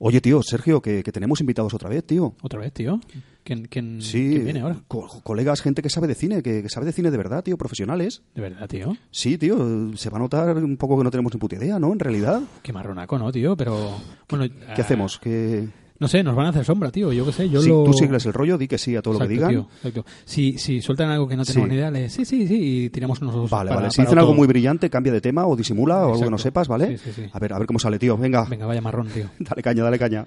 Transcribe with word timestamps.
Oye, 0.00 0.20
tío, 0.20 0.40
Sergio, 0.44 0.80
que, 0.80 1.02
que 1.02 1.10
tenemos 1.10 1.40
invitados 1.40 1.74
otra 1.74 1.88
vez, 1.88 2.04
tío. 2.04 2.32
¿Otra 2.42 2.60
vez, 2.60 2.72
tío? 2.72 3.00
¿Quién, 3.42 3.64
quién, 3.66 4.00
Sí, 4.00 4.28
quién 4.30 4.44
viene 4.44 4.60
ahora? 4.60 4.76
co- 4.86 5.08
colegas, 5.24 5.60
gente 5.60 5.82
que 5.82 5.90
sabe 5.90 6.06
de 6.06 6.14
cine, 6.14 6.40
que, 6.40 6.62
que 6.62 6.68
sabe 6.68 6.86
de 6.86 6.92
cine 6.92 7.10
de 7.10 7.16
verdad, 7.16 7.42
tío, 7.42 7.56
profesionales. 7.58 8.22
¿De 8.32 8.40
verdad, 8.42 8.68
tío? 8.68 8.96
Sí, 9.10 9.38
tío, 9.38 9.96
se 9.96 10.08
va 10.10 10.18
a 10.18 10.20
notar 10.20 10.56
un 10.56 10.76
poco 10.76 10.96
que 10.98 11.02
no 11.04 11.10
tenemos 11.10 11.34
ni 11.34 11.40
puta 11.40 11.56
idea, 11.56 11.80
¿no? 11.80 11.92
En 11.92 11.98
realidad. 11.98 12.42
Qué 12.62 12.72
marronaco, 12.72 13.18
¿no, 13.18 13.32
tío? 13.32 13.56
Pero... 13.56 13.96
Bueno, 14.28 14.46
¿Qué 14.48 14.64
ah, 14.68 14.84
hacemos? 14.84 15.18
¿Qué... 15.18 15.68
No 16.00 16.06
sé, 16.08 16.22
nos 16.22 16.36
van 16.36 16.46
a 16.46 16.48
hacer 16.50 16.64
sombra, 16.64 16.90
tío. 16.92 17.12
Yo 17.12 17.26
qué 17.26 17.32
sé, 17.32 17.48
yo 17.50 17.60
lo... 17.60 17.84
tú 17.84 17.92
sigues 17.92 18.24
el 18.26 18.32
rollo, 18.32 18.56
di 18.56 18.68
que 18.68 18.78
sí 18.78 18.94
a 18.94 19.02
todo 19.02 19.14
lo 19.14 19.20
que 19.20 19.28
digan. 19.28 19.50
tío, 19.50 19.68
exacto. 19.82 20.04
Si, 20.24 20.56
si 20.58 20.80
sueltan 20.80 21.10
algo 21.10 21.26
que 21.26 21.36
no 21.36 21.44
tenemos 21.44 21.66
Sí. 21.66 21.70
ni 21.70 21.76
idea, 21.76 21.90
le... 21.90 22.08
sí, 22.08 22.24
sí, 22.24 22.46
sí, 22.46 22.84
y 22.84 22.90
tiramos 22.90 23.20
nosotros 23.20 23.50
Vale, 23.50 23.68
para- 23.70 23.80
vale. 23.80 23.90
Si 23.90 24.02
dicen 24.02 24.18
algo 24.18 24.32
muy 24.34 24.46
brillante, 24.46 24.88
cambia 24.90 25.12
de 25.12 25.20
tema 25.20 25.46
o 25.46 25.56
disimula 25.56 26.06
o 26.06 26.12
algo 26.12 26.24
que 26.24 26.30
no 26.30 26.38
sepas, 26.38 26.68
¿vale? 26.68 26.96
Sí, 26.98 27.02
sí, 27.06 27.22
sí. 27.24 27.30
A 27.32 27.38
ver, 27.40 27.52
a 27.52 27.58
ver 27.58 27.66
cómo 27.66 27.78
sale, 27.80 27.98
tío. 27.98 28.16
Venga, 28.16 28.44
Venga, 28.44 28.66
vaya 28.66 28.80
marrón, 28.80 29.08
tío. 29.08 29.26
dale 29.40 29.62
caña, 29.62 29.82
dale 29.82 29.98
caña. 29.98 30.24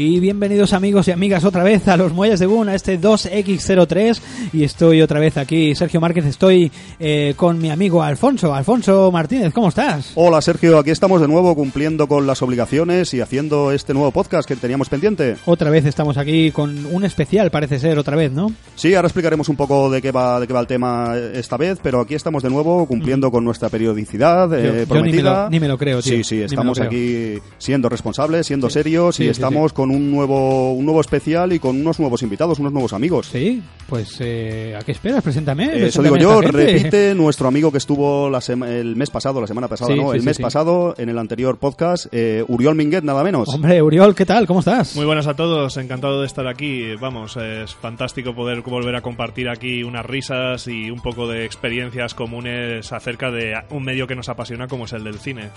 Y 0.00 0.20
bienvenidos 0.20 0.74
amigos 0.74 1.08
y 1.08 1.10
amigas 1.10 1.42
otra 1.44 1.64
vez 1.64 1.88
a 1.88 1.96
los 1.96 2.12
Muelles 2.12 2.38
de 2.38 2.46
Boom, 2.46 2.68
a 2.68 2.74
este 2.76 3.00
2X03. 3.00 4.20
Y 4.52 4.62
estoy 4.62 5.02
otra 5.02 5.18
vez 5.18 5.36
aquí, 5.36 5.74
Sergio 5.74 6.00
Márquez, 6.00 6.24
estoy 6.24 6.70
eh, 7.00 7.34
con 7.36 7.58
mi 7.58 7.68
amigo 7.68 8.00
Alfonso. 8.00 8.54
Alfonso 8.54 9.10
Martínez, 9.10 9.52
¿cómo 9.52 9.70
estás? 9.70 10.12
Hola, 10.14 10.40
Sergio. 10.40 10.78
Aquí 10.78 10.90
estamos 10.90 11.20
de 11.20 11.26
nuevo 11.26 11.52
cumpliendo 11.56 12.06
con 12.06 12.28
las 12.28 12.40
obligaciones 12.42 13.12
y 13.12 13.20
haciendo 13.20 13.72
este 13.72 13.92
nuevo 13.92 14.12
podcast 14.12 14.46
que 14.46 14.54
teníamos 14.54 14.88
pendiente. 14.88 15.34
Otra 15.46 15.68
vez 15.68 15.84
estamos 15.84 16.16
aquí 16.16 16.52
con 16.52 16.86
un 16.86 17.04
especial, 17.04 17.50
parece 17.50 17.80
ser, 17.80 17.98
otra 17.98 18.14
vez, 18.14 18.30
¿no? 18.30 18.52
Sí, 18.76 18.94
ahora 18.94 19.08
explicaremos 19.08 19.48
un 19.48 19.56
poco 19.56 19.90
de 19.90 20.00
qué 20.00 20.12
va, 20.12 20.38
de 20.38 20.46
qué 20.46 20.52
va 20.52 20.60
el 20.60 20.68
tema 20.68 21.16
esta 21.34 21.56
vez, 21.56 21.80
pero 21.82 22.00
aquí 22.02 22.14
estamos 22.14 22.44
de 22.44 22.50
nuevo 22.50 22.86
cumpliendo 22.86 23.32
con 23.32 23.44
nuestra 23.44 23.68
periodicidad 23.68 24.54
eh, 24.54 24.62
Yo- 24.62 24.68
yo 24.68 24.72
ni 24.74 24.78
me 24.78 24.86
prometida. 24.86 25.42
lo- 25.44 25.50
ni 25.50 25.58
me 25.58 25.66
lo 25.66 25.76
creo, 25.76 26.00
tío. 26.02 26.12
Sí, 26.18 26.22
sí, 26.22 26.40
estamos 26.42 26.78
aquí 26.80 27.40
siendo 27.58 27.88
responsables, 27.88 28.46
siendo 28.46 28.70
serios 28.70 29.16
Sí, 29.16 29.24
y 29.24 29.26
sí, 29.26 29.30
estamos 29.32 29.72
con 29.72 29.87
un 29.90 30.10
nuevo, 30.10 30.72
un 30.72 30.84
nuevo 30.84 31.00
especial 31.00 31.52
y 31.52 31.58
con 31.58 31.80
unos 31.80 31.98
nuevos 32.00 32.22
invitados, 32.22 32.58
unos 32.58 32.72
nuevos 32.72 32.92
amigos. 32.92 33.28
Sí, 33.32 33.62
pues 33.88 34.16
eh, 34.20 34.76
¿a 34.78 34.82
qué 34.84 34.92
esperas? 34.92 35.22
Preséntame. 35.22 35.64
Eh, 35.66 35.86
Eso 35.86 36.02
digo 36.02 36.16
yo, 36.16 36.40
repite 36.40 37.14
nuestro 37.14 37.48
amigo 37.48 37.70
que 37.72 37.78
estuvo 37.78 38.28
la 38.30 38.40
el 38.68 38.96
mes 38.96 39.10
pasado, 39.10 39.40
la 39.40 39.46
semana 39.46 39.68
pasada, 39.68 39.92
Sí, 39.92 39.98
no, 40.00 40.10
sí, 40.10 40.16
el 40.16 40.20
sí, 40.22 40.26
mes 40.26 40.36
sí. 40.36 40.42
pasado 40.42 40.94
en 40.98 41.08
el 41.08 41.18
anterior 41.18 41.58
podcast, 41.58 42.06
eh, 42.12 42.44
Uriol 42.48 42.74
Minguet, 42.74 43.02
nada 43.04 43.22
menos. 43.22 43.48
Hombre, 43.48 43.82
Uriol, 43.82 44.14
¿qué 44.14 44.24
tal? 44.26 44.46
¿Cómo 44.46 44.60
estás? 44.60 44.96
Muy 44.96 45.04
buenas 45.06 45.26
a 45.26 45.34
todos, 45.34 45.76
encantado 45.76 46.20
de 46.20 46.26
estar 46.26 46.46
aquí. 46.46 46.94
Vamos, 47.00 47.36
es 47.36 47.74
fantástico 47.74 48.34
poder 48.34 48.62
volver 48.62 48.94
a 48.96 49.00
compartir 49.02 49.48
aquí 49.48 49.82
unas 49.82 50.04
risas 50.06 50.66
y 50.68 50.90
un 50.90 51.00
poco 51.00 51.26
de 51.28 51.44
experiencias 51.44 52.14
comunes 52.14 52.92
acerca 52.92 53.30
de 53.30 53.54
un 53.70 53.84
medio 53.84 54.06
que 54.06 54.14
nos 54.14 54.28
apasiona 54.28 54.66
como 54.68 54.84
es 54.86 54.92
el 54.92 55.04
del 55.04 55.18
cine. 55.18 55.50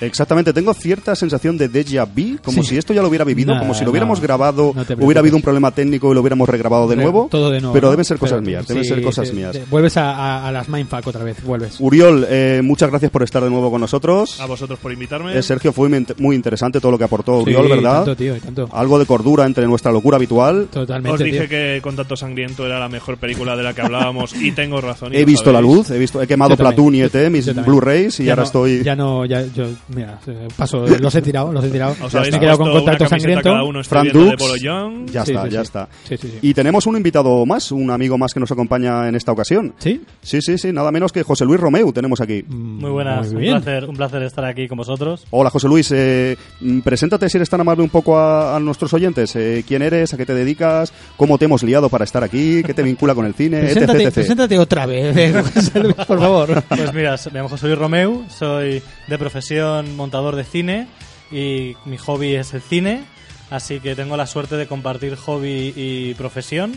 Exactamente, 0.00 0.52
tengo 0.52 0.74
cierta 0.74 1.14
sensación 1.14 1.56
de 1.58 1.70
déjà 1.70 2.06
vu, 2.06 2.38
como 2.42 2.62
Sí. 2.62 2.70
si 2.70 2.78
esto 2.78 2.92
ya 2.92 3.02
lo 3.02 3.08
hubiera 3.08 3.24
vivido, 3.24 3.58
como 3.66 3.74
si 3.74 3.80
lo 3.80 3.86
no, 3.86 3.90
hubiéramos 3.92 4.20
grabado, 4.20 4.72
no 4.74 5.04
hubiera 5.04 5.20
habido 5.20 5.36
un 5.36 5.42
problema 5.42 5.70
técnico 5.70 6.10
y 6.10 6.14
lo 6.14 6.20
hubiéramos 6.20 6.48
regrabado 6.48 6.88
de 6.88 6.96
nuevo. 6.96 7.28
Todo 7.30 7.50
de 7.50 7.60
nuevo. 7.60 7.72
Pero 7.74 7.86
¿no? 7.88 7.90
deben 7.92 8.04
ser 8.04 8.18
cosas 8.18 8.38
Pero- 8.40 8.46
mías, 8.46 8.66
deben 8.66 8.82
sí, 8.84 8.88
ser 8.90 9.02
cosas 9.02 9.32
mías. 9.32 9.58
vuelves 9.70 9.96
a, 9.96 10.12
a- 10.12 10.48
a 10.48 10.52
las 10.52 10.68
Mindfuck 10.68 11.06
otra 11.06 11.24
vez, 11.24 11.42
vuelves. 11.44 11.76
Uriol, 11.80 12.26
eh, 12.28 12.60
muchas 12.62 12.90
gracias 12.90 13.10
por 13.10 13.22
estar 13.22 13.42
de 13.42 13.50
nuevo 13.50 13.70
con 13.70 13.80
nosotros. 13.80 14.40
A 14.40 14.46
vosotros 14.46 14.78
por 14.78 14.92
invitarme. 14.92 15.36
Eh, 15.36 15.42
Sergio, 15.42 15.72
fue 15.72 15.88
muy, 15.88 15.98
int- 15.98 16.14
muy 16.18 16.36
interesante 16.36 16.80
todo 16.80 16.92
lo 16.92 16.98
que 16.98 17.04
aportó 17.04 17.38
Sí, 17.38 17.50
Uriol, 17.50 17.68
¿verdad? 17.68 17.96
tanto, 18.04 18.16
tío, 18.16 18.36
y 18.36 18.40
tanto. 18.40 18.68
Algo 18.72 18.98
de 18.98 19.06
cordura 19.06 19.44
entre 19.46 19.66
nuestra 19.66 19.92
locura 19.92 20.16
habitual. 20.16 20.68
Totalmente, 20.72 21.10
Os 21.14 21.20
dije 21.20 21.40
tío. 21.40 21.48
que 21.48 21.80
Contacto 21.82 22.16
Sangriento 22.16 22.66
era 22.66 22.78
la 22.78 22.88
mejor 22.88 23.16
película 23.18 23.56
de 23.56 23.62
la 23.62 23.74
que 23.74 23.82
hablábamos 23.82 24.34
y 24.34 24.52
tengo 24.52 24.80
razón. 24.80 25.12
y 25.14 25.18
He 25.18 25.24
visto 25.24 25.52
la 25.52 25.60
luz, 25.60 25.90
he 25.90 25.98
visto, 25.98 26.20
he 26.22 26.26
quemado 26.26 26.50
Yo 26.50 26.56
también. 26.56 26.74
Platoon 26.74 26.94
y 26.94 27.00
ET, 27.02 27.30
mis. 27.30 27.46
Blu-rays 27.66 28.20
y 28.20 28.24
Ya 28.24 28.32
ahora 28.32 28.42
no- 28.42 28.46
estoy. 28.46 28.82
Ya 28.82 28.94
no, 28.96 29.24
ya, 29.24 29.44
yo, 29.54 29.64
mira, 29.94 30.18
eh, 30.26 30.48
paso, 30.56 30.84
los 30.86 31.14
he 31.14 31.22
tirado, 31.22 31.52
los 31.52 31.64
he 31.64 31.68
tirado. 31.70 31.94
Os 32.02 32.12
Me 32.14 32.28
he 32.28 32.30
quedado 32.40 32.58
con 32.58 32.70
contacto 32.72 33.06
sangriento. 33.08 33.55
Cada 33.56 33.64
uno 33.64 33.80
estoy 33.80 33.98
Fran 34.00 34.06
de 34.08 34.12
Dux. 34.30 34.36
Polo 34.36 34.56
Young. 34.56 35.10
Ya 35.10 35.24
Sí, 35.24 35.32
está, 35.32 35.44
sí, 35.44 35.50
ya 35.50 35.58
sí. 35.60 35.62
está. 35.64 35.88
Sí, 36.04 36.16
sí, 36.16 36.28
sí. 36.28 36.38
Y 36.42 36.54
tenemos 36.54 36.86
un 36.86 36.96
invitado 36.96 37.44
más, 37.46 37.72
un 37.72 37.90
amigo 37.90 38.16
más 38.18 38.32
que 38.34 38.40
nos 38.40 38.50
acompaña 38.50 39.08
en 39.08 39.14
esta 39.14 39.32
ocasión. 39.32 39.74
¿Sí? 39.78 40.00
Sí, 40.22 40.40
sí, 40.42 40.58
sí, 40.58 40.72
nada 40.72 40.90
menos 40.92 41.12
que 41.12 41.22
José 41.22 41.44
Luis 41.44 41.60
Romeu 41.60 41.92
tenemos 41.92 42.20
aquí. 42.20 42.42
Muy 42.48 42.90
buenas, 42.90 43.32
Muy 43.32 43.48
un, 43.48 43.54
placer, 43.62 43.84
un 43.88 43.96
placer 43.96 44.22
estar 44.22 44.44
aquí 44.44 44.68
con 44.68 44.78
vosotros. 44.78 45.24
Hola 45.30 45.50
José 45.50 45.68
Luis, 45.68 45.90
eh, 45.92 46.36
mm, 46.60 46.80
preséntate 46.80 47.28
si 47.28 47.38
eres 47.38 47.48
tan 47.50 47.60
amable 47.60 47.82
un 47.82 47.90
poco 47.90 48.18
a, 48.18 48.56
a 48.56 48.60
nuestros 48.60 48.92
oyentes. 48.94 49.34
Eh, 49.36 49.64
¿Quién 49.66 49.82
eres? 49.82 50.12
¿A 50.14 50.16
qué 50.16 50.26
te 50.26 50.34
dedicas? 50.34 50.92
¿Cómo 51.16 51.38
te 51.38 51.44
hemos 51.46 51.62
liado 51.62 51.88
para 51.88 52.04
estar 52.04 52.22
aquí? 52.22 52.62
¿Qué 52.62 52.74
te 52.74 52.82
vincula 52.82 53.14
con 53.14 53.26
el 53.26 53.34
cine? 53.34 53.60
Preséntate, 53.60 53.98
etc, 53.98 54.06
etc. 54.06 54.14
preséntate 54.14 54.58
otra 54.58 54.86
vez, 54.86 55.16
eh, 55.16 55.42
José 55.54 55.80
Luis, 55.80 55.94
por 55.94 56.18
favor. 56.18 56.62
Pues 56.68 56.94
mira, 56.94 57.16
me 57.32 57.38
llamo 57.38 57.48
José 57.48 57.66
Luis 57.66 57.78
Romeu, 57.78 58.24
soy 58.28 58.82
de 59.08 59.18
profesión 59.18 59.96
montador 59.96 60.36
de 60.36 60.44
cine 60.44 60.86
y 61.30 61.74
mi 61.86 61.96
hobby 61.98 62.34
es 62.36 62.54
el 62.54 62.60
cine, 62.60 63.02
así 63.50 63.80
que 63.80 63.94
tengo 63.94 64.16
la 64.16 64.26
suerte 64.26 64.56
de 64.56 64.66
compartir 64.66 65.16
hobby 65.16 65.72
y 65.76 66.14
profesión. 66.14 66.74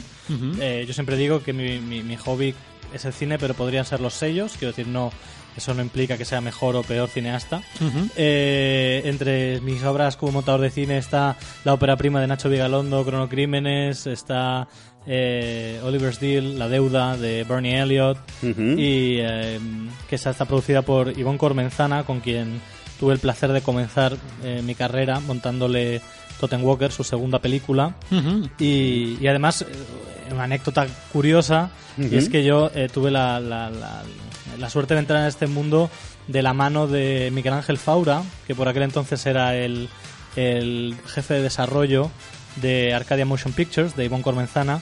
Eh, 0.60 0.86
yo 0.88 0.94
siempre 0.94 1.18
digo 1.18 1.42
que 1.44 1.54
mi, 1.54 1.80
mi- 1.80 2.04
mi 2.04 2.16
hobby 2.18 2.54
es 2.94 3.06
el 3.06 3.14
cine, 3.14 3.38
pero 3.38 3.54
podrían 3.54 3.86
ser 3.86 4.00
los 4.02 4.14
sellos, 4.14 4.54
quiero 4.58 4.72
decir, 4.72 4.88
no, 4.88 5.12
eso 5.56 5.74
no 5.74 5.82
implica 5.82 6.18
que 6.18 6.26
sea 6.26 6.42
mejor 6.42 6.76
o 6.76 6.84
peor 6.84 7.08
cineasta. 7.10 7.62
Eh, 8.18 9.02
entre 9.06 9.62
mis 9.62 9.84
obras 9.84 10.18
como 10.18 10.32
montador 10.34 10.62
de 10.62 10.70
cine 10.70 10.98
está 10.98 11.38
la 11.64 11.74
ópera 11.74 11.96
prima 11.98 12.20
de 12.22 12.28
Nacho 12.28 12.50
Vigalondo, 12.50 13.04
Cronocrímenes, 13.06 14.08
está 14.08 14.68
eh, 15.08 15.80
Oliver's 15.84 16.20
Deal, 16.20 16.58
La 16.60 16.68
Deuda 16.70 17.16
de 17.18 17.44
Bernie 17.44 17.80
Elliott, 17.80 18.18
Ujú. 18.44 18.62
y 18.78 19.18
eh, 19.20 19.60
que 20.08 20.16
esa 20.16 20.32
está 20.32 20.46
producida 20.46 20.82
por 20.82 21.18
Ivonne 21.18 21.38
Cormenzana, 21.38 22.04
con 22.04 22.20
quien 22.20 22.60
tuve 23.00 23.14
el 23.14 23.20
placer 23.20 23.52
de 23.52 23.62
comenzar 23.62 24.18
eh, 24.44 24.62
mi 24.64 24.76
carrera 24.76 25.20
montándole 25.20 26.02
Totem 26.40 26.64
Walker, 26.64 26.92
su 26.92 27.04
segunda 27.04 27.40
película. 27.40 27.96
Y, 28.60 29.18
y 29.22 29.28
además, 29.28 29.62
eh, 29.64 29.66
una 30.34 30.44
anécdota 30.44 30.88
curiosa, 31.12 31.72
y 31.98 32.16
es 32.18 32.30
que 32.30 32.44
yo 32.44 32.72
eh, 32.76 32.88
tuve 32.94 33.12
la, 33.12 33.40
la- 33.40 33.70
la- 33.70 34.04
la 34.58 34.70
suerte 34.70 34.94
de 34.94 35.02
entrar 35.02 35.22
en 35.22 35.28
este 35.28 35.48
mundo 35.48 35.90
de 36.28 36.42
la 36.42 36.54
mano 36.54 36.88
de 36.88 37.30
Miguel 37.34 37.54
Ángel 37.54 37.78
Faura, 37.78 38.24
que 38.48 38.56
por 38.56 38.68
aquel 38.68 38.84
entonces 38.84 39.26
era 39.26 39.56
el, 39.56 39.90
el 40.36 40.96
jefe 41.08 41.36
de 41.36 41.42
desarrollo 41.42 42.10
de 42.58 42.94
Arcadia 42.94 43.26
Motion 43.26 43.54
Pictures, 43.54 43.96
de 43.96 44.06
Ivonne 44.06 44.24
Cormenzana, 44.24 44.82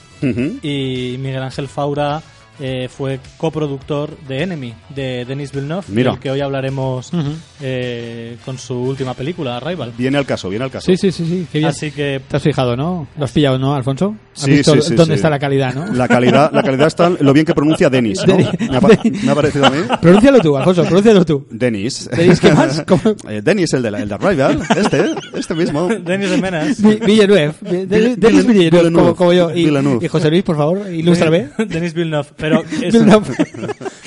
y 0.62 1.16
Miguel 1.18 1.42
Ángel 1.42 1.68
Faura 1.68 2.22
eh, 2.60 2.88
fue 2.88 3.20
coproductor 3.36 4.16
de 4.26 4.42
Enemy, 4.42 4.74
de 4.94 5.24
Denis 5.24 5.52
Villeneuve, 5.52 5.84
Mira. 5.88 6.10
del 6.12 6.20
que 6.20 6.30
hoy 6.30 6.40
hablaremos 6.40 7.12
Ujú. 7.12 7.30
eh, 7.60 8.36
con 8.44 8.58
su 8.58 8.74
última 8.74 9.14
película, 9.14 9.56
Arrival. 9.56 9.92
Viene 9.96 10.18
al 10.18 10.26
caso, 10.26 10.48
viene 10.48 10.64
al 10.64 10.70
caso. 10.70 10.86
Sí, 10.86 10.96
sí, 10.96 11.12
sí, 11.12 11.24
sí, 11.26 11.46
qué 11.50 11.58
bien. 11.58 11.70
Así 11.70 11.90
que 11.90 12.20
Te 12.28 12.36
has 12.36 12.42
fijado, 12.42 12.76
¿no? 12.76 13.06
Lo 13.16 13.24
has 13.24 13.32
pillado, 13.32 13.58
¿no, 13.58 13.74
Alfonso? 13.74 14.14
¿Has 14.34 14.42
Sí, 14.42 14.50
visto 14.52 14.74
sí, 14.74 14.82
sí, 14.82 14.94
dónde 14.94 15.14
sí. 15.14 15.18
está 15.18 15.30
la 15.30 15.38
calidad, 15.38 15.74
no? 15.74 15.92
La 15.92 16.06
calidad, 16.08 16.50
la 16.52 16.62
calidad 16.62 16.86
está 16.86 17.06
en 17.06 17.18
lo 17.20 17.32
bien 17.32 17.44
que 17.46 17.54
pronuncia 17.54 17.90
Denis, 17.90 18.20
¿no? 18.26 18.34
Denis. 18.36 18.48
Me 18.60 18.76
ha, 18.76 18.80
me 18.80 19.30
ha 19.30 19.34
parecido 19.34 19.66
a 19.66 19.70
mí. 19.70 19.78
Pronúncialo 20.00 20.38
tú, 20.40 20.56
Alfonso, 20.56 20.84
pronúncialo 20.84 21.24
tú. 21.24 21.46
Denis. 21.50 22.08
Denis, 22.14 22.40
¿qué 22.40 22.52
más? 22.52 22.84
Eh, 23.28 23.40
Denis, 23.42 23.72
el 23.74 23.82
de, 23.82 23.90
la, 23.90 24.00
el 24.02 24.08
de 24.08 24.14
Arrival. 24.14 24.60
Este, 24.76 25.04
este 25.34 25.54
mismo. 25.54 25.88
Denis 26.04 26.30
de 26.30 26.36
Menas. 26.38 26.80
Vi- 26.82 26.96
Villeneuve. 27.04 27.52
Vi- 27.60 27.86
De- 27.86 28.16
Denis 28.16 28.46
Villeneuve, 28.46 28.52
Villeneuve. 28.70 28.92
como, 28.92 29.16
como 29.16 29.32
yo. 29.32 29.50
Y, 29.50 29.64
Villeneuve. 29.66 30.04
y 30.04 30.08
José 30.08 30.30
Luis, 30.30 30.42
por 30.42 30.56
favor, 30.56 30.90
ilústrame. 30.92 31.48
Denis 31.58 31.94
Villeneuve. 31.94 32.28
Pero 32.48 32.64
es, 32.64 32.92
Villeneuve. 32.92 33.36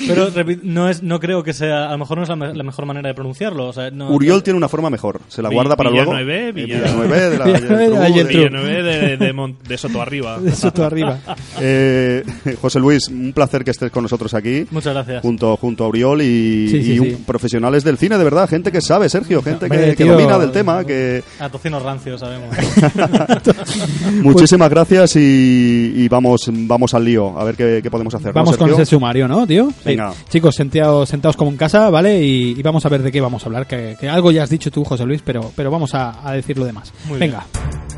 Pero 0.06 0.28
no 0.62 0.88
es, 0.88 1.02
no 1.02 1.20
creo 1.20 1.42
que 1.42 1.52
sea, 1.52 1.88
a 1.88 1.92
lo 1.92 1.98
mejor 1.98 2.16
no 2.18 2.22
es 2.24 2.28
la, 2.28 2.36
me- 2.36 2.54
la 2.54 2.62
mejor 2.64 2.86
manera 2.86 3.08
de 3.08 3.14
pronunciarlo. 3.14 3.66
O 3.68 3.72
sea, 3.72 3.90
no, 3.90 4.10
Uriol 4.10 4.42
tiene 4.42 4.56
una 4.56 4.68
forma 4.68 4.90
mejor. 4.90 5.20
Se 5.28 5.42
la 5.42 5.48
guarda 5.48 5.76
para 5.76 5.90
luego. 5.90 6.12
Villanueve, 6.12 6.48
Eh, 6.48 6.52
Villa- 6.52 6.78
Villanueve 6.80 7.30
de 7.30 7.38
la 7.38 7.44
Villanueve 7.44 8.82
de 8.82 8.82
de- 8.82 9.02
de, 9.08 9.16
de, 9.16 9.32
Mon- 9.32 9.56
de 9.66 9.78
Soto 9.78 10.00
Arriba. 10.02 10.38
Arriba. 10.82 11.18
Eh, 11.60 12.24
José 12.60 12.80
Luis, 12.80 13.08
un 13.08 13.32
placer 13.32 13.62
que 13.64 13.70
estés 13.70 13.90
con 13.90 14.02
nosotros 14.02 14.32
aquí. 14.34 14.66
Muchas 14.70 14.94
gracias. 14.94 15.22
Junto, 15.22 15.56
junto 15.56 15.84
a 15.84 15.88
Uriol 15.88 16.22
y, 16.22 16.68
Sí, 16.68 16.82
sí, 16.82 16.92
y 16.94 16.98
un- 16.98 17.06
sí. 17.06 17.16
profesionales 17.26 17.84
del 17.84 17.98
cine, 17.98 18.18
de 18.18 18.24
verdad, 18.24 18.48
gente 18.48 18.72
que 18.72 18.80
sabe, 18.80 19.08
Sergio, 19.08 19.42
gente 19.42 19.68
que, 19.68 19.76
Hombre, 19.76 19.94
que 19.96 20.04
tío. 20.04 20.12
domina 20.14 20.38
del 20.38 20.50
tema, 20.50 20.84
que 20.84 21.22
A 21.38 21.48
tocino 21.48 21.78
rancio, 21.80 22.18
sabemos. 22.18 22.54
muchísimas 24.22 24.70
gracias 24.70 25.16
y, 25.16 25.92
y 25.96 26.08
vamos, 26.08 26.50
vamos 26.52 26.94
al 26.94 27.04
lío, 27.04 27.38
a 27.38 27.44
ver 27.44 27.54
qué, 27.56 27.80
qué 27.82 27.90
podemos 27.90 28.14
hacer. 28.14 28.28
¿no, 28.28 28.32
Vamos 28.42 28.56
con 28.56 28.70
ese 28.70 28.86
sumario, 28.86 29.28
¿no, 29.28 29.46
tío? 29.46 29.68
Venga. 29.96 30.14
Chicos, 30.28 30.54
sentados, 30.54 31.08
sentados 31.08 31.36
como 31.36 31.50
en 31.50 31.56
casa, 31.56 31.90
¿vale? 31.90 32.22
Y, 32.22 32.54
y 32.58 32.62
vamos 32.62 32.84
a 32.86 32.88
ver 32.88 33.02
de 33.02 33.12
qué 33.12 33.20
vamos 33.20 33.42
a 33.42 33.46
hablar. 33.46 33.66
Que, 33.66 33.96
que 33.98 34.08
algo 34.08 34.30
ya 34.30 34.42
has 34.42 34.50
dicho 34.50 34.70
tú, 34.70 34.84
José 34.84 35.04
Luis, 35.04 35.22
pero, 35.24 35.52
pero 35.54 35.70
vamos 35.70 35.94
a, 35.94 36.26
a 36.28 36.32
decir 36.32 36.58
lo 36.58 36.64
demás. 36.64 36.92
Muy 37.06 37.18
bien. 37.18 37.91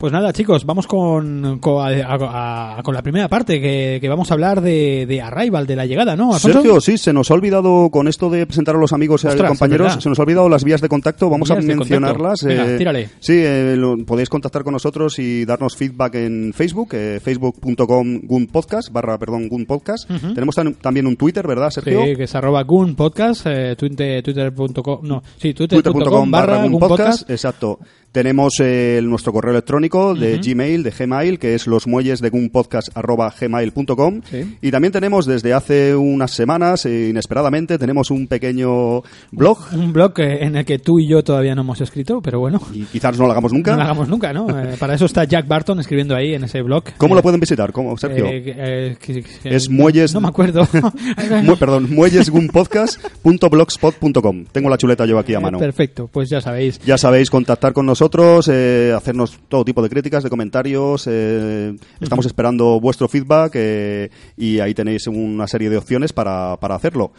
Pues 0.00 0.14
nada, 0.14 0.32
chicos, 0.32 0.64
vamos 0.64 0.86
con, 0.86 1.58
con, 1.60 1.86
a- 1.86 2.78
a- 2.78 2.82
con 2.82 2.94
la 2.94 3.02
primera 3.02 3.28
parte, 3.28 3.60
que, 3.60 3.98
que 4.00 4.08
vamos 4.08 4.30
a 4.30 4.34
hablar 4.34 4.62
de, 4.62 5.04
de 5.06 5.20
Arrival, 5.20 5.66
de 5.66 5.76
la 5.76 5.84
llegada, 5.84 6.16
¿no? 6.16 6.32
Sergio, 6.38 6.80
sí, 6.80 6.96
se 6.96 7.12
nos 7.12 7.30
ha 7.30 7.34
olvidado 7.34 7.90
con 7.90 8.08
esto 8.08 8.30
de 8.30 8.46
presentar 8.46 8.76
a 8.76 8.78
los 8.78 8.94
amigos 8.94 9.24
y 9.24 9.26
a 9.26 9.34
los 9.34 9.46
compañeros, 9.46 9.98
se 10.02 10.08
nos 10.08 10.18
ha 10.18 10.22
olvidado 10.22 10.48
las 10.48 10.64
vías 10.64 10.80
de 10.80 10.88
contacto, 10.88 11.28
vamos 11.28 11.50
a 11.50 11.56
Vías 11.56 11.66
mencionarlas. 11.66 12.40
tírale. 12.78 13.10
Sí, 13.20 13.34
eh, 13.44 13.74
lo- 13.76 13.98
podéis 14.06 14.30
contactar 14.30 14.64
con 14.64 14.72
nosotros 14.72 15.18
y 15.18 15.44
darnos 15.44 15.76
feedback 15.76 16.14
en 16.14 16.52
Facebook, 16.54 16.88
eh, 16.94 17.20
facebook.com 17.22 18.20
gunpodcast, 18.22 18.90
barra, 18.90 19.18
perdón, 19.18 19.48
gunpodcast. 19.48 20.08
Tenemos 20.34 20.56
también 20.80 21.06
un 21.08 21.16
Twitter, 21.16 21.46
¿verdad, 21.46 21.68
Sergio? 21.68 22.04
Sí, 22.06 22.16
que 22.16 22.24
es 22.24 22.34
arroba 22.34 22.62
Gun 22.62 22.94
Podcast, 22.94 23.46
eh, 23.46 23.76
twitter- 23.76 24.22
twitter.com, 24.22 25.00
no, 25.02 25.22
sí, 25.36 25.52
twitter.com 25.52 25.92
twitter.com 25.92 26.30
barra 26.30 26.64
Gun 26.66 26.78
Podcast. 26.78 27.28
exacto. 27.28 27.78
Tenemos 28.12 28.54
eh, 28.58 28.98
el- 28.98 29.08
nuestro 29.08 29.32
correo 29.32 29.52
electrónico 29.52 29.89
de 29.90 30.38
Gmail, 30.38 30.82
de 30.82 30.90
Gmail, 30.90 31.38
que 31.38 31.54
es 31.54 31.66
los 31.66 31.86
muelles 31.86 32.20
de 32.20 32.30
gmail.com 32.30 34.20
Sí. 34.30 34.56
Y 34.62 34.70
también 34.70 34.92
tenemos 34.92 35.26
desde 35.26 35.52
hace 35.52 35.94
unas 35.96 36.30
semanas, 36.30 36.86
eh, 36.86 37.08
inesperadamente, 37.10 37.76
tenemos 37.78 38.10
un 38.10 38.26
pequeño 38.26 39.02
blog. 39.32 39.58
Un 39.74 39.92
blog 39.92 40.18
eh, 40.20 40.44
en 40.44 40.56
el 40.56 40.64
que 40.64 40.78
tú 40.78 40.98
y 41.00 41.08
yo 41.08 41.22
todavía 41.24 41.54
no 41.54 41.62
hemos 41.62 41.80
escrito, 41.80 42.20
pero 42.22 42.38
bueno, 42.40 42.60
Y 42.72 42.84
quizás 42.84 43.18
no 43.18 43.26
lo 43.26 43.32
hagamos 43.32 43.52
nunca. 43.52 43.72
no 43.72 43.76
lo 43.78 43.82
hagamos 43.82 44.08
nunca, 44.08 44.32
¿no? 44.32 44.48
Eh, 44.58 44.76
para 44.78 44.94
eso 44.94 45.04
está 45.06 45.24
Jack 45.24 45.46
Barton 45.48 45.80
escribiendo 45.80 46.14
ahí 46.16 46.34
en 46.34 46.44
ese 46.44 46.62
blog. 46.62 46.84
¿Cómo 46.96 47.14
Eh, 47.14 47.16
lo 47.16 47.22
pueden 47.22 47.40
visitar? 47.40 47.72
¿Cómo, 47.72 47.96
Sergio? 47.98 48.26
eh, 48.26 48.42
eh, 48.46 48.96
que- 49.00 49.22
que- 49.22 49.54
Es 49.56 49.68
muelles- 49.70 50.14
No 50.14 50.20
me 50.20 50.28
acuerdo. 50.28 50.66
Mu- 51.42 51.56
perdón, 51.56 51.92
muellesgunpodcast.blogspot.com. 51.94 54.44
Tengo 54.52 54.68
la 54.70 54.76
chuleta 54.78 55.06
yo 55.06 55.18
aquí 55.18 55.34
a 55.34 55.40
mano. 55.40 55.58
Perfecto, 55.58 56.08
pues 56.12 56.28
ya 56.30 56.40
sabéis. 56.40 56.78
Ya 56.84 56.96
sabéis, 56.98 57.30
contactar 57.30 57.72
con 57.72 57.86
nosotros, 57.86 58.48
eh, 58.52 58.92
hacernos 58.96 59.38
todo 59.48 59.64
tipo 59.64 59.79
de 59.82 59.88
críticas, 59.88 60.22
de 60.22 60.30
comentarios. 60.30 61.06
eh, 61.10 61.74
estamos 62.00 62.26
esperando 62.26 62.80
vuestro 62.80 63.08
feedback 63.08 63.52
eh, 63.54 64.10
y 64.36 64.60
ahí 64.60 64.74
tenéis 64.74 65.06
una 65.06 65.46
serie 65.46 65.70
de 65.70 65.76
opciones 65.76 66.12
para, 66.12 66.56
para 66.60 66.74
hacerlo. 66.74 67.12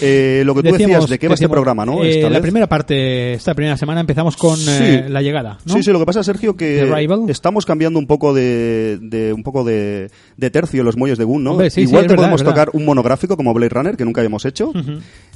Eh, 0.00 0.42
lo 0.44 0.54
que 0.54 0.62
tú 0.62 0.72
decías, 0.76 1.08
¿de 1.08 1.18
qué 1.18 1.28
va 1.28 1.34
este 1.34 1.44
decíamos, 1.44 1.54
programa, 1.54 1.84
no? 1.86 2.02
eh, 2.04 2.10
Esta 2.10 2.28
la 2.28 2.38
vez. 2.38 2.42
primera 2.42 2.66
parte, 2.68 3.32
esta 3.34 3.54
primera 3.54 3.76
semana 3.76 4.00
empezamos 4.00 4.36
con 4.36 4.58
eh, 4.60 5.04
Sí. 5.06 5.12
la 5.12 5.22
llegada, 5.22 5.58
¿no? 5.64 5.74
Sí, 5.74 5.82
sí, 5.82 5.90
lo 5.92 5.98
que 5.98 6.06
pasa, 6.06 6.22
Sergio, 6.22 6.56
que 6.56 6.88
estamos 7.28 7.66
cambiando 7.66 7.98
un 7.98 8.06
poco 8.06 8.32
de, 8.34 8.98
de- 9.00 9.32
un 9.32 9.42
poco 9.42 9.64
de, 9.64 10.10
de 10.36 10.50
tercio 10.50 10.80
en 10.80 10.86
los 10.86 10.96
muelles 10.96 11.18
de 11.18 11.24
Gun, 11.24 11.44
¿no? 11.44 11.52
Hombre, 11.52 11.70
sí, 11.70 11.82
sí, 11.82 11.88
Igual 11.88 12.04
es 12.04 12.08
te 12.08 12.12
verdad, 12.14 12.22
podemos 12.30 12.44
tocar 12.44 12.70
un 12.72 12.84
monográfico 12.84 13.36
como 13.36 13.52
Blade 13.54 13.70
Runner, 13.70 13.96
que 13.96 14.04
nunca 14.04 14.20
habíamos 14.20 14.44
hecho. 14.44 14.72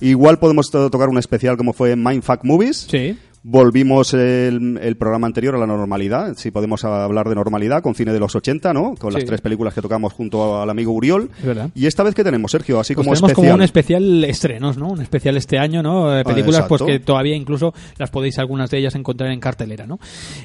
Igual 0.00 0.38
podemos 0.38 0.70
to- 0.70 0.90
tocar 0.90 1.08
un 1.08 1.19
especial 1.19 1.56
como 1.56 1.72
fue 1.72 1.96
Mindfuck 1.96 2.44
Movies. 2.44 2.87
Sí. 2.90 3.17
Volvimos 3.46 4.14
el, 4.14 4.79
el 4.82 4.96
programa 4.96 5.26
anterior 5.26 5.55
a 5.55 5.58
la 5.58 5.67
normalidad, 5.67 6.35
si 6.35 6.50
podemos 6.50 6.82
hablar 6.82 7.29
de 7.29 7.35
normalidad, 7.35 7.82
con 7.82 7.94
cine 7.94 8.14
de 8.14 8.19
los 8.19 8.35
80, 8.35 8.73
¿no? 8.73 8.94
Con 8.99 9.12
las 9.12 9.26
tres 9.26 9.43
películas 9.43 9.75
que 9.75 9.82
tocamos 9.82 10.14
junto 10.14 10.62
al 10.62 10.70
amigo 10.70 10.93
Uriol. 10.93 11.29
Verdad. 11.43 11.69
Y 11.75 11.85
esta 11.85 12.02
vez 12.02 12.14
que 12.14 12.25
tenemos, 12.25 12.50
Sergio, 12.52 12.81
así 12.81 12.94
Pues 12.94 13.05
como 13.05 13.14
tenemos 13.14 13.31
especial. 13.31 13.46
como 13.52 13.55
un 13.56 13.62
especial 13.62 14.25
estrenos, 14.25 14.79
¿no? 14.79 14.88
Un 14.88 15.02
especial 15.02 15.37
este 15.37 15.58
año, 15.58 15.82
¿no? 15.82 16.19
Eh, 16.19 16.25
películas 16.25 16.61
exacto. 16.61 16.87
pues 16.87 16.91
que 16.91 17.05
todavía 17.05 17.37
incluso 17.37 17.75
las 17.99 18.11
podéis 18.11 18.38
algunas 18.38 18.70
de 18.70 18.79
ellas 18.79 18.94
encontrar 18.94 19.31
en 19.31 19.41
cartelera, 19.41 19.87
¿no? 19.87 19.99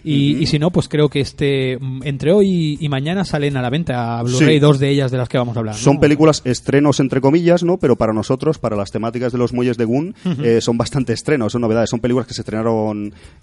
Y, 0.03 0.35
y 0.35 0.45
si 0.47 0.59
no, 0.59 0.69
pues 0.69 0.89
creo 0.89 1.07
que 1.07 1.21
este 1.21 1.77
mm, 1.79 2.01
entre 2.03 2.33
hoy 2.33 2.77
y 2.81 2.89
mañana 2.89 3.23
salen 3.23 3.55
a 3.55 3.61
la 3.61 3.69
venta 3.69 4.19
a 4.19 4.23
Blu-ray 4.23 4.55
Sí. 4.55 4.59
dos 4.59 4.77
de 4.77 4.89
ellas 4.89 5.09
de 5.09 5.17
las 5.17 5.29
que 5.29 5.37
vamos 5.37 5.55
a 5.55 5.59
hablar. 5.61 5.75
¿no? 5.75 5.79
Son 5.81 6.01
películas 6.01 6.41
estrenos 6.43 6.99
entre 6.99 7.21
comillas, 7.21 7.63
¿no? 7.63 7.77
Pero 7.77 7.95
para 7.95 8.11
nosotros, 8.11 8.57
para 8.59 8.75
las 8.75 8.91
temáticas 8.91 9.31
de 9.31 9.37
los 9.37 9.53
muelles 9.53 9.77
de 9.77 9.85
Gun, 9.85 10.15
eh, 10.43 10.59
son 10.59 10.77
bastante 10.77 11.13
estrenos, 11.13 11.53
son 11.53 11.61
novedades. 11.61 11.89
Son 11.89 12.01
películas 12.01 12.27
que 12.27 12.33
se 12.33 12.41
estrenaron, 12.41 12.88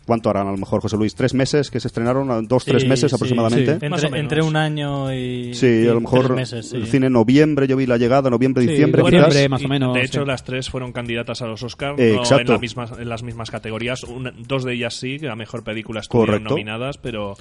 ¿cuánto 0.05 0.31
harán? 0.31 0.47
A 0.49 0.51
lo 0.53 0.57
mejor, 0.57 0.81
José 0.81 0.97
Luis, 0.97 1.15
tres 1.15 1.35
meses 1.35 1.71
que 1.71 1.81
se 1.81 1.89
estrenaron, 1.89 2.47
dos, 2.47 2.65
tres 2.65 2.83
Sí, 2.83 2.89
meses 2.89 3.11
sí, 3.11 3.15
aproximadamente. 3.17 3.79
sí. 3.81 3.87
Entre, 3.87 4.21
entre 4.21 4.43
un 4.43 4.57
año 4.57 5.13
y. 5.13 5.55
Sí, 5.55 5.83
y 5.85 5.89
a 5.89 5.95
lo 5.95 6.01
mejor 6.01 6.27
tres 6.27 6.37
meses, 6.37 6.69
sí. 6.71 6.77
el 6.77 6.87
cine 6.87 7.11
noviembre, 7.11 7.67
yo 7.67 7.77
vi 7.77 7.87
la 7.87 7.97
llegada, 7.97 8.31
noviembre, 8.31 8.65
Sí, 8.65 8.71
diciembre, 8.71 9.03
bueno, 9.03 9.19
quizás. 9.19 9.29
noviembre, 9.35 9.49
más 9.49 9.65
o 9.65 9.69
menos, 9.69 9.95
De 9.95 10.03
hecho, 10.03 10.21
sí. 10.23 10.27
las 10.27 10.45
tres 10.45 10.71
fueron 10.71 10.93
candidatas 10.93 11.43
a 11.43 11.47
los 11.47 11.63
Oscars 11.63 11.99
Eh, 11.99 12.13
no 12.15 12.21
exacto. 12.21 12.53
en, 12.55 12.57
la 12.57 12.59
misma- 12.59 13.01
en 13.01 13.09
las 13.09 13.23
mismas 13.23 13.51
categorías. 13.51 14.05
Una- 14.05 14.33
dos 14.37 14.65
de 14.65 14.75
ellas 14.75 14.95
sí, 14.95 15.19
que 15.19 15.29
a 15.29 15.37
mejor 15.37 15.65
película 15.65 16.01
estuvieron 16.01 16.27
Correcto. 16.35 16.51
nominadas, 16.51 16.99
pero, 16.99 17.35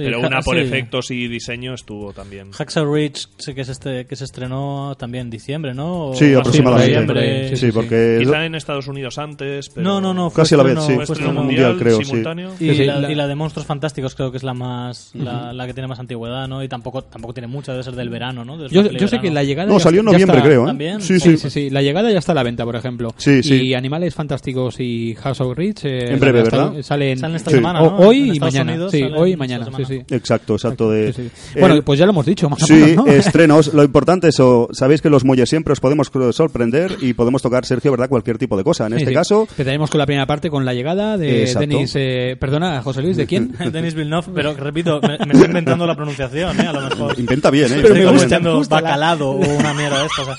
Sí, 0.00 0.10
pero 0.10 0.20
una 0.26 0.40
por 0.40 0.56
sí. 0.56 0.62
efectos 0.62 1.10
y 1.10 1.28
diseño 1.28 1.74
estuvo 1.74 2.12
también. 2.12 2.50
Hacksaw 2.52 2.92
Ridge, 2.92 3.28
sí 3.38 3.54
que, 3.54 3.60
es 3.62 3.68
este, 3.68 4.06
que 4.06 4.16
se 4.16 4.24
estrenó 4.24 4.94
también 4.98 5.22
en 5.26 5.30
diciembre, 5.30 5.74
¿no? 5.74 6.08
O- 6.10 6.14
Sí, 6.14 6.34
aproximadamente. 6.34 7.48
Sí, 7.50 7.56
Sí, 7.56 7.66
sí, 7.66 7.72
porque 7.72 8.18
Quizá 8.20 8.44
en 8.44 8.54
Estados 8.54 8.86
Unidos 8.88 9.18
antes, 9.18 9.68
pero 9.70 9.84
No, 9.84 10.00
no, 10.00 10.14
no. 10.14 10.30
fue 10.30 10.42
Casi 10.42 10.54
a 10.54 10.58
la 10.58 10.64
vez, 10.64 10.78
sí. 10.84 10.94
fue 10.94 11.16
mundial, 11.16 11.34
mundial, 11.34 11.76
creo, 11.78 11.98
sí. 11.98 12.04
simultáneo. 12.04 12.52
Y, 12.58 12.68
Sí, 12.70 12.74
sí, 12.76 12.84
la, 12.84 12.98
la- 13.00 13.10
y 13.12 13.14
la 13.14 13.26
de 13.26 13.34
Monstruos 13.34 13.66
Fantásticos 13.66 14.14
creo 14.14 14.30
que 14.30 14.36
es 14.36 14.42
la 14.42 14.54
más 14.54 15.10
la, 15.14 15.52
la 15.52 15.66
que 15.66 15.74
tiene 15.74 15.86
más 15.88 15.98
antigüedad, 16.00 16.48
¿no? 16.48 16.62
Y 16.62 16.68
tampoco 16.68 17.02
tampoco 17.04 17.34
tiene 17.34 17.46
mucha, 17.46 17.72
debe 17.72 17.84
ser 17.84 17.94
del 17.94 18.08
verano, 18.10 18.44
¿no? 18.44 18.56
De 18.56 18.68
Yo, 18.68 18.82
yo 18.82 18.88
sé 18.90 18.96
verano. 19.16 19.22
que 19.22 19.30
la 19.30 19.44
llegada 19.44 19.68
No, 19.72 19.80
salió 19.80 20.00
en 20.00 20.06
noviembre, 20.06 20.36
está- 20.38 20.48
creo, 20.48 20.62
¿eh? 20.64 20.66
¿También? 20.66 21.00
Sí, 21.00 21.18
Sí, 21.20 21.36
sí. 21.36 21.50
sí. 21.50 21.70
La 21.70 21.82
llegada 21.82 22.10
ya 22.10 22.18
está 22.18 22.32
a 22.32 22.34
la 22.34 22.42
venta, 22.42 22.64
por 22.64 22.76
ejemplo. 22.76 23.14
Sí, 23.16 23.42
sí. 23.42 23.54
Y 23.68 23.74
Animales 23.74 24.14
Fantásticos 24.14 24.80
y 24.80 25.14
House 25.16 25.40
of 25.40 25.56
Rich 25.56 25.84
eh, 25.84 26.12
En 26.12 26.20
breve, 26.20 26.42
¿verdad? 26.42 26.72
Salen, 26.82 27.18
Salen 27.18 27.36
esta 27.36 27.50
semana, 27.50 27.82
hoy 27.82 28.30
En 28.30 28.34
y 28.36 28.40
mañana. 28.40 28.88
Sí, 28.90 29.02
hoy 29.02 29.32
y 29.32 29.36
mañana. 29.36 29.66
Sí. 29.86 29.89
Sí. 29.90 30.14
Exacto, 30.14 30.54
exacto. 30.54 30.90
De, 30.90 31.12
Sí, 31.12 31.22
sí. 31.24 31.30
el- 31.56 31.60
Bueno, 31.60 31.82
pues 31.82 31.98
ya 31.98 32.06
lo 32.06 32.12
hemos 32.12 32.24
dicho, 32.26 32.48
más 32.48 32.62
o 32.62 32.66
Sí, 32.66 32.72
menos, 32.74 33.06
¿no? 33.06 33.06
estrenos. 33.12 33.74
Lo 33.74 33.82
importante 33.84 34.28
es, 34.28 34.40
o, 34.40 34.68
sabéis 34.72 35.02
que 35.02 35.10
los 35.10 35.24
muelles 35.24 35.48
siempre 35.48 35.72
os 35.72 35.80
podemos 35.80 36.10
sorprender 36.32 36.96
y 37.00 37.12
podemos 37.12 37.42
tocar, 37.42 37.64
Sergio, 37.66 37.90
¿verdad? 37.90 38.08
Cualquier 38.08 38.38
tipo 38.38 38.56
de 38.56 38.64
cosa. 38.64 38.86
En 38.86 38.92
Sí, 38.92 38.98
este 38.98 39.10
sí. 39.10 39.14
caso, 39.14 39.46
Empezaremos 39.50 39.90
con 39.90 39.98
la 39.98 40.06
primera 40.06 40.26
parte, 40.26 40.50
con 40.50 40.64
la 40.64 40.72
llegada 40.74 41.16
de 41.18 41.42
Exacto. 41.42 41.60
Denis... 41.60 41.92
eh, 41.96 42.36
perdona, 42.40 42.82
José 42.82 43.02
Luis, 43.02 43.16
¿de 43.16 43.26
quién? 43.26 43.52
Denis 43.72 43.94
Villeneuve, 43.94 44.28
pero 44.34 44.54
repito, 44.54 45.00
me, 45.02 45.18
me 45.26 45.32
estoy 45.32 45.46
inventando 45.46 45.86
la 45.86 45.94
pronunciación, 45.94 46.58
¿eh? 46.60 46.66
A 46.66 46.72
lo 46.72 46.80
mejor. 46.82 47.18
inventa 47.18 47.50
bien, 47.50 47.72
¿eh? 47.72 47.76
Estoy 47.76 47.90
Inventa 47.98 48.10
gusta, 48.12 48.12
bien. 48.12 48.28
diciendo 48.28 48.50
me 48.52 48.56
gusta 48.58 48.74
la- 48.76 48.80
bacalado 48.82 49.30
o 49.30 49.36
una 49.38 49.74
mierda 49.74 49.98
de 50.00 50.06
o 50.06 50.24
sea, 50.24 50.36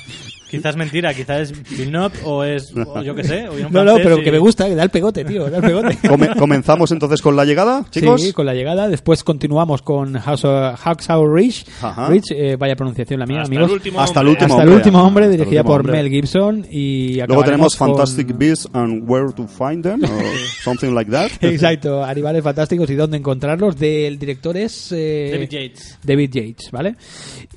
quizás 0.52 0.72
es 0.72 0.78
mentira, 0.78 1.14
quizás 1.14 1.50
es 1.52 1.70
Villeneuve 1.70 2.14
o 2.26 2.44
es, 2.44 2.72
o 2.76 3.02
yo 3.04 3.16
qué 3.16 3.24
sé, 3.24 3.48
o 3.50 3.54
No, 3.70 3.84
no, 3.84 3.96
pero 3.96 4.20
y- 4.20 4.24
que 4.24 4.32
me 4.32 4.38
gusta, 4.40 4.68
que 4.68 4.76
da 4.76 4.84
el 4.84 4.90
pegote, 4.92 5.26
tío, 5.26 5.50
da 5.50 5.58
el 5.58 5.64
pegote. 5.64 5.98
Come- 6.08 6.36
comenzamos 6.36 6.92
entonces 6.92 7.22
con 7.22 7.36
la 7.36 7.46
llegada, 7.46 7.86
chicos. 7.90 8.22
Sí, 8.22 8.34
con 8.34 8.46
la 8.46 8.54
llegada. 8.54 8.88
Después 8.88 9.24
continuamos 9.24 9.82
con 9.82 10.14
House 10.20 10.44
Hacksaw 10.80 11.26
Ridge. 11.28 11.66
Ajá. 11.82 12.08
Ridge, 12.10 12.32
eh, 12.36 12.56
vaya 12.58 12.76
pronunciación 12.76 13.20
la 13.20 13.26
mía, 13.26 13.42
Hasta 13.42 13.48
amigos. 13.50 13.70
el 13.70 13.74
último 13.76 14.00
Hasta 14.02 14.20
el 14.22 14.28
hombre. 14.28 14.32
último 14.44 14.54
Hasta 14.54 14.64
el 14.64 14.70
hombre. 14.70 14.76
último 14.86 15.04
hombre, 15.04 15.30
dirigida 15.30 15.62
último 15.62 15.64
por 15.74 15.80
hombre. 15.82 15.94
Mel 16.04 16.10
Gibson. 16.12 16.68
Y 16.70 17.16
Luego 17.26 17.44
tenemos 17.44 17.76
con- 17.76 17.90
Fantastic 17.90 18.38
Beasts 18.38 18.68
and 18.74 19.10
Where 19.10 19.32
to 19.36 19.48
Find 19.48 19.84
Them, 19.84 20.04
or 20.04 20.10
something 20.64 20.94
like 20.94 21.10
that. 21.12 21.32
Exacto, 21.42 22.04
Animales 22.04 22.44
Fantásticos 22.44 22.90
y 22.90 22.96
dónde 22.96 23.18
encontrarlos. 23.18 23.78
Del 23.78 24.20
director 24.20 24.58
es. 24.58 24.92
eh, 24.92 25.30
David 25.32 25.50
Yates. 25.50 26.00
David 26.04 26.30
Yates, 26.34 26.72
¿vale? 26.72 26.96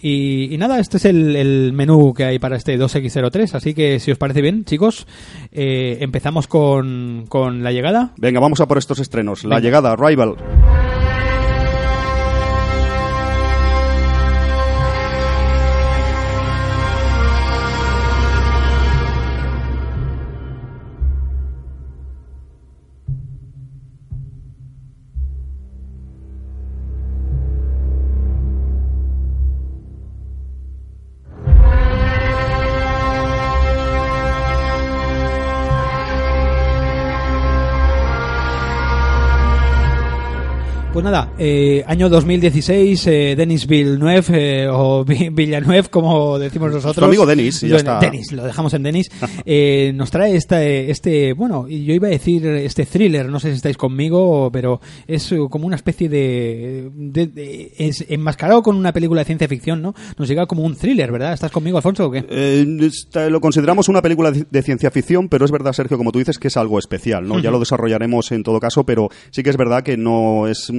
Y, 0.00 0.54
y 0.54 0.58
nada, 0.58 0.78
este 0.78 0.98
es 0.98 1.04
el, 1.06 1.34
el 1.36 1.72
menú 1.72 2.12
que 2.14 2.24
hay 2.24 2.38
para 2.38 2.56
este 2.56 2.76
2X03. 2.85 3.55
Así 3.55 3.75
que 3.75 3.99
si 4.00 4.11
os 4.12 4.19
parece 4.19 4.43
bien, 4.43 4.64
chicos, 4.64 5.07
eh, 5.53 5.99
empezamos 6.00 6.47
con, 6.47 7.26
con 7.29 7.62
la 7.62 7.73
llegada. 7.73 8.12
Venga, 8.17 8.41
vamos 8.41 8.61
a 8.61 8.67
por 8.67 8.79
estos 8.79 8.99
estrenos. 8.99 9.45
La 9.45 9.57
Venga. 9.57 9.61
llegada, 9.61 9.93
Arrival. 9.93 10.37
Pues 40.94 41.02
nada, 41.02 41.32
eh, 41.40 41.82
año 41.88 42.08
2016, 42.08 43.06
eh, 43.08 43.34
Denis 43.36 43.66
Villeneuve, 43.66 44.26
eh, 44.62 44.68
o 44.70 45.04
Vi- 45.08 45.28
Villanueve, 45.30 45.88
como 45.88 46.38
decimos 46.38 46.68
nosotros. 46.68 46.84
Nuestro 46.84 47.06
amigo 47.06 47.26
Denis, 47.26 47.62
ya 47.62 47.74
Bueno, 47.74 47.94
está. 47.94 47.98
Denis, 47.98 48.30
lo 48.30 48.44
dejamos 48.44 48.72
en 48.74 48.82
Denis. 48.84 49.10
Eh, 49.46 49.92
nos 49.94 50.10
trae 50.10 50.36
este, 50.36 50.90
este, 50.90 51.32
bueno, 51.34 51.66
yo 51.68 51.92
iba 51.92 52.06
a 52.06 52.10
decir 52.10 52.46
este 52.46 52.86
thriller, 52.86 53.28
no 53.28 53.38
sé 53.40 53.50
si 53.50 53.56
estáis 53.56 53.76
conmigo, 53.76 54.48
pero 54.52 54.80
es 55.06 55.34
como 55.50 55.66
una 55.66 55.76
especie 55.76 56.08
de, 56.08 56.90
de- 56.94 57.26
de- 57.26 57.72
es 57.76 58.04
enmascarado 58.08 58.62
con 58.62 58.76
una 58.76 58.92
película 58.92 59.20
de 59.20 59.24
ciencia 59.26 59.48
ficción, 59.48 59.82
¿no? 59.82 59.94
Nos 60.16 60.28
llega 60.28 60.46
como 60.46 60.62
un 60.62 60.76
thriller, 60.76 61.10
¿verdad? 61.12 61.34
¿Estás 61.34 61.50
conmigo, 61.50 61.76
Alfonso, 61.76 62.06
o 62.06 62.10
qué? 62.10 62.24
Eh, 62.28 62.64
está- 62.82 63.28
lo 63.28 63.40
consideramos 63.40 63.88
una 63.88 64.00
película 64.00 64.30
de 64.30 64.62
ciencia 64.62 64.90
ficción, 64.90 65.28
pero 65.28 65.44
es 65.44 65.50
verdad, 65.50 65.72
Sergio, 65.72 65.98
como 65.98 66.12
tú 66.12 66.20
dices, 66.20 66.38
que 66.38 66.48
es 66.48 66.56
algo 66.56 66.78
especial, 66.78 67.26
¿no? 67.28 67.38
Ya 67.40 67.50
lo 67.50 67.58
desarrollaremos 67.58 68.30
en 68.32 68.42
todo 68.44 68.60
caso, 68.60 68.84
pero 68.84 69.08
sí 69.30 69.42
que 69.42 69.50
es 69.50 69.56
verdad 69.56 69.82
que 69.82 69.96
no 69.96 70.46
es, 70.46 70.70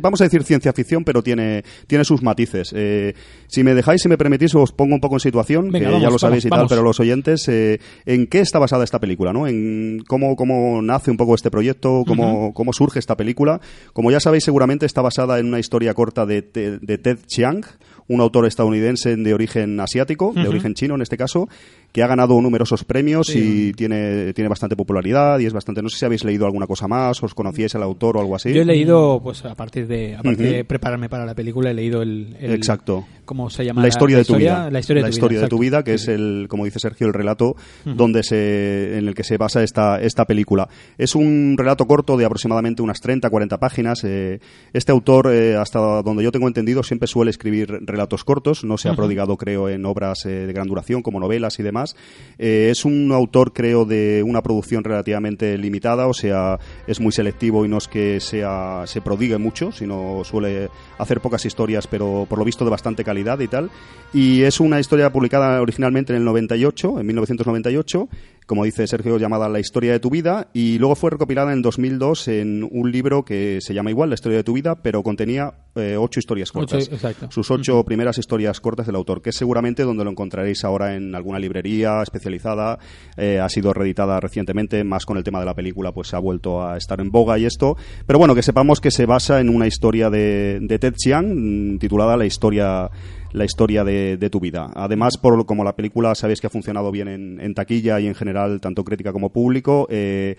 vamos 0.00 0.20
a 0.20 0.24
decir 0.24 0.42
ciencia 0.44 0.72
ficción, 0.72 1.04
pero 1.04 1.22
tiene, 1.22 1.62
tiene 1.86 2.04
sus 2.04 2.22
matices. 2.22 2.72
Eh, 2.74 3.14
si 3.48 3.62
me 3.64 3.74
dejáis, 3.74 4.02
si 4.02 4.08
me 4.08 4.18
permitís, 4.18 4.54
os 4.54 4.72
pongo 4.72 4.94
un 4.94 5.00
poco 5.00 5.16
en 5.16 5.20
situación, 5.20 5.70
Venga, 5.70 5.78
que 5.78 5.84
vamos, 5.86 6.02
ya 6.02 6.10
lo 6.10 6.18
sabéis 6.18 6.44
vamos, 6.44 6.46
y 6.46 6.48
tal, 6.50 6.58
vamos. 6.58 6.70
pero 6.70 6.82
los 6.82 7.00
oyentes, 7.00 7.48
eh, 7.48 7.80
¿en 8.06 8.26
qué 8.26 8.40
está 8.40 8.58
basada 8.58 8.84
esta 8.84 9.00
película, 9.00 9.32
no? 9.32 9.46
En 9.46 10.02
cómo, 10.06 10.36
cómo 10.36 10.80
nace 10.82 11.10
un 11.10 11.16
poco 11.16 11.34
este 11.34 11.50
proyecto, 11.50 12.04
cómo, 12.06 12.52
cómo 12.54 12.72
surge 12.72 12.98
esta 12.98 13.16
película. 13.16 13.60
Como 13.92 14.10
ya 14.10 14.20
sabéis, 14.20 14.44
seguramente 14.44 14.86
está 14.86 15.02
basada 15.02 15.38
en 15.38 15.46
una 15.46 15.58
historia 15.58 15.94
corta 15.94 16.26
de, 16.26 16.42
Te- 16.42 16.78
de 16.78 16.98
Ted 16.98 17.18
Chiang, 17.26 17.62
un 18.08 18.20
autor 18.20 18.46
estadounidense 18.46 19.16
de 19.16 19.34
origen 19.34 19.78
asiático, 19.80 20.32
de 20.34 20.48
origen 20.48 20.74
chino 20.74 20.94
en 20.94 21.02
este 21.02 21.16
caso, 21.16 21.48
que 21.92 22.02
ha 22.02 22.06
ganado 22.06 22.40
numerosos 22.40 22.84
premios 22.84 23.34
y 23.34 23.72
tiene, 23.74 24.32
tiene 24.32 24.48
bastante 24.48 24.76
popularidad 24.76 25.38
y 25.38 25.46
es 25.46 25.52
bastante... 25.52 25.82
No 25.82 25.88
sé 25.88 25.98
si 25.98 26.04
habéis 26.04 26.24
leído 26.24 26.46
alguna 26.46 26.66
cosa 26.66 26.88
más, 26.88 27.22
os 27.22 27.34
conocíais 27.34 27.74
al 27.74 27.82
autor 27.82 28.16
o 28.16 28.20
algo 28.20 28.34
así. 28.34 28.52
Yo 28.52 28.62
he 28.62 28.64
leído, 28.64 29.20
pues 29.22 29.44
a 29.44 29.54
partir 29.54 29.86
de, 29.86 30.16
a 30.16 30.22
partir 30.22 30.46
de 30.50 30.64
prepararme 30.64 31.08
para 31.08 31.26
la 31.26 31.34
película, 31.34 31.70
he 31.70 31.74
leído 31.74 32.02
el, 32.02 32.36
el- 32.40 32.52
Exacto. 32.52 33.04
¿cómo 33.24 33.48
se 33.50 33.64
llama? 33.64 33.82
la 33.82 33.88
historia 33.88 34.18
de 34.18 34.24
tu 34.24 34.36
vida 34.36 34.68
La 34.70 34.80
historia 34.80 35.02
de 35.04 35.10
tu 35.10 35.28
vida, 35.28 35.38
exacto. 35.40 35.58
vida, 35.58 35.84
que 35.84 35.94
es 35.94 36.08
el 36.08 36.46
como 36.48 36.64
dice 36.64 36.78
Sergio 36.80 37.06
el 37.06 37.14
relato 37.14 37.54
donde 37.84 38.22
se 38.24 38.98
en 38.98 39.06
el 39.08 39.14
que 39.14 39.22
se 39.24 39.36
basa 39.38 39.62
esta 39.62 40.00
esta 40.00 40.24
película 40.26 40.68
es 40.98 41.14
un 41.14 41.54
relato 41.56 41.86
corto 41.86 42.16
de 42.16 42.24
aproximadamente 42.24 42.82
unas 42.82 43.00
30 43.00 43.30
40 43.30 43.58
páginas 43.58 44.02
eh, 44.04 44.40
este 44.72 44.92
autor 44.92 45.30
eh, 45.32 45.56
hasta 45.56 45.78
donde 46.02 46.24
yo 46.24 46.32
tengo 46.32 46.48
entendido 46.48 46.82
siempre 46.82 47.06
suele 47.06 47.30
escribir 47.30 47.78
relatos 47.92 48.24
cortos 48.24 48.64
no 48.64 48.78
se 48.78 48.88
ha 48.88 48.94
prodigado 48.94 49.36
creo 49.36 49.68
en 49.68 49.86
obras 49.86 50.26
eh, 50.26 50.46
de 50.46 50.52
gran 50.52 50.66
duración 50.66 51.02
como 51.02 51.20
novelas 51.20 51.58
y 51.60 51.62
demás. 51.62 51.94
Eh, 52.38 52.68
es 52.70 52.84
un 52.84 53.12
autor 53.12 53.52
creo 53.52 53.84
de 53.84 54.24
una 54.26 54.42
producción 54.42 54.82
relativamente 54.82 55.56
limitada 55.58 56.06
o 56.06 56.14
sea 56.14 56.58
es 56.86 57.00
muy 57.00 57.12
selectivo 57.12 57.64
y 57.64 57.68
no 57.68 57.78
es 57.78 57.88
que 57.88 58.18
sea 58.20 58.82
se 58.86 59.00
prodigue 59.00 59.38
mucho 59.38 59.70
sino 59.70 60.22
suele 60.24 60.68
hacer 60.98 61.20
pocas 61.20 61.44
historias 61.44 61.86
pero 61.86 62.26
por 62.28 62.38
lo 62.38 62.44
visto 62.44 62.64
de 62.64 62.70
bastante 62.70 63.04
calidad 63.04 63.38
y 63.40 63.48
tal. 63.48 63.70
Y 64.12 64.42
es 64.42 64.60
una 64.60 64.80
historia 64.80 65.10
publicada 65.10 65.60
originalmente 65.60 66.12
en 66.12 66.18
el 66.18 66.24
98 66.24 67.00
en 67.00 67.06
1998 67.06 68.08
como 68.46 68.64
dice 68.64 68.86
Sergio 68.86 69.18
llamada 69.18 69.48
La 69.48 69.60
historia 69.60 69.92
de 69.92 70.00
tu 70.00 70.10
vida 70.10 70.48
y 70.52 70.78
luego 70.78 70.94
fue 70.94 71.10
recopilada 71.10 71.52
en 71.52 71.62
2002 71.62 72.28
en 72.28 72.68
un 72.70 72.90
libro 72.90 73.24
que 73.24 73.58
se 73.60 73.74
llama 73.74 73.90
igual 73.90 74.10
La 74.10 74.14
historia 74.14 74.38
de 74.38 74.44
tu 74.44 74.52
vida 74.52 74.76
pero 74.82 75.02
contenía 75.02 75.54
eh, 75.74 75.96
ocho 75.98 76.20
historias 76.20 76.52
cortas 76.52 76.90
sus 77.30 77.50
ocho 77.50 77.82
primeras 77.84 78.18
historias 78.18 78.60
cortas 78.60 78.86
del 78.86 78.96
autor, 78.96 79.22
que 79.22 79.30
es 79.30 79.36
seguramente 79.36 79.84
donde 79.84 80.04
lo 80.04 80.10
encontraréis 80.10 80.64
ahora 80.64 80.94
en 80.94 81.14
alguna 81.14 81.38
librería 81.38 82.02
especializada. 82.02 82.78
Eh, 83.16 83.40
ha 83.40 83.48
sido 83.48 83.72
reeditada 83.72 84.20
recientemente, 84.20 84.84
más 84.84 85.06
con 85.06 85.16
el 85.16 85.24
tema 85.24 85.40
de 85.40 85.46
la 85.46 85.54
película, 85.54 85.92
pues 85.92 86.14
ha 86.14 86.18
vuelto 86.18 86.66
a 86.66 86.76
estar 86.76 87.00
en 87.00 87.10
boga 87.10 87.38
y 87.38 87.44
esto. 87.44 87.76
Pero 88.06 88.18
bueno, 88.18 88.34
que 88.34 88.42
sepamos 88.42 88.80
que 88.80 88.90
se 88.90 89.06
basa 89.06 89.40
en 89.40 89.48
una 89.48 89.66
historia 89.66 90.10
de, 90.10 90.58
de 90.60 90.78
Ted 90.78 90.94
Chiang, 90.94 91.74
mm, 91.74 91.78
titulada 91.78 92.16
La 92.16 92.26
historia 92.26 92.90
la 93.32 93.44
historia 93.44 93.84
de, 93.84 94.16
de 94.16 94.30
tu 94.30 94.40
vida. 94.40 94.70
Además, 94.74 95.16
por 95.16 95.44
como 95.46 95.64
la 95.64 95.74
película 95.74 96.14
sabéis 96.14 96.40
que 96.40 96.46
ha 96.46 96.50
funcionado 96.50 96.90
bien 96.90 97.08
en, 97.08 97.40
en 97.40 97.54
taquilla 97.54 97.98
y 98.00 98.06
en 98.06 98.14
general, 98.14 98.60
tanto 98.60 98.84
crítica 98.84 99.12
como 99.12 99.30
público, 99.30 99.86
eh, 99.90 100.36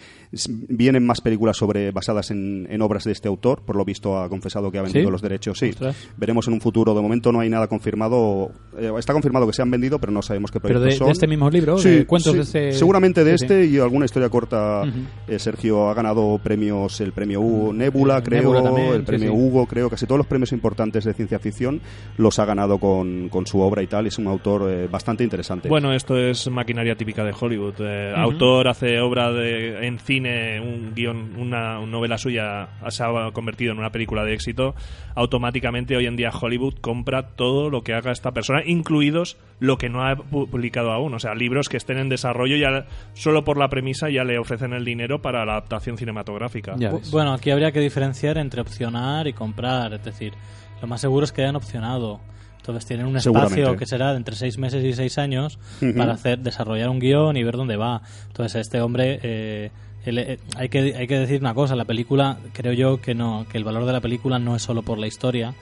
vienen 0.47 1.05
más 1.05 1.21
películas 1.21 1.57
sobre 1.57 1.91
basadas 1.91 2.31
en, 2.31 2.67
en 2.69 2.81
obras 2.81 3.03
de 3.03 3.11
este 3.11 3.27
autor. 3.27 3.61
Por 3.63 3.75
lo 3.75 3.85
visto, 3.85 4.17
ha 4.19 4.29
confesado 4.29 4.71
que 4.71 4.77
ha 4.77 4.81
vendido 4.83 5.05
¿Sí? 5.07 5.11
los 5.11 5.21
derechos. 5.21 5.57
Sí, 5.57 5.69
Ostras. 5.69 6.09
veremos 6.17 6.47
en 6.47 6.53
un 6.53 6.61
futuro. 6.61 6.93
De 6.93 7.01
momento 7.01 7.31
no 7.31 7.39
hay 7.39 7.49
nada 7.49 7.67
confirmado. 7.67 8.51
Eh, 8.77 8.91
está 8.97 9.13
confirmado 9.13 9.47
que 9.47 9.53
se 9.53 9.61
han 9.61 9.71
vendido, 9.71 9.99
pero 9.99 10.11
no 10.11 10.21
sabemos 10.21 10.51
qué 10.51 10.59
Pero 10.59 10.79
proyectos 10.79 10.93
de, 10.93 10.97
son. 10.97 11.07
de 11.07 11.11
este 11.13 11.27
mismo 11.27 11.49
libro, 11.49 11.77
Sí, 11.77 11.89
de 11.89 12.05
cuentos 12.05 12.31
sí, 12.31 12.37
de 12.37 12.43
este... 12.43 12.71
Seguramente 12.73 13.23
de 13.23 13.33
este 13.35 13.65
y 13.65 13.77
alguna 13.79 14.05
historia 14.05 14.29
corta. 14.29 14.83
Eh, 15.27 15.39
Sergio 15.39 15.89
ha 15.89 15.93
ganado 15.93 16.39
premios, 16.43 16.99
el 17.01 17.11
premio 17.13 17.41
Hugo, 17.41 17.73
Nebula, 17.73 18.21
creo, 18.23 18.41
Nebula 18.41 18.63
también, 18.63 18.93
el 18.93 19.03
premio. 19.03 19.33
Hugo, 19.33 19.65
creo, 19.65 19.89
casi 19.89 20.05
todos 20.05 20.17
los 20.17 20.27
premios 20.27 20.51
importantes 20.51 21.03
de 21.05 21.13
ciencia 21.13 21.39
ficción 21.39 21.81
los 22.17 22.39
ha 22.39 22.45
ganado 22.45 22.77
con, 22.83 23.29
con 23.29 23.47
su 23.47 23.61
obra 23.61 23.81
y 23.81 23.87
tal. 23.87 24.07
Es 24.07 24.17
un 24.17 24.27
autor 24.27 24.69
eh, 24.69 24.87
bastante 24.91 25.23
interesante. 25.23 25.69
Bueno, 25.69 25.93
esto 25.93 26.17
es 26.17 26.49
maquinaria 26.49 26.95
típica 26.95 27.23
de 27.23 27.33
Hollywood. 27.39 27.75
Eh, 27.79 28.11
Autor 28.13 28.67
hace 28.67 28.99
obra 28.99 29.31
de, 29.31 29.87
en 29.87 29.99
cine, 29.99 30.59
un 30.59 30.93
guion, 30.93 31.35
una, 31.37 31.79
una 31.79 31.91
novela 31.93 32.17
suya 32.17 32.67
se 32.89 33.01
ha 33.05 33.31
convertido 33.31 33.71
en 33.71 33.79
una 33.79 33.89
película 33.89 34.25
de 34.25 34.33
éxito. 34.33 34.75
Automáticamente 35.15 35.95
hoy 35.95 36.07
en 36.07 36.17
día 36.17 36.29
Hollywood 36.29 36.73
compra 36.81 37.29
todo 37.37 37.69
lo 37.69 37.83
que 37.83 37.93
haga 37.93 38.11
esta 38.11 38.31
persona, 38.33 38.61
incluidos 38.65 39.37
lo 39.61 39.77
que 39.77 39.87
no 39.87 40.03
ha 40.03 40.17
pu- 40.17 40.49
publicado 40.49 40.91
aún. 40.91 41.13
O 41.13 41.19
sea, 41.19 41.33
libros 41.35 41.69
que 41.69 41.77
estén 41.77 41.97
en 41.99 42.09
desarrollo 42.09 42.57
ya 42.57 42.85
solo 43.13 43.45
por 43.45 43.57
la 43.57 43.69
premisa 43.69 44.09
ya 44.09 44.25
le 44.25 44.37
ofrecen 44.37 44.73
el 44.73 44.83
dinero 44.83 45.21
para 45.21 45.45
la 45.45 45.53
adaptación 45.53 45.97
cinematográfica. 45.97 46.75
Bueno, 47.11 47.31
aquí 47.31 47.49
habría 47.51 47.71
que 47.71 47.79
diferenciar 47.79 48.37
entre 48.37 48.59
opcionar 48.59 49.25
y 49.27 49.31
comprar. 49.33 49.93
Es 49.93 50.03
decir, 50.03 50.33
lo 50.81 50.87
más 50.89 50.99
seguro 50.99 51.23
es 51.23 51.31
que 51.31 51.43
hayan 51.43 51.55
opcionado. 51.55 52.19
Entonces 52.63 52.85
tienen 52.85 53.07
un 53.07 53.17
espacio 53.17 53.65
que 53.77 53.85
será 53.85 54.11
de 54.11 54.17
entre 54.17 54.37
seis 54.37 54.57
meses 54.57 54.85
y 54.85 54.93
seis 54.93 55.17
años 55.17 55.59
para 55.97 56.13
hacer 56.13 56.39
desarrollar 56.39 56.87
un 56.89 56.99
guion 56.99 57.35
y 57.35 57.43
ver 57.43 57.57
dónde 57.57 57.75
va. 57.75 58.01
Entonces 58.27 58.61
este 58.61 58.79
hombre, 58.79 59.19
eh, 59.21 59.69
él, 60.05 60.17
eh, 60.17 60.39
hay 60.55 60.69
que 60.69 60.95
hay 60.95 61.05
que 61.05 61.19
decir 61.19 61.41
una 61.41 61.53
cosa. 61.53 61.75
La 61.75 61.83
película, 61.83 62.37
creo 62.53 62.71
yo 62.71 63.01
que 63.01 63.15
no, 63.15 63.45
que 63.51 63.57
el 63.57 63.65
valor 63.65 63.85
de 63.85 63.91
la 63.91 63.99
película 63.99 64.39
no 64.39 64.55
es 64.55 64.61
solo 64.61 64.81
por 64.81 64.97
la 64.97 65.07
historia 65.07 65.53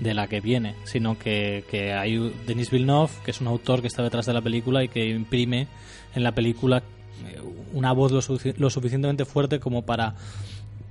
de 0.00 0.12
la 0.12 0.26
que 0.26 0.42
viene, 0.42 0.74
sino 0.84 1.18
que, 1.18 1.64
que 1.70 1.94
hay 1.94 2.30
Denis 2.46 2.70
Villeneuve, 2.70 3.10
que 3.24 3.30
es 3.30 3.40
un 3.40 3.46
autor 3.46 3.80
que 3.80 3.86
está 3.86 4.02
detrás 4.02 4.26
de 4.26 4.34
la 4.34 4.42
película 4.42 4.84
y 4.84 4.88
que 4.88 5.08
imprime 5.08 5.66
en 6.14 6.22
la 6.22 6.32
película 6.32 6.82
eh, 7.26 7.38
una 7.72 7.92
voz 7.92 8.12
lo, 8.12 8.20
sufici- 8.20 8.54
lo 8.58 8.68
suficientemente 8.68 9.24
fuerte 9.24 9.60
como 9.60 9.80
para 9.82 10.14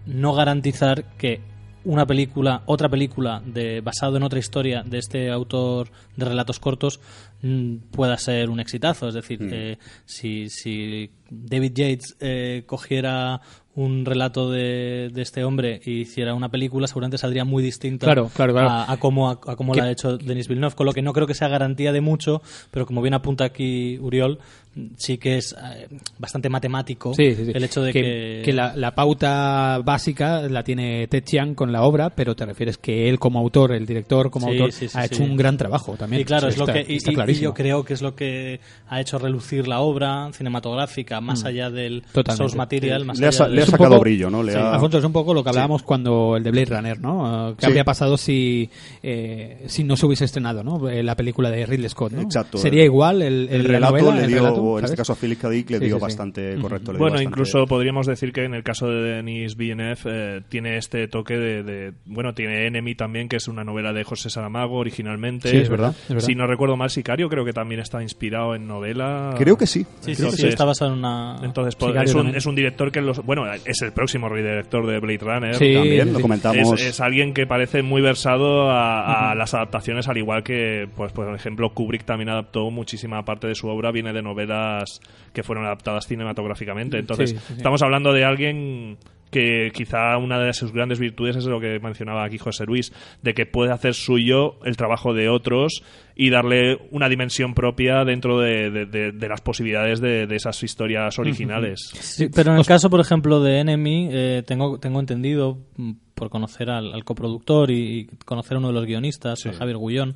no 0.08 0.34
garantizar 0.34 1.04
que 1.20 1.42
una 1.90 2.06
película, 2.06 2.62
otra 2.68 2.88
película 2.88 3.42
de 3.44 3.82
basado 3.82 4.16
en 4.18 4.24
otra 4.24 4.38
historia 4.38 4.84
de 4.86 5.00
este 5.00 5.32
autor 5.32 5.90
de 6.16 6.26
relatos 6.26 6.60
cortos 6.60 7.00
mm, 7.42 7.78
pueda 7.92 8.16
ser 8.18 8.52
un 8.52 8.60
exitazo. 8.60 9.08
Es 9.08 9.16
decir, 9.16 9.40
eh, 9.52 9.78
si, 10.06 10.50
si 10.50 11.10
David 11.32 11.72
Yates 11.74 12.16
eh, 12.20 12.64
cogiera 12.68 13.42
un 13.74 14.06
relato 14.06 14.52
de, 14.52 15.10
de 15.12 15.22
este 15.22 15.44
hombre 15.44 15.82
y 15.84 16.02
hiciera 16.02 16.36
una 16.36 16.50
película, 16.50 16.86
seguramente 16.86 17.18
saldría 17.18 17.46
muy 17.46 17.64
distinta 17.64 18.06
Claro, 18.06 18.30
claro, 18.36 18.54
claro. 18.54 18.70
a, 18.70 18.92
a 18.92 18.98
cómo, 18.98 19.30
a, 19.30 19.40
a 19.48 19.56
cómo 19.56 19.74
la 19.74 19.86
ha 19.86 19.92
hecho 19.92 20.18
Denis 20.18 20.48
Villeneuve, 20.48 20.76
con 20.76 20.86
lo 20.86 20.94
que 20.94 21.02
no 21.02 21.14
creo 21.14 21.26
que 21.26 21.34
sea 21.34 21.48
garantía 21.48 21.92
de 21.92 22.02
mucho, 22.02 22.42
pero 22.70 22.86
como 22.86 23.02
bien 23.02 23.16
apunta 23.16 23.46
aquí 23.46 23.98
Uriol, 24.00 24.38
mm, 24.69 24.69
sí 24.98 25.18
que 25.18 25.38
es 25.38 25.54
eh, 25.54 25.88
bastante 26.20 26.48
matemático 26.48 27.14
Sí, 27.14 27.34
sí, 27.36 27.46
sí. 27.46 27.52
el 27.54 27.64
hecho 27.64 27.82
de 27.82 27.92
que, 27.92 28.42
que, 28.46 28.54
la, 28.54 28.76
la 28.76 28.94
pauta 28.96 29.80
básica 29.84 30.42
la 30.48 30.64
tiene 30.64 31.08
Ted 31.08 31.24
Chiang 31.24 31.54
con 31.56 31.72
la 31.72 31.84
obra, 31.84 32.12
pero 32.12 32.36
te 32.36 32.46
refieres 32.46 32.78
que 32.78 33.10
él 33.10 33.20
como 33.20 33.40
autor, 33.40 33.74
el 33.74 33.86
director 33.86 34.30
como 34.30 34.48
Sí, 34.48 34.54
autor, 34.54 34.72
sí, 34.72 34.88
sí, 34.88 34.98
ha 34.98 35.08
sí. 35.08 35.14
hecho 35.16 35.24
un 35.24 35.36
gran 35.36 35.58
trabajo 35.58 35.96
también. 35.98 36.22
Y 36.22 36.26
claro, 36.26 36.48
O 36.48 36.50
es 36.50 36.58
lo 36.58 36.66
está- 36.68 36.74
que 36.84 36.94
y, 36.94 36.98
está 36.98 37.12
y- 37.30 37.34
yo 37.36 37.54
creo 37.54 37.84
que 37.84 37.94
es 37.94 38.02
lo 38.02 38.16
que 38.16 38.60
ha 38.88 39.02
hecho 39.02 39.18
relucir 39.18 39.68
la 39.68 39.80
obra 39.82 40.30
cinematográfica 40.34 41.20
más 41.20 41.44
allá 41.46 41.70
del 41.70 42.02
Mm. 42.02 42.12
Totalmente. 42.14 42.38
source 42.38 42.58
material, 42.58 43.06
más 43.06 43.20
le 43.20 43.26
ha, 43.26 43.30
allá 43.30 43.46
del- 43.46 43.56
le 43.56 43.62
ha 43.62 43.66
un 43.66 43.72
sacado 43.72 43.90
poco- 43.90 44.02
brillo, 44.02 44.30
¿no? 44.30 44.44
Le 44.44 44.52
Sí, 44.54 44.58
ha- 44.58 44.74
Alfonso, 44.74 44.98
es 45.00 45.04
un 45.04 45.12
poco 45.14 45.34
lo 45.34 45.44
que 45.44 45.50
hablábamos 45.50 45.84
cuando 45.84 46.38
el 46.38 46.44
de 46.44 46.52
Blade 46.52 46.66
Runner, 46.76 47.00
¿no? 47.02 47.56
¿Qué 47.58 47.62
Sí. 47.66 47.68
habría 47.68 47.84
pasado 47.84 48.18
si, 48.18 48.70
eh, 49.04 49.64
si 49.68 49.84
no 49.84 49.96
se 49.98 50.06
hubiese 50.06 50.26
estrenado, 50.26 50.64
¿no? 50.64 50.88
Eh, 50.90 51.04
La 51.04 51.16
película 51.16 51.50
de 51.50 51.66
Ridley 51.66 51.90
Scott, 51.90 52.12
¿no? 52.14 52.22
Exacto. 52.22 52.58
Sería 52.58 52.84
igual 52.84 53.22
el, 53.22 53.50
el 53.52 53.64
la 53.64 53.70
relato 53.70 53.94
novela, 53.98 54.16
le 54.18 54.22
el 54.24 54.28
dio, 54.28 54.44
en 54.60 54.82
¿sabes? 54.82 54.92
este 54.92 54.98
caso 54.98 55.14
a 55.14 55.16
Philip. 55.16 55.40
Dick 55.40 55.70
le 55.70 55.80
Sí, 55.80 55.86
dio 55.86 55.96
sí, 55.96 56.00
sí. 56.00 56.02
bastante 56.02 56.56
correcto. 56.60 56.92
le 56.92 56.98
dio 56.98 57.00
Bueno, 57.00 57.14
bastante- 57.14 57.24
incluso 57.24 57.66
podríamos 57.66 58.06
decir 58.08 58.32
que 58.34 58.44
en 58.44 58.54
el 58.54 58.64
caso 58.64 58.88
de 58.88 59.02
Denis 59.16 59.56
Villeneuve 59.56 60.00
eh, 60.06 60.42
tiene 60.50 60.78
este 60.78 61.08
toque 61.08 61.38
de, 61.38 61.64
de- 61.64 61.94
Bueno, 62.06 62.34
tiene 62.34 62.68
Enemy 62.68 62.96
también, 62.96 63.30
que 63.30 63.38
es 63.38 63.48
una 63.48 63.64
novela 63.64 63.94
de 63.94 64.04
José 64.04 64.30
Saramago 64.30 64.78
originalmente. 64.78 65.50
Sí, 65.50 65.58
es 65.58 65.70
verdad, 65.70 65.96
es 66.04 66.10
verdad. 66.10 66.26
Si 66.26 66.36
no 66.36 66.46
recuerdo 66.48 66.76
mal, 66.78 66.90
Sicario 66.90 67.30
creo 67.30 67.46
que 67.46 67.54
también 67.54 67.80
está 67.82 68.02
inspirado 68.02 68.56
en 68.56 68.68
novela. 68.68 69.34
Creo 69.38 69.58
que 69.58 69.68
sí. 69.68 69.86
Sí, 70.02 70.14
sí, 70.14 70.16
Creo 70.18 70.32
que 70.32 70.36
sí, 70.38 70.42
sí. 70.44 70.48
está 70.50 70.66
basado 70.66 70.92
en 70.94 71.00
una 71.00 71.38
Entonces, 71.44 71.76
pues, 71.76 71.96
es, 72.04 72.14
un, 72.16 72.36
es 72.36 72.46
un 72.46 72.56
director 72.56 72.92
que 72.92 73.02
los. 73.02 73.24
Bueno, 73.26 73.44
es 73.54 73.82
el 73.82 73.92
próximo 73.94 74.28
director 74.36 74.86
de 74.86 75.00
Blade 75.00 75.18
Runner. 75.20 75.56
Sí, 75.56 75.74
También 75.74 76.06
sí, 76.08 76.12
lo 76.12 76.18
sí. 76.18 76.22
comentamos. 76.22 76.82
Es, 76.82 76.88
es 76.88 77.00
alguien 77.02 77.34
que 77.34 77.46
parece 77.48 77.82
muy 77.82 78.02
versado 78.02 78.70
a, 78.70 79.32
a 79.32 79.36
las 79.36 79.54
adaptaciones, 79.54 80.08
al 80.08 80.18
igual 80.18 80.44
que, 80.44 80.88
pues, 80.96 81.12
por 81.14 81.34
ejemplo, 81.34 81.70
Kubrick 81.74 82.04
también 82.06 82.30
adaptó 82.30 82.70
muchísima 82.72 83.24
parte 83.24 83.48
de 83.48 83.56
su 83.56 83.68
obra, 83.68 83.92
viene 83.92 84.14
de 84.14 84.22
novelas 84.50 85.00
que 85.34 85.44
fueron 85.44 85.66
adaptadas 85.66 86.08
cinematográficamente. 86.08 86.98
Entonces, 86.98 87.32
Sí, 87.32 87.38
sí, 87.38 87.44
sí. 87.48 87.54
estamos 87.58 87.82
hablando 87.82 88.12
de 88.14 88.26
alguien 88.26 88.98
que 89.32 89.72
quizá 89.74 90.18
una 90.18 90.40
de 90.40 90.52
sus 90.54 90.74
grandes 90.74 91.00
virtudes 91.00 91.36
es 91.36 91.46
lo 91.46 91.60
que 91.60 91.80
mencionaba 91.80 92.24
aquí 92.24 92.40
José 92.40 92.66
Luis, 92.66 92.92
de 93.22 93.36
que 93.36 93.46
puede 93.46 93.72
hacer 93.72 93.94
suyo 93.94 94.56
el 94.66 94.76
trabajo 94.76 95.14
de 95.14 95.30
otros 95.30 95.84
y 96.22 96.30
darle 96.32 96.78
una 96.92 97.08
dimensión 97.08 97.54
propia 97.54 98.04
dentro 98.04 98.40
de, 98.42 98.70
de- 98.72 99.12
de 99.14 99.30
las 99.30 99.40
posibilidades 99.40 100.02
de, 100.02 100.28
de 100.28 100.36
esas 100.36 100.62
historias 100.64 101.18
originales. 101.18 101.80
Sí, 102.02 102.28
pero 102.28 102.52
en 102.52 102.58
el 102.58 102.66
caso, 102.66 102.90
por 102.90 103.00
ejemplo, 103.00 103.42
de 103.42 103.60
Enemy, 103.60 104.10
eh, 104.12 104.44
tengo, 104.46 104.80
tengo 104.80 105.00
entendido, 105.00 105.60
mm, 105.78 105.92
por 106.16 106.30
conocer 106.30 106.70
al, 106.70 106.94
al 106.94 107.06
coproductor 107.06 107.72
y, 107.72 108.00
y 108.02 108.06
conocer 108.26 108.56
a 108.56 108.60
uno 108.60 108.68
de 108.68 108.74
los 108.74 108.86
guionistas, 108.86 109.40
a 109.52 109.54
Javier 109.54 109.78
Gullón, 109.78 110.16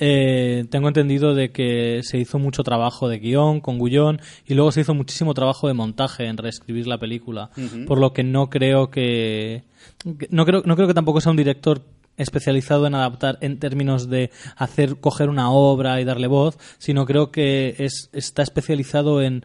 eh, 0.00 0.64
tengo 0.70 0.88
entendido 0.88 1.34
de 1.34 1.50
que 1.52 2.00
se 2.02 2.16
hizo 2.18 2.38
mucho 2.38 2.62
trabajo 2.62 3.10
de 3.10 3.18
guion 3.18 3.60
con 3.60 3.76
Gullón 3.78 4.22
y 4.46 4.54
luego 4.54 4.72
se 4.72 4.80
hizo 4.80 4.94
muchísimo 4.94 5.34
trabajo 5.34 5.68
de 5.68 5.74
montaje 5.74 6.24
en 6.24 6.38
reescribir 6.38 6.86
la 6.86 6.96
película, 6.96 7.50
por 7.84 7.98
lo 8.00 8.14
que 8.14 8.22
no 8.24 8.48
creo 8.48 8.90
que... 8.90 9.64
que- 10.18 10.28
No 10.30 10.46
creo, 10.46 10.62
no 10.64 10.74
creo 10.76 10.88
que 10.88 10.94
tampoco 10.94 11.20
sea 11.20 11.30
un 11.32 11.36
director 11.36 11.82
especializado 12.16 12.86
en 12.86 12.94
adaptar 12.94 13.38
en 13.40 13.58
términos 13.58 14.08
de 14.08 14.30
hacer 14.56 14.96
coger 15.00 15.28
una 15.28 15.50
obra 15.50 16.00
y 16.00 16.04
darle 16.04 16.26
voz, 16.26 16.58
sino 16.78 17.06
creo 17.06 17.30
que 17.30 17.74
es, 17.78 18.10
está 18.12 18.42
especializado 18.42 19.22
en 19.22 19.44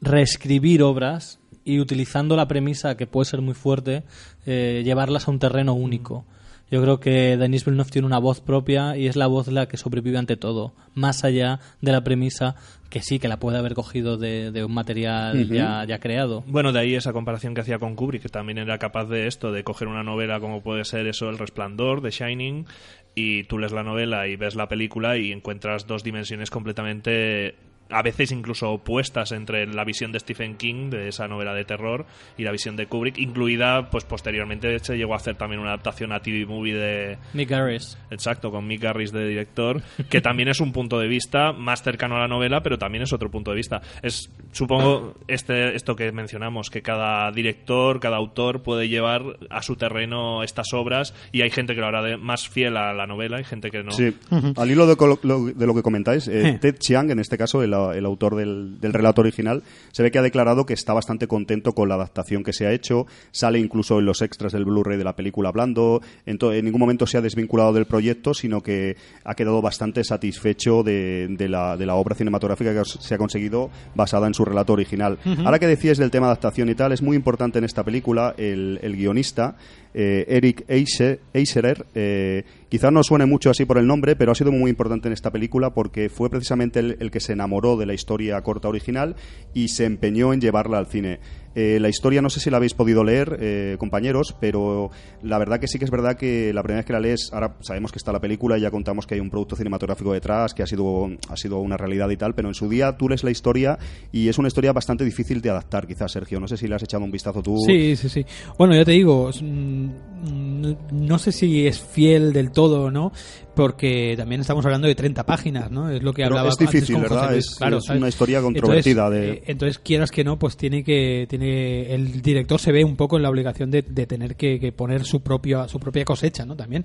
reescribir 0.00 0.82
obras 0.82 1.40
y 1.64 1.80
utilizando 1.80 2.36
la 2.36 2.48
premisa 2.48 2.96
que 2.96 3.06
puede 3.06 3.24
ser 3.24 3.40
muy 3.40 3.54
fuerte, 3.54 4.04
eh, 4.46 4.82
llevarlas 4.84 5.28
a 5.28 5.30
un 5.30 5.38
terreno 5.38 5.74
único. 5.74 6.26
Yo 6.74 6.82
creo 6.82 6.98
que 6.98 7.36
Denis 7.36 7.64
Villeneuve 7.64 7.88
tiene 7.92 8.06
una 8.06 8.18
voz 8.18 8.40
propia 8.40 8.96
y 8.96 9.06
es 9.06 9.14
la 9.14 9.28
voz 9.28 9.46
la 9.46 9.68
que 9.68 9.76
sobrevive 9.76 10.18
ante 10.18 10.36
todo, 10.36 10.74
más 10.92 11.22
allá 11.22 11.60
de 11.80 11.92
la 11.92 12.02
premisa 12.02 12.56
que 12.90 13.00
sí, 13.00 13.20
que 13.20 13.28
la 13.28 13.38
puede 13.38 13.58
haber 13.58 13.74
cogido 13.74 14.16
de, 14.16 14.50
de 14.50 14.64
un 14.64 14.74
material 14.74 15.48
ya, 15.48 15.84
ya 15.84 16.00
creado. 16.00 16.42
Bueno, 16.48 16.72
de 16.72 16.80
ahí 16.80 16.96
esa 16.96 17.12
comparación 17.12 17.54
que 17.54 17.60
hacía 17.60 17.78
con 17.78 17.94
Kubrick, 17.94 18.22
que 18.22 18.28
también 18.28 18.58
era 18.58 18.78
capaz 18.78 19.04
de 19.04 19.28
esto, 19.28 19.52
de 19.52 19.62
coger 19.62 19.86
una 19.86 20.02
novela 20.02 20.40
como 20.40 20.64
puede 20.64 20.84
ser 20.84 21.06
eso, 21.06 21.30
El 21.30 21.38
Resplandor, 21.38 22.00
de 22.00 22.10
Shining, 22.10 22.66
y 23.14 23.44
tú 23.44 23.60
lees 23.60 23.70
la 23.70 23.84
novela 23.84 24.26
y 24.26 24.34
ves 24.34 24.56
la 24.56 24.66
película 24.66 25.16
y 25.16 25.30
encuentras 25.30 25.86
dos 25.86 26.02
dimensiones 26.02 26.50
completamente 26.50 27.54
a 27.90 28.02
veces 28.02 28.32
incluso 28.32 28.70
opuestas 28.70 29.32
entre 29.32 29.66
la 29.66 29.84
visión 29.84 30.10
de 30.10 30.18
Stephen 30.20 30.56
King 30.56 30.90
de 30.90 31.08
esa 31.08 31.28
novela 31.28 31.52
de 31.54 31.64
terror 31.64 32.06
y 32.38 32.42
la 32.42 32.50
visión 32.50 32.76
de 32.76 32.86
Kubrick, 32.86 33.18
incluida 33.18 33.90
pues 33.90 34.04
posteriormente 34.04 34.78
se 34.80 34.96
llegó 34.96 35.12
a 35.12 35.16
hacer 35.16 35.36
también 35.36 35.60
una 35.60 35.70
adaptación 35.70 36.12
a 36.12 36.20
TV 36.20 36.46
movie 36.46 36.74
de 36.74 37.18
Mick 37.34 37.50
Garris. 37.50 37.98
Exacto, 38.10 38.50
con 38.50 38.66
Mick 38.66 38.80
Garris 38.82 39.12
de 39.12 39.28
director, 39.28 39.82
que 40.08 40.20
también 40.20 40.48
es 40.48 40.60
un 40.60 40.72
punto 40.72 40.98
de 40.98 41.08
vista 41.08 41.52
más 41.52 41.82
cercano 41.82 42.16
a 42.16 42.20
la 42.20 42.28
novela, 42.28 42.62
pero 42.62 42.78
también 42.78 43.02
es 43.02 43.12
otro 43.12 43.30
punto 43.30 43.50
de 43.50 43.56
vista. 43.56 43.82
Es, 44.02 44.30
supongo, 44.52 45.14
este, 45.28 45.74
esto 45.76 45.94
que 45.96 46.10
mencionamos, 46.12 46.70
que 46.70 46.80
cada 46.82 47.30
director, 47.32 48.00
cada 48.00 48.16
autor 48.16 48.62
puede 48.62 48.88
llevar 48.88 49.22
a 49.50 49.62
su 49.62 49.76
terreno 49.76 50.42
estas 50.42 50.72
obras 50.72 51.14
y 51.32 51.42
hay 51.42 51.50
gente 51.50 51.74
que 51.74 51.80
lo 51.80 51.86
hará 51.88 52.02
de- 52.02 52.16
más 52.16 52.48
fiel 52.48 52.76
a 52.76 52.92
la 52.94 53.06
novela 53.06 53.40
y 53.40 53.44
gente 53.44 53.70
que 53.70 53.82
no. 53.82 53.90
Sí, 53.92 54.16
al 54.56 54.70
hilo 54.70 54.86
de, 54.86 54.96
lo, 55.22 55.46
de 55.46 55.66
lo 55.66 55.74
que 55.74 55.82
comentáis, 55.82 56.28
eh. 56.28 56.58
Ted 56.60 56.76
Chiang, 56.78 57.10
en 57.10 57.18
este 57.18 57.36
caso 57.36 57.62
el, 57.62 57.73
el 57.74 58.04
autor 58.04 58.36
del, 58.36 58.80
del 58.80 58.92
relato 58.92 59.20
original, 59.20 59.62
se 59.92 60.02
ve 60.02 60.10
que 60.10 60.18
ha 60.18 60.22
declarado 60.22 60.66
que 60.66 60.74
está 60.74 60.92
bastante 60.92 61.26
contento 61.26 61.72
con 61.72 61.88
la 61.88 61.96
adaptación 61.96 62.42
que 62.44 62.52
se 62.52 62.66
ha 62.66 62.72
hecho, 62.72 63.06
sale 63.30 63.58
incluso 63.58 63.98
en 63.98 64.06
los 64.06 64.22
extras 64.22 64.52
del 64.52 64.64
Blu-ray 64.64 64.96
de 64.96 65.04
la 65.04 65.16
película 65.16 65.48
hablando, 65.48 66.00
en, 66.26 66.38
en 66.40 66.64
ningún 66.64 66.80
momento 66.80 67.06
se 67.06 67.18
ha 67.18 67.20
desvinculado 67.20 67.72
del 67.72 67.86
proyecto, 67.86 68.34
sino 68.34 68.62
que 68.62 68.96
ha 69.24 69.34
quedado 69.34 69.60
bastante 69.62 70.04
satisfecho 70.04 70.82
de, 70.82 71.28
de 71.30 71.48
la, 71.48 71.76
de 71.76 71.86
la 71.86 71.94
obra 71.94 72.14
cinematográfica 72.14 72.74
que 72.74 72.84
se 72.84 73.14
ha 73.14 73.18
conseguido 73.18 73.70
basada 73.94 74.26
en 74.26 74.34
su 74.34 74.44
relato 74.44 74.72
original. 74.72 75.18
Ahora 75.44 75.58
que 75.58 75.66
decías 75.66 75.98
del 75.98 76.10
tema 76.10 76.26
de 76.26 76.32
adaptación 76.32 76.68
y 76.68 76.74
tal, 76.74 76.92
es 76.92 77.02
muy 77.02 77.16
importante 77.16 77.58
en 77.58 77.64
esta 77.64 77.84
película 77.84 78.34
el, 78.36 78.78
el 78.82 78.96
guionista, 78.96 79.56
eh, 79.94 80.24
Eric 80.28 80.64
Eise- 80.68 81.20
Eiserer, 81.32 81.86
eh, 81.94 82.44
quizás 82.68 82.92
no 82.92 83.02
suene 83.04 83.26
mucho 83.26 83.50
así 83.50 83.64
por 83.64 83.78
el 83.78 83.86
nombre, 83.86 84.16
pero 84.16 84.32
ha 84.32 84.34
sido 84.34 84.50
muy 84.52 84.70
importante 84.70 85.08
en 85.08 85.12
esta 85.14 85.30
película 85.30 85.70
porque 85.70 86.08
fue 86.08 86.28
precisamente 86.30 86.80
el 86.80 87.10
que 87.10 87.20
se 87.20 87.32
enamoró 87.32 87.76
de 87.76 87.86
la 87.86 87.94
historia 87.94 88.40
corta 88.42 88.68
original 88.68 89.14
y 89.54 89.68
se 89.68 89.84
empeñó 89.84 90.32
en 90.32 90.40
llevarla 90.40 90.78
al 90.78 90.86
cine. 90.86 91.20
Eh, 91.54 91.78
la 91.80 91.88
historia 91.88 92.20
no 92.20 92.30
sé 92.30 92.40
si 92.40 92.50
la 92.50 92.56
habéis 92.56 92.74
podido 92.74 93.04
leer, 93.04 93.38
eh, 93.40 93.76
compañeros, 93.78 94.34
pero 94.40 94.90
la 95.22 95.38
verdad 95.38 95.60
que 95.60 95.68
sí 95.68 95.78
que 95.78 95.84
es 95.84 95.90
verdad 95.90 96.16
que 96.16 96.52
la 96.52 96.62
primera 96.62 96.80
vez 96.80 96.86
que 96.86 96.92
la 96.92 97.00
lees, 97.00 97.30
ahora 97.32 97.56
sabemos 97.60 97.92
que 97.92 97.98
está 97.98 98.12
la 98.12 98.20
película 98.20 98.58
y 98.58 98.62
ya 98.62 98.70
contamos 98.70 99.06
que 99.06 99.14
hay 99.14 99.20
un 99.20 99.30
producto 99.30 99.56
cinematográfico 99.56 100.12
detrás, 100.12 100.54
que 100.54 100.62
ha 100.62 100.66
sido, 100.66 101.10
ha 101.28 101.36
sido 101.36 101.58
una 101.58 101.76
realidad 101.76 102.08
y 102.10 102.16
tal, 102.16 102.34
pero 102.34 102.48
en 102.48 102.54
su 102.54 102.68
día 102.68 102.96
tú 102.96 103.08
lees 103.08 103.24
la 103.24 103.30
historia 103.30 103.78
y 104.12 104.28
es 104.28 104.38
una 104.38 104.48
historia 104.48 104.72
bastante 104.72 105.04
difícil 105.04 105.40
de 105.40 105.50
adaptar, 105.50 105.86
quizás, 105.86 106.12
Sergio. 106.12 106.40
No 106.40 106.48
sé 106.48 106.56
si 106.56 106.66
le 106.66 106.74
has 106.74 106.82
echado 106.82 107.04
un 107.04 107.10
vistazo 107.10 107.42
tú. 107.42 107.58
Sí, 107.66 107.96
sí, 107.96 108.08
sí. 108.08 108.26
Bueno, 108.58 108.74
ya 108.74 108.84
te 108.84 108.92
digo, 108.92 109.30
mm, 109.40 109.86
mm, 110.24 110.76
no 110.92 111.18
sé 111.18 111.32
si 111.32 111.66
es 111.66 111.80
fiel 111.80 112.32
del 112.32 112.50
todo 112.50 112.90
no, 112.90 113.12
porque 113.54 114.14
también 114.16 114.40
estamos 114.40 114.64
hablando 114.64 114.86
de 114.86 114.94
30 114.94 115.24
páginas, 115.24 115.70
¿no? 115.70 115.90
Es 115.90 116.02
lo 116.02 116.12
que 116.12 116.22
Pero 116.22 116.34
hablaba 116.36 116.48
es 116.50 116.56
difícil, 116.58 116.96
antes 116.96 117.10
con 117.10 117.16
¿verdad? 117.16 117.20
José 117.22 117.32
Luis. 117.34 117.46
Es- 117.50 117.54
Claro, 117.56 117.76
es 117.78 117.84
¿sabes? 117.84 118.00
una 118.00 118.08
historia 118.08 118.40
controvertida 118.42 119.06
Entonces, 119.06 119.20
de- 119.30 119.32
eh, 119.38 119.42
entonces, 119.46 119.78
quieras 119.78 120.10
que 120.10 120.24
no, 120.24 120.38
pues 120.38 120.56
tiene 120.56 120.84
que 120.84 121.26
tiene 121.28 121.94
el 121.94 122.20
director 122.22 122.60
se 122.60 122.72
ve 122.72 122.84
un 122.84 122.96
poco 122.96 123.16
en 123.16 123.22
la 123.22 123.30
obligación 123.30 123.70
de, 123.70 123.82
de 123.82 124.06
tener 124.06 124.36
que, 124.36 124.58
que 124.60 124.72
poner 124.72 125.04
su 125.04 125.20
propia 125.22 125.68
su 125.68 125.78
propia 125.80 126.04
cosecha, 126.04 126.44
¿no? 126.44 126.56
También 126.56 126.84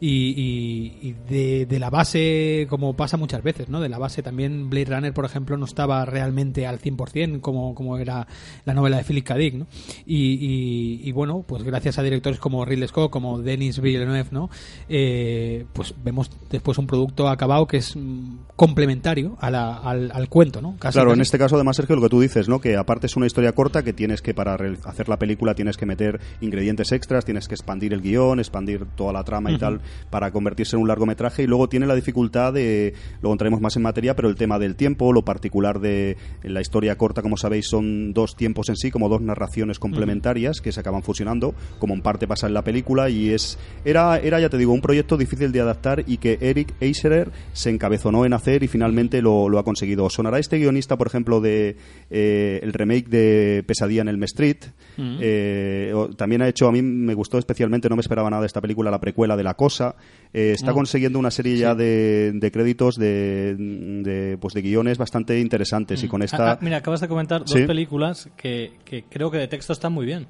y, 0.00 0.08
y- 0.36 1.08
y 1.08 1.14
de, 1.28 1.66
de 1.66 1.78
la 1.78 1.90
base 1.90 2.66
como 2.68 2.94
pasa 2.94 3.16
muchas 3.16 3.42
veces, 3.42 3.68
¿no? 3.68 3.80
De 3.80 3.88
la 3.88 3.98
base 3.98 4.22
también 4.22 4.68
Blade 4.70 4.86
Runner, 4.86 5.12
por 5.12 5.24
ejemplo, 5.24 5.56
no 5.56 5.64
estaba 5.64 6.04
realmente 6.04 6.66
al 6.66 6.78
100% 6.80 7.40
como 7.40 7.74
como 7.74 7.98
era 7.98 8.26
la 8.64 8.74
novela 8.74 8.96
de 8.98 9.04
Philip 9.04 9.24
K. 9.24 9.34
Dick, 9.36 9.54
¿no? 9.54 9.66
Y, 10.06 10.34
y- 10.34 11.00
y, 11.08 11.12
bueno, 11.12 11.44
pues 11.46 11.62
gracias 11.62 11.98
a 11.98 12.02
directores 12.02 12.38
como 12.38 12.64
Ridley 12.64 12.88
Scott, 12.88 13.10
como 13.10 13.40
Denis 13.40 13.80
Villeneuve, 13.80 14.28
¿no? 14.30 14.50
Eh, 14.88 15.64
pues 15.72 15.94
vemos 16.08 16.30
después 16.50 16.78
un 16.78 16.86
producto 16.86 17.28
acabado 17.28 17.66
que 17.66 17.76
es 17.78 17.94
mm, 17.96 18.36
complementario 18.56 19.36
a 19.40 19.50
la- 19.50 19.76
al, 19.76 20.10
al 20.12 20.28
cuento, 20.28 20.60
¿no? 20.60 20.74
Casi, 20.78 20.94
claro, 20.96 21.12
en 21.14 21.20
este 21.20 21.38
caso 21.38 21.54
además 21.54 21.76
Sergio 21.76 21.96
lo 21.96 22.02
que 22.02 22.08
tú 22.08 22.20
dices, 22.20 22.48
¿no? 22.48 22.60
Que 22.60 22.76
aparte 22.76 23.06
es 23.06 23.16
una 23.16 23.26
historia 23.26 23.52
corta 23.52 23.82
que 23.82 23.92
tienes 23.92 24.20
que 24.22 24.34
para 24.34 24.56
hacer 24.84 25.08
la 25.08 25.18
película 25.18 25.54
tienes 25.54 25.76
que 25.76 25.86
meter 25.86 26.20
ingredientes 26.40 26.92
extras, 26.92 27.24
tienes 27.24 27.48
que 27.48 27.54
expandir 27.54 27.92
el 27.92 28.00
guion, 28.02 28.38
expandir 28.40 28.84
toda 28.96 29.12
la 29.12 29.22
trama 29.24 29.50
y 29.52 29.58
tal 29.58 29.80
para 30.10 30.30
convertirse 30.32 30.76
en 30.76 30.82
un 30.82 30.88
largometraje 30.88 31.42
y 31.44 31.46
luego 31.46 31.68
tiene 31.68 31.86
la 31.86 31.94
dificultad 31.94 32.52
de 32.52 32.94
luego 33.22 33.34
entraremos 33.34 33.60
más 33.60 33.76
en 33.76 33.82
materia, 33.82 34.14
pero 34.16 34.28
el 34.28 34.34
tema 34.36 34.58
del 34.58 34.74
tiempo, 34.76 35.12
lo 35.12 35.22
particular 35.24 35.80
de 35.80 36.16
la 36.42 36.60
historia 36.60 36.96
corta, 36.98 37.22
como 37.22 37.36
sabéis, 37.36 37.68
son 37.68 38.12
dos 38.12 38.34
tiempos 38.36 38.68
en 38.68 38.76
sí, 38.76 38.90
como 38.90 39.08
dos 39.08 39.20
narraciones 39.20 39.78
complementarias 39.78 40.60
que 40.60 40.72
se 40.72 40.80
acaban 40.80 41.02
fusionando, 41.02 41.54
como 41.78 41.94
en 41.94 42.00
parte 42.02 42.26
pasa 42.26 42.46
en 42.46 42.54
la 42.54 42.62
película 42.62 43.08
y 43.10 43.30
es 43.30 43.58
era 43.84 44.18
era 44.18 44.40
ya 44.40 44.48
te 44.48 44.58
digo 44.58 44.72
un 44.72 44.80
proyecto 44.80 45.16
difícil 45.16 45.52
de 45.52 45.60
adaptar 45.60 45.97
y 46.06 46.18
que 46.18 46.38
Eric 46.40 46.74
Eiserer 46.80 47.30
se 47.52 47.70
encabezonó 47.70 48.24
en 48.24 48.32
hacer 48.32 48.62
y 48.62 48.68
finalmente 48.68 49.22
lo, 49.22 49.48
lo 49.48 49.58
ha 49.58 49.64
conseguido. 49.64 50.08
Sonará 50.10 50.38
este 50.38 50.58
guionista, 50.58 50.96
por 50.96 51.06
ejemplo, 51.06 51.40
de 51.40 51.76
eh, 52.10 52.60
el 52.62 52.72
remake 52.72 53.08
de 53.08 53.64
Pesadilla 53.66 54.02
en 54.02 54.08
el 54.08 54.22
Street. 54.24 54.58
Eh, 54.98 55.92
o- 55.94 56.08
también 56.10 56.42
ha 56.42 56.48
hecho, 56.48 56.68
a 56.68 56.72
mí 56.72 56.82
me 56.82 57.14
gustó 57.14 57.38
especialmente, 57.38 57.88
no 57.88 57.96
me 57.96 58.00
esperaba 58.00 58.28
nada 58.30 58.42
de 58.42 58.46
esta 58.46 58.60
película, 58.60 58.90
la 58.90 59.00
precuela 59.00 59.36
de 59.36 59.42
La 59.44 59.54
Cosa. 59.54 59.96
Eh, 60.32 60.52
está 60.54 60.72
consiguiendo 60.72 61.18
una 61.18 61.30
serie 61.30 61.56
ya 61.56 61.74
de, 61.74 62.32
de 62.34 62.50
créditos 62.50 62.96
de, 62.96 63.54
de, 63.56 64.36
pues 64.38 64.54
de 64.54 64.62
guiones 64.62 64.98
bastante 64.98 65.38
interesantes 65.40 66.02
y 66.02 66.08
con 66.08 66.22
Ah, 66.22 66.24
esta... 66.24 66.52
ah, 66.52 66.58
mira, 66.60 66.76
acabas 66.78 67.00
de 67.00 67.08
comentar 67.08 67.40
dos 67.40 67.50
Sí. 67.52 67.62
películas 67.66 68.28
que, 68.36 68.72
que 68.84 69.04
creo 69.08 69.30
que 69.30 69.38
de 69.38 69.48
texto 69.48 69.72
están 69.72 69.92
muy 69.92 70.04
bien. 70.06 70.26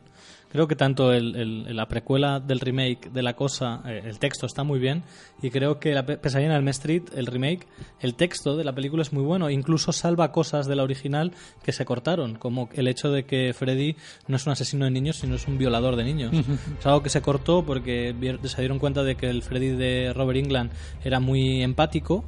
Creo 0.51 0.67
que 0.67 0.77
tanto 0.77 1.13
el, 1.13 1.37
el- 1.37 1.77
la 1.77 1.87
precuela 1.89 2.41
del 2.41 2.61
remake 2.61 3.11
de 3.13 3.23
La 3.23 3.35
Cosa, 3.37 3.83
eh, 3.87 4.03
el 4.05 4.19
texto 4.19 4.47
está 4.47 4.65
muy 4.65 4.79
bien, 4.79 5.03
y 5.43 5.51
creo 5.51 5.79
que 5.79 5.93
la 5.93 6.07
Pe- 6.07 6.17
Pesadilla 6.17 6.57
en 6.57 6.63
el 6.63 6.69
Street, 6.69 7.03
el 7.15 7.27
remake, 7.27 7.67
el 8.01 8.15
texto 8.15 8.57
de 8.57 8.65
la 8.65 8.73
película 8.75 9.03
es 9.03 9.13
muy 9.13 9.23
bueno, 9.23 9.51
incluso 9.51 9.93
salva 9.93 10.33
cosas 10.33 10.67
de 10.67 10.75
la 10.77 10.85
original 10.85 11.33
que 11.63 11.73
se 11.73 11.85
cortaron, 11.85 12.37
como 12.37 12.71
el 12.73 12.89
hecho 12.89 13.11
de 13.11 13.25
que 13.25 13.53
Freddy 13.53 13.97
no 14.27 14.37
es 14.37 14.47
un 14.47 14.53
asesino 14.53 14.87
de 14.87 14.91
niños, 14.91 15.17
sino 15.17 15.35
es 15.35 15.47
un 15.47 15.59
violador 15.59 15.97
de 15.97 16.05
niños. 16.05 16.33
es 16.81 16.87
algo 16.87 17.03
que 17.03 17.11
se 17.11 17.21
cortó 17.21 17.65
porque 17.67 18.15
se 18.45 18.61
dieron 18.63 18.79
cuenta 18.79 19.03
de 19.03 19.17
que 19.17 19.29
el 19.29 19.43
Freddy 19.43 19.69
de 19.71 20.13
Robert 20.15 20.39
England 20.39 20.71
era 21.05 21.21
muy 21.21 21.63
empático, 21.63 22.25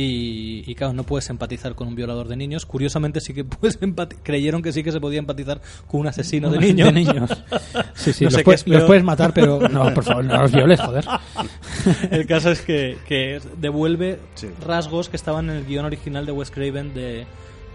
y, 0.00 0.62
y, 0.64 0.74
claro, 0.76 0.92
no 0.92 1.02
puedes 1.02 1.28
empatizar 1.28 1.74
con 1.74 1.88
un 1.88 1.96
violador 1.96 2.28
de 2.28 2.36
niños. 2.36 2.66
Curiosamente 2.66 3.20
sí 3.20 3.34
que 3.34 3.42
puedes 3.44 3.78
creyeron 4.22 4.62
que 4.62 4.72
sí 4.72 4.84
que 4.84 4.92
se 4.92 5.00
podía 5.00 5.18
empatizar 5.18 5.60
con 5.88 6.00
un 6.00 6.06
asesino 6.06 6.50
de 6.50 6.58
niños. 6.60 6.86
De 6.86 6.92
niños. 6.92 7.30
Sí, 7.94 8.12
sí, 8.12 8.24
No 8.28 8.30
los, 8.30 8.42
puedes, 8.42 8.66
los 8.68 9.02
matar, 9.02 9.32
pero 9.34 9.68
no, 9.68 9.92
por 9.94 10.04
favor, 10.04 10.24
no 10.24 10.42
los 10.42 10.52
violes, 10.52 10.80
joder. 10.80 11.04
El 12.12 12.26
caso 12.26 12.52
es 12.52 12.60
que, 12.60 12.96
que 13.08 13.40
devuelve 13.60 14.20
Sí. 14.34 14.48
rasgos 14.64 15.08
que 15.08 15.16
estaban 15.16 15.50
en 15.50 15.56
el 15.56 15.66
guion 15.66 15.84
original 15.84 16.26
de 16.26 16.32
Wes 16.32 16.52
Craven 16.52 16.94
de, 16.94 17.26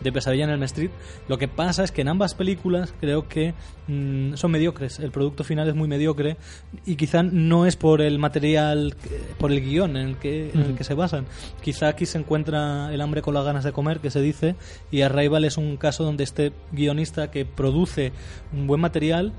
de 0.01 0.11
Pesadilla 0.11 0.45
en 0.45 0.51
el 0.51 0.63
Street. 0.63 0.91
Lo 1.27 1.37
que 1.37 1.47
pasa 1.47 1.83
es 1.83 1.91
que 1.91 2.01
en 2.01 2.07
ambas 2.07 2.35
películas 2.35 2.93
creo 2.99 3.27
que 3.27 3.53
mm, 3.87 4.35
son 4.35 4.51
mediocres. 4.51 4.99
El 4.99 5.11
producto 5.11 5.43
final 5.43 5.67
es 5.67 5.75
muy 5.75 5.87
mediocre 5.87 6.37
y 6.85 6.95
quizá 6.95 7.23
no 7.23 7.65
es 7.65 7.75
por 7.75 8.01
el 8.01 8.19
material, 8.19 8.95
eh, 9.09 9.21
por 9.37 9.51
el 9.51 9.61
guion 9.61 9.97
en 9.97 10.09
el 10.09 10.17
que, 10.17 10.51
en 10.53 10.61
el 10.61 10.75
que 10.75 10.83
se 10.83 10.93
basan. 10.93 11.25
Quizá 11.61 11.87
aquí 11.87 12.05
se 12.05 12.17
encuentra 12.17 12.93
el 12.93 13.01
hambre 13.01 13.21
con 13.21 13.33
las 13.33 13.45
ganas 13.45 13.63
de 13.63 13.71
comer, 13.71 13.99
que 13.99 14.11
se 14.11 14.21
dice, 14.21 14.55
y 14.91 15.01
Arrival 15.01 15.45
es 15.45 15.57
un 15.57 15.77
caso 15.77 16.03
donde 16.03 16.23
este 16.23 16.53
guionista 16.71 17.31
que 17.31 17.45
produce 17.45 18.11
un 18.51 18.67
buen 18.67 18.81
material 18.81 19.33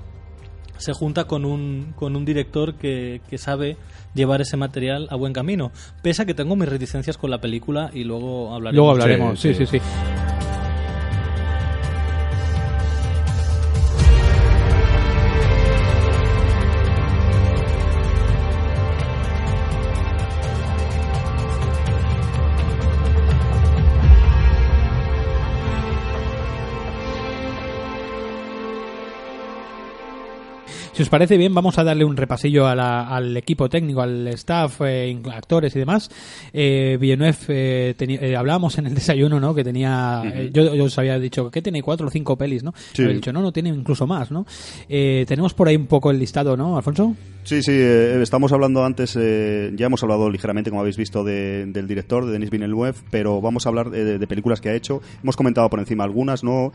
se 0.77 0.93
junta 0.93 1.25
con 1.25 1.45
un, 1.45 1.93
con 1.95 2.15
un 2.15 2.25
director 2.25 2.75
que, 2.75 3.21
que 3.29 3.37
sabe 3.37 3.77
llevar 4.13 4.41
ese 4.41 4.57
material 4.57 5.07
a 5.09 5.15
buen 5.15 5.33
camino. 5.33 5.71
Pese 6.01 6.23
a 6.23 6.25
que 6.25 6.33
tengo 6.33 6.55
mis 6.55 6.69
reticencias 6.69 7.17
con 7.17 7.29
la 7.31 7.39
película 7.39 7.91
y 7.93 8.03
luego 8.03 8.53
hablaremos. 8.53 8.75
Luego 8.75 8.91
hablaremos, 8.91 9.39
sí, 9.39 9.53
sí, 9.53 9.65
sí. 9.65 9.79
Si 30.95 31.03
os 31.03 31.09
parece 31.09 31.35
bien, 31.37 31.53
vamos 31.53 31.77
a 31.77 31.83
darle 31.83 32.05
un 32.05 32.15
repasillo 32.15 32.67
a 32.67 32.73
la- 32.73 33.09
al 33.13 33.35
equipo 33.35 33.67
técnico, 33.67 34.01
al 34.01 34.25
staff, 34.29 34.79
eh, 34.85 35.13
actores 35.29 35.75
y 35.75 35.79
demás. 35.79 36.09
Eh, 36.53 36.97
Villeneuve, 36.97 37.35
eh, 37.49 37.95
eh, 37.99 38.35
hablábamos 38.37 38.77
en 38.77 38.87
el 38.87 38.93
desayuno, 38.95 39.41
¿no? 39.41 39.53
Que 39.53 39.65
tenía, 39.65 40.21
eh, 40.25 40.51
yo, 40.53 40.73
yo 40.73 40.85
os 40.85 40.97
había 40.97 41.19
dicho 41.19 41.51
que 41.51 41.61
tenía 41.61 41.81
cuatro 41.83 42.07
o 42.07 42.09
cinco 42.09 42.37
pelis, 42.37 42.63
¿no? 42.63 42.73
Sí. 42.93 43.01
Había 43.01 43.15
dicho, 43.15 43.33
no, 43.33 43.41
no, 43.41 43.51
tiene 43.51 43.69
incluso 43.69 44.07
más, 44.07 44.31
¿no? 44.31 44.45
Eh, 44.87 45.25
tenemos 45.27 45.53
por 45.53 45.67
ahí 45.67 45.75
un 45.75 45.87
poco 45.87 46.11
el 46.11 46.17
listado, 46.19 46.55
¿no, 46.55 46.77
Alfonso? 46.77 47.13
Sí, 47.43 47.61
sí, 47.61 47.73
estamos 47.77 48.53
hablando 48.53 48.83
antes, 48.85 49.15
eh, 49.19 49.71
ya 49.75 49.85
hemos 49.87 50.01
hablado 50.01 50.31
ligeramente, 50.31 50.71
como 50.71 50.79
habéis 50.81 50.97
visto, 50.97 51.23
de- 51.23 51.65
del 51.67 51.87
director, 51.87 52.25
de 52.25 52.31
Denis 52.31 52.49
Villeneuve, 52.49 52.93
pero 53.11 53.39
vamos 53.41 53.65
a 53.65 53.69
hablar 53.69 53.91
de, 53.91 54.17
de 54.17 54.27
películas 54.27 54.61
que 54.61 54.69
ha 54.69 54.73
hecho. 54.73 55.01
Hemos 55.21 55.35
comentado 55.35 55.69
por 55.69 55.79
encima 55.79 56.05
algunas, 56.05 56.43
¿no? 56.43 56.71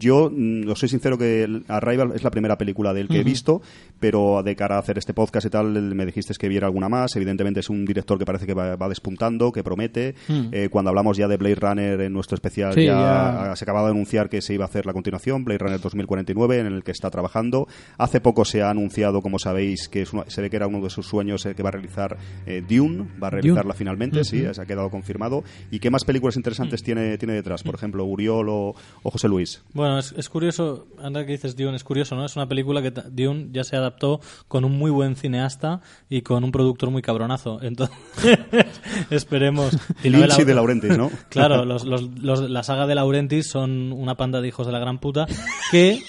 Yo, 0.00 0.30
mm, 0.34 0.70
os 0.70 0.78
soy 0.80 0.88
sincero 0.88 1.18
que 1.18 1.60
Arrival 1.68 2.12
es 2.16 2.24
la 2.24 2.30
primera 2.30 2.56
película 2.58 2.94
del 2.94 3.06
que 3.08 3.25
visto, 3.30 3.62
pero 4.00 4.42
de 4.42 4.54
cara 4.56 4.76
a 4.76 4.78
hacer 4.78 4.98
este 4.98 5.14
podcast 5.14 5.46
y 5.46 5.50
tal, 5.50 5.66
me 5.94 6.04
dijiste 6.06 6.34
que 6.38 6.48
viera 6.48 6.66
alguna 6.66 6.88
más. 6.88 7.16
Evidentemente 7.16 7.60
es 7.60 7.70
un 7.70 7.84
director 7.84 8.18
que 8.18 8.24
parece 8.26 8.46
que 8.46 8.52
va, 8.54 8.76
va 8.76 8.88
despuntando, 8.88 9.52
que 9.52 9.62
promete. 9.64 10.14
Eh, 10.52 10.68
cuando 10.70 10.90
hablamos 10.90 11.16
ya 11.16 11.28
de 11.28 11.36
Blade 11.36 11.54
Runner 11.56 12.00
en 12.02 12.12
nuestro 12.12 12.34
especial, 12.34 12.74
Sí, 12.74 12.84
ya, 12.84 13.46
ya. 13.48 13.56
se 13.56 13.64
acababa 13.64 13.86
de 13.88 13.92
anunciar 13.92 14.28
que 14.28 14.42
se 14.42 14.54
iba 14.54 14.64
a 14.64 14.68
hacer 14.68 14.84
la 14.86 14.92
continuación, 14.92 15.44
Blade 15.44 15.58
Runner 15.58 15.80
2049, 15.80 16.58
en 16.58 16.66
el 16.66 16.82
que 16.84 16.90
está 16.92 17.10
trabajando. 17.10 17.68
Hace 17.98 18.20
poco 18.20 18.44
se 18.44 18.62
ha 18.62 18.70
anunciado, 18.70 19.22
como 19.22 19.38
sabéis, 19.38 19.88
que 19.88 20.02
es 20.02 20.12
una- 20.12 20.28
se 20.28 20.42
ve 20.42 20.50
que 20.50 20.56
era 20.56 20.66
uno 20.66 20.80
de 20.82 20.90
sus 20.90 21.06
sueños 21.06 21.44
el 21.46 21.54
que 21.54 21.62
va 21.62 21.70
a 21.70 21.72
realizar 21.72 22.16
eh, 22.46 22.62
Dune, 22.68 23.06
va 23.22 23.28
a 23.28 23.30
realizarla 23.30 23.74
finalmente, 23.74 24.24
sí, 24.24 24.44
se 24.52 24.60
ha 24.60 24.66
quedado 24.66 24.90
confirmado. 24.90 25.42
¿Y 25.70 25.78
qué 25.78 25.90
más 25.90 26.04
películas 26.04 26.36
interesantes 26.36 26.82
tiene, 26.82 27.16
tiene 27.18 27.32
detrás? 27.34 27.62
Por 27.62 27.74
ejemplo, 27.74 28.04
Uriol 28.04 28.48
o, 28.50 28.74
o 29.02 29.10
José 29.10 29.28
Luis. 29.28 29.62
Bueno, 29.72 29.98
es, 29.98 30.12
es 30.16 30.28
curioso, 30.28 30.86
anda 31.02 31.24
que 31.24 31.32
dices 31.32 31.56
Dune, 31.56 31.76
es 31.76 31.84
curioso, 31.84 32.14
¿no? 32.14 32.24
Es 32.26 32.36
una 32.36 32.46
película 32.48 32.82
que 32.82 32.90
Dune 33.16 33.48
ya 33.52 33.64
se 33.64 33.76
adaptó 33.76 34.20
con 34.48 34.64
un 34.64 34.78
muy 34.78 34.90
buen 34.90 35.16
cineasta 35.16 35.80
y 36.08 36.20
con 36.22 36.44
un 36.44 36.52
productor 36.52 36.90
muy 36.90 37.02
cabronazo. 37.02 37.60
Entonces, 37.62 37.96
esperemos. 39.10 39.76
Y 40.04 40.10
no 40.10 40.18
Lynch 40.18 40.38
y 40.38 40.42
Lau- 40.42 40.44
de 40.44 40.54
Laurentiis, 40.54 40.96
¿no? 40.98 41.10
Claro, 41.28 41.64
los, 41.64 41.84
los- 41.84 42.08
los- 42.20 42.50
la 42.50 42.62
saga 42.62 42.86
de 42.86 42.94
Laurentiis 42.94 43.48
son 43.48 43.92
una 43.92 44.16
panda 44.16 44.40
de 44.40 44.48
hijos 44.48 44.66
de 44.66 44.72
la 44.72 44.78
gran 44.78 44.98
puta 44.98 45.26
que... 45.70 46.02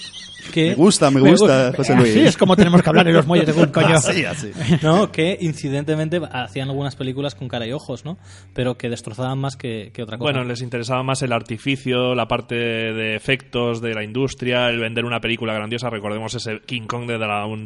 que 0.52 0.70
Me 0.70 0.74
gusta, 0.74 1.10
me 1.10 1.20
gusta, 1.20 1.72
José 1.76 1.94
Luis. 1.94 2.10
Así 2.10 2.20
es 2.20 2.36
como 2.36 2.56
tenemos 2.56 2.82
que 2.82 2.88
hablar 2.88 3.06
en 3.08 3.14
los 3.14 3.26
muelles 3.26 3.46
de 3.46 3.52
Gun, 3.52 3.66
coño. 3.72 3.96
Así, 3.96 4.24
así. 4.24 4.50
¿no? 4.82 5.10
que 5.12 5.36
incidentemente 5.40 6.20
hacían 6.30 6.68
algunas 6.68 6.96
películas 6.96 7.34
con 7.34 7.48
cara 7.48 7.66
y 7.66 7.72
ojos, 7.72 8.04
¿no? 8.04 8.18
Pero 8.54 8.76
que 8.76 8.88
destrozaban 8.88 9.38
más 9.38 9.56
que, 9.56 9.90
que 9.92 10.02
otra 10.02 10.18
cosa. 10.18 10.30
Bueno, 10.32 10.44
les 10.48 10.62
interesaba 10.62 11.02
más 11.02 11.22
el 11.22 11.32
artificio, 11.32 12.14
la 12.14 12.28
parte 12.28 12.54
de 12.54 13.16
efectos 13.16 13.80
de 13.80 13.94
la 13.94 14.04
industria, 14.04 14.68
el 14.68 14.78
vender 14.78 15.04
una 15.04 15.20
película 15.20 15.54
grandiosa. 15.54 15.90
Recordemos 15.90 16.34
ese 16.34 16.60
King 16.66 16.86
Kong 16.86 17.06
de 17.06 17.18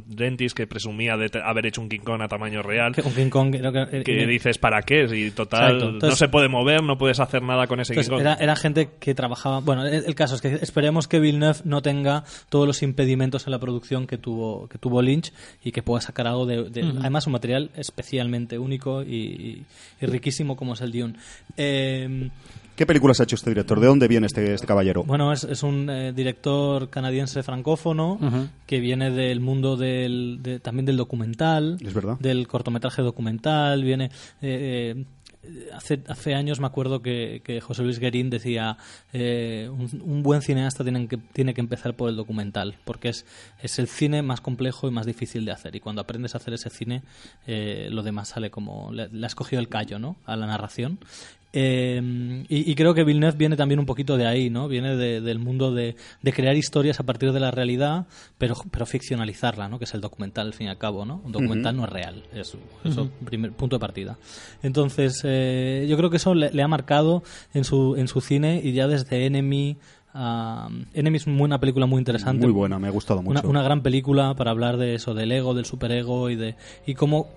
Dentist 0.07 0.57
que 0.57 0.67
presumía 0.67 1.17
de 1.17 1.31
haber 1.45 1.67
hecho 1.67 1.81
un 1.81 1.89
King 1.89 2.01
Kong 2.01 2.23
a 2.23 2.29
tamaño 2.29 2.63
real. 2.63 2.95
Que 2.95 3.03
un 3.03 3.15
King 3.15 3.31
Kong 3.31 3.55
creo 3.57 3.73
que, 3.73 4.03
Que 4.03 4.23
eh, 4.23 4.27
dices, 4.27 4.59
¿para 4.59 4.83
qué? 4.83 5.09
Si 5.09 5.31
total. 5.31 5.75
Entonces- 5.75 6.11
no 6.11 6.17
se 6.17 6.29
puede 6.29 6.49
mover, 6.49 6.83
no 6.83 6.99
puedes 6.99 7.21
hacer 7.21 7.43
nada 7.43 7.67
con 7.67 7.81
ese 7.81 7.95
King 7.95 8.09
Kong. 8.09 8.21
era, 8.21 8.35
era 8.35 8.57
gente 8.57 8.91
que 8.99 9.15
trabajaba. 9.15 9.61
Bueno, 9.61 9.87
el, 9.87 10.05
el 10.05 10.15
caso 10.15 10.35
es 10.35 10.41
que 10.41 10.55
esperemos 10.55 11.09
que 11.09 11.21
Villeneuve 11.21 11.61
no 11.65 11.83
tenga 11.83 12.25
todos 12.63 12.69
los 12.69 12.83
impedimentos 12.85 13.47
en 13.47 13.51
la 13.51 13.59
producción 13.59 14.07
que 14.07 14.19
tuvo 14.19 14.69
que 14.69 14.79
tuvo 14.79 15.03
Lynch 15.03 15.33
y 15.65 15.73
que 15.73 15.83
pueda 15.83 16.01
sacar 16.01 16.27
algo 16.29 16.47
de. 16.47 16.71
de- 16.71 16.83
Además, 17.01 17.27
un 17.27 17.33
material 17.33 17.71
especialmente 17.75 18.59
único 18.59 19.03
y, 19.03 19.17
y- 19.17 19.65
y 20.01 20.07
riquísimo 20.07 20.57
como 20.57 20.75
es 20.75 20.81
el 20.81 20.93
Dune. 20.93 21.15
Eh, 21.57 22.31
¿Qué 22.77 22.87
películas 22.87 23.21
ha 23.21 23.25
hecho 23.25 23.37
este 23.37 23.51
director? 23.51 23.79
¿De 23.81 23.87
dónde 23.87 24.09
viene 24.09 24.27
este, 24.27 24.55
este 24.55 24.67
caballero? 24.67 25.05
bueno, 25.05 25.33
es, 25.33 25.45
es 25.45 25.63
un 25.63 25.91
eh, 25.91 26.13
director 26.15 26.89
canadiense 26.89 27.43
francófono 27.43 28.19
que 28.67 28.81
viene 28.81 29.11
del 29.11 29.41
mundo 29.41 29.77
del, 29.77 30.39
de- 30.43 30.59
también 30.61 30.87
del 30.87 30.97
documental, 30.97 31.77
Es 31.85 31.93
verdad. 31.93 32.17
del 32.19 32.47
cortometraje 32.49 33.03
documental, 33.03 33.83
viene... 33.85 34.07
eh, 34.41 34.95
eh, 34.97 35.05
Hace, 35.75 36.05
hace 36.07 36.35
años 36.35 36.61
me 36.61 36.67
acuerdo 36.67 37.03
que, 37.03 37.43
que 37.43 37.61
José 37.61 37.83
Luis 37.83 37.99
Guerín 37.99 38.31
decía 38.31 38.77
eh, 39.13 39.69
un, 39.71 40.23
buen 40.23 40.41
cineasta 40.41 40.85
tiene 40.85 41.09
que, 41.09 41.17
tiene 41.17 41.53
que 41.53 41.61
empezar 41.61 41.95
por 41.97 42.09
el 42.09 42.15
documental 42.15 42.77
porque 42.85 43.09
es, 43.09 43.27
es 43.61 43.81
el 43.81 43.89
cine 43.89 44.23
más 44.23 44.41
complejo 44.41 44.87
y 44.87 44.93
más 44.93 45.05
difícil 45.05 45.45
de 45.45 45.51
hacer 45.51 45.75
y 45.75 45.81
cuando 45.81 46.01
aprendes 46.01 46.35
a 46.35 46.39
hacer 46.39 46.55
ese 46.55 46.71
cine 46.71 47.03
eh, 47.49 47.89
lo 47.91 48.05
demás 48.05 48.29
sale 48.29 48.51
como 48.53 48.93
le, 48.93 49.09
le 49.09 49.27
has 49.27 49.35
cogido 49.35 49.59
el 49.59 49.69
callo 49.69 49.99
¿no? 49.99 50.17
a 50.27 50.37
la 50.37 50.47
narración 50.47 51.01
eh, 51.53 52.45
y, 52.49 52.71
y 52.71 52.75
creo 52.75 52.95
que 52.95 53.05
Villeneuve 53.05 53.37
viene 53.37 53.57
también 53.57 53.79
un 53.79 53.87
poquito 53.87 54.17
de 54.17 54.27
ahí, 54.27 54.49
¿no? 54.51 54.69
Viene 54.69 54.97
de- 54.97 55.21
del 55.21 55.39
mundo 55.39 55.73
de, 55.73 55.97
de 56.23 56.33
crear 56.33 56.57
historias 56.57 56.99
a 57.01 57.03
partir 57.05 57.33
de 57.33 57.41
la 57.41 57.51
realidad, 57.51 58.07
pero, 58.39 58.55
pero 58.71 58.87
ficcionalizarla, 58.87 59.69
¿no? 59.69 59.79
Que 59.79 59.85
es 59.85 59.95
el 59.95 60.01
documental, 60.01 60.47
al 60.47 60.55
fin 60.55 60.67
y 60.69 60.71
al 60.71 60.79
cabo, 60.79 61.05
¿no? 61.05 61.21
Un 61.25 61.33
documental 61.33 61.77
no 61.77 61.85
es 61.85 61.91
real, 61.91 62.23
es 62.35 62.57
eso, 62.85 63.09
primer 63.25 63.53
punto 63.53 63.77
de 63.77 63.81
partida. 63.81 64.17
Entonces, 64.63 65.21
eh, 65.25 65.87
yo 65.89 65.97
creo 65.97 66.11
que 66.11 66.17
eso 66.17 66.35
le, 66.35 66.51
le 66.53 66.63
ha 66.63 66.69
marcado 66.69 67.23
en 67.55 67.65
su, 67.65 67.97
en 67.97 68.09
su 68.09 68.21
cine 68.21 68.61
y 68.63 68.73
ya 68.73 68.89
desde 68.89 69.27
Enemy... 69.27 69.77
ah, 70.15 70.69
Enemy 70.95 71.17
es 71.17 71.27
una 71.27 71.59
película 71.61 71.87
muy 71.87 71.99
interesante. 71.99 72.45
Muy 72.47 72.53
buena, 72.53 72.79
me 72.79 72.89
ha 72.89 72.91
gustado 72.91 73.23
mucho. 73.23 73.41
Una, 73.41 73.49
una 73.49 73.63
gran 73.63 73.83
película 73.83 74.35
para 74.35 74.51
hablar 74.51 74.77
de 74.77 74.95
eso, 74.95 75.15
del 75.15 75.33
ego, 75.33 75.55
del 75.55 75.65
superego 75.65 76.31
y 76.31 76.37
de 76.37 76.55
y 76.87 76.95
cómo 76.95 77.29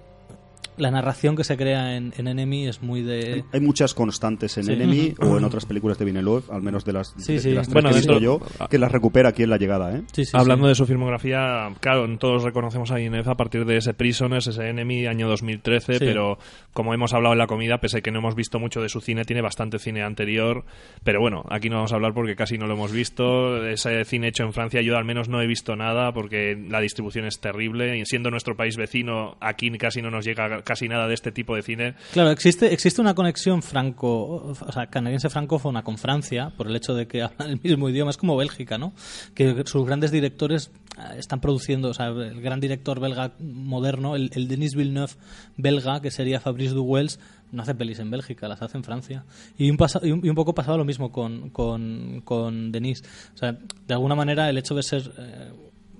la 0.77 0.91
narración 0.91 1.35
que 1.35 1.43
se 1.43 1.55
crea 1.57 1.95
en, 1.95 2.13
en 2.17 2.27
Enemy 2.27 2.67
es 2.67 2.81
muy 2.81 3.01
de... 3.01 3.43
Hay 3.51 3.59
muchas 3.61 3.93
constantes 3.93 4.57
en 4.57 4.65
Sí. 4.65 4.73
Enemy 4.73 5.15
o 5.21 5.37
en 5.37 5.43
otras 5.43 5.65
películas 5.65 5.97
de 5.97 6.05
Villeneuve, 6.05 6.43
al 6.51 6.61
menos 6.61 6.83
de 6.85 6.93
las, 6.93 7.13
Sí, 7.17 7.33
de, 7.33 7.39
sí. 7.39 7.49
de 7.49 7.55
las 7.55 7.67
tres 7.67 7.73
Bueno, 7.73 7.89
que 7.89 7.95
he 7.95 7.97
visto 7.99 8.19
yo, 8.19 8.39
que 8.69 8.77
las 8.77 8.91
recupera 8.91 9.29
aquí 9.29 9.43
en 9.43 9.49
la 9.49 9.57
llegada, 9.57 9.95
¿eh? 9.95 10.03
Sí, 10.11 10.25
sí, 10.25 10.31
Hablando 10.33 10.65
sí. 10.65 10.69
de 10.69 10.75
su 10.75 10.85
filmografía, 10.85 11.69
claro, 11.79 12.05
todos 12.17 12.43
reconocemos 12.43 12.91
a 12.91 12.95
Villeneuve 12.95 13.29
a 13.31 13.35
partir 13.35 13.65
de 13.65 13.77
ese 13.77 13.93
Prisoners, 13.93 14.47
ese 14.47 14.67
Enemy, 14.69 15.05
año 15.07 15.27
2013, 15.29 15.93
Sí. 15.93 15.99
pero 15.99 16.37
como 16.75 16.93
hemos 16.93 17.13
hablado 17.13 17.31
en 17.31 17.39
la 17.39 17.47
comida, 17.47 17.77
pese 17.77 17.99
a 17.99 18.01
que 18.01 18.11
no 18.11 18.19
hemos 18.19 18.35
visto 18.35 18.59
mucho 18.59 18.81
de 18.81 18.89
su 18.89 18.99
cine, 18.99 19.23
tiene 19.23 19.41
bastante 19.41 19.79
cine 19.79 20.03
anterior, 20.03 20.65
pero 21.05 21.21
bueno, 21.21 21.45
aquí 21.49 21.69
no 21.69 21.77
vamos 21.77 21.93
a 21.93 21.95
hablar 21.95 22.13
porque 22.13 22.35
casi 22.35 22.57
no 22.57 22.67
lo 22.67 22.73
hemos 22.73 22.91
visto. 22.91 23.65
Ese 23.65 24.03
cine 24.03 24.27
hecho 24.27 24.43
en 24.43 24.51
Francia 24.51 24.81
yo 24.81 24.97
al 24.97 25.05
menos 25.05 25.29
no 25.29 25.41
he 25.41 25.47
visto 25.47 25.77
nada 25.77 26.11
porque 26.11 26.61
la 26.67 26.81
distribución 26.81 27.27
es 27.27 27.39
terrible 27.39 27.97
y 27.97 28.05
siendo 28.05 28.29
nuestro 28.29 28.57
país 28.57 28.75
vecino, 28.75 29.37
aquí 29.39 29.71
casi 29.77 30.01
no 30.01 30.11
nos 30.11 30.25
llega 30.25 30.63
casi 30.63 30.89
nada 30.89 31.07
de 31.07 31.13
este 31.13 31.31
tipo 31.31 31.55
de 31.55 31.61
cine. 31.61 31.95
Claro, 32.11 32.31
existe, 32.31 32.73
existe 32.73 32.99
una 32.99 33.13
conexión 33.13 33.63
franco, 33.63 34.53
o 34.59 34.71
sea, 34.73 34.87
canadiense 34.87 35.29
francófona 35.29 35.81
con 35.81 35.97
Francia 35.97 36.51
por 36.57 36.67
el 36.67 36.75
hecho 36.75 36.93
de 36.93 37.07
que 37.07 37.21
hablan 37.23 37.51
el 37.51 37.61
mismo 37.63 37.87
idioma. 37.87 38.11
Es 38.11 38.17
como 38.17 38.35
Bélgica, 38.35 38.77
¿no? 38.77 38.93
Que 39.33 39.63
sus 39.65 39.85
grandes 39.85 40.11
directores 40.11 40.71
eh, 40.97 41.19
están 41.19 41.39
produciendo, 41.39 41.91
o 41.91 41.93
sea, 41.93 42.07
el 42.07 42.41
gran 42.41 42.59
director 42.59 42.99
belga 42.99 43.31
moderno, 43.39 44.17
el, 44.17 44.29
el 44.33 44.49
Denis 44.49 44.75
Villeneuve 44.75 45.13
belga, 45.55 46.01
que 46.01 46.11
sería 46.11 46.41
Fabrice 46.41 46.64
Duwels, 46.73 47.19
no 47.51 47.61
hace 47.61 47.75
pelis 47.75 47.99
en 47.99 48.11
Bélgica, 48.11 48.47
las 48.47 48.61
hace 48.61 48.77
en 48.77 48.83
Francia. 48.83 49.25
Y 49.57 49.69
un, 49.69 49.77
poco 49.77 50.55
pasaba 50.55 50.77
lo 50.77 50.85
mismo 50.85 51.11
con, 51.11 51.49
con, 51.49 52.21
con 52.25 52.71
Denis. 52.71 53.03
O 53.33 53.37
sea, 53.37 53.57
de 53.87 53.93
alguna 53.93 54.15
manera 54.15 54.49
el 54.49 54.57
hecho 54.57 54.75
de 54.75 54.83
ser 54.83 55.13
eh, 55.17 55.51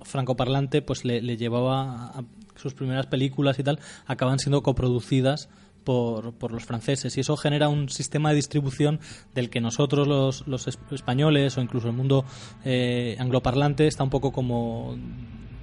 francoparlante 0.02 0.82
pues 0.82 1.04
le, 1.04 1.22
le 1.22 1.36
llevaba 1.36 2.06
a, 2.06 2.24
sus 2.56 2.74
primeras 2.74 3.06
películas 3.06 3.58
y 3.58 3.62
tal 3.62 3.78
acaban 4.06 4.38
siendo 4.38 4.62
coproducidas 4.62 5.48
por, 5.84 6.50
los 6.50 6.64
franceses 6.64 7.16
y 7.16 7.20
eso 7.20 7.36
genera 7.36 7.68
un 7.68 7.88
sistema 7.88 8.30
de 8.30 8.36
distribución 8.36 8.98
del 9.34 9.50
que 9.50 9.60
nosotros 9.60 10.08
los, 10.08 10.46
los 10.48 10.66
es- 10.66 10.80
españoles 10.90 11.56
o 11.56 11.60
incluso 11.62 11.86
el 11.86 11.94
mundo 11.94 12.24
eh, 12.64 13.16
angloparlante 13.20 13.86
está 13.86 14.02
un 14.02 14.10
poco 14.10 14.32
como 14.32 14.96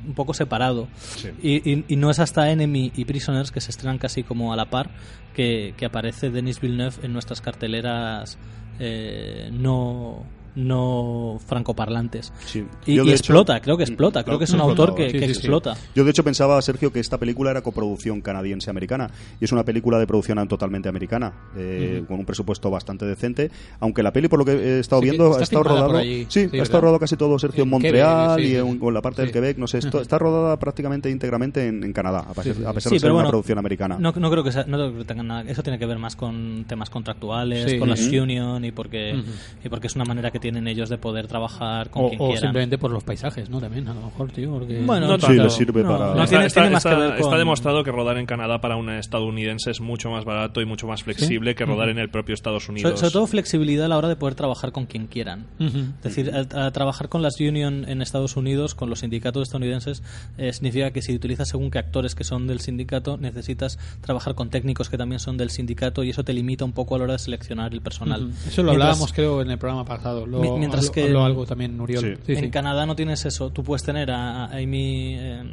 un 0.06 0.14
poco 0.14 0.34
separado. 0.34 0.88
Y, 1.42 1.70
y- 1.72 1.86
y 1.88 1.96
no 1.96 2.10
es 2.10 2.20
hasta 2.20 2.50
Enemy 2.52 2.92
y 2.96 3.06
Prisoners 3.06 3.52
que 3.52 3.62
se 3.62 3.72
estrenan 3.72 3.98
casi 3.98 4.24
como 4.24 4.54
a 4.54 4.56
la 4.56 4.66
par 4.70 4.90
que, 5.34 5.74
que 5.78 5.86
aparece 5.86 6.30
Denis 6.30 6.60
Villeneuve 6.62 6.96
en 7.04 7.14
nuestras 7.14 7.42
carteleras 7.42 8.38
eh, 8.80 9.50
no 9.52 10.24
no 10.56 11.40
francoparlantes. 11.46 12.32
Sí. 12.46 12.66
Y, 12.86 13.00
explota, 13.10 13.56
hecho- 13.58 13.64
creo 13.64 13.78
que 13.78 13.84
explota. 13.84 14.24
Creo 14.24 14.38
que 14.38 14.46
es 14.46 14.52
un 14.54 14.62
autor 14.62 14.96
que, 14.96 15.08
sí, 15.10 15.14
que 15.14 15.20
sí, 15.28 15.34
sí. 15.34 15.40
explota. 15.40 15.76
Yo 15.96 16.04
de 16.04 16.12
hecho 16.12 16.24
pensaba, 16.24 16.62
Sergio, 16.62 16.92
que 16.92 17.00
esta 17.00 17.18
película 17.18 17.52
era 17.52 17.62
coproducción 17.62 18.22
canadiense-americana 18.22 19.10
y 19.40 19.46
es 19.46 19.52
una 19.52 19.64
película 19.64 20.00
de 20.00 20.08
producción 20.08 20.34
totalmente 20.48 20.90
americana, 20.90 21.32
eh, 21.56 22.04
con 22.08 22.20
un 22.20 22.26
presupuesto 22.26 22.70
bastante 22.72 23.06
decente, 23.06 23.52
aunque 23.80 24.02
la 24.04 24.12
peli, 24.12 24.28
por 24.28 24.40
lo 24.40 24.46
que 24.46 24.54
he 24.54 24.80
estado 24.80 25.02
viendo, 25.02 25.28
está 25.32 25.40
ha 25.40 25.44
estado 25.44 25.64
rodado, 25.64 26.02
sí, 26.02 26.26
sí, 26.30 26.40
ha 26.40 26.44
¿verdad? 26.46 26.62
estado 26.64 26.82
rodado 26.82 27.00
casi 27.00 27.16
todo 27.18 27.38
Sergio 27.38 27.64
en, 27.64 27.70
Montreal 27.70 28.36
Quebec, 28.38 28.48
sí, 28.50 28.54
y 28.54 28.56
en, 28.88 28.94
la 28.94 29.02
parte 29.02 29.22
del. 29.22 29.32
Quebec, 29.32 29.58
no 29.58 29.68
sé, 29.68 29.80
esto, 29.80 30.02
está 30.02 30.18
rodada 30.20 30.58
prácticamente 30.58 31.10
íntegramente 31.10 31.68
en, 31.68 31.84
en 31.84 31.94
Canadá, 31.94 32.20
a 32.20 32.34
pesar, 32.34 32.44
Sí, 32.44 32.54
sí, 32.60 32.66
a 32.66 32.74
pesar 32.74 32.90
Sí, 32.92 32.96
de 32.96 33.00
ser 33.00 33.12
una 33.12 33.28
producción 33.30 33.58
americana. 33.58 33.98
No, 34.00 34.12
no 34.12 34.32
creo 34.32 34.44
que 34.44 34.52
sea- 34.52 34.66
no 34.68 34.78
creo 34.78 34.98
que 34.98 35.06
tenga 35.06 35.24
nada. 35.24 35.44
Eso 35.48 35.62
tiene 35.64 35.78
que 35.80 35.86
ver 35.86 35.98
más 36.00 36.16
con 36.16 36.66
temas 36.68 36.90
contractuales, 36.90 37.72
Sí. 37.72 37.80
con 37.80 37.90
las 37.90 38.02
union 38.02 38.64
y 38.66 38.72
porque 38.72 39.16
y 39.64 39.70
porque 39.70 39.88
es 39.88 39.96
una 39.96 40.06
manera 40.06 40.32
que 40.32 40.40
tienen 40.44 40.68
ellos 40.68 40.90
de 40.90 40.98
poder 40.98 41.26
trabajar 41.28 41.90
con 41.90 42.04
O, 42.06 42.10
quien 42.10 42.22
o 42.22 42.26
quieran. 42.26 42.42
simplemente 42.44 42.78
por 42.78 42.92
los 42.92 43.04
paisajes, 43.04 43.50
¿no? 43.50 43.62
También, 43.62 43.88
a 43.88 43.94
lo 43.94 44.02
mejor, 44.02 44.30
tío. 44.32 44.52
Porque... 44.52 44.82
Bueno, 44.86 45.08
No 45.08 45.16
sí, 45.16 45.22
tanto. 45.28 45.44
le 45.44 45.50
sirve 45.50 45.84
No, 45.84 45.90
para... 45.98 46.06
no, 46.14 46.24
está, 46.24 46.28
tiene- 46.28 46.46
está- 46.48 46.62
tiene 46.62 46.74
más 46.76 46.84
que 46.84 46.90
está- 46.90 47.00
ver 47.00 47.10
con- 47.12 47.20
está 47.22 47.38
demostrado 47.38 47.84
que 47.86 47.92
rodar 47.92 48.18
en 48.18 48.26
Canadá 48.26 48.60
para 48.60 48.76
un 48.76 48.90
estadounidense 48.90 49.72
es 49.72 49.80
mucho 49.80 50.10
más 50.12 50.26
barato 50.26 50.60
y 50.62 50.66
mucho 50.66 50.86
más 50.86 51.02
flexible 51.04 51.56
que 51.56 51.66
rodar 51.66 51.88
en 51.90 51.98
el 52.00 52.10
propio 52.10 52.36
Estados 52.36 52.68
Unidos. 52.70 53.00
sobre 53.00 53.12
todo 53.14 53.26
flexibilidad 53.28 53.86
a 53.86 53.88
la 53.88 53.98
hora 53.98 54.10
de 54.10 54.16
poder 54.18 54.36
trabajar 54.36 54.72
con 54.74 54.86
quien 54.86 55.08
quieran. 55.08 55.46
Es 55.60 56.04
decir, 56.04 56.32
a, 56.34 56.66
a 56.66 56.72
trabajar 56.72 57.08
con 57.10 57.22
las 57.22 57.40
union 57.40 57.86
en 57.88 58.02
Estados 58.02 58.36
Unidos, 58.36 58.76
con 58.76 58.90
los 58.90 59.00
sindicatos 59.00 59.44
estadounidenses, 59.44 60.04
eh, 60.38 60.52
significa 60.54 60.92
que 60.92 61.02
si 61.02 61.16
utilizas 61.16 61.48
según 61.50 61.72
qué 61.72 61.80
actores 61.80 62.16
que 62.16 62.24
son 62.26 62.48
del 62.48 62.60
sindicato, 62.60 63.18
necesitas 63.18 63.80
trabajar 64.02 64.36
con 64.36 64.50
técnicos 64.50 64.90
que 64.90 64.98
también 64.98 65.20
son 65.20 65.38
del 65.38 65.50
sindicato 65.50 66.04
y 66.04 66.10
eso 66.10 66.24
te 66.24 66.34
limita 66.34 66.66
un 66.66 66.74
poco 66.74 66.96
a 66.96 66.98
la 66.98 67.04
hora 67.06 67.14
de 67.14 67.20
seleccionar 67.20 67.74
el 67.74 67.82
personal. 67.82 68.32
Eso 68.48 68.62
lo 68.64 68.72
Mientras- 68.72 68.90
hablábamos, 68.90 69.14
creo, 69.14 69.42
en 69.42 69.52
el 69.52 69.58
programa 69.58 69.86
pasado. 69.86 70.26
Lo, 70.34 70.42
Mi- 70.42 70.60
mientras 70.60 70.90
que- 70.90 71.04
habló 71.04 71.24
algo 71.24 71.46
también 71.46 71.78
Nuriol. 71.78 72.02
Sí. 72.02 72.14
Sí, 72.26 72.32
en 72.34 72.40
sí. 72.46 72.50
Canadá 72.50 72.86
no 72.86 72.96
tienes 72.96 73.24
eso. 73.26 73.50
Tú 73.52 73.64
puedes 73.64 73.84
tener 73.84 74.12
a, 74.12 74.46
a 74.46 74.58
Amy. 74.58 75.16
eh, 75.18 75.44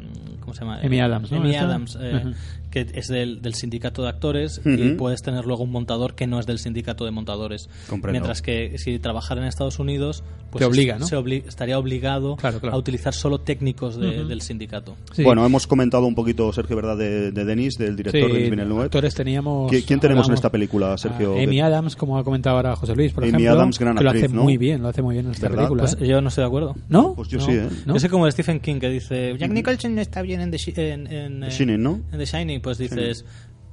¿Cómo 0.41 0.53
se 0.53 0.61
llama? 0.61 0.79
Amy 0.83 0.99
Adams, 0.99 1.31
¿no? 1.31 1.37
Amy. 1.37 1.55
Adams, 1.55 1.97
eh, 2.01 2.15
Ujú. 2.25 2.33
Que 2.71 2.87
es 2.93 3.07
del, 3.07 3.41
del 3.41 3.53
sindicato 3.53 4.01
de 4.01 4.09
actores, 4.09 4.61
y 4.65 4.87
Ujú. 4.87 4.97
puedes 4.97 5.21
tener 5.21 5.45
luego 5.45 5.63
un 5.63 5.71
montador 5.71 6.15
que 6.15 6.25
no 6.25 6.39
es 6.39 6.45
del 6.47 6.57
sindicato 6.57 7.05
de 7.05 7.11
montadores. 7.11 7.69
Comprendo. 7.89 8.13
Mientras 8.13 8.41
que 8.41 8.77
si 8.77 8.97
trabajara 8.97 9.41
en 9.41 9.47
Estados 9.47 9.77
Unidos, 9.77 10.23
pues 10.49 10.61
Te 10.61 10.65
obliga, 10.65 10.97
¿no? 10.97 11.05
se 11.05 11.15
obli- 11.17 11.43
estaría 11.47 11.77
obligado 11.77 12.35
Claro, 12.37 12.59
claro. 12.59 12.75
a 12.75 12.79
utilizar 12.79 13.13
solo 13.13 13.39
técnicos 13.41 13.97
de- 13.97 14.19
Ujú. 14.21 14.27
del 14.27 14.41
sindicato. 14.41 14.95
Sí. 15.13 15.23
Bueno, 15.23 15.45
hemos 15.45 15.67
comentado 15.67 16.05
un 16.05 16.15
poquito, 16.15 16.51
Sergio, 16.51 16.75
¿verdad?, 16.75 16.97
de, 16.97 17.31
de 17.31 17.45
Denis, 17.45 17.77
del 17.77 17.95
director 17.95 18.29
Sí, 18.31 18.37
de 18.37 18.49
Villeneuve. 18.49 18.83
actores 18.85 19.13
teníamos. 19.13 19.71
¿Qui- 19.71 19.83
¿Quién 19.85 19.99
tenemos 19.99 20.21
en 20.25 20.31
hablamos, 20.31 20.37
esta 20.39 20.49
película, 20.51 20.97
Sergio? 20.97 21.33
Amy 21.33 21.57
De- 21.57 21.61
Adams, 21.61 21.95
como 21.95 22.17
ha 22.17 22.23
comentado 22.23 22.55
ahora 22.57 22.75
José 22.75 22.95
Luis, 22.95 23.11
por 23.13 23.23
Amy 23.23 23.29
ejemplo. 23.31 23.51
Adams, 23.51 23.79
gran 23.79 23.95
que 23.97 24.03
lo 24.03 24.09
actriz, 24.09 24.25
hace 24.25 24.33
¿no? 24.35 24.43
muy 24.43 24.57
bien, 24.57 24.81
lo 24.81 24.87
hace 24.89 25.01
muy 25.01 25.15
bien 25.15 25.25
en 25.27 25.31
esta 25.33 25.47
¿Verdad? 25.49 25.63
película. 25.67 25.83
Pues 25.83 25.97
yo 26.09 26.21
no 26.21 26.27
estoy 26.29 26.41
de 26.43 26.47
acuerdo. 26.47 26.75
¿No? 26.89 27.13
Pues 27.15 27.27
yo 27.29 27.39
No. 27.39 27.45
sí, 27.45 27.51
¿eh? 27.53 27.67
¿No? 27.85 27.93
Yo 27.95 27.99
sé 27.99 28.09
como 28.09 28.29
Stephen 28.31 28.59
King 28.59 28.79
que 28.79 28.89
dice 28.89 29.35
Jack 29.37 29.51
Nicholson 29.51 29.95
no 29.95 30.01
está 30.01 30.21
bien 30.21 30.41
en 30.41 30.51
The, 30.51 30.57
Shi- 30.57 30.77
en, 30.77 31.07
en, 31.07 31.39
The 31.41 31.47
eh, 31.47 31.49
Shining, 31.51 31.81
¿no? 31.81 31.99
en 32.11 32.17
The 32.19 32.25
Shining, 32.25 32.60
pues 32.61 32.77
dices 32.77 33.25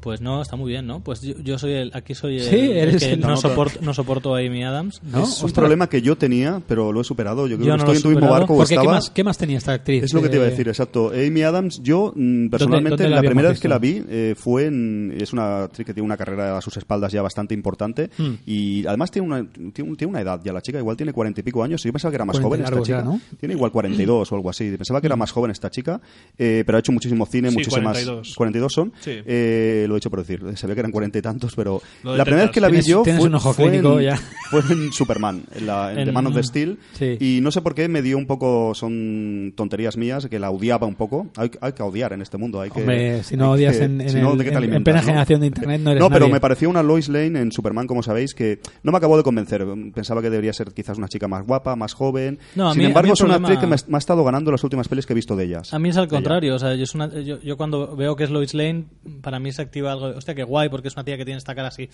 pues 0.09 0.23
no, 0.23 0.40
está 0.40 0.57
muy 0.57 0.71
bien, 0.71 0.87
¿no? 0.87 1.01
Pues 1.01 1.21
yo, 1.21 1.35
yo 1.44 1.59
soy 1.59 1.73
el, 1.73 1.90
aquí 1.92 2.14
soy 2.14 2.37
el, 2.38 2.42
Sí, 2.44 2.57
el 2.57 2.77
eres 2.79 3.03
que 3.05 3.12
el- 3.12 3.21
no, 3.21 3.29
No, 3.29 3.37
soporto, 3.37 3.79
no 3.83 3.92
soporto 3.92 4.35
a 4.35 4.38
Amy 4.38 4.64
Adams. 4.64 5.03
¿No? 5.03 5.25
Es 5.25 5.42
un 5.42 5.51
problema 5.53 5.87
que 5.90 6.01
yo 6.01 6.16
tenía, 6.16 6.62
pero 6.66 6.92
lo 6.92 7.03
he 7.03 7.05
superado. 7.05 7.47
Yo 7.47 7.57
creo 7.59 7.66
Yo 7.68 7.73
que 7.75 7.79
no 7.81 7.85
lo 7.85 7.92
estoy 7.92 7.97
en 7.97 8.03
tu 8.03 8.09
mismo 8.21 8.33
barco. 8.33 8.55
o 8.55 8.57
Porque 8.57 8.68
¿qué 8.71 8.75
estaba- 8.77 8.92
más, 8.94 9.11
¿qué 9.11 9.23
más 9.25 9.37
tenía 9.37 9.59
esta 9.59 9.75
actriz? 9.75 10.05
Es 10.05 10.14
lo 10.14 10.23
que 10.23 10.31
te 10.31 10.37
iba 10.37 10.44
a 10.47 10.49
Eh, 10.49 10.51
decir, 10.53 10.66
exacto. 10.66 11.12
Amy 11.12 11.42
Adams, 11.42 11.83
yo 11.83 12.14
mm, 12.16 12.49
personalmente 12.49 12.90
dónde 13.03 13.05
la 13.05 13.11
la 13.11 13.18
habíamos 13.18 13.31
primera 13.33 13.49
vez 13.51 13.57
visto? 13.57 13.62
que 13.62 13.68
la 13.68 13.79
vi 13.79 14.03
eh, 14.09 14.35
fue 14.35 14.64
en... 14.64 15.14
Es 15.21 15.35
una 15.35 15.64
actriz 15.64 15.85
que 15.87 15.92
tiene 15.92 16.07
una 16.07 16.16
carrera 16.16 16.57
a 16.57 16.62
sus 16.62 16.75
espaldas 16.79 17.12
ya 17.12 17.21
bastante 17.21 17.53
importante 17.53 18.09
Mm. 18.16 18.31
y 18.47 18.87
además 18.87 19.11
tiene 19.11 19.27
una, 19.29 19.47
tiene, 19.75 19.94
tiene 19.97 20.07
una 20.11 20.23
edad 20.23 20.40
ya. 20.42 20.55
La 20.55 20.62
chica 20.62 20.79
igual 20.79 20.97
tiene 20.97 21.12
cuarenta 21.12 21.40
y 21.40 21.42
pico 21.42 21.62
años 21.62 21.85
y 21.85 21.88
yo 21.88 21.92
pensaba 21.92 22.11
que 22.12 22.16
era 22.16 22.25
más 22.25 22.40
40 22.40 22.49
joven 22.49 22.79
esta 22.79 22.83
chica. 22.87 22.99
ya, 22.99 23.05
¿no? 23.05 23.21
Tiene 23.38 23.55
igual 23.55 23.71
42 23.73 24.33
o 24.33 24.35
algo 24.35 24.49
así. 24.49 24.71
Pensaba 24.75 25.03
que 25.03 25.07
era 25.09 25.16
más 25.16 25.33
joven 25.33 25.51
esta 25.51 25.71
chica, 25.71 26.01
eh, 26.38 26.62
pero 26.64 26.77
ha 26.77 26.79
hecho 26.79 26.92
muchísimo 26.92 27.27
cine, 27.27 27.51
Sí, 27.51 27.57
muchísimas... 27.59 27.99
42. 27.99 28.35
42 28.37 28.73
son. 28.73 28.92
Sí. 29.01 29.11
Eh, 29.27 29.85
lo 29.88 29.97
hecho 29.99 30.11
por 30.11 30.21
decir. 30.21 30.43
Sabía 30.57 30.75
que 30.75 30.81
eran 30.81 30.93
cuarenta 30.93 31.19
y 31.19 31.23
tantos, 31.23 31.55
pero 31.55 31.81
la 32.03 32.25
primera 32.25 32.45
vez 32.45 32.51
que 32.53 32.61
la 32.61 32.69
vi 32.69 32.81
yo 32.83 33.03
tienes 33.03 33.21
fue, 33.21 33.29
un 33.29 33.35
ojo 33.35 33.53
fue 33.53 33.67
clínico 33.69 33.99
en, 33.99 34.05
ya. 34.07 34.17
fue 34.51 34.61
en 34.71 34.93
Superman, 34.93 35.43
en, 35.55 35.67
la, 35.67 35.93
en 35.93 35.99
En- 36.01 36.05
The 36.07 36.13
Man 36.13 36.27
of 36.27 36.35
the 36.35 36.43
Steel. 36.43 36.79
Sí. 36.93 37.17
Y 37.21 37.41
no 37.43 37.51
sé 37.51 37.61
por 37.63 37.75
qué 37.75 37.89
me 37.89 38.03
dio 38.03 38.17
un 38.19 38.27
poco, 38.27 38.75
son 38.75 39.53
tonterías 39.57 39.97
mías, 39.97 40.27
que 40.27 40.39
la 40.39 40.51
odiaba 40.51 40.87
un 40.87 40.95
poco. 40.95 41.29
Hay, 41.37 41.51
hay 41.61 41.73
que 41.73 41.83
odiar 41.83 42.13
en 42.13 42.23
este 42.23 42.37
mundo. 42.39 42.61
Hay 42.61 42.71
que, 42.71 42.81
Hombre, 42.81 43.23
si 43.23 43.37
no 43.37 43.47
hay 43.53 43.61
odias 43.61 43.77
que- 43.79 43.85
en- 43.85 44.01
en 44.01 44.11
si 44.11 44.17
no, 44.21 44.33
el- 44.33 44.39
¿de 44.39 44.45
qué 44.45 44.51
te 44.51 44.57
en- 44.77 44.85
plena 44.85 45.01
no? 45.01 45.07
generación 45.07 45.41
de 45.41 45.47
Internet 45.49 45.81
no 45.83 45.91
eres 45.91 46.01
No, 46.01 46.09
pero 46.09 46.21
nadie. 46.21 46.33
me 46.35 46.41
pareció 46.41 46.71
una 46.71 46.83
Lois 46.83 47.09
Lane 47.09 47.41
en 47.41 47.53
Superman, 47.53 47.87
como 47.87 48.03
sabéis, 48.03 48.35
que 48.35 48.61
no 48.83 48.93
me 48.93 48.99
acabó 48.99 49.17
de 49.17 49.23
convencer. 49.23 49.65
Pensaba 49.95 50.23
que 50.23 50.31
debería 50.31 50.53
ser 50.53 50.73
quizás 50.73 50.99
una 50.99 51.09
chica 51.09 51.29
más 51.29 51.45
guapa, 51.47 51.77
más 51.77 51.93
joven. 51.95 52.39
No, 52.55 52.73
Sin 52.73 52.81
mí- 52.83 52.87
embargo, 52.87 53.13
es 53.13 53.21
una 53.21 53.35
problema- 53.35 53.49
actriz 53.49 53.61
que 53.61 53.67
me, 53.67 53.75
ha- 53.77 53.91
me 53.91 53.97
ha 53.97 53.99
estado 53.99 54.25
ganando 54.25 54.51
las 54.53 54.63
últimas 54.65 54.89
pelis 54.89 55.07
que 55.07 55.13
he 55.13 55.17
visto 55.17 55.37
de 55.37 55.45
ellas. 55.45 55.73
A 55.75 55.79
mí 55.79 55.89
es 55.89 55.97
al 55.97 56.09
contrario, 56.09 56.55
o 56.55 56.59
sea, 56.59 56.75
yo, 56.75 56.85
es 56.85 56.95
una- 56.95 57.09
yo, 57.21 57.41
yo 57.41 57.57
cuando 57.57 57.97
veo 57.97 58.17
que 58.17 58.25
es 58.25 58.31
Lois 58.31 58.55
Lane, 58.55 58.85
para 59.23 59.39
mí 59.39 59.53
se 59.53 59.63
activa 59.79 59.93
algo, 59.93 60.07
hostia, 60.19 60.35
qué 60.35 60.43
guay, 60.45 60.69
porque 60.69 60.88
es 60.88 60.95
una 60.95 61.05
tía 61.05 61.17
que 61.17 61.25
tiene 61.25 61.38
esta 61.38 61.55
cara 61.55 61.69
así, 61.69 61.88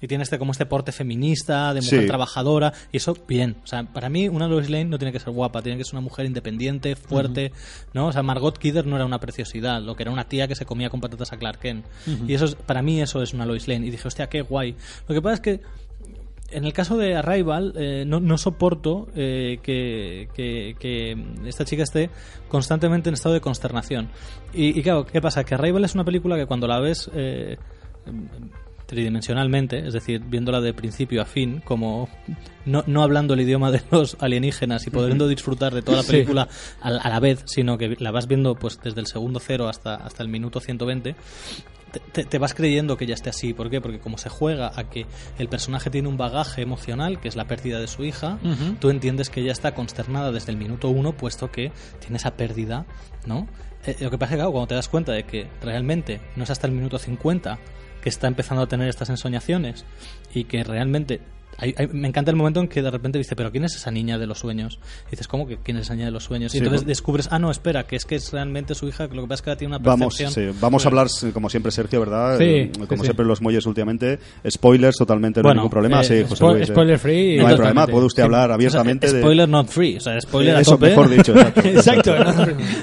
y 0.00 0.06
tiene 0.06 0.24
este 0.24 0.38
como 0.38 0.52
este 0.52 0.66
porte 0.66 0.92
feminista, 0.92 1.72
de 1.74 1.80
mujer 1.80 2.00
Sí. 2.02 2.06
trabajadora, 2.06 2.72
y 2.92 2.96
eso, 2.98 3.16
bien. 3.26 3.56
O 3.64 3.66
sea, 3.66 3.84
para 3.84 4.08
mí 4.08 4.28
una 4.28 4.48
Lois 4.48 4.68
Lane 4.70 4.86
no 4.86 4.98
tiene 4.98 5.12
que 5.12 5.20
ser 5.20 5.30
guapa, 5.32 5.62
tiene 5.62 5.78
que 5.78 5.84
ser 5.84 5.94
una 5.94 6.00
mujer 6.02 6.26
independiente, 6.26 6.96
fuerte, 6.96 7.52
¿no? 7.94 8.08
O 8.08 8.12
sea, 8.12 8.22
Margot 8.22 8.56
Kidder 8.58 8.86
no 8.86 8.96
era 8.96 9.04
una 9.06 9.20
preciosidad, 9.20 9.80
lo 9.82 9.96
que 9.96 10.02
era 10.02 10.10
una 10.12 10.24
tía 10.24 10.48
que 10.48 10.54
se 10.54 10.66
comía 10.66 10.90
con 10.90 11.00
patatas 11.00 11.32
a 11.32 11.36
Clark 11.38 11.58
Kent. 11.60 11.84
Y 12.26 12.34
eso 12.34 12.44
es, 12.44 12.54
para 12.54 12.82
mí 12.82 13.00
eso 13.00 13.22
es 13.22 13.32
una 13.32 13.46
Lois 13.46 13.68
Lane. 13.68 13.86
Y 13.86 13.90
dije, 13.90 14.06
hostia, 14.08 14.28
qué 14.28 14.42
guay. 14.42 14.74
Lo 15.08 15.14
que 15.14 15.22
pasa 15.22 15.34
es 15.34 15.40
que 15.40 15.60
en 16.52 16.64
el 16.64 16.72
caso 16.72 16.96
de 16.96 17.16
Arrival, 17.16 17.72
eh, 17.76 18.04
no, 18.06 18.20
soporto 18.38 19.08
eh, 19.14 19.58
que, 19.62 20.28
que- 20.34 20.76
que 20.78 21.16
esta 21.48 21.64
chica 21.64 21.82
esté 21.82 22.10
constantemente 22.48 23.08
en 23.08 23.14
estado 23.14 23.34
de 23.34 23.40
consternación. 23.40 24.08
Y, 24.54 24.78
y 24.78 24.82
claro, 24.82 25.06
¿qué 25.06 25.20
pasa? 25.20 25.44
Que 25.44 25.54
Arrival 25.54 25.84
es 25.84 25.94
una 25.94 26.04
película 26.04 26.36
que 26.36 26.46
cuando 26.46 26.66
la 26.66 26.78
ves 26.80 27.10
eh, 27.14 27.56
tridimensionalmente, 28.86 29.86
es 29.86 29.92
decir, 29.92 30.20
viéndola 30.20 30.60
de 30.60 30.74
principio 30.74 31.22
a 31.22 31.24
fin, 31.24 31.60
como 31.64 32.08
no, 32.64 32.84
no 32.86 33.02
hablando 33.02 33.34
el 33.34 33.40
idioma 33.40 33.70
de 33.70 33.82
los 33.90 34.16
alienígenas 34.20 34.86
y 34.86 34.90
pudiendo 34.90 35.28
disfrutar 35.28 35.74
de 35.74 35.82
toda 35.82 35.98
la 35.98 36.02
Sí. 36.02 36.12
película 36.12 36.48
a, 36.80 36.88
a 36.88 37.08
la 37.08 37.20
vez, 37.20 37.42
sino 37.46 37.78
que 37.78 37.96
la 37.98 38.10
vas 38.10 38.26
viendo 38.28 38.54
pues 38.54 38.78
desde 38.82 39.00
el 39.00 39.06
segundo 39.06 39.40
cero 39.40 39.68
hasta, 39.68 39.94
hasta 39.96 40.22
el 40.22 40.28
minuto 40.28 40.60
120, 40.60 41.14
te, 42.12 42.24
te- 42.24 42.38
vas 42.38 42.54
creyendo 42.54 42.96
que 42.96 43.06
ya 43.06 43.14
esté 43.14 43.28
así. 43.30 43.52
¿Por 43.52 43.68
qué? 43.68 43.80
Porque 43.80 43.98
como 43.98 44.16
se 44.16 44.28
juega 44.30 44.72
a 44.74 44.88
que 44.88 45.06
el 45.38 45.48
personaje 45.48 45.90
tiene 45.90 46.08
un 46.08 46.16
bagaje 46.16 46.62
emocional, 46.62 47.20
que 47.20 47.28
es 47.28 47.36
la 47.36 47.46
pérdida 47.46 47.80
de 47.80 47.86
su 47.86 48.04
hija, 48.04 48.38
Ujú. 48.42 48.76
tú 48.80 48.88
entiendes 48.90 49.28
que 49.28 49.40
ella 49.42 49.52
está 49.52 49.74
consternada 49.74 50.32
desde 50.32 50.52
el 50.52 50.56
minuto 50.58 50.88
uno, 50.88 51.12
puesto 51.12 51.50
que 51.50 51.70
tiene 52.00 52.16
esa 52.16 52.34
pérdida, 52.36 52.86
¿no? 53.26 53.46
Eh, 53.84 53.96
lo 54.00 54.10
que 54.10 54.16
pasa 54.16 54.26
es 54.26 54.30
que, 54.30 54.36
claro, 54.36 54.52
cuando 54.52 54.68
te 54.68 54.74
das 54.76 54.88
cuenta 54.88 55.12
de 55.12 55.24
que 55.24 55.48
realmente 55.60 56.20
no 56.36 56.44
es 56.44 56.50
hasta 56.50 56.66
el 56.66 56.72
minuto 56.72 56.98
50 56.98 57.58
que 58.02 58.08
está 58.08 58.26
empezando 58.26 58.62
a 58.62 58.66
tener 58.66 58.88
estas 58.88 59.08
ensoñaciones 59.08 59.84
y 60.34 60.44
que 60.44 60.64
realmente 60.64 61.20
hay- 61.58 61.74
hay- 61.76 61.88
me 61.88 62.08
encanta 62.08 62.30
el 62.30 62.36
momento 62.36 62.60
en 62.60 62.68
que 62.68 62.82
de 62.82 62.90
repente 62.90 63.18
dice, 63.18 63.36
pero 63.36 63.50
¿quién 63.50 63.64
es 63.64 63.76
esa 63.76 63.90
niña 63.90 64.18
de 64.18 64.26
los 64.26 64.38
sueños? 64.38 64.78
Y 65.08 65.10
dices, 65.12 65.28
¿cómo 65.28 65.46
que 65.46 65.58
quién 65.58 65.76
es 65.76 65.84
esa 65.84 65.94
niña 65.94 66.06
de 66.06 66.12
los 66.12 66.24
sueños? 66.24 66.52
Sí, 66.52 66.58
y 66.58 66.60
entonces 66.60 66.82
¿no? 66.82 66.88
descubres, 66.88 67.28
ah, 67.30 67.38
no, 67.38 67.50
espera, 67.50 67.86
que 67.86 67.96
es 67.96 68.04
que 68.04 68.16
es 68.16 68.32
realmente 68.32 68.74
su 68.74 68.88
hija, 68.88 69.08
que 69.08 69.14
lo 69.14 69.22
que 69.22 69.28
pasa 69.28 69.40
es 69.40 69.42
que 69.42 69.56
tiene 69.56 69.76
una 69.76 69.84
Vamos, 69.84 70.16
percepción. 70.16 70.52
sí, 70.52 70.58
vamos 70.60 70.84
a 70.84 70.88
hablar, 70.88 71.06
como 71.32 71.48
siempre, 71.50 71.70
Sergio, 71.72 72.00
¿verdad? 72.00 72.38
Sí, 72.38 72.44
Eh, 72.44 72.70
sí, 72.74 72.80
como 72.86 73.02
sí. 73.02 73.06
siempre, 73.06 73.24
los 73.26 73.40
muelles 73.42 73.66
últimamente. 73.66 74.18
Spoilers, 74.48 74.96
totalmente, 74.96 75.40
no 75.42 75.48
hay 75.48 75.50
Bueno, 75.50 75.60
ningún 75.62 75.70
problema. 75.70 76.00
eh, 76.00 76.04
sí, 76.04 76.22
José 76.28 76.42
Spo- 76.44 76.52
Luis, 76.54 76.68
eh. 76.68 76.72
spoiler 76.72 76.98
free. 76.98 77.36
No 77.38 77.46
hay 77.46 77.56
problema, 77.56 77.86
puede 77.86 78.06
usted 78.06 78.22
Sí. 78.22 78.24
hablar 78.24 78.44
O 78.44 78.46
sea, 78.48 78.54
abiertamente 78.54 79.12
de... 79.12 79.20
spoiler 79.20 79.48
not 79.48 79.68
free, 79.68 79.96
o 79.96 80.00
sea, 80.00 80.20
spoiler 80.20 80.56
a 80.56 80.60
Eso, 80.60 80.72
tope. 80.72 80.88
mejor 80.90 81.08
dicho, 81.10 81.34
exacto. 81.36 81.60
Exacto. 81.68 82.14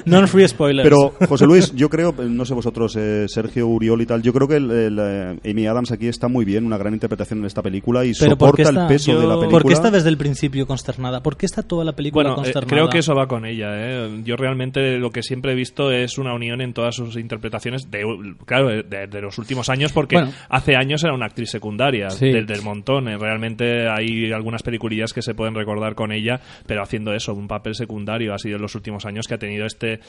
¿no? 0.06 0.20
Non-free 0.20 0.48
spoilers. 0.48 0.88
Pero, 0.88 1.14
José 1.28 1.46
Luis, 1.46 1.72
yo 1.74 1.88
creo, 1.88 2.12
no 2.12 2.44
sé 2.44 2.54
vosotros, 2.54 2.96
eh, 2.96 3.26
Sergio, 3.28 3.66
Uriol 3.66 4.02
y 4.02 4.06
tal, 4.06 4.22
yo 4.22 4.32
creo 4.32 4.48
que 4.48 4.56
el, 4.56 4.70
el, 4.70 4.98
eh, 5.00 5.50
Amy 5.50 5.66
Adams 5.66 5.92
aquí 5.92 6.08
está 6.08 6.28
muy 6.28 6.44
bien, 6.44 6.64
una 6.66 6.78
gran 6.78 6.92
interpretación 6.94 7.40
en 7.40 7.46
esta 7.46 7.62
película 7.62 8.04
y 8.04 8.12
Pero 8.18 8.36
¿por 8.62 8.72
qué 8.72 8.78
está, 8.78 8.82
el 8.82 8.88
peso 8.88 9.12
de 9.12 9.18
la 9.18 9.22
yo- 9.34 9.40
película. 9.40 9.50
¿Por 9.62 9.66
qué 9.68 9.72
está 9.74 9.90
desde 9.90 10.08
el 10.08 10.16
principio 10.16 10.66
consternada? 10.66 11.22
¿Por 11.22 11.36
qué 11.36 11.46
está 11.46 11.62
toda 11.62 11.84
la 11.84 11.92
película 11.92 12.22
Bueno, 12.22 12.32
eh, 12.34 12.36
consternada? 12.36 12.66
creo 12.68 12.88
que 12.88 12.98
eso 12.98 13.14
va 13.14 13.26
con 13.26 13.44
ella. 13.46 13.68
¿eh? 13.74 14.20
Yo 14.24 14.36
realmente 14.36 14.98
lo 14.98 15.10
que 15.10 15.22
siempre 15.22 15.52
he 15.52 15.54
visto 15.54 15.90
es 15.90 16.18
una 16.18 16.34
unión 16.34 16.60
en 16.60 16.72
todas 16.72 16.94
sus 16.96 17.16
interpretaciones, 17.16 17.90
de, 17.90 18.04
claro, 18.46 18.68
de, 18.68 19.06
de 19.06 19.20
los 19.20 19.38
últimos 19.38 19.68
años, 19.68 19.92
porque 19.92 20.16
Bueno. 20.16 20.32
hace 20.48 20.76
años 20.76 21.02
era 21.04 21.14
una 21.14 21.26
actriz 21.26 21.50
secundaria 21.50 22.10
Sí. 22.10 22.26
del, 22.30 22.46
del 22.46 22.62
montón. 22.62 23.08
¿eh? 23.08 23.16
Realmente 23.18 23.88
hay 23.88 24.32
algunas 24.32 24.62
peliculillas 24.62 25.12
que 25.12 25.22
se 25.22 25.34
pueden 25.34 25.54
recordar 25.54 25.94
con 25.94 26.12
ella, 26.12 26.40
pero 26.66 26.82
haciendo 26.82 27.12
eso, 27.14 27.34
un 27.34 27.48
papel 27.48 27.74
secundario. 27.74 28.34
Ha 28.34 28.38
sido 28.38 28.56
en 28.56 28.62
los 28.62 28.74
últimos 28.74 29.06
años 29.06 29.26
que 29.26 29.34
ha 29.34 29.38
tenido 29.38 29.66
este 29.66 30.00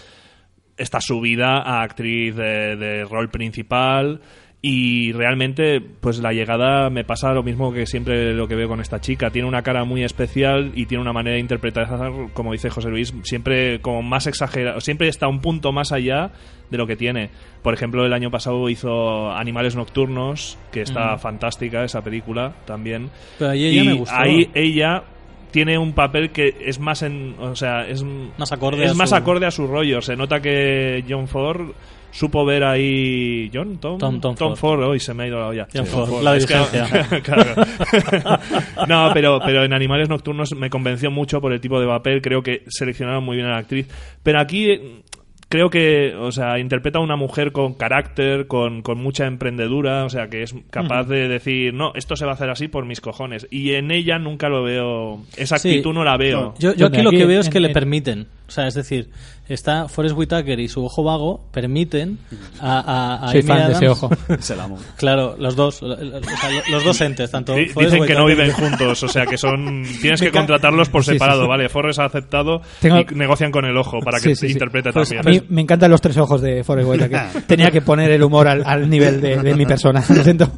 esta 0.77 0.99
subida 1.01 1.57
a 1.61 1.83
actriz 1.83 2.35
de, 2.35 2.75
de 2.75 3.03
rol 3.05 3.29
principal 3.29 4.21
y 4.63 5.12
realmente 5.13 5.82
pues 5.82 6.19
la 6.19 6.34
llegada 6.34 6.91
me 6.91 7.04
pasa 7.04 7.34
lo 7.34 7.41
mismo 7.41 7.74
que 7.74 7.88
siempre 7.88 8.34
lo 8.36 8.47
que 8.47 8.54
veo 8.54 8.67
con 8.67 8.80
esta 8.80 9.02
chica 9.02 9.32
tiene 9.32 9.47
una 9.47 9.63
cara 9.63 9.86
muy 9.86 10.04
especial 10.04 10.71
y 10.76 10.86
tiene 10.86 11.02
una 11.02 11.13
manera 11.13 11.34
de 11.34 11.39
interpretar 11.41 11.88
como 12.34 12.52
dice 12.52 12.69
José 12.69 12.89
Luis 12.89 13.12
siempre 13.24 13.80
como 13.82 14.04
más 14.04 14.28
exagerado 14.28 14.80
siempre 14.80 15.08
está 15.08 15.28
un 15.28 15.41
punto 15.41 15.71
más 15.71 15.91
allá 15.91 16.30
de 16.69 16.78
lo 16.78 16.86
que 16.86 16.95
tiene 16.95 17.32
por 17.63 17.74
ejemplo 17.74 18.06
el 18.06 18.13
año 18.13 18.30
pasado 18.30 18.69
hizo 18.69 19.32
Animales 19.32 19.76
Nocturnos 19.76 20.60
que 20.71 20.82
está 20.84 21.17
fantástica 21.17 21.84
esa 21.84 22.04
película 22.04 22.54
también 22.65 23.10
Pero 23.39 23.50
ahí 23.52 23.65
ella 23.65 23.82
y 23.82 23.88
me 23.88 23.93
gustó. 23.93 24.15
ahí 24.15 24.47
ella 24.54 25.04
tiene 25.50 25.80
un 25.80 25.93
papel 25.93 26.30
que 26.30 26.56
es 26.63 26.80
más 26.80 27.02
en, 27.02 27.36
o 27.39 27.56
sea, 27.56 27.86
es 27.88 28.04
Más 28.38 28.52
acorde 28.54 28.86
es 28.86 28.91
a 28.91 28.93
más 28.93 29.10
su- 29.10 29.15
acorde 29.15 29.45
a 29.47 29.52
su 29.52 29.67
rollo. 29.67 30.00
Se 30.02 30.15
nota 30.15 30.39
que 30.39 31.04
John 31.10 31.28
Ford 31.28 31.71
supo 32.12 32.45
ver 32.45 32.63
ahí 32.63 33.50
John 33.54 33.78
Tom 33.80 33.97
Tom- 33.97 34.36
Tom 34.36 34.56
Ford. 34.56 34.84
hoy 34.84 35.00
se 35.00 35.13
me 35.13 35.24
ha 35.24 35.28
ido 35.28 35.39
la 35.39 35.47
olla. 35.47 35.67
John 35.74 35.86
Sí, 35.86 35.91
Ford, 35.91 36.24
la 36.24 36.36
Es 36.36 36.45
que- 36.45 36.54
claro. 37.24 37.56
no, 38.88 39.12
pero 39.13 39.39
pero 39.43 39.63
en 39.63 39.74
Animales 39.74 40.10
Nocturnos 40.10 40.56
me 40.56 40.69
convenció 40.69 41.12
mucho 41.12 41.41
por 41.41 41.54
el 41.54 41.62
tipo 41.62 41.80
de 41.80 41.88
papel. 41.88 42.21
Creo 42.21 42.41
que 42.43 42.63
seleccionaron 42.67 43.24
muy 43.24 43.36
bien 43.38 43.47
a 43.47 43.52
la 43.52 43.58
actriz. 43.58 43.88
Pero 44.24 44.39
aquí 44.39 44.69
eh, 44.71 45.02
creo 45.50 45.69
que, 45.69 46.13
o 46.15 46.32
sea, 46.32 46.60
interpreta 46.60 47.00
a 47.00 47.02
una 47.02 47.15
mujer 47.15 47.52
con 47.52 47.74
carácter, 47.74 48.47
con, 48.47 48.82
con 48.82 48.97
mucha 49.02 49.26
emprendedura, 49.26 50.06
o 50.06 50.10
sea, 50.10 50.28
que 50.30 50.43
es 50.43 50.56
capaz 50.69 51.04
de 51.06 51.28
decir, 51.28 51.74
no, 51.74 51.91
esto 51.95 52.15
se 52.15 52.26
va 52.26 52.32
a 52.32 52.36
hacer 52.36 52.50
así 52.50 52.67
por 52.67 52.86
mis 52.86 53.02
cojones. 53.02 53.47
Y 53.52 53.74
en 53.74 53.91
ella 53.91 54.17
nunca 54.19 54.47
lo 54.50 54.63
veo, 54.63 55.21
esa 55.38 55.58
Sí. 55.60 55.69
actitud 55.69 55.93
no 55.93 56.04
la 56.04 56.17
veo. 56.17 56.54
Yo, 56.60 56.74
yo 56.76 56.88
aquí 56.88 57.02
lo 57.02 57.12
que 57.12 57.26
veo 57.26 57.41
es 57.41 57.47
en- 57.47 57.54
que 57.54 57.60
le 57.60 57.67
en- 57.67 57.74
permiten. 57.74 58.28
O 58.51 58.53
sea, 58.53 58.67
es 58.67 58.73
decir, 58.73 59.09
está 59.47 59.87
Forrest 59.87 60.13
Whitaker 60.17 60.59
y 60.59 60.67
su 60.67 60.83
ojo 60.83 61.05
vago 61.05 61.39
permiten 61.53 62.17
a, 62.59 62.79
a, 62.79 63.25
a 63.27 63.31
Soy 63.31 63.39
Amy 63.39 63.47
fan 63.47 63.57
de 63.59 63.63
Adams- 63.63 63.75
ese 63.77 63.87
ojo. 63.87 64.09
Se 64.39 64.53
amo. 64.59 64.77
Claro, 64.97 65.37
los 65.39 65.55
dos, 65.55 65.81
o 65.81 65.95
sea, 65.95 66.49
los 66.69 66.83
dos 66.83 66.99
entes, 66.99 67.31
tanto 67.31 67.53
Forrest 67.53 67.77
Dicen 67.93 68.05
que 68.05 68.13
no 68.13 68.25
viven 68.25 68.51
juntos, 68.51 69.01
o 69.03 69.07
sea 69.07 69.25
que 69.25 69.37
son. 69.37 69.85
Tienes 70.01 70.19
que 70.19 70.31
contratarlos 70.31 70.89
por 70.89 71.05
Sí, 71.05 71.11
sí, 71.11 71.15
separado, 71.15 71.43
sí. 71.43 71.47
¿vale? 71.47 71.69
Forrest 71.69 71.99
ha 71.99 72.05
aceptado 72.05 72.61
Tengo- 72.81 72.99
y 73.09 73.15
negocian 73.15 73.51
con 73.53 73.63
el 73.63 73.77
ojo 73.77 73.99
para 74.01 74.17
que 74.19 74.29
Sí, 74.29 74.35
sí, 74.35 74.47
sí. 74.47 74.51
interprete 74.53 74.91
Pues 74.91 75.09
a 75.13 75.15
también. 75.21 75.43
mí 75.43 75.47
me 75.55 75.61
encantan 75.61 75.89
los 75.91 76.01
tres 76.01 76.17
ojos 76.17 76.41
de 76.41 76.65
Forrest 76.65 76.89
Whitaker. 76.89 77.43
Tenía 77.47 77.71
que 77.71 77.79
poner 77.81 78.11
el 78.11 78.21
humor 78.21 78.49
al, 78.49 78.63
al 78.65 78.89
nivel 78.89 79.21
de, 79.21 79.37
de 79.37 79.55
mi 79.55 79.65
persona. 79.65 80.03
Lo 80.09 80.23
siento. 80.25 80.51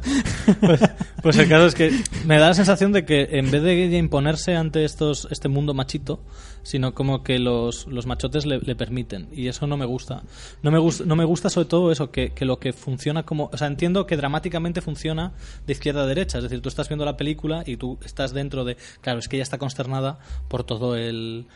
Pues, 0.60 0.80
pues 1.22 1.36
el 1.38 1.48
caso 1.48 1.66
es 1.66 1.76
que 1.76 1.92
me 2.26 2.38
da 2.40 2.48
la 2.48 2.54
sensación 2.54 2.90
de 2.90 3.04
que 3.04 3.28
en 3.38 3.52
vez 3.52 3.62
de 3.62 3.84
ella 3.84 3.98
imponerse 3.98 4.56
ante 4.56 4.84
estos 4.84 5.28
este 5.30 5.48
mundo 5.48 5.74
machito, 5.74 6.20
sino 6.64 6.94
como 6.94 7.22
que 7.22 7.38
los, 7.38 7.86
los 7.86 8.06
machotes 8.06 8.46
le, 8.46 8.58
le 8.58 8.74
permiten. 8.74 9.28
Y 9.32 9.46
eso 9.46 9.68
no 9.68 9.76
me 9.76 9.84
gusta. 9.84 10.22
No 10.62 10.72
me, 10.72 10.78
gusta 10.78 11.04
no 11.04 11.14
me 11.14 11.24
gusta 11.24 11.50
sobre 11.50 11.68
todo 11.68 11.92
eso, 11.92 12.10
que, 12.10 12.30
que 12.30 12.44
lo 12.44 12.58
que 12.58 12.72
funciona 12.72 13.22
como... 13.22 13.50
O 13.52 13.56
sea, 13.56 13.68
entiendo 13.68 14.06
que 14.06 14.16
dramáticamente 14.16 14.80
funciona 14.80 15.32
de 15.66 15.72
izquierda 15.72 16.02
a 16.02 16.06
derecha. 16.06 16.38
Es 16.38 16.44
decir, 16.44 16.60
tú 16.60 16.68
estás 16.68 16.88
viendo 16.88 17.04
la 17.04 17.16
película 17.16 17.62
y 17.64 17.76
tú 17.76 17.98
estás 18.04 18.32
dentro 18.32 18.64
de... 18.64 18.76
Claro, 19.00 19.20
es 19.20 19.28
que 19.28 19.36
ella 19.36 19.44
está 19.44 19.58
consternada 19.58 20.18
por 20.48 20.64
todo 20.64 20.96
el 20.96 21.46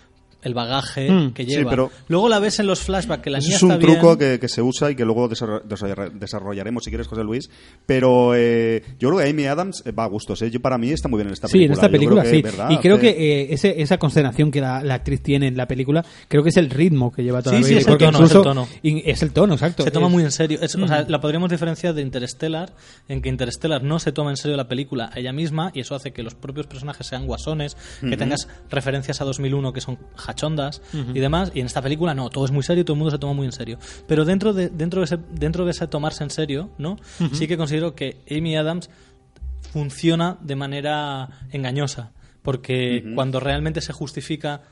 el 0.43 0.55
bagaje 0.55 1.11
Mm, 1.11 1.33
que 1.33 1.45
sí, 1.45 1.51
lleva. 1.51 1.71
pero- 1.71 1.91
Luego 2.09 2.29
la 2.29 2.39
ves 2.39 2.59
en 2.61 2.67
los 2.67 2.81
flashbacks 2.81 3.23
que 3.23 3.31
la 3.31 3.39
niña 3.39 3.57
es 3.57 3.63
un 3.63 3.73
está 3.73 3.81
truco 3.85 4.17
bien. 4.17 4.33
que, 4.35 4.39
que 4.41 4.49
se 4.49 4.63
usa 4.63 4.91
y 4.91 4.95
que 4.95 5.05
luego 5.05 5.29
desarro- 5.29 5.63
desarroll- 5.65 6.13
desarrollaremos 6.13 6.85
si 6.85 6.91
quieres, 6.91 7.07
José 7.09 7.25
Luis. 7.25 7.51
Pero 7.87 8.35
eh, 8.37 8.83
yo 8.99 9.09
creo 9.11 9.21
que 9.21 9.29
Amy 9.31 9.47
Adams 9.47 9.83
eh, 9.85 9.91
va 9.93 10.05
a 10.05 10.07
gustos. 10.07 10.41
¿eh? 10.43 10.51
Yo, 10.51 10.61
para 10.61 10.79
mí 10.79 10.91
está 10.91 11.09
muy 11.09 11.19
bien 11.19 11.29
en 11.29 11.33
esta 11.33 11.49
Sí, 11.49 11.59
en 11.59 11.69
película. 11.71 11.75
esta 11.75 11.91
película 11.91 12.23
que, 12.23 12.31
sí. 12.31 12.43
¿verdad? 12.43 12.71
Y 12.71 12.79
creo 12.79 12.97
Hace- 12.97 13.15
que 13.17 13.41
eh, 13.43 13.49
ese, 13.55 13.83
esa 13.83 13.99
consternación 13.99 14.51
que 14.51 14.61
la, 14.61 14.83
la 14.83 14.95
actriz 14.95 15.23
tiene 15.23 15.49
en 15.49 15.57
la 15.57 15.67
película, 15.67 16.05
creo 16.29 16.43
que 16.43 16.51
es 16.51 16.57
el 16.57 16.71
ritmo 16.71 17.11
que 17.13 17.23
lleva 17.23 17.43
toda 17.43 17.57
Sí, 17.57 17.63
la 17.63 17.69
sí, 17.69 17.75
película. 17.87 17.97
es 17.97 18.01
el 18.03 18.07
tono, 18.07 18.09
es 18.11 18.31
el 18.33 18.39
incluso- 18.39 18.43
tono. 18.43 18.69
Es 18.83 19.23
el 19.23 19.33
tono, 19.33 19.55
exacto. 19.55 19.83
Se 19.83 19.91
toma 19.91 20.07
Es- 20.07 20.13
muy 20.13 20.23
en 20.23 20.31
serio. 20.31 20.59
Es- 20.63 20.75
o 20.77 20.87
sea, 20.87 21.03
Mm. 21.03 21.11
la 21.11 21.21
podríamos 21.21 21.51
diferenciar 21.51 21.95
de 21.95 22.03
Interstellar, 22.03 22.73
en 23.09 23.23
que 23.23 23.29
Interstellar 23.29 23.83
no 23.83 23.99
se 23.99 24.13
toma 24.13 24.31
en 24.31 24.37
serio 24.37 24.57
la 24.57 24.69
película 24.69 25.11
a 25.13 25.19
ella 25.19 25.33
misma 25.33 25.71
y 25.75 25.81
eso 25.81 25.95
hace 25.95 26.13
que 26.13 26.23
los 26.23 26.35
propios 26.35 26.67
personajes 26.67 27.07
sean 27.07 27.27
guasones, 27.27 27.77
que 28.01 28.17
tengas 28.17 28.49
referencias 28.71 29.21
a 29.21 29.25
2001 29.25 29.73
que 29.73 29.81
son 29.81 29.99
hachondas 30.29 30.83
y 30.93 31.19
demás. 31.19 31.51
Y 31.55 31.61
en 31.61 31.67
esta 31.67 31.83
película 31.83 32.15
no, 32.15 32.31
todo 32.31 32.45
es 32.45 32.51
muy 32.51 32.63
serio, 32.63 32.85
todo 32.85 32.95
el 32.95 32.99
mundo 32.99 33.11
se 33.11 33.19
toma 33.19 33.33
muy 33.33 33.47
en 33.47 33.53
serio. 33.53 33.79
Pero 34.07 34.25
dentro 34.25 34.53
de, 34.53 34.69
dentro 34.69 35.01
de, 35.01 35.07
ese, 35.07 35.19
dentro 35.33 35.65
de 35.65 35.73
ese 35.73 35.87
tomarse 35.89 36.23
en 36.23 36.31
serio, 36.31 36.71
¿no? 36.79 36.97
Sí 37.33 37.49
que 37.49 37.57
considero 37.57 37.95
que 37.95 38.19
Amy 38.31 38.57
Adams 38.57 38.91
funciona 39.73 40.37
de 40.41 40.57
manera 40.57 41.29
engañosa. 41.51 42.13
Porque 42.43 43.13
cuando 43.15 43.41
realmente 43.41 43.81
se 43.81 43.93
justifica 43.93 44.63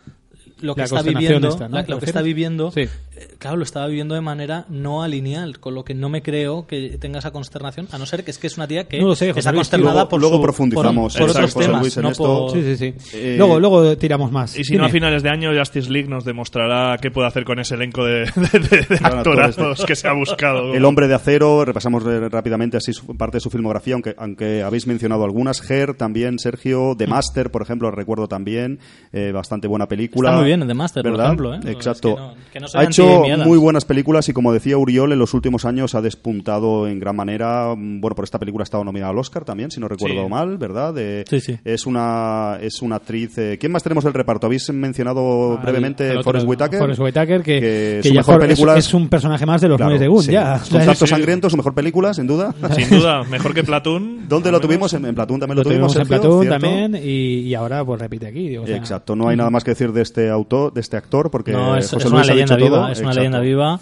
lo 0.60 0.74
que 0.74 0.80
La 0.80 0.84
está 0.86 1.02
viviendo, 1.02 1.48
esta, 1.48 1.68
¿no? 1.68 1.76
la- 1.76 1.84
¿Te 1.84 1.90
lo 1.90 1.98
que 1.98 2.06
está 2.06 2.22
viviendo, 2.22 2.70
Sí. 2.70 2.80
eh, 2.80 2.90
claro, 3.38 3.56
lo 3.58 3.62
estaba 3.64 3.86
viviendo 3.88 4.14
de 4.14 4.22
manera 4.22 4.64
no 4.70 5.02
alineal, 5.02 5.60
con 5.60 5.74
lo 5.74 5.84
que 5.84 5.94
no 5.94 6.08
me 6.08 6.22
creo 6.22 6.66
que 6.66 6.96
tenga 6.98 7.18
esa 7.18 7.30
consternación, 7.30 7.88
a 7.92 7.98
no 7.98 8.06
ser 8.06 8.24
que 8.24 8.30
es 8.30 8.38
que 8.38 8.46
es 8.46 8.56
una 8.56 8.66
tía 8.66 8.84
que 8.88 8.98
No 9.00 9.08
lo 9.08 9.14
sé, 9.14 9.28
José 9.28 9.40
está 9.40 9.52
Luis, 9.52 9.60
consternada 9.60 9.92
luego- 9.92 10.08
por, 10.08 10.20
luego 10.20 10.36
su- 10.36 10.42
profundizamos, 10.42 11.12
por, 11.12 11.20
por 11.22 11.30
exacto, 11.30 11.38
otros 11.48 11.54
José 11.54 11.66
temas, 11.66 11.80
Luis, 11.82 11.96
en 11.98 12.02
no 12.04 12.10
esto. 12.10 12.24
por- 12.24 12.52
Sí, 12.52 12.62
sí, 12.62 12.76
sí. 12.76 13.16
Eh, 13.18 13.34
luego, 13.36 13.60
luego 13.60 13.96
tiramos 13.98 14.32
más. 14.32 14.58
Y 14.58 14.64
si 14.64 14.76
no, 14.76 14.86
a 14.86 14.88
finales 14.88 15.22
de 15.22 15.28
año 15.30 15.50
Justice 15.56 15.90
League 15.90 16.08
nos 16.08 16.24
demostrará 16.24 16.96
qué 16.98 17.10
puede 17.10 17.28
hacer 17.28 17.44
con 17.44 17.58
ese 17.58 17.74
elenco 17.74 18.04
de, 18.04 18.20
de- 18.20 18.58
de- 18.58 18.86
de 18.88 18.96
actorazos 19.02 19.58
actores. 19.58 19.84
que 19.86 19.94
se 19.96 20.08
ha 20.08 20.12
buscado. 20.14 20.72
El 20.74 20.84
hombre 20.84 21.06
de 21.08 21.14
acero, 21.14 21.64
repasamos 21.64 22.02
eh, 22.06 22.28
rápidamente 22.30 22.76
así 22.76 22.92
su- 22.92 23.14
parte 23.16 23.36
de 23.36 23.40
su 23.40 23.50
filmografía, 23.50 23.94
aunque, 23.94 24.14
aunque 24.16 24.62
habéis 24.62 24.86
mencionado 24.86 25.24
algunas. 25.24 25.68
Her 25.70 25.94
también, 25.94 26.38
Sergio, 26.38 26.94
Mm. 26.94 26.96
The 26.96 27.06
Master, 27.06 27.50
por 27.50 27.62
ejemplo, 27.62 27.90
recuerdo 27.90 28.28
también, 28.28 28.78
eh, 29.12 29.32
bastante 29.32 29.68
buena 29.68 29.86
película. 29.88 30.45
Bien 30.46 30.62
en 30.62 30.68
The 30.68 30.74
Master, 30.74 31.02
por 31.02 31.12
¿verdad? 31.12 31.26
ejemplo, 31.26 31.54
¿eh? 31.54 31.60
Exacto. 31.66 32.08
Es 32.10 32.50
que 32.52 32.60
no- 32.60 32.66
que 32.68 32.72
no 32.74 32.80
ha 32.80 32.84
hecho 32.84 33.22
muy 33.44 33.58
buenas 33.58 33.84
películas 33.84 34.28
y 34.28 34.32
como 34.32 34.52
decía 34.52 34.78
Uriol, 34.78 35.12
en 35.12 35.18
los 35.18 35.34
últimos 35.34 35.64
años 35.64 35.94
ha 35.94 36.00
despuntado 36.00 36.88
en 36.88 36.98
gran 36.98 37.14
manera. 37.16 37.74
Mm, 37.76 38.00
Bueno, 38.00 38.14
por 38.14 38.24
esta 38.24 38.38
película 38.38 38.62
ha 38.62 38.64
estado 38.64 38.84
nominada 38.84 39.10
al 39.10 39.18
Oscar 39.18 39.44
también, 39.44 39.70
si 39.70 39.80
no 39.80 39.88
recuerdo 39.88 40.24
Sí. 40.24 40.28
mal, 40.30 40.56
¿verdad? 40.58 40.94
De- 40.94 41.24
Sí, 41.28 41.40
sí. 41.40 41.58
Es 41.64 41.86
una, 41.86 42.58
es 42.60 42.80
una 42.82 42.96
actriz. 42.96 43.36
eh, 43.38 43.56
¿Quién 43.60 43.72
más 43.72 43.82
tenemos 43.82 44.04
del 44.04 44.14
reparto? 44.14 44.46
Habéis 44.46 44.70
mencionado 44.72 45.52
Al- 45.56 45.62
brevemente 45.62 46.10
otro, 46.10 46.22
Forrest 46.24 46.46
Whitaker. 46.48 46.78
Forrest 46.78 47.00
Whitaker, 47.00 47.42
que, 47.42 47.54
que 47.60 48.00
que 48.02 48.08
su 48.08 48.14
ya 48.14 48.20
mejor 48.20 48.34
for- 48.34 48.42
es- 48.42 48.48
película 48.48 48.76
es, 48.76 48.94
un 48.94 49.08
personaje 49.08 49.44
más 49.46 49.60
de 49.60 49.68
los 49.68 49.76
Claro, 49.76 49.98
de 49.98 50.08
Gun, 50.08 50.22
sí. 50.22 50.32
ya. 50.32 50.60
Contacto 50.70 51.06
sí. 51.06 51.10
Sangriento, 51.10 51.50
su 51.50 51.56
mejor 51.56 51.74
película, 51.74 52.14
sin 52.14 52.26
duda. 52.26 52.54
Sin 52.76 52.88
duda, 52.90 53.22
mejor 53.24 53.54
que 53.54 53.62
Platoon. 53.64 54.28
¿Dónde 54.28 54.50
lo 54.52 54.60
tuvimos? 54.60 54.92
En, 54.94 55.04
en 55.06 55.14
Platoon 55.14 55.40
también 55.40 55.56
lo, 55.56 55.62
Lo 55.64 55.70
tuvimos 55.70 55.96
en 55.96 56.02
Sergio, 56.06 56.20
Platoon 56.20 56.42
¿cierto? 56.46 56.60
también 56.60 56.94
y, 57.02 57.40
y 57.40 57.54
ahora 57.54 57.84
pues 57.84 58.00
repite 58.00 58.26
aquí. 58.26 58.48
digo, 58.48 58.64
o 58.64 58.66
sea, 58.66 58.76
Exacto, 58.76 59.16
no 59.16 59.28
hay 59.28 59.36
nada 59.36 59.50
más 59.50 59.64
que 59.64 59.70
decir 59.72 59.92
de 59.92 60.02
este 60.02 60.30
autor, 60.36 60.72
de 60.72 60.80
este 60.80 60.96
actor, 60.96 61.30
porque 61.30 61.52
No, 61.52 61.76
es, 61.76 61.86
José 61.90 61.96
es 61.98 62.04
una 62.06 62.16
Luis 62.20 62.30
ha 62.30 62.32
leyenda 62.34 62.56
dicho 62.56 62.64
viva, 62.66 62.76
todo. 62.82 62.88
es 62.92 62.98
una 63.00 63.08
Exacto. 63.10 63.18
leyenda 63.18 63.40
viva. 63.40 63.80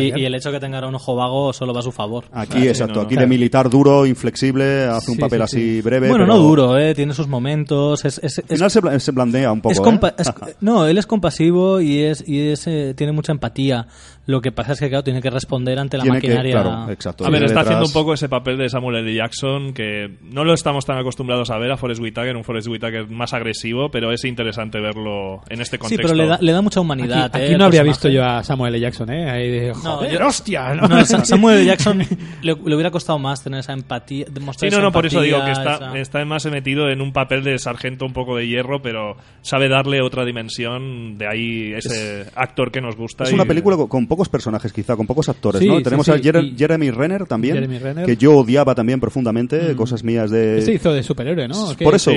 Y, 0.00 0.20
y 0.20 0.24
el 0.24 0.34
hecho 0.34 0.50
de 0.50 0.56
que 0.56 0.60
tenga 0.60 0.86
un 0.88 0.94
ojo 0.94 1.14
vago 1.14 1.52
solo 1.52 1.72
va 1.74 1.80
a 1.80 1.82
su 1.82 1.92
favor. 1.92 2.24
Aquí, 2.32 2.60
sí, 2.62 2.68
exacto, 2.68 2.94
no, 2.94 3.00
no. 3.02 3.06
aquí 3.06 3.16
de 3.16 3.26
militar 3.26 3.68
duro, 3.68 4.06
inflexible, 4.06 4.84
hace 4.84 5.10
un 5.10 5.18
papel 5.18 5.40
sí, 5.40 5.42
así 5.44 5.56
sí. 5.76 5.80
breve. 5.82 6.08
bueno, 6.08 6.24
pero 6.24 6.36
no 6.36 6.42
duro, 6.42 6.78
¿eh? 6.78 6.94
tiene 6.94 7.12
sus 7.14 7.28
momentos. 7.28 8.04
Es, 8.04 8.18
es, 8.22 8.38
Al 8.38 8.44
final 8.56 8.70
se, 8.70 8.80
bla- 8.82 8.98
se 8.98 9.12
blandea 9.12 9.52
un 9.52 9.60
poco. 9.60 9.72
es 9.72 10.28
¿eh? 10.48 10.54
no, 10.60 10.86
él 10.86 10.96
es 10.98 11.06
compasivo 11.06 11.80
y 11.80 12.00
es 12.02 12.24
y 12.26 12.48
es 12.48 12.66
eh, 12.66 12.94
tiene 12.96 13.12
mucha 13.12 13.32
empatía. 13.32 13.86
Lo 14.28 14.42
que 14.42 14.52
pasa 14.52 14.72
es 14.74 14.80
que 14.80 14.90
claro 14.90 15.02
tiene 15.02 15.22
que 15.22 15.30
responder 15.30 15.78
ante 15.78 15.96
la 15.96 16.02
Tiene 16.02 16.20
que- 16.20 16.28
maquinaria. 16.28 16.60
claro, 16.62 16.92
exacto. 16.92 17.24
A 17.24 17.30
ver, 17.30 17.44
está 17.44 17.60
detrás- 17.60 17.66
haciendo 17.68 17.86
un 17.86 17.92
poco 17.94 18.12
ese 18.12 18.28
papel 18.28 18.58
de 18.58 18.68
Samuel 18.68 18.96
L. 18.96 19.14
Jackson 19.14 19.72
que 19.72 20.18
no 20.22 20.44
lo 20.44 20.52
estamos 20.52 20.84
tan 20.84 20.98
acostumbrados 20.98 21.48
a 21.50 21.56
ver 21.56 21.72
a 21.72 21.78
Forrest 21.78 22.02
Whitaker, 22.02 22.36
un 22.36 22.44
Forrest 22.44 22.68
Whitaker 22.68 23.08
más 23.08 23.32
agresivo, 23.32 23.90
pero 23.90 24.12
es 24.12 24.24
interesante 24.26 24.80
verlo 24.80 25.40
en 25.48 25.62
este 25.62 25.76
Sí, 25.76 25.80
contexto. 25.80 26.02
pero 26.08 26.14
le 26.14 26.26
da, 26.28 26.38
le 26.42 26.52
da 26.52 26.60
mucha 26.60 26.78
Aquí, 26.78 26.84
humanidad. 26.84 27.30
aquí 27.34 27.54
eh, 27.54 27.56
no 27.56 27.64
habría 27.64 27.80
personaje. 27.80 27.88
visto 27.88 28.08
yo 28.10 28.22
a 28.22 28.44
Samuel 28.44 28.74
L. 28.74 28.80
Jackson, 28.82 29.10
¿eh? 29.10 29.30
Ahí 29.30 29.50
de, 29.50 29.68
No, 29.68 29.74
joder, 29.74 30.12
yo- 30.12 30.26
hostia. 30.26 30.74
No, 30.74 30.84
a 30.94 31.04
Samuel 31.06 31.56
L. 31.60 31.64
Jackson 31.66 31.98
le, 32.42 32.54
le 32.54 32.74
hubiera 32.74 32.90
costado 32.90 33.18
más 33.18 33.42
tener 33.42 33.60
esa 33.60 33.72
empatía. 33.72 34.26
Sí, 34.26 34.32
demostrar 34.32 34.70
no, 34.70 34.76
esa 34.76 34.84
no, 34.84 34.92
por 34.92 35.06
eso 35.06 35.22
digo 35.22 35.38
que 35.42 35.52
empatía, 35.52 35.72
está, 35.72 35.86
esa- 35.88 35.98
está 35.98 36.24
más 36.26 36.44
metido 36.46 36.90
en 36.90 37.00
un 37.00 37.14
papel 37.14 37.42
de 37.44 37.58
sargento 37.58 38.04
un 38.04 38.12
poco 38.12 38.36
de 38.36 38.46
hierro, 38.46 38.82
pero 38.82 39.16
sabe 39.40 39.70
darle 39.70 40.02
otra 40.02 40.26
dimensión, 40.26 41.16
de 41.16 41.26
ahí 41.26 41.72
ese 41.74 42.26
actor 42.34 42.70
que 42.70 42.82
nos 42.82 42.94
gusta. 42.94 43.24
Es 43.24 43.30
y- 43.30 43.34
una 43.34 43.46
película 43.46 43.76
con, 43.78 43.88
con 43.88 44.06
pocos 44.18 44.28
personajes, 44.28 44.72
quizá, 44.72 44.96
con 44.96 45.06
pocos 45.06 45.28
actores, 45.28 45.60
Sí, 45.60 45.68
¿no? 45.68 45.76
sí, 45.78 45.84
Tenemos 45.84 46.06
sí, 46.06 46.10
a 46.12 46.16
Jer- 46.16 46.42
y- 46.44 46.56
Jeremy 46.58 46.90
Renner 46.90 47.24
también, 47.26 47.54
Jeremy 47.54 47.78
Renner. 47.78 48.04
que 48.04 48.16
yo 48.16 48.36
odiaba 48.36 48.74
también 48.74 48.98
profundamente, 48.98 49.76
cosas 49.76 50.02
mías 50.02 50.28
de... 50.30 50.60
Se 50.62 50.72
hizo 50.72 50.92
de 50.92 51.04
superhéroe, 51.04 51.46
¿no? 51.46 51.76
¿Qué? 51.76 51.84
Por 51.84 51.94
eso, 51.94 52.10
Sí, 52.10 52.16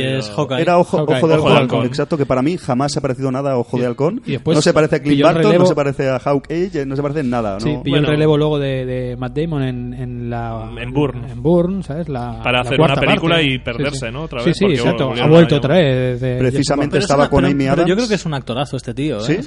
es 0.00 0.30
Hawkeye. 0.30 0.60
Era 0.62 0.78
ojo, 0.78 0.98
Hawkeye. 0.98 1.16
ojo 1.18 1.28
de 1.28 1.34
Ojo 1.34 1.48
halcón, 1.48 1.54
de 1.54 1.60
halcón. 1.76 1.86
exacto, 1.86 2.16
que 2.16 2.26
para 2.26 2.42
mí 2.42 2.56
jamás 2.56 2.92
se 2.92 3.00
ha 3.00 3.02
parecido 3.02 3.32
nada 3.32 3.52
a 3.52 3.58
Ojo 3.58 3.78
de 3.78 3.86
Halcón. 3.86 4.22
y 4.26 4.32
después 4.32 4.54
no 4.56 4.62
se 4.62 4.72
parece 4.72 4.96
a 4.96 5.02
Clint 5.02 5.22
Barton, 5.22 5.42
relevo- 5.52 5.58
no 5.62 5.66
se 5.66 5.74
parece 5.74 6.08
a 6.08 6.18
Hawkeye, 6.20 6.86
no 6.86 6.94
se 6.94 7.02
parece 7.02 7.20
en 7.20 7.30
nada, 7.30 7.54
¿no? 7.54 7.60
Sí, 7.60 7.66
pilló 7.82 7.94
Bueno. 7.96 7.96
el 7.98 8.06
relevo 8.06 8.38
luego 8.38 8.58
de, 8.60 8.86
de 8.86 9.16
Matt 9.16 9.36
Damon 9.36 9.62
en, 9.62 9.94
en 9.94 10.30
la... 10.30 10.70
En 10.80 10.92
Bourne. 10.92 11.32
En 11.32 11.42
Bourne, 11.42 11.82
¿sabes? 11.82 12.08
La, 12.08 12.38
Para 12.42 12.58
la 12.58 12.60
hacer 12.62 12.80
una 12.80 12.94
película 12.94 13.34
parte. 13.36 13.50
y 13.50 13.58
perderse, 13.58 14.06
sí. 14.06 14.12
¿no? 14.12 14.22
Otra 14.22 14.42
vez, 14.44 14.56
sí, 14.56 14.64
porque 14.64 14.76
exacto. 14.78 15.12
Ha 15.20 15.26
vuelto 15.26 15.56
otra 15.56 15.74
vez. 15.78 16.20
de- 16.20 16.36
Precisamente 16.38 16.98
estaba 16.98 17.28
con 17.28 17.44
Amy 17.44 17.66
Adams. 17.66 17.88
yo 17.88 17.96
creo 17.96 18.06
que 18.08 18.14
es 18.14 18.24
un 18.26 18.34
actorazo 18.34 18.76
este 18.76 18.94
tío. 18.94 19.18
¿eh? 19.28 19.40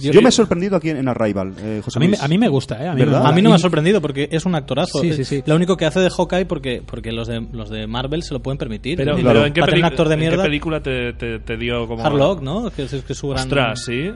Yo, 0.00 0.22
me 0.22 0.28
he 0.28 0.32
sorprendido 0.32 0.76
aquí 0.76 0.90
en 0.90 1.06
Arrival, 1.08 1.43
eh, 1.58 1.80
José 1.84 1.98
A 1.98 2.00
mí, 2.00 2.06
Luis. 2.08 2.22
a 2.22 2.28
mí 2.28 2.38
me 2.38 2.48
gusta, 2.48 2.82
¿eh? 2.82 2.88
A 2.88 2.94
mí. 2.94 3.02
A 3.02 3.32
mí 3.32 3.42
no 3.42 3.50
me 3.50 3.56
ha 3.56 3.58
sorprendido 3.58 4.00
porque 4.00 4.28
es 4.30 4.46
un 4.46 4.54
actorazo. 4.54 5.00
Sí, 5.00 5.12
sí, 5.12 5.24
sí. 5.24 5.42
Lo 5.46 5.56
único 5.56 5.76
que 5.76 5.84
hace 5.86 6.00
de 6.00 6.10
Hawkeye 6.10 6.46
porque, 6.46 6.82
porque 6.84 7.12
los, 7.12 7.28
de, 7.28 7.46
los 7.52 7.70
de 7.70 7.86
Marvel 7.86 8.22
se 8.22 8.32
lo 8.34 8.40
pueden 8.40 8.58
permitir. 8.58 8.96
Pero, 8.96 9.16
Claro. 9.16 9.44
¿en, 9.46 9.52
qué 9.52 9.60
un 9.60 9.84
actor 9.84 10.08
de 10.08 10.14
en 10.14 10.20
qué 10.20 10.26
mierda, 10.28 10.44
película 10.44 10.80
te, 10.82 11.12
te, 11.14 11.38
te 11.40 11.56
dio 11.56 11.86
como... 11.86 12.04
Harlock, 12.04 12.40
¿no? 12.42 12.70
Que 12.70 12.82
es, 12.84 12.90
que 13.04 13.12
es 13.12 13.18
su 13.18 13.28
gran... 13.28 13.42
Ostras, 13.44 13.84
sí. 13.84 14.10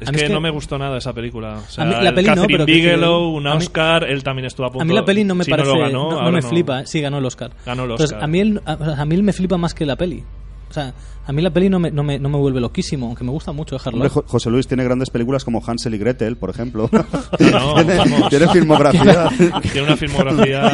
Es 0.00 0.08
A 0.08 0.12
mí 0.12 0.16
que, 0.18 0.24
es 0.24 0.28
que- 0.28 0.34
no 0.34 0.40
me 0.40 0.50
gustó 0.50 0.78
nada 0.78 0.98
esa 0.98 1.12
película. 1.12 1.58
O 1.58 1.70
sea, 1.70 1.84
A 1.84 1.86
mí 1.86 1.94
la 2.02 2.12
peli 2.14 2.28
no, 2.34 2.44
pero 2.46 2.64
Bigelow, 2.64 3.28
un 3.34 3.46
a 3.46 3.52
mí- 3.52 3.56
Oscar, 3.58 4.04
él 4.04 4.22
también 4.24 4.46
estuvo 4.46 4.66
a 4.66 4.70
punto. 4.70 4.82
A 4.82 4.84
mí 4.84 4.94
la 4.94 5.04
peli 5.04 5.22
no 5.24 5.34
me 5.34 5.44
si 5.44 5.50
parece... 5.50 5.68
lo 5.68 5.74
No, 5.76 5.80
ganó, 5.82 6.10
no 6.10 6.18
ahora 6.20 6.30
me 6.32 6.42
flipa. 6.42 6.86
Sí, 6.86 7.00
ganó 7.00 7.18
el 7.18 7.24
Oscar. 7.26 7.50
Ganó 7.64 7.84
el 7.84 7.90
Entonces, 7.92 8.12
Oscar. 8.14 8.24
a, 8.24 8.26
mí 8.26 8.40
él- 8.40 8.60
a, 8.64 8.72
a 8.72 9.04
mí 9.04 9.14
él 9.14 9.22
me 9.22 9.32
flipa 9.32 9.56
más 9.58 9.74
que 9.74 9.86
la 9.86 9.96
peli. 9.96 10.24
O 10.70 10.72
sea, 10.74 10.94
a 11.24 11.32
mí 11.32 11.40
la 11.40 11.50
peli 11.50 11.68
no 11.68 11.78
me, 11.78 11.90
no 11.90 12.02
me, 12.02 12.18
no 12.18 12.28
me 12.28 12.38
vuelve 12.38 12.60
loquísimo, 12.60 13.06
aunque 13.06 13.22
me 13.22 13.30
gusta 13.30 13.52
mucho 13.52 13.76
dejarlo. 13.76 14.08
José 14.08 14.50
Luis 14.50 14.66
tiene 14.66 14.82
grandes 14.82 15.10
películas 15.10 15.44
como 15.44 15.62
Hansel 15.64 15.94
y 15.94 15.98
Gretel, 15.98 16.36
por 16.36 16.50
ejemplo. 16.50 16.90
No, 16.92 17.74
tiene, 18.28 18.48
filmografía. 18.48 19.28
Tiene 19.72 19.82
una 19.82 19.96
filmografía 19.96 20.68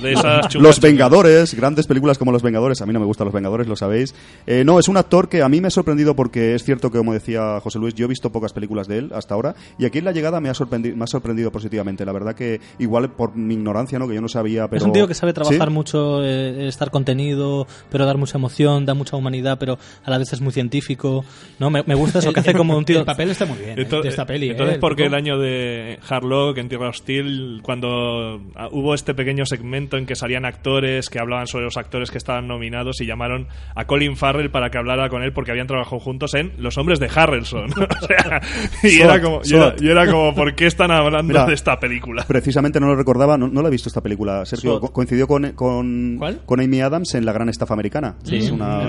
de 0.00 0.12
esas 0.12 0.48
chungas. 0.48 0.68
Los 0.68 0.80
Vengadores, 0.80 1.54
grandes 1.54 1.86
películas 1.86 2.18
como 2.18 2.32
Los 2.32 2.42
Vengadores. 2.42 2.80
A 2.80 2.86
mí 2.86 2.92
no 2.92 3.00
me 3.00 3.06
gustan 3.06 3.26
Los 3.26 3.34
Vengadores, 3.34 3.66
lo 3.66 3.76
sabéis. 3.76 4.14
Eh, 4.46 4.64
no, 4.64 4.78
es 4.78 4.88
un 4.88 4.96
actor 4.96 5.28
que 5.28 5.42
a 5.42 5.48
mí 5.48 5.60
me 5.60 5.68
ha 5.68 5.70
sorprendido 5.70 6.16
porque 6.16 6.54
es 6.54 6.64
cierto 6.64 6.90
que, 6.90 6.98
como 6.98 7.12
decía 7.12 7.60
José 7.60 7.78
Luis, 7.78 7.94
yo 7.94 8.06
he 8.06 8.08
visto 8.08 8.32
pocas 8.32 8.52
películas 8.52 8.88
de 8.88 8.98
él 8.98 9.12
hasta 9.14 9.34
ahora. 9.34 9.54
Y 9.78 9.84
aquí 9.84 9.98
en 9.98 10.06
la 10.06 10.12
llegada 10.12 10.40
me 10.40 10.48
ha 10.48 10.54
sorprendido, 10.54 10.96
me 10.96 11.04
ha 11.04 11.08
sorprendido 11.08 11.52
positivamente. 11.52 12.04
La 12.06 12.12
verdad 12.12 12.34
que, 12.34 12.60
igual 12.78 13.10
por 13.12 13.36
mi 13.36 13.54
ignorancia, 13.54 13.98
¿no? 13.98 14.08
que 14.08 14.14
yo 14.14 14.20
no 14.20 14.28
sabía, 14.28 14.68
pero. 14.68 14.78
Es 14.78 14.86
un 14.86 14.92
tío 14.92 15.06
que 15.06 15.14
sabe 15.14 15.32
trabajar 15.32 15.68
¿Sí? 15.68 15.74
mucho, 15.74 16.24
eh, 16.24 16.68
estar 16.68 16.90
contenido, 16.90 17.66
pero 17.90 18.06
dar 18.06 18.16
mucha 18.16 18.38
emoción, 18.38 18.86
da 18.86 18.94
mucha 18.94 19.16
humanidad, 19.16 19.58
pero 19.58 19.78
a 20.04 20.10
la 20.10 20.18
vez 20.18 20.32
es 20.32 20.40
muy 20.40 20.52
científico. 20.52 21.24
¿no? 21.58 21.70
Me, 21.70 21.82
me 21.86 21.94
gusta 21.94 22.18
eso 22.20 22.32
que 22.32 22.40
hace 22.40 22.52
como 22.54 22.76
un 22.76 22.84
tío. 22.84 23.00
El 23.00 23.04
papel 23.04 23.30
está 23.30 23.46
muy 23.46 23.58
bien 23.58 23.78
¿eh? 23.78 23.86
Ento- 23.88 24.02
de 24.02 24.08
esta 24.08 24.26
peli. 24.26 24.50
Entonces, 24.50 24.76
¿eh? 24.76 24.80
¿por 24.80 24.96
qué 24.96 25.04
poco- 25.04 25.14
el 25.16 25.20
año 25.22 25.38
de 25.38 25.98
Harlock 26.08 26.58
en 26.58 26.68
Tierra 26.68 26.88
Hostil, 26.88 27.60
cuando 27.62 28.40
ah, 28.56 28.68
hubo 28.72 28.94
este 28.94 29.14
pequeño 29.14 29.44
segmento 29.46 29.96
en 29.96 30.06
que 30.06 30.14
salían 30.14 30.44
actores 30.44 31.08
que 31.10 31.18
hablaban 31.18 31.46
sobre 31.46 31.64
los 31.64 31.76
actores 31.76 32.10
que 32.10 32.18
estaban 32.18 32.46
nominados 32.48 33.00
y 33.00 33.06
llamaron 33.06 33.48
a 33.74 33.86
Colin 33.86 34.16
Farrell 34.16 34.50
para 34.50 34.70
que 34.70 34.78
hablara 34.78 35.08
con 35.08 35.22
él 35.22 35.32
porque 35.32 35.50
habían 35.50 35.66
trabajado 35.66 35.98
juntos 36.00 36.34
en 36.34 36.52
Los 36.58 36.76
Hombres 36.78 36.98
de 37.00 37.08
Harrelson? 37.14 37.70
o 37.72 38.06
sea, 38.06 38.40
y 38.82 38.90
Sot, 38.90 39.04
era, 39.04 39.20
como, 39.22 39.40
y, 39.44 39.54
era, 39.54 39.70
Sot. 39.70 39.82
y 39.82 39.88
era 39.88 40.06
como, 40.10 40.34
¿por 40.34 40.54
qué 40.54 40.66
están 40.66 40.90
hablando 40.90 41.32
Mira, 41.32 41.46
de 41.46 41.54
esta 41.54 41.78
película? 41.78 42.24
Precisamente 42.26 42.80
no 42.80 42.86
lo 42.88 42.96
recordaba, 42.96 43.36
no, 43.38 43.48
no 43.48 43.62
la 43.62 43.68
he 43.68 43.70
visto 43.70 43.88
esta 43.88 44.00
película. 44.00 44.44
Sergio, 44.46 44.80
co- 44.80 44.92
coincidió 44.92 45.26
con, 45.26 45.52
con, 45.52 46.16
¿Cuál? 46.18 46.40
con 46.46 46.60
Amy 46.60 46.80
Adams 46.80 47.14
en 47.14 47.24
La 47.24 47.32
Gran 47.32 47.48
Estafa 47.48 47.74
Americana. 47.74 48.16
Sí, 48.24 48.36
es 48.36 48.50
una, 48.50 48.88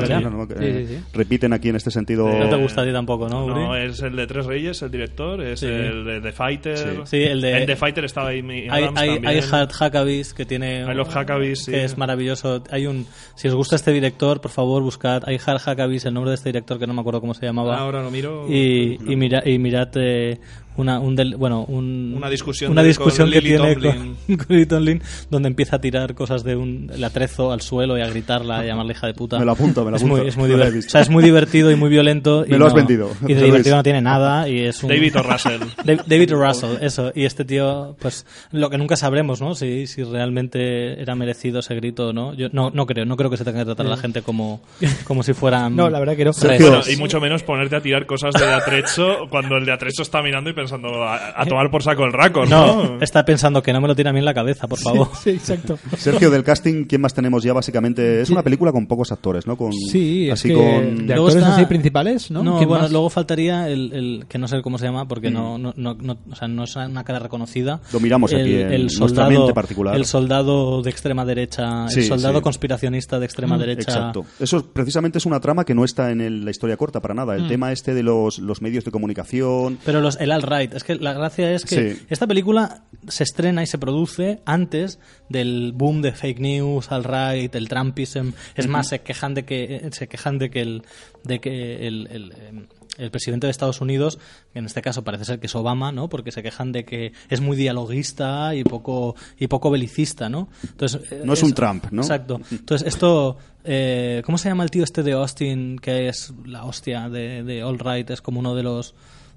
eh, 0.59 0.85
sí, 0.87 0.90
sí. 0.97 1.03
Repiten 1.13 1.53
aquí 1.53 1.69
en 1.69 1.75
este 1.75 1.91
sentido. 1.91 2.27
No 2.27 2.49
te 2.49 2.55
gusta 2.55 2.81
a 2.81 2.85
ti 2.85 2.91
tampoco, 2.91 3.27
¿no? 3.29 3.45
Uri? 3.45 3.53
No, 3.55 3.75
es 3.75 4.01
el 4.01 4.15
de 4.15 4.27
Tres 4.27 4.45
Reyes, 4.45 4.81
el 4.81 4.91
director, 4.91 5.41
es 5.41 5.59
Sí. 5.59 5.65
el 5.67 6.05
de 6.05 6.21
The 6.21 6.31
Fighter. 6.31 6.77
Sí. 6.77 6.85
Sí, 7.05 7.23
el 7.23 7.41
de- 7.41 7.57
En 7.59 7.65
The 7.65 7.75
Fighter 7.75 8.05
estaba 8.05 8.29
Hay, 8.29 8.67
Adams 8.69 8.99
hay, 8.99 9.09
hay 9.25 9.39
Hard 9.51 9.69
Huckabees 9.79 10.33
que 10.33 10.45
tiene. 10.45 10.81
I 10.81 10.93
Love 10.95 11.15
Huckabees, 11.15 11.63
sí. 11.65 11.71
Que 11.71 11.83
es 11.83 11.97
maravilloso. 11.97 12.63
Hay 12.71 12.87
un. 12.87 13.05
Si 13.35 13.47
os 13.47 13.55
gusta 13.55 13.75
este 13.75 13.91
director, 13.91 14.41
por 14.41 14.51
favor, 14.51 14.81
buscad. 14.83 15.23
Hay 15.27 15.37
Hard 15.45 15.61
Huckabees, 15.67 16.05
el 16.05 16.13
nombre 16.13 16.29
de 16.31 16.35
este 16.35 16.49
director 16.49 16.79
que 16.79 16.87
no 16.87 16.93
me 16.93 17.01
acuerdo 17.01 17.21
cómo 17.21 17.33
se 17.33 17.45
llamaba. 17.45 17.77
Ahora 17.77 18.01
lo 18.01 18.11
miro. 18.11 18.45
y, 18.49 18.97
y, 19.11 19.15
mira, 19.15 19.41
y 19.45 19.57
mirad 19.59 19.89
eh, 19.95 20.39
una, 20.77 20.99
un 20.99 21.15
del- 21.15 21.35
bueno, 21.35 21.65
un- 21.67 22.13
Una 22.17 22.29
discusión 22.29 22.71
una 22.71 22.83
discusión 22.83 23.27
con 23.27 23.33
que 23.33 23.41
Lily 23.41 23.55
tiene 23.57 23.73
Tomlin. 23.75 24.15
con, 24.27 24.37
con 24.37 24.45
Lily 24.49 24.65
Tomlin, 24.65 25.01
donde 25.29 25.47
empieza 25.49 25.75
a 25.75 25.81
tirar 25.81 26.13
cosas 26.15 26.43
de 26.43 26.55
un 26.55 26.89
el 26.93 27.03
atrezo 27.03 27.51
al 27.51 27.61
suelo 27.61 27.97
y 27.97 28.01
a 28.01 28.07
gritarla, 28.07 28.59
a 28.59 28.65
llamarle 28.65 28.93
hija 28.93 29.07
de 29.07 29.13
puta. 29.13 29.37
Me 29.39 29.45
lo 29.45 29.51
apunto, 29.51 29.83
me 29.85 29.91
lo 29.91 29.97
es 29.97 30.03
apunto. 30.03 30.17
Muy, 30.21 30.27
es, 30.29 30.37
muy 30.37 30.49
No 30.49 30.57
lo 30.57 30.63
he 30.63 30.67
diver- 30.67 30.73
visto. 30.73 30.89
o 30.89 30.91
sea, 30.91 31.01
es 31.01 31.09
muy 31.09 31.23
divertido 31.23 31.71
y 31.71 31.75
muy 31.75 31.89
violento. 31.89 32.45
y 32.47 32.51
Me 32.51 32.57
lo 32.57 32.65
has 32.67 32.73
no- 32.73 32.77
vendido, 32.77 33.11
Y 33.27 33.33
de 33.33 33.43
divertido 33.43 33.75
no 33.75 33.83
tiene 33.83 34.01
nada 34.01 34.47
y 34.49 34.59
es 34.59 34.81
un... 34.83 34.89
David 34.89 35.15
o 35.17 35.23
Russell. 35.23 35.61
Dav- 35.85 36.05
David 36.05 36.31
Russell, 36.33 36.77
eso. 36.81 37.11
Y 37.15 37.25
este 37.25 37.45
tío, 37.45 37.95
pues 37.99 38.25
lo 38.51 38.69
que 38.69 38.77
nunca 38.77 38.95
sabremos, 38.95 39.41
¿no? 39.41 39.55
Si, 39.55 39.87
si 39.87 40.03
realmente 40.03 41.01
era 41.01 41.15
merecido 41.15 41.59
ese 41.59 41.75
grito 41.75 42.09
o 42.09 42.13
no. 42.13 42.33
Yo 42.33 42.47
no, 42.51 42.71
no 42.73 42.85
creo, 42.85 43.05
no 43.05 43.17
creo 43.17 43.29
que 43.29 43.37
se 43.37 43.43
tenga 43.45 43.59
que 43.59 43.65
tratar 43.65 43.85
a 43.85 43.89
la 43.89 43.97
gente 43.97 44.21
como, 44.21 44.61
como 45.03 45.23
si 45.23 45.33
fueran. 45.33 45.75
No, 45.75 45.89
la 45.89 45.99
verdad 45.99 46.15
que 46.15 46.25
no. 46.25 46.31
Bueno, 46.41 46.81
y 46.91 46.95
mucho 46.97 47.19
menos 47.19 47.43
ponerte 47.43 47.75
a 47.75 47.81
tirar 47.81 48.05
cosas 48.05 48.33
de 48.33 48.45
Atrecho 48.45 49.27
cuando 49.29 49.57
el 49.57 49.65
de 49.65 49.71
Atrecho 49.73 50.01
está 50.01 50.21
mirando 50.21 50.49
y 50.49 50.53
pensando 50.61 51.03
a, 51.03 51.39
a 51.41 51.45
tomar 51.45 51.69
por 51.69 51.83
saco 51.83 52.03
el 52.05 52.13
raco, 52.13 52.45
¿no? 52.45 52.83
No, 52.95 53.01
está 53.01 53.25
pensando 53.25 53.61
que 53.61 53.73
no 53.73 53.81
me 53.81 53.87
lo 53.87 53.95
tira 53.95 54.09
a 54.11 54.13
mí 54.13 54.19
en 54.19 54.25
la 54.25 54.33
cabeza, 54.33 54.67
por 54.67 54.79
favor. 54.79 55.09
Sí, 55.21 55.31
exacto. 55.31 55.77
Sergio, 55.97 56.29
del 56.31 56.43
casting, 56.43 56.85
¿quién 56.85 57.01
más 57.01 57.13
tenemos 57.13 57.43
ya? 57.43 57.53
Básicamente, 57.53 58.21
es 58.21 58.29
una 58.29 58.41
película 58.43 58.71
con 58.71 58.87
pocos 58.87 59.11
actores, 59.11 59.45
¿no? 59.47 59.55
Con, 59.57 59.71
Sí, 59.73 60.27
es 60.27 60.33
así 60.33 60.49
que 60.49 60.55
con... 60.55 60.63
de 61.07 61.13
Luego 61.15 61.27
actores 61.27 61.35
está- 61.43 61.55
así 61.55 61.65
principales, 61.65 62.31
¿no? 62.31 62.43
No, 62.43 62.57
¿Quién 62.57 62.69
bueno, 62.69 62.83
más? 62.83 62.91
luego 62.91 63.09
faltaría 63.09 63.67
el, 63.69 63.93
el- 63.93 64.25
que 64.27 64.37
no 64.37 64.47
sé 64.47 64.61
cómo 64.61 64.77
se 64.77 64.85
llama 64.85 65.07
porque 65.07 65.29
no, 65.31 65.57
no, 65.57 65.73
no, 65.75 65.93
no- 65.95 66.17
o 66.31 66.35
sea, 66.35 66.47
no 66.47 66.63
es 66.63 66.75
una 66.75 67.03
cara 67.03 67.19
reconocida. 67.19 67.81
Lo 67.93 67.99
miramos 67.99 68.31
el, 68.33 68.41
aquí 68.41 68.55
en 68.55 68.71
el 68.73 68.81
nuestra 68.83 69.07
soldado, 69.07 69.29
mente 69.31 69.53
particular. 69.53 69.95
El 69.95 70.05
soldado 70.05 70.81
de 70.81 70.89
extrema 70.89 71.25
derecha, 71.25 71.87
Sí, 71.89 71.99
el 72.01 72.05
soldado 72.05 72.37
sí. 72.39 72.43
conspiracionista 72.43 73.19
de 73.19 73.25
extrema 73.25 73.57
derecha. 73.57 73.81
Exacto. 73.81 74.25
Eso 74.39 74.65
precisamente 74.71 75.17
es 75.17 75.25
una 75.25 75.39
trama 75.39 75.65
que 75.65 75.73
no 75.75 75.83
está 75.83 76.11
en 76.11 76.21
el- 76.21 76.45
la 76.45 76.51
historia 76.51 76.77
corta 76.77 76.99
para 77.01 77.13
nada. 77.13 77.33
Mm. 77.33 77.41
El 77.41 77.47
tema 77.47 77.71
este 77.71 77.93
de 77.93 78.03
los, 78.03 78.39
los 78.39 78.61
medios 78.61 78.85
de 78.85 78.91
comunicación... 78.91 79.77
Pero 79.85 80.01
los, 80.01 80.19
el 80.19 80.31
alt-right, 80.51 80.73
es 80.73 80.83
que 80.83 80.95
la 80.95 81.13
gracia 81.13 81.51
es 81.51 81.65
que 81.65 81.93
Sí. 81.95 82.01
esta 82.09 82.27
película 82.27 82.83
se 83.07 83.23
estrena 83.23 83.63
y 83.63 83.67
se 83.67 83.77
produce 83.77 84.41
antes 84.45 84.99
del 85.29 85.71
boom 85.73 86.01
de 86.01 86.11
fake 86.11 86.39
news, 86.39 86.91
alt-right, 86.91 87.53
el 87.55 87.67
Trumpism. 87.67 88.31
Es 88.55 88.67
más, 88.67 88.89
se 88.89 88.99
quejan 89.01 89.33
de 89.33 89.43
que 89.45 89.89
se 89.91 90.07
quejan 90.07 90.37
de 90.37 90.49
que 90.49 90.61
el 90.61 90.83
de 91.23 91.39
que 91.39 91.87
el, 91.87 92.07
el, 92.11 92.31
em, 92.47 92.67
el 92.97 93.09
presidente 93.09 93.47
de 93.47 93.51
Estados 93.51 93.79
Unidos, 93.79 94.19
en 94.53 94.65
este 94.65 94.81
caso 94.81 95.03
parece 95.03 95.23
ser 95.25 95.39
que 95.39 95.47
es 95.47 95.55
Obama, 95.55 95.91
¿no? 95.91 96.09
Porque 96.09 96.31
se 96.31 96.43
quejan 96.43 96.71
de 96.71 96.83
que 96.83 97.13
es 97.29 97.39
muy 97.41 97.55
dialoguista 97.55 98.53
y 98.55 98.63
poco 98.63 99.15
y 99.39 99.47
poco 99.47 99.69
belicista, 99.71 100.29
¿no? 100.29 100.49
Entonces 100.63 101.11
eh, 101.11 101.21
No 101.23 101.33
es 101.33 101.41
un 101.43 101.53
Trump, 101.53 101.85
¿no? 101.91 102.01
Exacto. 102.01 102.41
Entonces 102.51 102.87
esto 102.87 103.37
eh, 103.63 104.21
¿cómo 104.25 104.37
se 104.37 104.49
llama 104.49 104.63
el 104.63 104.71
tío 104.71 104.83
este 104.83 105.03
de 105.03 105.13
Austin 105.13 105.77
que 105.79 106.09
es 106.09 106.33
la 106.45 106.65
hostia 106.65 107.09
de, 107.09 107.43
de 107.43 107.63
All 107.63 107.79
Right? 107.79 108.09
Es 108.09 108.21
como 108.21 108.39
uno 108.39 108.55
de 108.55 108.63
los 108.63 108.93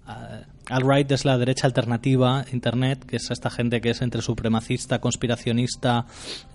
alt-right 0.07 1.11
es 1.13 1.25
la 1.25 1.39
derecha 1.39 1.67
alternativa, 1.67 2.45
Internet, 2.53 3.05
que 3.07 3.17
es 3.17 3.31
esta 3.31 3.51
gente 3.51 3.81
que 3.81 3.91
es 3.91 4.03
entre 4.03 4.23
supremacista, 4.23 5.01
conspiracionista, 5.01 6.07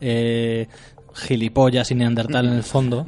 eh, 0.02 0.68
gilipollas 1.14 1.92
y 1.92 1.96
neandertal 1.96 2.48
en 2.48 2.54
el 2.54 2.64
fondo. 2.64 3.06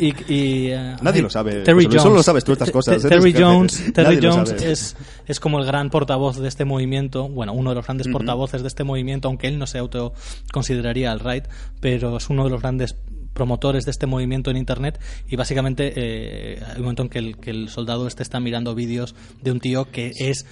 Y, 0.00 0.08
y, 0.32 0.70
eh, 0.70 0.96
Nadie 1.02 1.22
lo 1.22 1.30
sabe, 1.30 1.62
Terry 1.62 1.84
Jones. 1.84 2.02
solo 2.02 2.14
lo 2.16 2.22
sabes 2.22 2.44
tú 2.44 2.52
estas 2.52 2.70
cosas, 2.70 3.04
eres 3.04 3.08
Terry. 3.08 3.34
Jones, 3.34 3.92
Terry 3.92 4.16
Nadie 4.16 4.30
Jones 4.30 4.50
es, 4.62 4.96
es 5.26 5.40
como 5.40 5.58
el 5.58 5.66
gran 5.66 5.90
portavoz 5.90 6.38
de 6.38 6.48
este 6.48 6.64
movimiento, 6.64 7.28
bueno, 7.28 7.52
uno 7.52 7.70
de 7.70 7.76
los 7.76 7.84
grandes 7.84 8.08
portavoces 8.08 8.62
de 8.62 8.68
este 8.68 8.84
movimiento, 8.84 9.28
aunque 9.28 9.48
él 9.48 9.58
no 9.58 9.66
se 9.66 9.78
autoconsideraría 9.78 11.12
alt-right, 11.12 11.44
pero 11.80 12.16
es 12.16 12.30
uno 12.30 12.44
de 12.44 12.50
los 12.50 12.60
grandes 12.62 12.96
promotores 13.34 13.84
de 13.84 13.90
este 13.90 14.06
movimiento 14.06 14.50
en 14.50 14.56
internet 14.56 14.98
y 15.28 15.36
básicamente 15.36 15.92
eh, 15.96 16.62
hay 16.66 16.76
un 16.76 16.82
momento 16.82 17.02
en 17.02 17.08
que 17.10 17.18
el, 17.18 17.36
que 17.36 17.50
el 17.50 17.68
soldado 17.68 18.06
este 18.06 18.22
está 18.22 18.40
mirando 18.40 18.74
vídeos 18.74 19.14
de 19.42 19.50
un 19.52 19.60
tío 19.60 19.90
que 19.90 20.12
es 20.16 20.46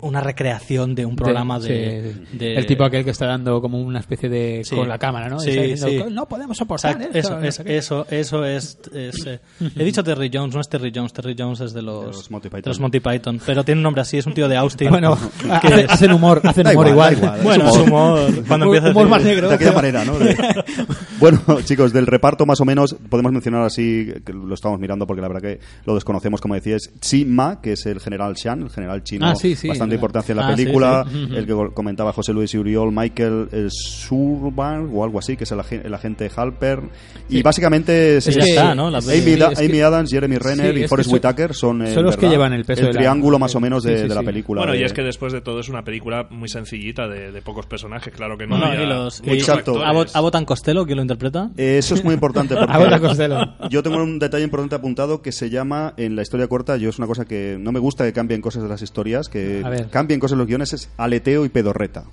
una 0.00 0.20
recreación 0.20 0.96
de 0.96 1.06
un 1.06 1.14
programa 1.14 1.60
de, 1.60 2.12
sí. 2.32 2.36
de- 2.36 2.56
El 2.56 2.66
tipo 2.66 2.82
aquel 2.82 3.04
que 3.04 3.12
está 3.12 3.26
dando 3.26 3.60
como 3.62 3.80
una 3.80 4.00
especie 4.00 4.28
de... 4.28 4.62
Sí. 4.64 4.74
con 4.74 4.88
la 4.88 4.98
cámara, 4.98 5.28
¿no? 5.28 5.38
Sí, 5.38 5.50
Está 5.50 5.62
diciendo, 5.62 6.06
sí. 6.08 6.12
No 6.12 6.26
podemos 6.28 6.56
soportar 6.56 7.00
Exacto, 7.00 7.16
esto, 7.16 7.28
eso, 7.28 7.38
no 7.40 7.46
es, 7.46 7.54
sé 7.54 7.64
qué". 7.64 7.76
eso, 7.76 8.06
eso 8.10 8.44
es. 8.44 8.78
es, 8.92 9.26
eh, 9.26 9.38
he 9.76 9.84
dicho 9.84 10.02
Terry 10.02 10.28
Jones, 10.34 10.56
no 10.56 10.60
es 10.60 10.68
Terry 10.68 10.90
Jones. 10.92 11.12
Terry 11.12 11.36
Jones 11.38 11.60
es 11.60 11.72
de 11.72 11.82
los, 11.82 12.04
los 12.06 12.30
Monty 12.32 12.48
Python. 12.48 12.62
de 12.62 12.68
los 12.70 12.80
Monty 12.80 12.98
Python, 12.98 13.40
pero 13.46 13.62
tiene 13.64 13.78
un 13.78 13.84
nombre 13.84 14.02
así, 14.02 14.18
es 14.18 14.26
un 14.26 14.34
tío 14.34 14.48
de 14.48 14.56
Austin. 14.56 14.90
Bueno, 14.90 15.16
que 15.62 15.68
hace- 15.68 15.86
hacen 15.88 16.12
humor, 16.12 16.40
hacen 16.42 16.66
humor 16.66 16.88
igual, 16.88 17.12
igual. 17.14 17.20
da 17.20 17.38
igual. 17.38 17.38
Es 17.38 17.44
bueno, 17.44 17.68
es 17.68 17.76
humor. 17.76 18.18
humor. 18.30 18.44
Cuando 18.48 18.66
Humor- 18.66 18.76
empieza 18.76 18.88
a 18.88 18.90
humor 18.90 19.04
decir- 19.04 19.10
más 19.10 19.22
negro. 19.24 19.48
de 19.50 19.54
aquella 19.54 19.72
manera, 19.72 20.04
¿no? 20.04 20.14
Bueno, 21.22 21.40
chicos, 21.64 21.92
del 21.92 22.06
reparto 22.06 22.44
más 22.44 22.60
o 22.60 22.64
menos 22.64 22.94
podemos 23.08 23.32
mencionar 23.32 23.62
así, 23.62 24.12
que 24.26 24.32
lo 24.32 24.52
estamos 24.54 24.78
mirando 24.78 25.06
porque 25.06 25.22
la 25.22 25.28
verdad 25.28 25.40
que 25.42 25.60
lo 25.86 25.94
desconocemos, 25.94 26.40
como 26.40 26.54
decías, 26.54 26.90
Chi 27.00 27.24
Ma, 27.24 27.60
que 27.62 27.72
es 27.72 27.86
el 27.86 28.00
general 28.00 28.34
Shan, 28.34 28.62
el 28.62 28.70
general 28.70 29.02
chino, 29.04 29.26
Ah, 29.28 29.34
sí, 29.36 29.54
sí, 29.56 29.68
bastante 29.68 29.94
importancia 29.94 30.32
en 30.32 30.38
la 30.38 30.48
Ah, 30.48 30.54
película, 30.54 31.06
sí. 31.10 31.28
El 31.34 31.46
que 31.46 31.54
comentaba 31.72 32.12
José 32.12 32.32
Luis 32.32 32.52
y 32.54 32.58
Uriol, 32.58 32.90
Michael 32.92 33.48
eh, 33.52 33.68
Surban 33.70 34.90
o 34.92 35.04
algo 35.04 35.18
así, 35.18 35.36
que 35.36 35.44
es 35.44 35.52
el, 35.52 35.60
agen- 35.60 35.82
el 35.84 35.94
agente 35.94 36.30
Halper, 36.34 36.80
y 37.28 37.42
básicamente 37.42 38.16
es, 38.16 38.26
Es 38.26 38.36
que- 38.36 38.42
está, 38.50 38.74
¿no? 38.74 38.88
Amy, 38.88 38.96
es 38.98 39.24
que- 39.58 39.64
Amy 39.64 39.80
Adams, 39.80 40.10
Jeremy 40.10 40.38
Renner 40.38 40.74
Sí, 40.74 40.80
y 40.80 40.82
es 40.84 40.90
Forrest 40.90 41.08
que 41.10 41.14
Whitaker 41.14 41.54
son, 41.54 41.82
eh, 41.82 41.94
son 41.94 42.04
los 42.04 42.16
que 42.16 42.28
llevan 42.28 42.52
el 42.52 42.64
peso 42.64 42.80
el 42.82 42.86
de 42.88 42.92
la- 42.94 42.98
triángulo 42.98 43.38
más 43.38 43.54
o 43.54 43.60
menos 43.60 43.82
de, 43.84 43.96
Sí, 43.96 44.02
sí, 44.02 44.08
de 44.08 44.14
la 44.14 44.22
película. 44.22 44.62
Bueno, 44.62 44.74
y 44.74 44.82
es 44.82 44.92
que 44.92 45.02
después 45.02 45.32
de 45.32 45.40
todo 45.40 45.60
es 45.60 45.68
una 45.68 45.82
película 45.84 46.26
muy 46.30 46.48
sencillita 46.48 47.06
de, 47.06 47.30
de 47.32 47.42
pocos 47.42 47.66
personajes, 47.66 48.12
claro 48.12 48.36
que 48.36 48.46
no. 48.46 48.58
No, 48.58 48.66
había 48.66 48.82
y 48.82 48.86
los, 48.88 49.20
y- 49.24 49.30
muchos. 49.30 49.48
Abbott, 49.84 50.10
Abbott 50.14 50.34
and 50.34 50.46
Costello, 50.46 50.84
¿quién 50.84 50.96
lo 50.96 51.02
interpreta? 51.12 51.50
Eh, 51.56 51.78
Eso 51.78 51.94
es 51.94 52.04
muy 52.04 52.14
importante 52.14 52.54
porque 52.66 53.68
yo 53.70 53.82
tengo 53.82 54.02
un 54.02 54.18
detalle 54.18 54.44
importante 54.44 54.74
apuntado 54.74 55.22
que 55.22 55.32
se 55.32 55.50
llama 55.50 55.94
en 55.96 56.16
la 56.16 56.22
historia 56.22 56.46
corta, 56.48 56.76
yo 56.76 56.88
es 56.90 56.98
una 56.98 57.06
cosa 57.06 57.24
que 57.24 57.56
no 57.60 57.72
me 57.72 57.78
gusta 57.78 58.04
que 58.04 58.12
cambien 58.12 58.40
cosas 58.40 58.62
de 58.62 58.68
las 58.68 58.82
historias, 58.82 59.28
que 59.28 59.62
A 59.64 59.88
cambien 59.90 60.20
cosas 60.20 60.32
en 60.32 60.38
los 60.38 60.46
guiones, 60.48 60.72
es 60.72 60.88
aleteo 60.96 61.44
y 61.44 61.48
pedorreta. 61.48 62.04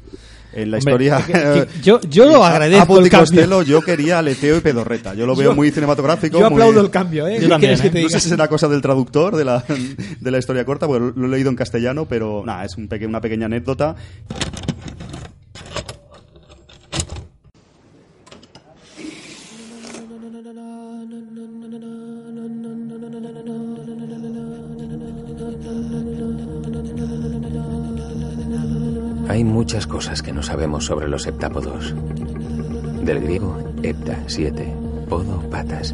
En 0.52 0.72
la 0.72 0.78
Hombre, 0.80 0.94
historia... 1.06 1.24
que- 1.26 1.34
que- 1.34 1.68
yo- 1.84 2.00
yo 2.10 2.26
lo 2.26 2.44
a- 2.44 2.50
agradezco 2.50 2.94
Abbott 2.96 3.06
el. 3.06 3.12
Costello, 3.12 3.62
yo 3.62 3.82
quería 3.82 4.18
aleteo 4.18 4.58
y 4.58 4.62
pedorreta. 4.62 5.14
Yo 5.14 5.28
lo 5.28 5.36
veo 5.36 5.52
Yo- 5.52 5.56
muy 5.56 5.70
cinematográfico. 5.70 6.40
Yo 6.40 6.50
muy- 6.50 6.60
aplaudo 6.60 6.82
el 6.82 6.90
cambio, 6.90 7.28
¿eh? 7.28 7.36
Yo 7.40 7.42
¿Qué 7.42 7.48
también, 7.50 7.60
quieres 7.60 7.82
que 7.82 7.88
¿eh? 7.90 7.92
te 7.92 8.02
No 8.02 8.10
sé 8.10 8.20
si 8.20 8.30
será 8.30 8.48
cosa 8.48 8.68
del 8.68 8.82
traductor 8.82 9.36
de 9.36 9.46
la, 9.46 9.64
de 10.20 10.32
la 10.32 10.40
historia 10.40 10.66
corta, 10.66 10.88
porque 10.88 11.14
lo 11.16 11.28
he 11.28 11.30
leído 11.30 11.52
en 11.52 11.56
castellano, 11.56 12.06
pero 12.10 12.42
nada, 12.46 12.66
es 12.66 12.76
un 12.78 12.88
peque- 12.88 13.06
una 13.06 13.22
pequeña 13.22 13.46
anécdota. 13.46 13.96
Hay 29.30 29.44
muchas 29.44 29.86
cosas 29.86 30.24
que 30.24 30.34
no 30.34 30.42
sabemos 30.42 30.86
sobre 30.86 31.08
los 31.08 31.28
heptápodos. 31.28 31.94
Del 33.04 33.20
griego, 33.22 33.56
hepta, 33.84 34.18
siete. 34.26 34.74
Podo, 35.08 35.48
patas. 35.52 35.94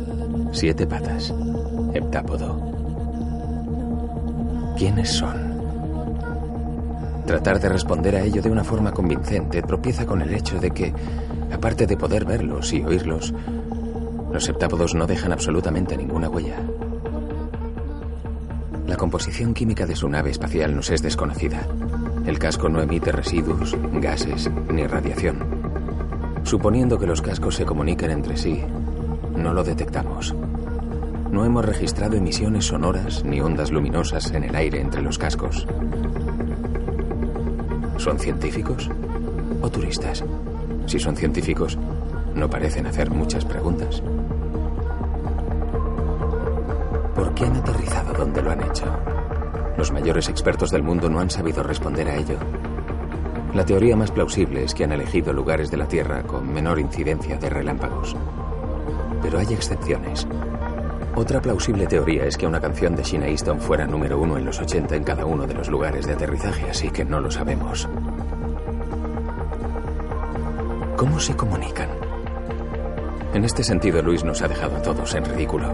Siete 0.53 0.87
patas. 0.87 1.33
heptápodo. 1.93 2.57
¿Quiénes 4.77 5.09
son? 5.09 5.35
Tratar 7.25 7.59
de 7.59 7.67
responder 7.67 8.15
a 8.15 8.23
ello 8.23 8.41
de 8.41 8.49
una 8.49 8.63
forma 8.63 8.93
convincente 8.93 9.61
tropieza 9.61 10.05
con 10.05 10.21
el 10.21 10.33
hecho 10.33 10.57
de 10.57 10.71
que, 10.71 10.93
aparte 11.51 11.87
de 11.87 11.97
poder 11.97 12.23
verlos 12.23 12.71
y 12.71 12.83
oírlos, 12.83 13.33
los 14.31 14.47
heptápodos 14.47 14.95
no 14.95 15.07
dejan 15.07 15.33
absolutamente 15.33 15.97
ninguna 15.97 16.29
huella. 16.29 16.55
La 18.87 18.95
composición 18.95 19.53
química 19.53 19.85
de 19.85 19.97
su 19.97 20.07
nave 20.07 20.31
espacial 20.31 20.73
nos 20.73 20.89
es 20.89 21.01
desconocida. 21.01 21.67
El 22.25 22.39
casco 22.39 22.69
no 22.69 22.81
emite 22.81 23.11
residuos, 23.11 23.77
gases 23.93 24.49
ni 24.71 24.87
radiación. 24.87 25.43
Suponiendo 26.43 26.97
que 26.97 27.05
los 27.05 27.21
cascos 27.21 27.55
se 27.55 27.65
comuniquen 27.65 28.09
entre 28.09 28.35
sí, 28.35 28.63
no 29.37 29.53
lo 29.53 29.63
detectamos. 29.63 30.33
No 31.31 31.45
hemos 31.45 31.63
registrado 31.63 32.15
emisiones 32.15 32.65
sonoras 32.65 33.23
ni 33.23 33.41
ondas 33.41 33.71
luminosas 33.71 34.31
en 34.31 34.43
el 34.43 34.55
aire 34.55 34.81
entre 34.81 35.03
los 35.03 35.19
cascos. 35.19 35.67
¿Son 37.97 38.17
científicos 38.17 38.89
o 39.61 39.69
turistas? 39.69 40.23
Si 40.87 40.99
son 40.99 41.15
científicos, 41.15 41.77
no 42.33 42.49
parecen 42.49 42.87
hacer 42.87 43.11
muchas 43.11 43.45
preguntas. 43.45 44.01
¿Por 47.15 47.33
qué 47.35 47.45
han 47.45 47.55
aterrizado 47.55 48.13
donde 48.13 48.41
lo 48.41 48.51
han 48.51 48.63
hecho? 48.63 49.14
Los 49.77 49.91
mayores 49.91 50.29
expertos 50.29 50.71
del 50.71 50.83
mundo 50.83 51.09
no 51.09 51.19
han 51.19 51.29
sabido 51.29 51.61
responder 51.63 52.07
a 52.09 52.15
ello. 52.15 52.37
La 53.53 53.65
teoría 53.65 53.95
más 53.95 54.11
plausible 54.11 54.63
es 54.63 54.73
que 54.73 54.83
han 54.83 54.91
elegido 54.91 55.33
lugares 55.33 55.71
de 55.71 55.77
la 55.77 55.87
Tierra 55.87 56.23
con 56.23 56.51
menor 56.53 56.79
incidencia 56.79 57.37
de 57.37 57.49
relámpagos. 57.49 58.15
Pero 59.21 59.39
hay 59.39 59.53
excepciones. 59.53 60.27
Otra 61.15 61.41
plausible 61.41 61.87
teoría 61.87 62.25
es 62.25 62.37
que 62.37 62.45
una 62.45 62.59
canción 62.59 62.95
de 62.95 63.03
Sheena 63.03 63.27
Easton 63.27 63.59
fuera 63.59 63.87
número 63.87 64.19
uno 64.19 64.37
en 64.37 64.45
los 64.45 64.59
80 64.59 64.95
en 64.95 65.03
cada 65.03 65.25
uno 65.25 65.47
de 65.47 65.53
los 65.53 65.69
lugares 65.69 66.05
de 66.05 66.13
aterrizaje, 66.13 66.69
así 66.69 66.89
que 66.89 67.05
no 67.05 67.21
lo 67.21 67.31
sabemos. 67.31 67.87
¿Cómo 70.97 71.19
se 71.19 71.35
comunican? 71.35 71.89
En 73.33 73.43
este 73.45 73.63
sentido, 73.63 74.01
Luis 74.01 74.23
nos 74.23 74.41
ha 74.41 74.47
dejado 74.47 74.77
a 74.77 74.81
todos 74.81 75.13
en 75.15 75.25
ridículo. 75.25 75.67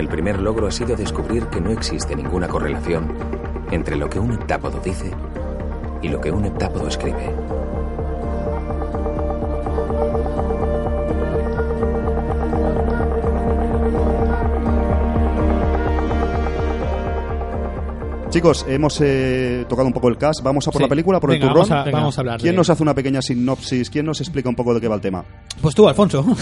El 0.00 0.08
primer 0.08 0.40
logro 0.40 0.66
ha 0.66 0.70
sido 0.70 0.96
descubrir 0.96 1.44
que 1.48 1.60
no 1.60 1.72
existe 1.72 2.16
ninguna 2.16 2.48
correlación 2.48 3.12
entre 3.70 3.96
lo 3.96 4.08
que 4.08 4.18
un 4.18 4.32
heptápodo 4.32 4.80
dice 4.82 5.10
y 6.00 6.08
lo 6.08 6.18
que 6.22 6.30
un 6.30 6.46
heptápodo 6.46 6.88
escribe. 6.88 7.30
Chicos, 18.30 18.64
hemos 18.68 19.00
eh, 19.00 19.66
tocado 19.68 19.88
un 19.88 19.92
poco 19.92 20.08
el 20.08 20.16
cast. 20.16 20.40
¿Vamos 20.42 20.66
a 20.68 20.70
por 20.70 20.78
Sí. 20.78 20.84
la 20.84 20.88
película, 20.88 21.18
por 21.18 21.30
Venga, 21.30 21.46
el 21.46 21.52
turrón? 21.52 21.68
Vamos 21.68 21.86
a, 21.88 21.90
vamos 21.90 22.16
a 22.18 22.20
hablar. 22.20 22.40
¿Quién 22.40 22.52
de- 22.52 22.58
nos 22.58 22.70
hace 22.70 22.82
una 22.82 22.94
pequeña 22.94 23.20
sinopsis? 23.20 23.90
¿Quién 23.90 24.06
nos 24.06 24.20
explica 24.20 24.48
un 24.48 24.54
poco 24.54 24.72
de 24.72 24.80
qué 24.80 24.86
va 24.86 24.94
el 24.94 25.00
tema? 25.00 25.24
Pues 25.60 25.74
tú, 25.74 25.88
Alfonso. 25.88 26.24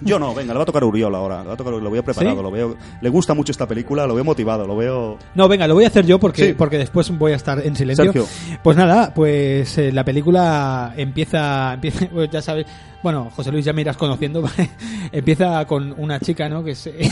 Yo 0.00 0.18
no, 0.18 0.34
venga, 0.34 0.52
le 0.52 0.58
va 0.58 0.62
a 0.62 0.66
tocar 0.66 0.82
a 0.82 0.86
Uriol 0.86 1.14
ahora. 1.14 1.42
Le 1.42 1.48
va 1.48 1.54
a 1.54 1.56
tocar- 1.56 1.72
lo 1.74 1.90
veo 1.90 2.02
preparado, 2.02 2.36
¿Sí? 2.36 2.42
lo 2.42 2.50
veo. 2.50 2.76
Le 3.00 3.08
gusta 3.08 3.34
mucho 3.34 3.52
esta 3.52 3.66
película, 3.66 4.06
lo 4.06 4.14
veo 4.14 4.24
motivado, 4.24 4.66
lo 4.66 4.76
veo. 4.76 5.18
No, 5.34 5.48
venga, 5.48 5.66
lo 5.66 5.74
voy 5.74 5.84
a 5.84 5.88
hacer 5.88 6.04
yo 6.06 6.18
porque, 6.18 6.48
Sí. 6.48 6.54
porque 6.54 6.78
después 6.78 7.16
voy 7.16 7.32
a 7.32 7.36
estar 7.36 7.64
en 7.64 7.76
silencio. 7.76 8.04
Sergio. 8.12 8.26
Pues 8.62 8.76
nada, 8.76 9.12
pues 9.14 9.78
eh, 9.78 9.92
la 9.92 10.04
película 10.04 10.92
empieza, 10.96 11.74
empieza 11.74 12.06
pues 12.12 12.30
ya 12.30 12.42
sabes, 12.42 12.66
bueno, 13.04 13.30
José 13.36 13.52
Luis 13.52 13.64
ya 13.64 13.72
me 13.72 13.82
irás 13.82 13.96
conociendo, 13.96 14.42
¿vale? 14.42 14.70
empieza 15.12 15.64
con 15.66 15.94
una 15.98 16.18
chica, 16.18 16.48
¿no? 16.48 16.64
Que 16.64 16.72
es, 16.72 16.86
eh, 16.88 17.08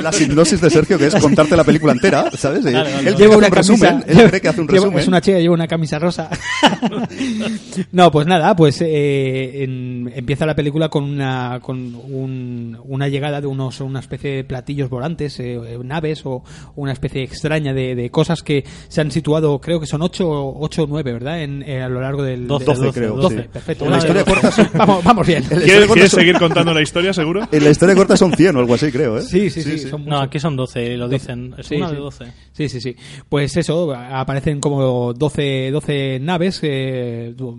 La 0.00 0.10
hipnosis 0.16 0.60
de 0.60 0.70
Sergio, 0.70 0.96
que 0.98 1.06
es 1.06 1.16
contarte 1.16 1.56
la 1.56 1.64
película 1.64 1.92
entera, 1.92 2.30
¿sabes? 2.36 2.62
Vale, 2.62 2.76
vale, 2.94 3.08
él 3.08 3.16
lleva 3.16 3.36
una 3.36 3.46
un 3.48 3.52
camisa, 3.52 3.72
resumen. 3.72 4.04
Él 4.06 4.28
cree 4.28 4.40
que 4.40 4.48
hace 4.48 4.60
un 4.60 4.68
lleva- 4.68 4.80
resumen. 4.84 4.98
es 5.00 5.08
una 5.08 5.20
chica 5.20 5.36
que 5.38 5.42
lleva 5.42 5.54
una 5.54 5.66
camisa 5.66 5.98
rosa. 5.98 6.30
no, 7.92 8.10
pues 8.10 8.26
nada, 8.26 8.54
pues 8.54 8.80
eh, 8.82 9.64
en- 9.64 10.12
empieza 10.14 10.46
la 10.46 10.54
película 10.54 10.88
con 10.88 11.04
una 11.04 11.58
con 11.62 11.94
un- 11.94 12.78
una 12.84 13.08
llegada 13.08 13.40
de 13.40 13.46
unos 13.46 13.80
una 13.80 14.00
especie 14.00 14.30
de 14.36 14.44
platillos 14.44 14.90
volantes, 14.90 15.40
eh, 15.40 15.54
eh, 15.54 15.78
naves 15.82 16.22
o 16.24 16.42
una 16.76 16.92
especie 16.92 17.22
extraña 17.22 17.72
de, 17.72 17.94
de 17.94 18.10
cosas 18.10 18.42
que 18.42 18.64
se 18.88 19.00
han 19.00 19.10
situado, 19.10 19.60
creo 19.60 19.80
que 19.80 19.86
son 19.86 20.02
8 20.02 20.28
ocho 20.60 20.82
o 20.84 20.86
9, 20.86 21.12
¿verdad? 21.12 21.42
En, 21.42 21.62
eh, 21.62 21.82
a 21.82 21.88
lo 21.88 22.00
largo 22.00 22.22
del 22.22 22.46
Doce, 22.46 22.66
del- 22.66 22.76
12, 22.76 22.92
creo, 22.92 23.16
12, 23.16 23.36
sí. 23.42 23.48
perfecto. 23.52 23.84
En 23.86 23.90
la 23.92 23.98
historia 23.98 24.24
corta 24.24 24.50
vamos, 24.74 25.04
vamos 25.04 25.26
bien. 25.30 25.42
¿Quieres, 25.44 25.86
quieres 25.90 26.10
son- 26.10 26.20
seguir 26.20 26.38
contando 26.38 26.72
la 26.74 26.82
historia, 26.82 27.12
seguro? 27.12 27.48
En 27.50 27.64
la 27.64 27.70
historia 27.70 27.94
corta 27.94 28.16
son 28.16 28.32
100 28.32 28.56
o 28.56 28.58
algo 28.60 28.74
así, 28.74 28.90
creo, 28.92 29.18
¿eh? 29.18 29.22
Sí, 29.22 29.50
sí, 29.50 29.62
sí, 29.62 29.78
son 29.78 30.04
No, 30.04 30.18
aquí 30.20 30.38
son 30.38 30.56
12, 30.56 30.96
lo 30.96 31.08
dicen. 31.08 31.54
Es 31.58 31.66
Sí, 31.66 31.76
una 31.76 31.88
sí. 31.88 31.94
de 31.94 32.00
12. 32.00 32.24
Sí, 32.52 32.68
sí, 32.68 32.80
sí. 32.80 32.96
Pues 33.28 33.56
eso, 33.56 33.92
aparecen 33.94 34.60
como 34.60 35.12
12, 35.14 35.70
12 35.70 36.18
naves 36.20 36.60
eh, 36.62 37.32
du- 37.36 37.56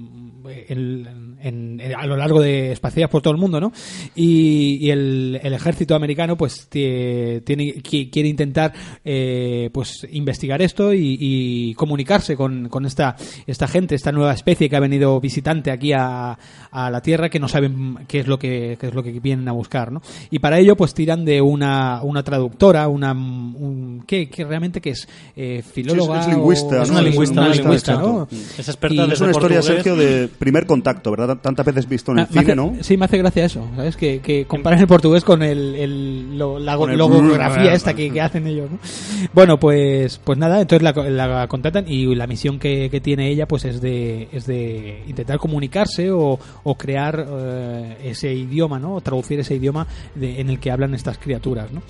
en- 1.43 1.81
a 1.95 2.05
lo 2.05 2.15
largo 2.17 2.41
de 2.41 2.71
espaciadas 2.71 3.09
por 3.11 3.21
todo 3.21 3.33
el 3.33 3.39
mundo, 3.39 3.59
¿no? 3.59 3.71
Y, 4.15 4.77
y 4.81 4.91
el, 4.91 5.39
el 5.41 5.53
ejército 5.53 5.95
americano 5.95 6.37
pues 6.37 6.69
tie- 6.69 7.43
tiene, 7.43 7.75
qui- 7.75 8.09
quiere 8.11 8.29
intentar 8.29 8.73
eh, 9.05 9.69
pues 9.73 10.05
investigar 10.11 10.61
esto 10.61 10.93
y, 10.93 11.17
y 11.19 11.73
comunicarse 11.75 12.35
con, 12.35 12.69
con 12.69 12.85
esta, 12.85 13.15
esta 13.47 13.67
gente, 13.67 13.95
esta 13.95 14.11
nueva 14.11 14.33
especie 14.33 14.69
que 14.69 14.75
ha 14.75 14.79
venido 14.79 15.19
visitante 15.19 15.71
aquí 15.71 15.93
a, 15.93 16.37
a 16.71 16.89
la 16.89 17.01
Tierra 17.01 17.29
que 17.29 17.39
no 17.39 17.47
saben 17.47 17.99
qué 18.07 18.19
es 18.19 18.27
lo 18.27 18.37
que, 18.39 18.77
qué 18.79 18.87
es 18.87 18.93
lo 18.93 19.03
que 19.03 19.19
vienen 19.19 19.47
a 19.47 19.51
buscar, 19.53 19.91
¿no? 19.91 20.01
Y 20.29 20.39
para 20.39 20.59
ello 20.59 20.75
pues 20.75 20.93
tiran 20.93 21.25
de 21.25 21.41
una, 21.41 22.01
una 22.03 22.23
traductora, 22.23 22.87
una 22.87 23.11
un, 23.13 24.03
¿qué, 24.07 24.29
qué 24.29 24.45
realmente 24.45 24.81
que 24.81 24.91
es 24.91 25.07
eh, 25.35 25.61
filóloga 25.61 26.21
es 26.21 26.27
lingüista, 26.27 26.67
o- 26.67 26.77
¿no? 26.77 26.83
es 26.83 26.89
una 26.89 27.01
lingüista, 27.01 27.33
una 27.41 27.41
una 27.47 27.55
lingüista, 27.55 27.93
lingüista, 27.93 28.37
¿no? 28.41 28.57
Es 28.59 28.67
experta 28.69 28.95
Y- 28.95 28.97
desde 28.99 29.13
Es 29.13 29.21
una 29.21 29.31
historia, 29.31 29.57
portugués. 29.59 29.65
Sergio, 29.83 29.95
de 29.95 30.27
primer 30.27 30.65
contacto, 30.65 31.11
¿verdad? 31.11 31.30
Tantas 31.38 31.65
veces 31.65 31.88
visto 31.88 32.11
en 32.11 32.19
el 32.19 32.25
me 32.25 32.29
cine, 32.29 32.41
hace- 32.41 32.55
¿no? 32.55 32.73
Sí, 32.82 32.97
me 32.97 33.05
hace 33.05 33.17
gracia 33.17 33.45
eso, 33.45 33.67
¿sabes? 33.75 33.95
Que, 33.95 34.19
que 34.19 34.45
comparan 34.45 34.79
el 34.79 34.88
portugués 34.88 35.23
con 35.23 35.41
el, 35.43 35.75
el- 35.75 36.38
lo- 36.38 36.59
la 36.59 36.77
Con 36.77 36.91
el 36.91 36.97
logografía 36.97 37.63
brrr. 37.63 37.73
esta 37.73 37.93
que, 37.93 38.11
que 38.11 38.21
hacen 38.21 38.47
ellos, 38.47 38.69
¿no? 38.71 38.79
Bueno, 39.34 39.59
pues, 39.59 40.19
pues 40.23 40.38
nada, 40.38 40.61
entonces 40.61 40.84
la, 40.84 40.91
la 41.09 41.47
contratan 41.47 41.86
y 41.88 42.13
la 42.15 42.27
misión 42.27 42.59
que, 42.59 42.89
que 42.89 43.01
tiene 43.01 43.29
ella 43.29 43.47
pues 43.47 43.65
es 43.65 43.82
de, 43.82 44.27
es 44.32 44.45
de 44.45 45.03
intentar 45.07 45.38
comunicarse 45.39 46.11
o, 46.11 46.39
o 46.63 46.75
crear 46.75 47.25
eh, 47.29 47.97
ese 48.05 48.34
idioma, 48.34 48.79
¿no? 48.79 48.95
O 48.95 49.01
traducir 49.01 49.39
ese 49.39 49.55
idioma 49.55 49.88
de- 50.15 50.39
en 50.41 50.49
el 50.49 50.59
que 50.59 50.71
hablan 50.71 50.93
estas 50.93 51.17
criaturas, 51.17 51.71
¿no? 51.71 51.82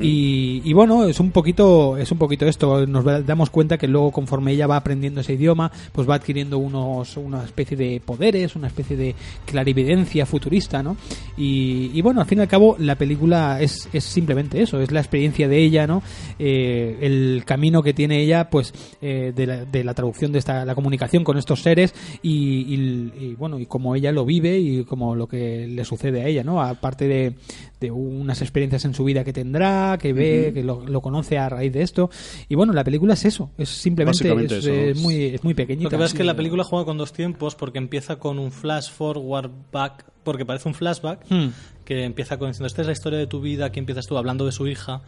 y, 0.00 0.62
y 0.64 0.72
bueno, 0.72 1.04
es 1.04 1.20
un 1.20 1.30
poquito, 1.30 1.96
es 1.96 2.10
un 2.12 2.18
poquito 2.18 2.46
esto, 2.46 2.86
nos 2.86 3.04
damos 3.26 3.50
cuenta 3.50 3.78
que 3.78 3.88
luego 3.88 4.10
conforme 4.10 4.52
ella 4.52 4.66
va 4.66 4.76
aprendiendo 4.76 5.20
ese 5.20 5.34
idioma, 5.34 5.70
pues 5.92 6.08
va 6.08 6.14
adquiriendo 6.16 6.58
unos, 6.58 7.16
una 7.16 7.44
especie 7.44 7.76
de 7.76 8.00
poderes, 8.04 8.56
una 8.56 8.66
especie 8.68 8.81
de 8.88 9.14
clarividencia 9.46 10.26
futurista, 10.26 10.82
¿no? 10.82 10.96
Y, 11.36 11.90
y 11.94 12.00
bueno, 12.02 12.20
al 12.20 12.26
fin 12.26 12.38
y 12.38 12.40
al 12.42 12.48
cabo, 12.48 12.76
la 12.78 12.96
película 12.96 13.60
es, 13.60 13.88
es 13.92 14.04
simplemente 14.04 14.62
eso, 14.62 14.80
es 14.80 14.90
la 14.90 15.00
experiencia 15.00 15.48
de 15.48 15.58
ella, 15.58 15.86
¿no? 15.86 16.02
Eh, 16.38 16.98
el 17.00 17.42
camino 17.46 17.82
que 17.82 17.94
tiene 17.94 18.20
ella, 18.22 18.50
pues, 18.50 18.72
eh, 19.00 19.32
de, 19.34 19.46
la, 19.46 19.64
de 19.64 19.84
la 19.84 19.94
traducción 19.94 20.32
de 20.32 20.38
esta, 20.38 20.64
la 20.64 20.74
comunicación 20.74 21.24
con 21.24 21.38
estos 21.38 21.60
seres 21.62 21.94
y, 22.22 22.74
y- 22.74 23.34
bueno, 23.38 23.58
y 23.58 23.66
cómo 23.66 23.94
ella 23.94 24.12
lo 24.12 24.24
vive 24.24 24.58
y 24.58 24.84
como 24.84 25.14
lo 25.14 25.26
que 25.26 25.66
le 25.66 25.84
sucede 25.84 26.22
a 26.22 26.26
ella, 26.28 26.44
¿no? 26.44 26.62
Aparte 26.62 27.08
de, 27.08 27.34
de 27.82 27.90
unas 27.90 28.40
experiencias 28.40 28.86
en 28.86 28.94
su 28.94 29.04
vida 29.04 29.24
que 29.24 29.32
tendrá, 29.34 29.98
que 30.00 30.14
ve, 30.14 30.52
que 30.54 30.62
lo, 30.62 30.86
lo 30.86 31.00
conoce 31.02 31.36
a 31.36 31.48
raíz 31.50 31.72
de 31.72 31.82
esto. 31.82 32.08
Y 32.48 32.54
bueno, 32.54 32.72
la 32.72 32.84
película 32.84 33.12
es 33.14 33.24
eso, 33.26 33.50
es 33.58 33.68
simplemente 33.68 34.32
es, 34.56 34.64
es 34.66 34.98
muy, 35.02 35.26
es 35.26 35.44
muy 35.44 35.52
pequeñita. 35.52 35.84
Lo 35.84 35.90
que 35.90 35.96
pasa 35.96 36.06
es 36.06 36.14
que 36.14 36.24
la 36.24 36.34
película 36.36 36.64
juega 36.64 36.84
con 36.84 36.96
dos 36.96 37.12
tiempos 37.12 37.54
porque 37.54 37.78
empieza 37.78 38.16
con 38.16 38.38
un 38.38 38.52
flash 38.52 38.90
forward 38.90 39.50
back, 39.70 40.06
porque 40.22 40.46
parece 40.46 40.68
un 40.68 40.74
flashback, 40.74 41.26
Hmm. 41.28 41.48
que 41.84 42.04
empieza 42.04 42.38
con 42.38 42.48
diciendo, 42.48 42.68
esta 42.68 42.80
es 42.82 42.86
la 42.86 42.92
historia 42.92 43.18
de 43.18 43.26
tu 43.26 43.40
vida, 43.40 43.66
aquí 43.66 43.80
empiezas 43.80 44.06
tú 44.06 44.16
hablando 44.16 44.46
de 44.46 44.52
su 44.52 44.66
hija, 44.68 45.02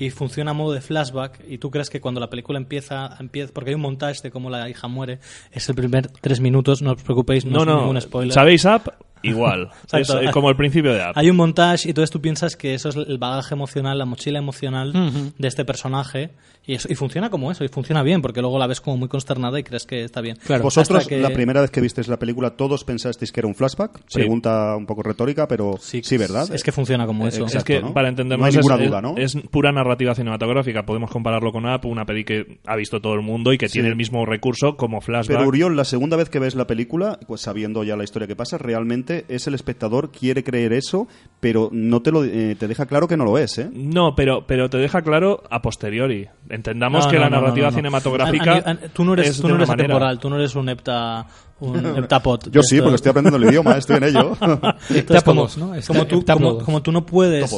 y 0.00 0.10
funciona 0.10 0.50
a 0.50 0.54
modo 0.54 0.72
de 0.72 0.80
flashback, 0.80 1.40
y 1.48 1.58
tú 1.58 1.70
crees 1.70 1.90
que 1.90 2.00
cuando 2.00 2.20
la 2.20 2.28
película 2.30 2.58
empieza, 2.58 3.16
empieza 3.20 3.52
porque 3.52 3.70
hay 3.70 3.74
un 3.76 3.82
montaje 3.82 4.20
de 4.22 4.30
cómo 4.30 4.50
la 4.50 4.68
hija 4.68 4.88
muere, 4.88 5.18
es 5.52 5.68
el 5.68 5.74
primer 5.76 6.08
tres 6.08 6.40
minutos, 6.40 6.82
no 6.82 6.92
os 6.92 7.02
preocupéis, 7.02 7.44
no, 7.44 7.52
No, 7.52 7.60
es 7.60 7.66
no. 7.66 7.80
ningún 7.82 8.00
spoiler. 8.00 8.32
¿Sabéis 8.32 8.64
App? 8.66 8.88
Igual. 9.22 9.68
es 9.92 10.10
como 10.32 10.48
el 10.48 10.56
principio 10.56 10.94
de 10.94 11.02
App. 11.02 11.16
Hay 11.18 11.28
un 11.28 11.36
montaje 11.36 11.88
y 11.88 11.90
entonces 11.90 12.10
tú 12.10 12.20
piensas 12.22 12.56
que 12.56 12.72
eso 12.74 12.88
es 12.88 12.96
el 12.96 13.18
bagaje 13.18 13.54
emocional, 13.54 13.98
la 13.98 14.06
mochila 14.06 14.38
emocional 14.38 14.90
Ujú. 14.96 15.32
de 15.38 15.46
este 15.48 15.66
personaje 15.66 16.30
y, 16.66 16.74
eso, 16.74 16.88
y 16.90 16.94
funciona 16.94 17.28
como 17.30 17.50
eso, 17.50 17.64
y 17.64 17.68
funciona 17.68 18.02
bien 18.02 18.22
porque 18.22 18.40
luego 18.40 18.58
la 18.58 18.66
ves 18.66 18.80
como 18.80 18.96
muy 18.96 19.08
consternada 19.08 19.58
y 19.58 19.62
crees 19.62 19.84
que 19.86 20.04
está 20.04 20.20
bien. 20.22 20.36
Claro. 20.46 20.62
Vosotros, 20.62 21.06
que- 21.06 21.18
la 21.20 21.30
primera 21.30 21.60
vez 21.60 21.70
que 21.70 21.80
visteis 21.82 22.08
la 22.08 22.18
película, 22.18 22.50
¿todos 22.50 22.84
pensasteis 22.84 23.30
que 23.32 23.40
era 23.40 23.46
un 23.48 23.54
flashback? 23.54 23.98
Sí. 24.06 24.20
Pregunta 24.20 24.74
un 24.76 24.86
poco 24.86 25.02
retórica, 25.02 25.46
pero 25.48 25.74
sí, 25.80 26.00
¿verdad? 26.16 26.48
Es 26.54 26.62
que 26.62 26.72
funciona 26.72 27.06
como 27.06 27.24
Eh, 27.26 27.28
eso. 27.28 27.42
exacto. 27.42 27.58
es 27.58 27.64
que, 27.64 27.80
¿no? 27.82 27.92
para 27.92 28.08
entendernos, 28.08 28.40
No 28.40 28.46
hay 28.46 28.52
ninguna 28.56 28.76
es, 28.82 28.88
duda, 28.88 29.02
¿no? 29.02 29.14
es 29.18 29.36
pura 29.50 29.70
narrativa 29.72 29.89
cinematográfica. 29.96 30.84
Podemos 30.84 31.10
compararlo 31.10 31.52
con 31.52 31.66
App, 31.66 31.84
una 31.86 32.04
peli 32.04 32.24
que 32.24 32.58
ha 32.66 32.76
visto 32.76 33.00
todo 33.00 33.14
el 33.14 33.22
mundo 33.22 33.52
y 33.52 33.58
que 33.58 33.68
tiene 33.68 33.88
el 33.88 33.96
mismo 33.96 34.24
recurso 34.26 34.76
como 34.76 35.00
flashback. 35.00 35.36
Pero 35.36 35.48
Uriol, 35.48 35.76
la 35.76 35.84
segunda 35.84 36.16
vez 36.16 36.30
que 36.30 36.38
ves 36.38 36.54
la 36.54 36.66
película, 36.66 37.18
pues 37.26 37.40
sabiendo 37.40 37.84
ya 37.84 37.96
la 37.96 38.04
historia 38.04 38.26
que 38.28 38.36
pasa, 38.36 38.58
realmente 38.58 39.24
es 39.28 39.46
el 39.46 39.54
espectador 39.54 40.10
quiere 40.10 40.44
creer 40.44 40.72
eso, 40.72 41.08
pero 41.40 41.68
no 41.72 42.00
te 42.02 42.12
lo 42.12 42.24
eh, 42.24 42.56
te 42.58 42.68
deja 42.68 42.86
claro 42.86 43.08
que 43.08 43.16
no 43.16 43.24
lo 43.24 43.38
es, 43.38 43.58
¿eh? 43.58 43.68
No, 43.72 44.14
pero, 44.14 44.46
pero 44.46 44.68
te 44.70 44.78
deja 44.78 45.02
claro 45.02 45.42
a 45.50 45.62
posteriori. 45.62 46.28
Entendamos 46.48 47.04
No, 47.04 47.10
que 47.10 47.16
no, 47.16 47.22
la 47.22 47.30
no, 47.30 47.40
narrativa 47.40 47.66
no, 47.66 47.70
no. 47.72 47.76
cinematográfica. 47.76 48.52
A- 48.52 48.56
a- 48.56 48.70
a- 48.72 48.76
tú 48.92 49.04
no 49.04 49.14
eres, 49.14 49.28
es 49.28 49.40
tú 49.40 49.48
eres 49.48 49.68
atemporal, 49.70 50.18
tú 50.18 50.30
no 50.30 50.36
eres 50.36 50.54
un 50.54 50.68
hepta, 50.68 51.26
un 51.60 51.84
heptapod. 51.98 52.40
Yo 52.50 52.62
sí, 52.62 52.76
Esto- 52.76 52.84
porque 52.84 52.96
estoy 52.96 53.10
aprendiendo 53.10 53.36
el 53.46 53.50
idioma, 53.52 53.76
estoy 53.76 53.96
en 53.96 54.04
ello. 54.04 54.36
Entonces, 54.90 55.22
como, 55.24 55.48
¿no? 55.56 55.72
como 55.86 56.06
tú, 56.06 56.08
como, 56.08 56.20
Heptápodos. 56.20 56.62
como 56.64 56.82
tú 56.82 56.92
no 56.92 57.06
puedes 57.06 57.54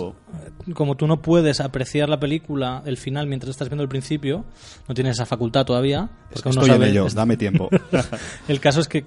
como 0.75 0.97
tú 0.97 1.09
no 1.09 1.21
puedes 1.21 1.61
apreciar 1.61 2.09
la 2.09 2.21
película, 2.21 2.83
el 2.87 2.97
final, 2.97 3.27
mientras 3.27 3.51
estás 3.51 3.69
viendo 3.69 3.83
el 3.83 3.89
principio, 3.89 4.45
no 4.87 4.95
tienes 4.95 5.17
esa 5.17 5.27
facultad 5.27 5.65
todavía. 5.67 6.09
porque 6.33 6.51
Estoy 6.51 6.71
en 6.71 6.83
ello, 6.85 7.07
es- 7.07 7.15
dame 7.15 7.37
tiempo. 7.37 7.69
El 8.49 8.61
caso 8.61 8.81
es 8.81 8.87
que 8.87 9.05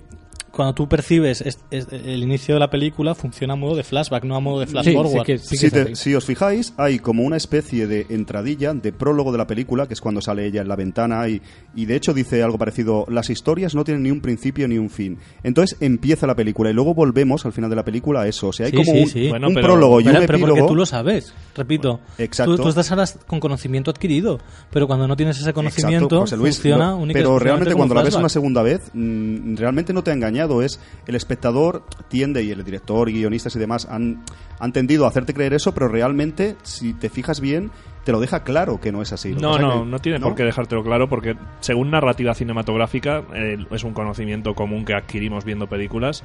cuando 0.56 0.74
tú 0.74 0.88
percibes 0.88 1.42
es- 1.42 1.60
es- 1.70 1.88
el 1.92 2.24
inicio 2.24 2.56
de 2.56 2.60
la 2.60 2.70
película, 2.70 3.14
funciona 3.14 3.54
a 3.54 3.56
modo 3.58 3.76
de 3.76 3.84
flashback, 3.84 4.24
no 4.24 4.36
a 4.36 4.40
modo 4.40 4.62
de 4.62 4.68
flash 4.68 4.86
Sí, 4.86 4.92
sí 4.92 4.96
forward. 4.96 5.26
que- 5.26 5.38
sí 5.38 5.50
que 5.58 5.70
si, 5.96 6.10
te- 6.12 6.16
os 6.16 6.26
fijáis, 6.26 6.74
hay 6.78 7.00
como 7.00 7.24
una 7.24 7.38
especie 7.38 7.88
de 7.88 8.06
entradilla, 8.10 8.74
de 8.74 8.92
prólogo 8.94 9.32
de 9.32 9.38
la 9.38 9.48
película, 9.48 9.88
que 9.88 9.94
es 9.94 10.02
cuando 10.02 10.22
sale 10.22 10.46
ella 10.46 10.62
en 10.62 10.68
la 10.68 10.76
ventana 10.76 11.28
y, 11.28 11.42
y 11.76 11.86
de 11.86 11.96
hecho 11.96 12.14
dice 12.14 12.42
algo 12.42 12.58
parecido, 12.58 13.06
las 13.10 13.30
historias 13.30 13.76
no 13.76 13.84
tienen 13.84 14.04
ni 14.04 14.12
un 14.12 14.22
principio 14.22 14.68
ni 14.68 14.78
un 14.78 14.90
fin. 14.90 15.18
Entonces 15.44 15.78
empieza 15.82 16.26
la 16.28 16.36
película 16.36 16.70
y 16.70 16.74
luego 16.74 16.94
volvemos 16.94 17.46
al 17.46 17.52
final 17.52 17.70
de 17.70 17.76
la 17.76 17.84
película 17.84 18.22
a 18.22 18.28
eso. 18.28 18.48
O 18.48 18.54
sea, 18.54 18.68
hay 18.68 18.72
Sí, 18.72 18.78
como 18.78 18.92
sí, 18.94 19.00
un, 19.04 19.10
sí. 19.10 19.30
Bueno, 19.30 19.48
un 19.50 19.54
pero- 19.56 19.68
prólogo 19.68 20.00
y 20.00 20.06
Pero, 20.06 20.20
un 20.20 20.26
pero 20.26 20.40
porque 20.40 20.52
epílogo. 20.54 20.68
tú 20.70 20.76
lo 20.76 20.86
sabes, 20.86 21.34
repito. 21.56 22.00
Exacto. 22.18 22.56
Tú, 22.56 22.64
tú 22.64 22.70
estás 22.70 22.90
ahora 22.92 23.06
con 23.28 23.40
conocimiento 23.40 23.92
adquirido, 23.92 24.40
pero 24.72 24.88
cuando 24.88 25.08
no 25.08 25.16
tienes 25.18 25.40
ese 25.40 25.52
conocimiento, 25.54 26.22
Exacto, 26.22 26.42
Luis, 26.42 26.56
funciona 26.56 26.92
lo- 26.92 26.98
única 26.98 27.20
y 27.20 27.24
pero 27.24 27.40
realmente 27.40 27.74
cuando 27.76 27.94
la 27.96 28.04
ves 28.04 28.16
una 28.16 28.30
segunda 28.30 28.62
vez, 28.62 28.82
mm, 28.94 29.56
realmente 29.58 29.92
no 29.92 30.04
te 30.04 30.12
ha 30.12 30.14
engañado. 30.14 30.45
Es 30.62 30.80
el 31.08 31.16
espectador 31.16 31.84
tiende 32.08 32.44
y 32.44 32.52
el 32.52 32.64
director, 32.64 33.10
guionistas 33.12 33.56
y 33.56 33.60
demás 33.60 33.88
han, 33.90 34.24
han 34.60 34.72
tendido 34.74 35.06
a 35.06 35.10
hacerte 35.10 35.34
creer 35.34 35.54
eso, 35.54 35.74
pero 35.74 35.88
realmente, 35.88 36.56
si 36.64 36.94
te 36.94 37.10
fijas 37.10 37.40
bien, 37.42 37.72
te 38.04 38.12
lo 38.12 38.20
deja 38.20 38.44
claro 38.44 38.80
que 38.80 38.92
no 38.92 39.02
es 39.02 39.12
así. 39.14 39.34
Lo 39.34 39.40
No, 39.40 39.58
no, 39.58 39.84
que- 39.84 39.90
no 39.90 40.00
tiene 40.00 40.20
por 40.20 40.36
qué 40.36 40.44
dejártelo 40.44 40.84
claro 40.84 41.10
porque 41.10 41.36
según 41.60 41.90
narrativa 41.92 42.34
cinematográfica 42.36 43.24
eh, 43.34 43.58
es 43.72 43.84
un 43.84 43.94
conocimiento 43.94 44.54
común 44.54 44.86
que 44.86 44.94
adquirimos 44.94 45.44
viendo 45.44 45.68
películas. 45.68 46.24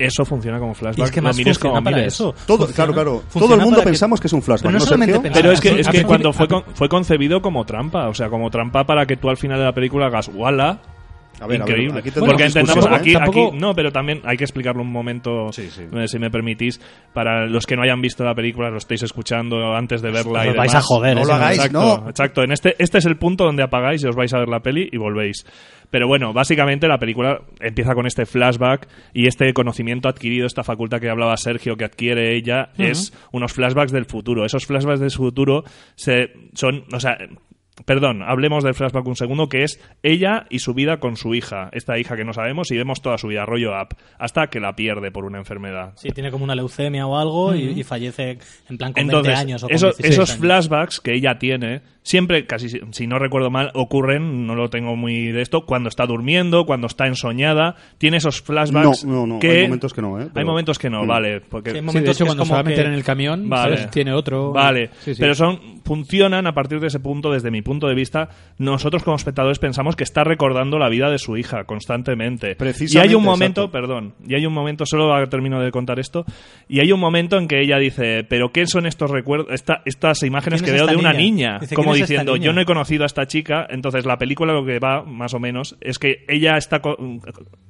Eso 0.00 0.24
funciona 0.24 0.60
como 0.60 0.74
flashback. 0.74 0.98
Y 0.98 1.02
es 1.02 1.10
que 1.10 1.20
más 1.20 1.36
mires 1.36 1.56
funciona 1.58 1.74
como 1.74 1.84
para 1.84 1.96
mires. 1.96 2.14
eso. 2.14 2.32
Todo, 2.46 2.58
Funciona- 2.66 2.74
claro, 2.74 2.92
claro. 2.94 3.10
funciona 3.28 3.46
Todo 3.46 3.54
el 3.54 3.60
mundo 3.62 3.76
para 3.78 3.84
que- 3.84 3.90
pensamos 3.90 4.20
que 4.20 4.26
es 4.28 4.32
un 4.32 4.42
flashback, 4.42 4.62
Pero 4.68 4.72
no 4.72 4.78
¿no, 4.78 4.84
solamente 4.84 5.20
pensar- 5.20 5.42
Pero 5.42 5.52
es 5.52 5.60
que, 5.60 5.80
es 5.80 5.88
que 5.88 5.98
a- 6.00 6.04
cuando 6.06 6.32
fue, 6.32 6.46
con- 6.46 6.62
fue 6.74 6.88
concebido 6.88 7.42
como 7.42 7.64
trampa, 7.64 8.08
o 8.08 8.14
sea, 8.14 8.28
como 8.28 8.48
trampa 8.50 8.84
para 8.84 9.06
que 9.06 9.16
tú 9.16 9.28
al 9.28 9.36
final 9.36 9.58
de 9.58 9.64
la 9.64 9.72
película 9.72 10.06
hagas 10.06 10.30
¡wala! 10.32 10.78
A 11.40 11.46
ver, 11.46 11.62
a 11.62 11.64
ver, 11.64 11.70
Increíble. 11.70 12.00
aquí 12.00 12.10
Porque 12.18 12.44
entendamos, 12.44 12.84
¿eh? 12.86 12.88
aquí, 12.92 13.14
aquí- 13.14 13.50
no, 13.58 13.74
pero 13.74 13.92
también 13.92 14.20
hay 14.24 14.36
que 14.36 14.44
explicarlo 14.44 14.82
un 14.82 14.90
momento, 14.90 15.52
Sí, 15.52 15.68
sí. 15.70 15.82
eh, 15.92 16.08
si 16.08 16.18
me 16.18 16.30
permitís, 16.30 16.80
para 17.14 17.46
los 17.46 17.64
que 17.66 17.76
no 17.76 17.82
hayan 17.82 18.00
visto 18.00 18.24
la 18.24 18.34
película, 18.34 18.70
lo 18.70 18.78
estáis 18.78 19.02
escuchando 19.04 19.74
antes 19.74 20.02
de 20.02 20.10
verla. 20.10 20.46
y 20.46 20.48
Os 20.50 20.56
vais 20.56 20.74
a 20.74 20.80
joder. 20.80 21.14
No 21.14 21.20
ese 21.22 21.30
lo 21.30 21.34
hagáis, 21.36 21.58
exacto, 21.58 22.00
no. 22.02 22.08
Exacto, 22.10 22.42
en 22.42 22.52
este, 22.52 22.74
este 22.78 22.98
es 22.98 23.06
el 23.06 23.16
punto 23.16 23.44
donde 23.44 23.62
apagáis 23.62 24.02
y 24.02 24.08
os 24.08 24.16
vais 24.16 24.32
a 24.34 24.38
ver 24.38 24.48
la 24.48 24.60
peli 24.60 24.88
y 24.90 24.96
volvéis. 24.96 25.46
Pero 25.90 26.06
bueno, 26.06 26.32
básicamente 26.34 26.86
la 26.86 26.98
película 26.98 27.40
empieza 27.60 27.94
con 27.94 28.06
este 28.06 28.26
flashback 28.26 28.88
y 29.14 29.26
este 29.26 29.54
conocimiento 29.54 30.08
adquirido, 30.08 30.46
esta 30.46 30.62
facultad 30.62 31.00
que 31.00 31.08
hablaba 31.08 31.34
Sergio 31.38 31.76
que 31.76 31.84
adquiere 31.86 32.36
ella, 32.36 32.70
es 32.76 33.12
unos 33.32 33.52
flashbacks 33.54 33.92
del 33.92 34.04
futuro. 34.04 34.44
Esos 34.44 34.66
flashbacks 34.66 35.00
del 35.00 35.10
futuro 35.12 35.62
se, 35.94 36.30
son, 36.52 36.84
o 36.92 37.00
sea, 37.00 37.16
Perdón, 37.84 38.22
hablemos 38.22 38.64
del 38.64 38.74
flashback 38.74 39.06
un 39.06 39.16
segundo, 39.16 39.48
que 39.48 39.62
es 39.62 39.80
ella 40.02 40.46
y 40.50 40.58
su 40.58 40.74
vida 40.74 40.98
con 40.98 41.16
su 41.16 41.34
hija. 41.34 41.68
Esta 41.72 41.98
hija 41.98 42.16
que 42.16 42.24
no 42.24 42.32
sabemos 42.32 42.70
y 42.70 42.76
vemos 42.76 43.00
toda 43.02 43.18
su 43.18 43.28
vida, 43.28 43.46
rollo 43.46 43.70
up, 43.72 43.96
hasta 44.18 44.48
que 44.48 44.60
la 44.60 44.74
pierde 44.74 45.10
por 45.10 45.24
una 45.24 45.38
enfermedad. 45.38 45.92
Sí, 45.96 46.10
tiene 46.10 46.30
como 46.30 46.44
una 46.44 46.54
leucemia 46.54 47.06
o 47.06 47.16
algo 47.16 47.54
y, 47.54 47.78
y 47.80 47.84
fallece 47.84 48.38
en 48.68 48.78
plan 48.78 48.92
con 48.92 49.02
Entonces, 49.02 49.34
20 49.34 49.40
años 49.40 49.62
o 49.62 49.66
con 49.68 49.74
esos, 49.76 49.96
16 49.96 50.12
esos 50.14 50.30
años. 50.30 50.40
flashbacks 50.40 51.00
que 51.00 51.14
ella 51.14 51.38
tiene, 51.38 51.82
siempre, 52.02 52.46
casi 52.46 52.68
si- 52.68 53.06
no 53.06 53.18
recuerdo 53.18 53.50
mal, 53.50 53.70
ocurren, 53.74 54.46
no 54.46 54.54
lo 54.54 54.70
tengo 54.70 54.96
muy 54.96 55.32
de 55.32 55.40
esto, 55.42 55.64
cuando 55.64 55.88
está 55.88 56.04
durmiendo, 56.06 56.66
cuando 56.66 56.86
está 56.88 57.06
ensoñada, 57.06 57.76
tiene 57.98 58.16
esos 58.18 58.42
flashbacks 58.42 59.04
No, 59.04 59.26
no, 59.26 59.26
no, 59.34 59.38
que... 59.38 59.50
hay 59.50 59.62
momentos 59.64 59.94
que 59.94 60.02
no, 60.02 60.20
¿eh? 60.20 60.28
Hay 60.34 60.44
momentos 60.44 60.78
que 60.78 60.90
no, 60.90 61.04
Mm. 61.04 61.06
vale. 61.08 61.40
Porque, 61.40 61.70
Sí, 61.70 61.76
hay 61.76 61.80
Sí, 61.80 61.86
de 61.86 61.86
momentos 61.86 62.16
hecho, 62.16 62.24
que 62.24 62.28
cuando 62.28 62.44
se 62.44 62.52
va 62.52 62.58
a 62.60 62.62
meter 62.64 62.84
que- 62.84 62.88
en 62.88 62.94
el 62.94 63.04
camión, 63.04 63.48
Vale. 63.48 63.76
¿sabes? 63.76 63.90
tiene 63.92 64.12
otro. 64.12 64.52
Vale, 64.52 64.90
Sí, 65.00 65.14
sí. 65.14 65.20
pero 65.20 65.34
son 65.34 65.78
funcionan 65.84 66.46
a 66.46 66.52
partir 66.52 66.80
de 66.80 66.88
ese 66.88 67.00
punto, 67.00 67.32
desde 67.32 67.50
mi 67.50 67.62
punto 67.68 67.86
de 67.86 67.94
vista. 67.94 68.28
Nosotros 68.58 69.04
como 69.04 69.16
espectadores 69.16 69.60
pensamos 69.60 69.94
que 69.94 70.02
está 70.02 70.24
recordando 70.24 70.78
la 70.78 70.88
vida 70.88 71.08
de 71.10 71.18
su 71.18 71.36
hija 71.36 71.62
constantemente. 71.64 72.56
Precisamente, 72.56 73.06
y 73.06 73.10
hay 73.10 73.14
un 73.14 73.22
momento, 73.22 73.60
exacto. 73.62 73.72
perdón, 73.72 74.14
y 74.26 74.34
hay 74.34 74.44
un 74.46 74.52
momento, 74.52 74.84
solo 74.86 75.08
termino 75.28 75.60
de 75.60 75.70
contar 75.70 76.00
esto, 76.00 76.24
y 76.68 76.80
hay 76.80 76.90
un 76.90 76.98
momento 77.00 77.38
en 77.38 77.46
que 77.46 77.60
ella 77.60 77.78
dice, 77.78 78.24
pero 78.24 78.50
¿qué 78.50 78.66
son 78.66 78.86
estos 78.86 79.10
recuerdos, 79.10 79.48
esta- 79.52 79.82
estas 79.84 80.22
imágenes 80.24 80.62
¿Quién 80.62 80.74
que 80.74 80.80
es 80.80 80.86
veo 80.86 80.90
de 80.90 80.96
una 81.00 81.12
niña? 81.12 81.58
Dice, 81.60 81.74
Como 81.76 81.92
¿quién 81.92 82.02
es 82.04 82.10
esta 82.10 82.14
diciendo, 82.14 82.32
niña? 82.34 82.46
yo 82.46 82.52
no 82.52 82.60
he 82.60 82.64
conocido 82.64 83.04
a 83.04 83.06
esta 83.06 83.26
chica, 83.26 83.66
entonces 83.70 84.04
la 84.04 84.16
película 84.18 84.52
lo 84.52 84.64
que 84.64 84.78
va, 84.80 85.04
más 85.04 85.34
o 85.34 85.38
menos, 85.38 85.76
es 85.80 85.98
que 85.98 86.24
ella 86.28 86.56
está, 86.56 86.80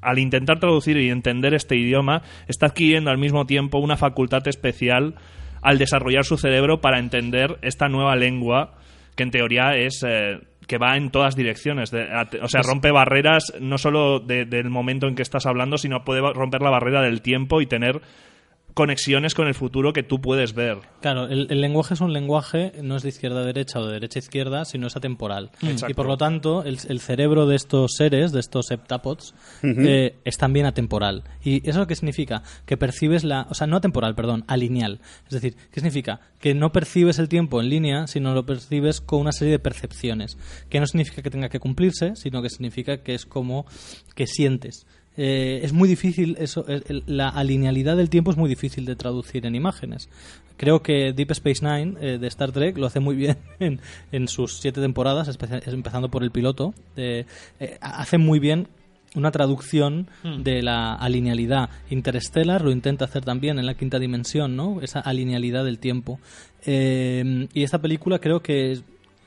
al 0.01 0.18
intentar 0.18 0.59
traducir 0.61 0.96
y 0.96 1.11
entender 1.11 1.55
este 1.55 1.76
idioma, 1.76 2.22
está 2.46 2.66
adquiriendo 2.66 3.11
al 3.11 3.18
mismo 3.18 3.44
tiempo 3.46 3.78
una 3.78 3.96
facultad 3.96 4.46
especial 4.49 5.14
al 5.61 5.76
desarrollar 5.78 6.24
su 6.24 6.36
cerebro 6.38 6.80
para 6.80 7.01
entender 7.01 7.59
esta 7.62 7.88
nueva 7.88 8.14
lengua 8.14 8.78
que 9.19 9.25
en 9.25 9.31
teoría 9.31 9.75
es 9.77 10.03
eh, 10.07 10.39
que 10.66 10.79
va 10.79 10.97
en 10.97 11.11
todas 11.11 11.35
direcciones. 11.37 11.91
De- 11.91 12.05
a- 12.11 12.29
o 12.41 12.49
sea, 12.49 12.62
rompe 12.62 12.91
barreras 12.91 13.53
no 13.61 13.77
solo 13.79 14.21
de- 14.21 14.45
del 14.47 14.71
momento 14.71 15.09
en 15.09 15.14
que 15.14 15.23
estás 15.23 15.45
hablando, 15.45 15.77
sino 15.77 16.05
puede 16.05 16.21
romper 16.33 16.62
la 16.62 16.71
barrera 16.71 17.03
del 17.03 17.21
tiempo 17.21 17.61
y 17.61 17.66
tener 17.66 18.01
conexiones 18.79 19.35
con 19.35 19.49
el 19.49 19.55
futuro 19.55 19.93
que 19.93 20.05
tú 20.05 20.20
puedes 20.20 20.55
ver. 20.55 20.79
Claro, 21.01 21.26
el, 21.26 21.49
el 21.51 21.61
lenguaje 21.61 21.95
es 21.95 22.01
un 22.01 22.12
lenguaje, 22.12 22.70
no 22.81 22.95
es 22.95 23.03
de 23.03 23.09
izquierda 23.09 23.41
a 23.41 23.45
derecha 23.45 23.81
o 23.81 23.85
de 23.85 23.95
derecha 23.95 24.20
a 24.20 24.22
izquierda, 24.22 24.64
sino 24.64 24.87
es 24.87 24.97
atemporal. 24.97 25.51
Exacto. 25.62 25.91
Y 25.91 25.95
por 25.95 26.07
lo 26.07 26.16
tanto, 26.16 26.62
el, 26.62 26.79
el 26.89 27.01
cerebro 27.01 27.49
de 27.49 27.57
estos 27.57 27.95
seres, 27.97 28.31
de 28.31 28.39
estos 28.39 28.70
heptapods, 28.70 29.35
eh, 29.64 30.14
es 30.24 30.39
también 30.39 30.64
atemporal. 30.64 31.24
¿Y 31.43 31.68
eso 31.68 31.89
qué 31.89 31.97
significa? 31.97 32.45
Que 32.66 32.76
percibes 32.76 33.24
la. 33.24 33.49
O 33.51 33.55
sea, 33.55 33.66
no 33.66 33.79
atemporal, 33.79 34.14
perdón, 34.14 34.45
alineal. 34.47 35.01
Es 35.24 35.33
decir, 35.33 35.57
¿qué 35.72 35.81
significa? 35.81 36.20
Que 36.39 36.55
no 36.55 36.70
percibes 36.70 37.18
el 37.18 37.29
tiempo 37.29 37.61
en 37.61 37.70
línea, 37.70 38.07
sino 38.07 38.33
lo 38.33 38.47
percibes 38.47 39.01
con 39.01 39.18
una 39.18 39.33
serie 39.33 39.55
de 39.55 39.59
percepciones. 39.59 40.39
Que 40.70 40.79
no 40.79 40.87
significa 40.87 41.20
que 41.20 41.31
tenga 41.31 41.49
que 41.49 41.59
cumplirse, 41.59 42.12
sino 42.14 42.43
que 42.43 42.49
significa 42.49 42.99
que 42.99 43.14
es 43.14 43.26
como 43.26 43.66
que 44.14 44.29
sientes. 44.29 44.87
Eh, 45.19 45.61
es 45.64 45.73
muy 45.73 45.89
difícil 45.89 46.37
eso 46.39 46.64
el- 46.69 47.03
la 47.07 47.29
alinealidad 47.29 47.97
del 47.97 48.09
tiempo 48.09 48.31
es 48.31 48.37
muy 48.37 48.49
difícil 48.49 48.85
de 48.87 48.95
traducir 48.97 49.45
en 49.45 49.55
imágenes. 49.57 50.09
Creo 50.57 50.83
que 50.83 51.12
Deep 51.12 51.33
Space 51.33 51.62
Nine 51.64 51.97
eh, 52.01 52.19
de 52.19 52.27
Star 52.29 52.53
Trek 52.53 52.79
lo 52.79 52.87
hace 52.87 53.01
muy 53.01 53.16
bien 53.16 53.37
en, 53.61 53.81
en 54.12 54.29
sus 54.29 54.59
siete 54.61 54.81
temporadas 54.81 55.29
empezando 55.66 56.09
por 56.09 56.23
el 56.23 56.31
piloto. 56.31 56.73
Eh, 56.97 57.27
eh, 57.61 57.77
hace 57.81 58.16
muy 58.16 58.39
bien 58.39 58.69
una 59.14 59.31
traducción 59.31 60.07
de 60.45 60.62
la 60.62 60.95
alinealidad. 60.95 61.71
Interstellar 61.91 62.62
lo 62.62 62.71
intenta 62.71 63.07
hacer 63.07 63.25
también 63.25 63.59
en 63.59 63.66
la 63.66 63.75
quinta 63.75 63.99
dimensión 63.99 64.55
no 64.55 64.81
esa 64.83 65.01
alinealidad 65.01 65.64
del 65.64 65.79
tiempo. 65.79 66.21
Eh, 66.66 67.49
y 67.55 67.62
esta 67.62 67.81
película 67.81 68.19
creo 68.19 68.41
que 68.43 68.81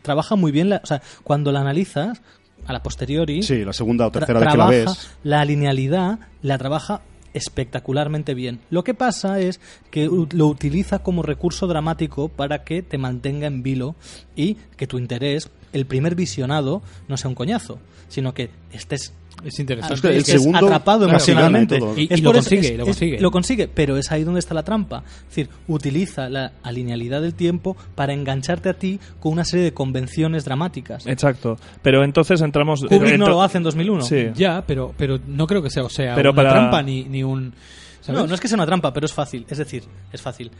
trabaja 0.04 0.36
muy 0.36 0.52
bien 0.52 0.70
la, 0.70 0.82
o 0.84 0.86
sea 0.86 1.02
cuando 1.24 1.52
la 1.52 1.62
analizas 1.62 2.22
a 2.66 2.74
la 2.74 2.84
posteriori 2.84 3.44
Sí, 3.44 3.64
la 3.66 3.74
segunda 3.74 4.08
o 4.08 4.12
tercera 4.12 4.40
vez 4.40 4.50
que 4.52 4.58
la 4.58 4.66
trabaja 4.66 4.92
ves. 4.92 5.12
la 5.24 5.44
linealidad 5.46 6.20
la 6.42 6.58
trabaja 6.58 7.02
espectacularmente 7.34 8.34
bien. 8.34 8.60
Lo 8.70 8.84
que 8.84 8.94
pasa 8.94 9.40
es 9.40 9.60
que 9.90 10.10
lo 10.32 10.48
utiliza 10.48 11.00
como 11.00 11.24
recurso 11.24 11.68
dramático 11.68 12.28
para 12.30 12.64
que 12.64 12.82
te 12.82 12.98
mantenga 12.98 13.48
en 13.48 13.64
vilo 13.64 13.96
y 14.36 14.56
que 14.76 14.88
tu 14.88 14.98
interés, 14.98 15.50
el 15.74 15.86
primer 15.86 16.16
visionado, 16.16 16.82
no 17.08 17.18
sea 17.18 17.30
un 17.30 17.36
coñazo, 17.36 17.80
sino 18.10 18.34
que 18.34 18.50
estés 18.72 19.14
Es 19.44 19.58
interesante. 19.60 19.96
Es 19.96 20.02
que 20.02 20.08
el 20.10 20.16
estés 20.18 20.34
segundo 20.42 20.68
atrapado 20.68 21.08
emocionalmente. 21.10 21.78
y 21.78 21.80
todo. 21.80 21.98
Y- 21.98 22.08
Es 22.12 22.20
y 22.20 22.22
lo 22.22 22.32
consigue, 22.34 22.68
es- 22.68 22.78
lo 22.78 22.84
es- 22.84 22.88
consigue. 22.90 23.20
lo 23.20 23.32
consigue, 23.32 23.68
pero 23.68 23.98
es 23.98 24.12
ahí 24.12 24.24
donde 24.24 24.40
está 24.40 24.54
la 24.54 24.62
trampa. 24.64 25.04
Es 25.22 25.28
decir, 25.36 25.50
utiliza 25.68 26.30
la 26.30 26.52
alinealidad 26.62 27.22
del 27.22 27.34
tiempo 27.34 27.76
para 27.96 28.14
engancharte 28.14 28.70
a 28.70 28.74
ti 28.74 29.00
con 29.20 29.32
una 29.32 29.44
serie 29.46 29.66
de 29.66 29.74
convenciones 29.74 30.46
dramáticas. 30.46 31.08
Exacto. 31.08 31.58
Pero 31.82 32.04
entonces 32.04 32.42
entramos... 32.42 32.82
Kubrick 32.88 33.18
no 33.18 33.30
lo 33.30 33.42
hace 33.42 33.58
en 33.58 33.64
2001. 33.64 34.04
Sí. 34.04 34.28
Ya, 34.36 34.64
pero, 34.68 34.94
pero 34.98 35.18
no 35.26 35.48
creo 35.48 35.64
que 35.64 35.72
sea, 35.72 35.84
o 35.84 35.90
sea 35.90 36.14
Pero 36.14 36.32
una 36.32 36.36
para- 36.36 36.52
trampa 36.52 36.84
ni, 36.84 37.06
ni 37.06 37.24
un. 37.24 37.54
¿sabes? 38.02 38.22
No, 38.22 38.28
no 38.28 38.36
es 38.36 38.42
que 38.42 38.48
sea 38.48 38.56
una 38.58 38.66
trampa, 38.68 38.94
pero 38.94 39.06
es 39.06 39.14
fácil. 39.14 39.46
Es 39.50 39.58
decir, 39.58 39.84
es 40.12 40.22
fácil. 40.22 40.52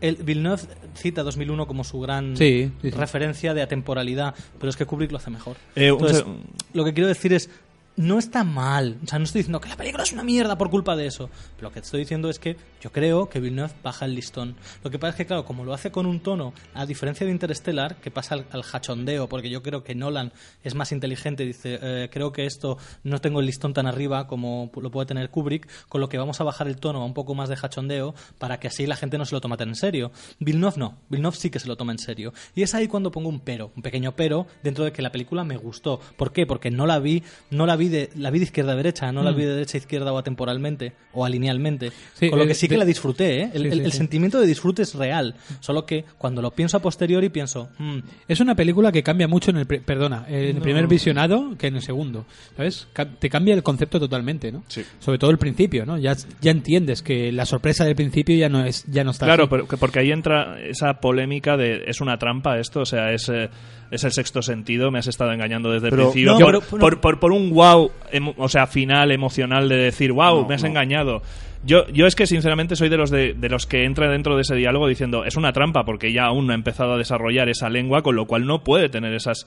El 0.00 0.16
Villeneuve 0.16 0.62
cita 0.94 1.22
2001 1.22 1.66
como 1.66 1.84
su 1.84 2.00
gran 2.00 2.36
Sí, 2.36 2.70
sí, 2.82 2.90
sí. 2.90 2.96
referencia 2.96 3.54
de 3.54 3.62
atemporalidad, 3.62 4.34
pero 4.58 4.68
es 4.70 4.76
que 4.76 4.84
Kubrick 4.86 5.10
lo 5.12 5.18
hace 5.18 5.30
mejor. 5.30 5.56
Eh, 5.76 5.88
Entonces, 5.88 6.24
lo 6.72 6.84
que 6.84 6.92
quiero 6.92 7.08
decir 7.08 7.32
es, 7.32 7.48
no 7.96 8.18
está 8.18 8.44
mal. 8.44 8.98
O 9.04 9.06
sea, 9.06 9.18
no 9.18 9.24
estoy 9.24 9.40
diciendo 9.40 9.60
que 9.60 9.68
la 9.68 9.76
película 9.76 10.02
es 10.02 10.12
una 10.12 10.24
mierda 10.24 10.58
por 10.58 10.70
culpa 10.70 10.96
de 10.96 11.06
eso. 11.06 11.30
Lo 11.60 11.70
que 11.72 11.80
estoy 11.80 12.00
diciendo 12.00 12.28
es 12.28 12.38
que 12.38 12.56
yo 12.80 12.90
creo 12.90 13.28
que 13.28 13.40
Villeneuve 13.40 13.74
baja 13.82 14.04
el 14.04 14.14
listón. 14.14 14.56
Lo 14.82 14.90
que 14.90 14.98
pasa 14.98 15.10
es 15.10 15.16
que, 15.16 15.26
claro, 15.26 15.44
como 15.44 15.64
lo 15.64 15.72
hace 15.72 15.90
con 15.90 16.06
un 16.06 16.20
tono, 16.20 16.52
a 16.74 16.86
diferencia 16.86 17.26
de 17.26 17.32
Interstellar, 17.32 17.96
que 17.96 18.10
pasa 18.10 18.34
al, 18.34 18.64
hachondeo, 18.72 19.28
porque 19.28 19.50
yo 19.50 19.62
creo 19.62 19.84
que 19.84 19.94
Nolan 19.94 20.32
es 20.62 20.74
más 20.74 20.92
inteligente, 20.92 21.44
dice, 21.44 21.78
eh, 21.80 22.08
creo 22.10 22.32
que 22.32 22.46
esto 22.46 22.78
no 23.04 23.20
tengo 23.20 23.40
el 23.40 23.46
listón 23.46 23.72
tan 23.72 23.86
arriba 23.86 24.26
como 24.26 24.70
lo 24.74 24.90
puede 24.90 25.06
tener 25.06 25.30
Kubrick, 25.30 25.68
con 25.88 26.00
lo 26.00 26.08
que 26.08 26.18
vamos 26.18 26.40
a 26.40 26.44
bajar 26.44 26.66
el 26.66 26.76
tono 26.76 27.02
a 27.02 27.04
un 27.04 27.14
poco 27.14 27.34
más 27.34 27.48
de 27.48 27.56
hachondeo 27.60 28.14
para 28.38 28.58
que 28.58 28.68
así 28.68 28.86
la 28.86 28.96
gente 28.96 29.18
no 29.18 29.24
se 29.24 29.34
lo 29.34 29.40
tome 29.40 29.56
tan 29.56 29.68
en 29.68 29.76
serio. 29.76 30.10
Villeneuve 30.40 30.78
no, 30.78 30.98
Villeneuve 31.08 31.36
sí 31.36 31.50
que 31.50 31.60
se 31.60 31.68
lo 31.68 31.76
toma 31.76 31.92
en 31.92 31.98
serio. 31.98 32.32
Y 32.54 32.62
es 32.62 32.74
ahí 32.74 32.88
cuando 32.88 33.10
pongo 33.10 33.28
un 33.28 33.40
pero, 33.40 33.72
un 33.76 33.82
pequeño 33.82 34.16
pero, 34.16 34.46
dentro 34.62 34.84
de 34.84 34.92
que 34.92 35.02
la 35.02 35.12
película 35.12 35.44
me 35.44 35.56
gustó. 35.56 36.00
¿Por 36.16 36.32
qué? 36.32 36.46
Porque 36.46 36.70
no 36.70 36.86
la 36.86 36.98
vi, 36.98 37.22
no 37.50 37.66
la 37.66 37.76
vi 37.76 37.83
de, 37.88 38.10
la 38.16 38.30
vi 38.30 38.38
de 38.38 38.44
izquierda 38.46 38.72
a 38.72 38.76
derecha, 38.76 39.12
no 39.12 39.22
la 39.22 39.32
vi 39.32 39.44
de 39.44 39.54
derecha 39.54 39.76
a 39.76 39.80
izquierda 39.80 40.12
o 40.12 40.18
atemporalmente 40.18 40.92
o 41.12 41.24
alinealmente. 41.24 41.90
Sí, 42.14 42.28
con 42.30 42.38
lo 42.38 42.44
eh, 42.44 42.48
que 42.48 42.54
sí 42.54 42.68
que 42.68 42.74
de- 42.74 42.78
la 42.78 42.84
disfruté, 42.84 43.42
¿eh? 43.42 43.50
El, 43.54 43.62
Sí, 43.62 43.68
el- 43.68 43.72
sí, 43.74 43.80
el 43.84 43.92
sí. 43.92 43.98
sentimiento 43.98 44.40
de 44.40 44.46
disfrute 44.46 44.82
es 44.82 44.94
real. 44.94 45.34
Solo 45.60 45.86
que 45.86 46.04
cuando 46.18 46.42
lo 46.42 46.50
pienso 46.52 46.76
a 46.76 46.80
posteriori 46.82 47.28
pienso, 47.28 47.68
"Mm, 47.78 47.98
Es 48.28 48.40
una 48.40 48.54
película 48.54 48.90
que 48.92 49.02
cambia 49.02 49.28
mucho 49.28 49.50
en 49.50 49.58
el, 49.58 49.66
perdona, 49.66 50.24
en 50.28 50.56
el 50.56 50.60
primer 50.62 50.86
visionado 50.86 51.56
que 51.58 51.66
en 51.68 51.76
el 51.76 51.82
segundo, 51.82 52.26
¿sabes? 52.56 52.86
Ca- 52.92 53.08
Te 53.08 53.28
cambia 53.30 53.54
el 53.54 53.62
concepto 53.62 53.98
totalmente, 54.00 54.50
¿no? 54.52 54.64
Sí. 54.68 54.82
Sobre 54.98 55.18
todo 55.18 55.30
el 55.30 55.38
principio, 55.38 55.86
¿no? 55.86 55.98
Ya, 55.98 56.16
ya 56.40 56.50
entiendes 56.50 57.02
que 57.02 57.30
la 57.32 57.46
sorpresa 57.46 57.84
del 57.84 57.94
principio 57.96 58.36
ya 58.36 58.48
no 58.48 58.64
es 58.64 58.84
ya 58.86 59.04
no 59.04 59.10
está 59.12 59.26
Claro, 59.26 59.44
así. 59.44 59.50
pero- 59.50 59.66
porque 59.78 59.98
ahí 60.00 60.10
entra 60.10 60.60
esa 60.60 60.94
polémica 61.00 61.56
de 61.56 61.84
es 61.86 62.00
una 62.00 62.18
trampa 62.18 62.58
esto, 62.58 62.80
o 62.80 62.86
sea, 62.86 63.12
es, 63.12 63.28
eh, 63.28 63.48
es 63.96 64.04
el 64.04 64.12
sexto 64.12 64.42
sentido, 64.42 64.90
me 64.90 64.98
has 64.98 65.06
estado 65.06 65.32
engañando 65.32 65.70
desde 65.72 65.90
Pero- 65.90 66.02
el 66.06 66.08
principio. 66.12 66.32
No, 66.32 66.38
por, 66.38 66.46
pero- 66.46 66.60
pero- 66.70 66.80
por, 66.80 67.00
por- 67.00 67.20
por 67.20 67.32
un 67.32 67.50
wow, 67.50 67.90
o 68.36 68.48
sea, 68.48 68.66
final 68.66 69.10
emocional 69.12 69.68
de 69.68 69.76
decir, 69.76 70.12
wow, 70.12 70.42
No, 70.42 70.48
me 70.48 70.54
has 70.54 70.62
no. 70.62 70.68
engañado. 70.68 71.22
Yo, 71.66 71.86
yo 71.88 72.06
es 72.06 72.14
que 72.14 72.26
sinceramente 72.26 72.76
soy 72.76 72.90
de 72.90 72.98
los 72.98 73.08
de, 73.10 73.32
de 73.32 73.48
los 73.48 73.64
que 73.66 73.84
entra 73.84 74.10
dentro 74.10 74.36
de 74.36 74.42
ese 74.42 74.54
diálogo 74.54 74.86
diciendo 74.86 75.24
es 75.24 75.34
una 75.36 75.54
trampa 75.54 75.84
porque 75.86 76.12
ya 76.12 76.24
aún 76.24 76.46
no 76.46 76.52
ha 76.52 76.54
empezado 76.54 76.92
a 76.92 76.98
desarrollar 76.98 77.48
esa 77.48 77.70
lengua, 77.70 78.02
con 78.02 78.16
lo 78.16 78.26
cual 78.26 78.44
no 78.44 78.62
puede 78.62 78.90
tener 78.90 79.14
esas 79.14 79.46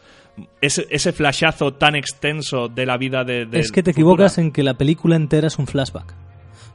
ese, 0.60 0.88
ese 0.90 1.12
flashazo 1.14 1.76
tan 1.76 1.96
extenso 1.96 2.70
de 2.70 2.88
la 2.88 2.98
vida 2.98 3.24
de, 3.24 3.46
de 3.46 3.60
es 3.60 3.72
que 3.72 3.84
te 3.84 3.92
futura. 3.94 4.14
equivocas 4.14 4.38
en 4.40 4.52
que 4.52 4.64
la 4.64 4.74
película 4.74 5.16
entera 5.16 5.46
es 5.46 5.60
un 5.60 5.68
flashback. 5.68 6.16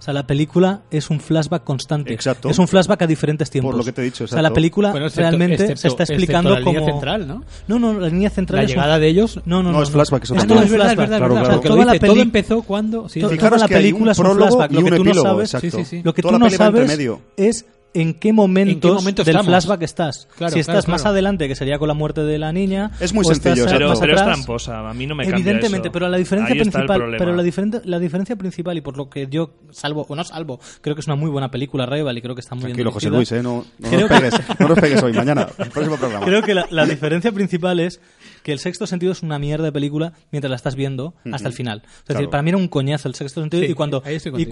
O 0.03 0.05
sea, 0.05 0.13
la 0.15 0.27
película 0.27 0.81
es 0.91 1.11
un 1.11 1.21
flashback 1.21 1.63
constante. 1.63 2.13
Exacto. 2.13 2.51
Es 2.51 2.59
un 2.59 2.67
flashback 2.67 3.03
a 3.03 3.07
diferentes 3.07 3.49
tiempos. 3.51 3.71
Por 3.71 3.79
lo 3.79 3.85
que 3.85 3.93
te 3.93 4.01
he 4.01 4.05
dicho, 4.05 4.25
O 4.25 4.27
sea, 4.27 4.39
la 4.39 4.49
exacto. 4.49 4.55
película 4.57 4.91
Bueno, 4.91 5.07
excepto- 5.07 5.21
realmente 5.21 5.59
se 5.59 5.73
excepto- 5.75 5.87
está 5.89 6.03
excepto 6.03 6.13
explicando 6.15 6.51
la 6.51 6.59
línea 6.59 6.81
como... 6.81 6.87
central, 6.93 7.29
¿no? 7.29 7.45
No, 7.69 7.79
no, 7.79 8.01
la 8.01 8.09
línea 8.09 8.29
central 8.29 8.57
La 8.59 8.65
es 8.65 8.71
un- 8.71 8.75
llegada 8.75 8.99
de 8.99 9.07
ellos 9.07 9.37
No, 9.45 9.63
no, 9.63 9.71
No, 9.71 9.79
no. 9.79 9.83
es 9.85 9.91
flashback, 9.93 10.25
eso 10.25 10.35
Es 10.35 10.45
todo 10.45 10.61
es 10.61 10.71
verdad, 10.73 10.89
es 10.89 10.95
flashback. 10.95 10.97
verdad, 10.99 11.19
Claro, 11.19 11.35
claro. 11.35 11.49
porque 11.55 11.69
Toda 11.69 11.79
lo 11.81 11.85
la 11.87 11.93
dice, 11.93 12.05
todo 12.07 12.15
peli- 12.15 12.23
empezó 12.23 12.63
cuando 12.63 12.99
sí, 13.03 13.05
to- 13.05 13.11
sí. 13.13 13.21
toda 13.21 13.31
Fijaros 13.37 13.61
la 13.61 13.69
que 13.69 13.75
hay 13.77 13.81
película 13.83 14.03
un 14.03 14.09
es 14.11 14.19
un 14.19 14.25
prólogo 14.25 14.47
flashback. 14.49 14.71
y 14.71 14.75
Lo 14.75 14.81
un 14.81 14.85
que 14.91 14.97
tú 14.97 15.05
no 15.05 15.15
sabes, 15.23 15.55
exacto. 15.55 15.71
Sí, 15.79 15.85
sí, 15.85 15.97
sí. 15.99 16.03
lo 16.03 16.15
que 16.15 16.23
Toda 16.23 16.33
tú 16.35 16.39
no 16.41 16.45
peli 16.47 16.57
sabes 16.57 16.99
es 17.37 17.65
en 17.95 18.15
qué 18.15 18.33
momentos, 18.33 18.75
¿En 18.75 18.81
qué 18.81 18.89
momento 19.01 19.25
del 19.25 19.35
estamos? 19.37 19.47
flashback 19.47 19.83
estás. 19.83 20.29
Claro, 20.37 20.53
si 20.53 20.61
estás 20.61 20.85
claro, 20.85 20.91
más 20.93 21.03
claro. 21.03 21.13
adelante, 21.13 21.49
que 21.49 21.55
sería 21.55 21.79
con 21.79 21.89
la 21.89 21.95
muerte 21.95 22.23
de 22.23 22.39
la 22.39 22.53
niña. 22.53 22.91
Es 23.01 23.13
muy 23.13 23.25
sencillo, 23.25 23.65
más 23.65 23.73
Pero, 23.73 23.87
exacto. 23.87 24.01
pero 24.01 24.15
es 24.15 24.21
atrás. 24.21 24.35
tramposa, 24.37 24.89
a 24.89 24.95
mí 24.95 25.07
no 25.07 25.15
me 25.15 25.25
cambia 25.25 25.39
Evidentemente, 25.41 25.89
eso. 25.89 25.93
pero 25.93 26.09
la 26.09 26.17
diferencia 26.17 26.55
Ahí 26.55 26.61
principal, 26.61 27.03
pero 27.19 27.35
la 27.37 27.43
diferente, 27.43 27.81
la 27.85 27.99
diferencia 27.99 28.37
principal 28.37 28.77
y 28.77 28.81
por 28.81 28.97
lo 28.97 29.11
que 29.11 29.27
yo 29.31 29.51
salvo 29.71 30.07
o 30.09 30.17
no 30.17 30.25
salvo, 30.25 30.59
creo 30.81 30.95
que 30.95 31.01
es 31.01 31.07
una 31.07 31.17
muy 31.17 31.31
buena 31.31 31.51
película 31.51 31.85
Rival 31.87 32.17
y 32.17 32.23
creo 32.23 32.35
que 32.35 32.41
está 32.41 32.55
muy 32.55 32.65
Tranquilo, 32.65 32.91
bien 32.91 32.95
José. 32.95 33.11
Luis, 33.11 33.33
¿eh? 33.33 33.43
no, 33.43 33.65
no, 33.79 33.89
Creo 33.89 34.01
nos 34.01 34.11
que- 34.11 34.17
pegues, 34.31 34.41
no 34.61 34.69
nos 34.69 34.79
pegues 34.81 35.03
hoy, 35.03 35.13
mañana, 35.13 35.47
el 35.59 35.69
próximo 35.71 35.97
programa. 35.97 36.25
Creo 36.33 36.43
que 36.43 36.55
la, 36.55 36.67
la 36.71 36.87
diferencia 36.87 37.31
principal 37.33 37.81
es 37.81 38.01
que 38.43 38.53
el 38.53 38.59
sexto 38.59 38.87
sentido 38.87 39.13
es 39.13 39.23
una 39.23 39.39
mierda 39.39 39.65
de 39.65 39.73
película 39.73 40.13
mientras 40.31 40.51
la 40.51 40.57
estás 40.57 40.75
viendo 40.75 41.15
hasta 41.33 41.49
el 41.49 41.55
final. 41.55 41.83
Es 41.85 41.91
decir, 41.93 42.05
Claro. 42.17 42.31
para 42.31 42.43
mí 42.43 42.51
era 42.51 42.59
un 42.59 42.69
coñazo 42.69 43.09
el 43.09 43.15
sexto 43.15 43.41
sentido 43.41 43.63
Sí, 43.65 43.71
y 43.71 43.75
cuando 43.75 44.03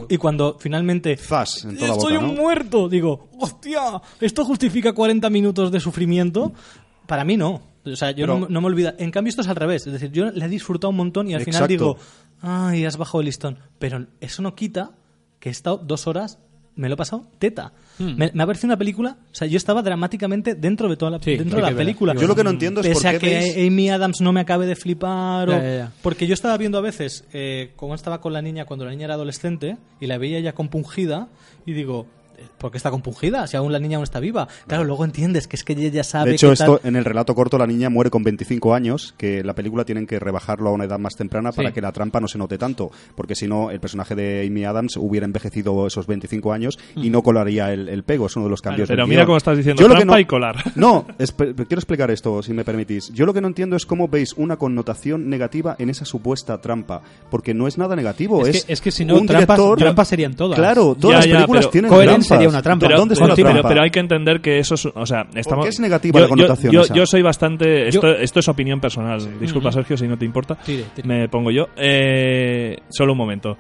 y, 0.09 0.17
cuando 0.17 0.57
finalmente 0.59 1.17
Zas 1.17 1.65
en 1.65 1.77
toda 1.77 1.89
la 1.89 1.95
estoy 1.95 2.15
boca, 2.15 2.25
un 2.27 2.35
¿no? 2.37 2.43
muerto, 2.43 2.89
digo, 2.89 3.29
hostia, 3.39 4.01
esto 4.21 4.45
justifica 4.45 4.93
40 4.93 5.29
minutos 5.31 5.73
de 5.73 5.81
sufrimiento. 5.81 6.53
Para 7.07 7.25
mí 7.25 7.37
no. 7.37 7.63
O 7.85 7.97
sea, 7.97 8.11
yo 8.11 8.27
Pero- 8.27 8.39
no, 8.41 8.49
no 8.49 8.61
me 8.61 8.67
olvido. 8.67 8.93
En 8.99 9.11
cambio, 9.11 9.31
esto 9.31 9.43
es 9.43 9.49
al 9.49 9.57
revés. 9.57 9.87
Es 9.87 9.93
decir, 9.95 10.13
yo 10.13 10.31
le 10.31 10.45
he 10.45 10.49
disfrutado 10.49 10.91
un 10.91 10.97
montón 10.97 11.29
y 11.29 11.35
al 11.35 11.43
final 11.43 11.67
digo, 11.67 11.97
ay, 12.43 12.85
has 12.85 12.97
bajado 12.97 13.21
el 13.21 13.27
listón. 13.27 13.59
Pero 13.79 14.07
eso 14.21 14.43
no 14.43 14.55
quita 14.55 14.93
que 15.41 15.49
he 15.49 15.53
estado 15.53 15.79
dos 15.79 16.07
horas, 16.07 16.39
me 16.77 16.89
lo 16.89 16.95
he 16.95 16.97
pasado 16.97 17.27
teta. 17.39 17.73
Hmm. 17.99 18.15
Me, 18.17 18.31
me 18.33 18.43
ha 18.43 18.47
parecido 18.47 18.69
una 18.69 18.79
película, 18.79 19.17
o 19.31 19.35
sea, 19.35 19.47
yo 19.47 19.57
estaba 19.59 19.83
dramáticamente 19.83 20.55
dentro 20.55 20.89
de 20.89 20.97
toda 20.97 21.11
la, 21.11 21.19
Sí, 21.21 21.37
dentro 21.37 21.57
de 21.61 21.71
la 21.71 21.77
película. 21.77 22.15
Yo 22.15 22.27
lo 22.27 22.35
que 22.35 22.45
no 22.45 22.51
entiendo 22.51 22.81
es 22.81 22.87
por 22.89 22.97
Pese 22.97 23.09
a 23.09 23.13
qué 23.13 23.19
que 23.19 23.39
veis- 23.41 23.67
Amy 23.67 23.91
Adams 23.91 24.21
no 24.21 24.33
me 24.33 24.41
acabe 24.41 24.67
de 24.67 24.77
flipar. 24.77 25.49
o- 25.49 25.53
Ya, 25.53 25.63
ya, 25.63 25.77
ya. 25.77 25.93
Porque 26.03 26.27
yo 26.27 26.35
estaba 26.35 26.57
viendo 26.57 26.79
a 26.79 26.81
veces, 26.81 27.25
eh, 27.33 27.73
como 27.77 27.95
estaba 27.95 28.21
con 28.21 28.33
la 28.33 28.41
niña 28.43 28.65
cuando 28.65 28.85
la 28.87 28.93
niña 28.93 29.05
era 29.07 29.15
adolescente, 29.15 29.77
y 30.01 30.07
la 30.07 30.17
veía 30.19 30.41
ya 30.41 30.53
compungida, 30.55 31.29
y 31.67 31.73
digo, 31.73 32.07
¿por 32.61 32.71
qué 32.71 32.77
está 32.77 32.91
compungida? 32.91 33.47
Si 33.47 33.57
aún 33.57 33.73
la 33.73 33.79
niña 33.81 33.97
aún 33.97 34.05
está 34.05 34.21
viva. 34.21 34.47
Claro, 34.69 34.85
luego 34.85 35.05
entiendes 35.05 35.49
que 35.49 35.57
es 35.57 35.65
que 35.65 35.73
ella 35.73 35.89
ya 35.89 36.05
sabe 36.05 36.31
De 36.31 36.37
hecho, 36.37 36.49
que 36.49 36.53
esto 36.53 36.79
tal- 36.79 36.89
en 36.89 36.95
el 36.97 37.05
relato 37.05 37.35
corto 37.35 37.59
la 37.59 37.67
niña 37.67 37.91
muere 37.91 38.11
con 38.11 38.23
25 38.23 38.75
años, 38.75 39.15
que 39.17 39.43
la 39.43 39.55
película 39.55 39.85
tienen 39.85 40.07
que 40.07 40.19
rebajarlo 40.21 40.69
a 40.71 40.73
una 40.73 40.85
edad 40.85 40.99
más 40.99 41.17
temprana 41.17 41.51
para 41.53 41.69
Sí. 41.71 41.75
que 41.75 41.81
la 41.81 41.91
trampa 41.93 42.21
no 42.21 42.29
se 42.29 42.39
note 42.39 42.59
tanto, 42.59 42.91
porque 43.17 43.35
si 43.35 43.49
no 43.49 43.71
el 43.71 43.81
personaje 43.81 44.15
de 44.15 44.47
Amy 44.47 44.65
Adams 44.65 44.97
hubiera 44.97 45.25
envejecido 45.27 45.87
esos 45.87 46.07
25 46.07 46.53
años 46.53 46.79
y 46.95 47.11
no 47.11 47.23
colaría 47.23 47.73
el, 47.73 47.89
el 47.89 48.03
pego, 48.05 48.27
es 48.27 48.37
uno 48.37 48.45
de 48.45 48.51
los 48.51 48.61
cambios 48.63 48.89
Pero 48.89 49.07
mira 49.07 49.25
cómo 49.25 49.39
estás 49.39 49.57
diciendo 49.57 49.81
Yo 49.81 49.89
lo 49.89 49.95
que 49.95 50.01
trampa 50.01 50.15
no- 50.15 50.21
y 50.21 50.25
colar. 50.27 50.57
No, 50.77 51.07
quiero 51.17 51.79
explicar 51.81 52.11
esto, 52.11 52.43
si 52.43 52.53
me 52.53 52.65
permitís. 52.65 53.11
Yo 53.13 53.27
lo 53.27 53.33
que 53.35 53.41
no 53.41 53.49
entiendo 53.49 53.77
es 53.77 53.87
cómo 53.87 54.09
veis 54.09 54.35
una 54.37 54.57
connotación 54.57 55.29
negativa 55.31 55.77
en 55.79 55.91
esa 55.91 56.05
supuesta 56.05 56.61
trampa, 56.61 57.03
porque 57.31 57.55
no 57.55 57.67
es 57.67 57.79
nada 57.79 57.97
negativo, 57.97 58.47
Es 58.47 58.57
es, 58.57 58.65
que- 58.65 58.73
es 58.75 58.81
que 58.81 58.91
si 58.91 59.05
no, 59.05 59.15
un 59.19 59.27
trampas- 59.27 59.57
director- 59.57 59.79
trampas 59.79 60.09
serían 60.09 60.35
todas. 60.35 60.59
Claro, 60.59 60.95
todas 60.95 61.25
Ya, 61.25 61.33
las 61.33 61.37
películas 61.43 61.71
tienen 61.71 61.91
trampas. 61.91 62.27
sería 62.27 62.49
una 62.51 62.63
trampa. 62.63 62.87
Pero, 62.87 62.99
¿Dónde 62.99 63.15
está 63.15 63.25
pero, 63.25 63.31
la 63.31 63.37
pero- 63.37 63.49
trampa? 63.53 63.69
pero 63.69 63.83
hay 63.83 63.91
que 63.91 64.01
entender 64.01 64.41
que 64.41 64.59
eso 64.59 64.75
es, 64.75 64.87
o 64.87 65.07
sea, 65.07 65.27
estamos, 65.35 65.65
qué 65.65 65.71
es 65.71 65.81
negativa 65.81 66.21
la 66.21 66.29
connotación 66.29 66.73
Yo, 66.73 66.83
esa? 66.83 66.95
yo 66.95 67.07
soy 67.07 67.23
bastante, 67.23 67.89
esto, 67.89 68.03
Yo- 68.09 68.15
esto 68.21 68.41
es 68.41 68.49
opinión 68.49 68.81
personal. 68.81 69.21
Disculpa 69.41 69.73
Sergio 69.73 69.97
si 69.97 70.07
no 70.07 70.19
te 70.19 70.25
importa. 70.25 70.57
Tire, 70.57 70.85
tire. 70.95 71.09
Me 71.09 71.29
pongo 71.29 71.51
yo. 71.51 71.69
Eh, 71.77 72.77
solo 72.91 73.13
un 73.13 73.19
momento. 73.19 73.57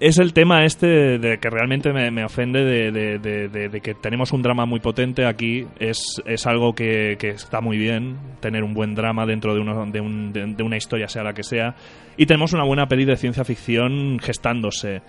Es 0.00 0.18
el 0.18 0.32
tema 0.32 0.64
este 0.64 1.18
de 1.18 1.38
que 1.38 1.50
realmente 1.50 1.92
me, 1.92 2.10
me 2.10 2.24
ofende 2.24 2.64
de, 2.64 2.90
de- 2.90 3.18
de- 3.18 3.48
de- 3.48 3.68
de 3.68 3.80
que 3.82 3.92
tenemos 3.94 4.32
un 4.32 4.40
drama 4.40 4.64
muy 4.64 4.80
potente 4.80 5.26
aquí. 5.26 5.66
Es, 5.78 6.22
es 6.24 6.46
algo 6.46 6.74
que, 6.74 7.16
que 7.18 7.30
está 7.30 7.60
muy 7.60 7.76
bien, 7.76 8.16
tener 8.40 8.62
un 8.64 8.72
buen 8.72 8.94
drama 8.94 9.26
dentro 9.26 9.54
de, 9.54 9.60
uno, 9.60 9.84
de, 9.86 10.00
un- 10.00 10.32
de- 10.32 10.46
de 10.54 10.62
una 10.62 10.76
historia, 10.78 11.06
sea 11.08 11.22
la 11.22 11.34
que 11.34 11.42
sea. 11.42 11.74
Y 12.16 12.24
tenemos 12.24 12.52
una 12.54 12.64
buena 12.64 12.86
peli 12.88 13.04
de 13.04 13.16
ciencia 13.16 13.44
ficción 13.44 14.18
gestándose. 14.20 15.02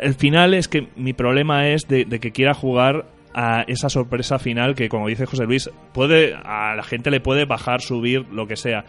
El 0.00 0.14
final 0.14 0.54
es 0.54 0.68
que 0.68 0.88
mi 0.96 1.12
problema 1.12 1.68
es 1.68 1.86
de, 1.88 2.04
que 2.06 2.32
quiera 2.32 2.54
jugar 2.54 3.06
a 3.34 3.62
esa 3.68 3.88
sorpresa 3.88 4.38
final 4.38 4.74
que, 4.74 4.88
como 4.88 5.06
dice 5.08 5.26
José 5.26 5.44
Luis, 5.44 5.70
puede 5.92 6.34
a 6.34 6.74
la 6.74 6.82
gente 6.82 7.10
le 7.10 7.20
puede 7.20 7.44
bajar, 7.44 7.80
subir, 7.80 8.26
lo 8.32 8.46
que 8.46 8.56
sea. 8.56 8.84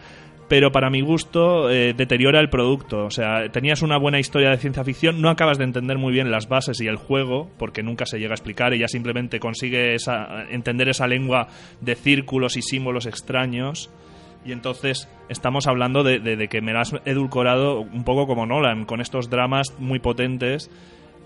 Pero 0.48 0.70
para 0.72 0.90
mi 0.90 1.00
gusto 1.00 1.70
eh, 1.70 1.94
deteriora 1.94 2.38
el 2.40 2.50
producto. 2.50 3.04
O 3.06 3.10
sea, 3.10 3.48
tenías 3.50 3.80
una 3.82 3.96
buena 3.96 4.18
historia 4.18 4.50
de 4.50 4.58
ciencia 4.58 4.84
ficción, 4.84 5.20
no 5.22 5.30
acabas 5.30 5.56
de 5.58 5.64
entender 5.64 5.96
muy 5.96 6.12
bien 6.12 6.30
las 6.30 6.48
bases 6.48 6.80
y 6.80 6.88
el 6.88 6.96
juego, 6.96 7.48
porque 7.58 7.82
nunca 7.82 8.04
se 8.04 8.18
llega 8.18 8.32
a 8.32 8.34
explicar, 8.34 8.74
ella 8.74 8.88
simplemente 8.88 9.38
consigue 9.40 9.94
esa, 9.94 10.44
entender 10.50 10.88
esa 10.88 11.06
lengua 11.06 11.46
de 11.80 11.94
círculos 11.94 12.56
y 12.56 12.62
símbolos 12.62 13.06
extraños. 13.06 13.90
Y 14.44 14.50
entonces 14.52 15.08
estamos 15.28 15.68
hablando 15.68 16.02
de, 16.02 16.18
de- 16.18 16.36
de 16.36 16.48
que 16.48 16.60
me 16.60 16.72
la 16.72 16.80
has 16.80 16.92
edulcorado 17.04 17.80
un 17.80 18.02
poco 18.04 18.26
como 18.26 18.44
Nolan, 18.44 18.84
con 18.84 19.00
estos 19.00 19.30
dramas 19.30 19.72
muy 19.78 20.00
potentes. 20.00 20.68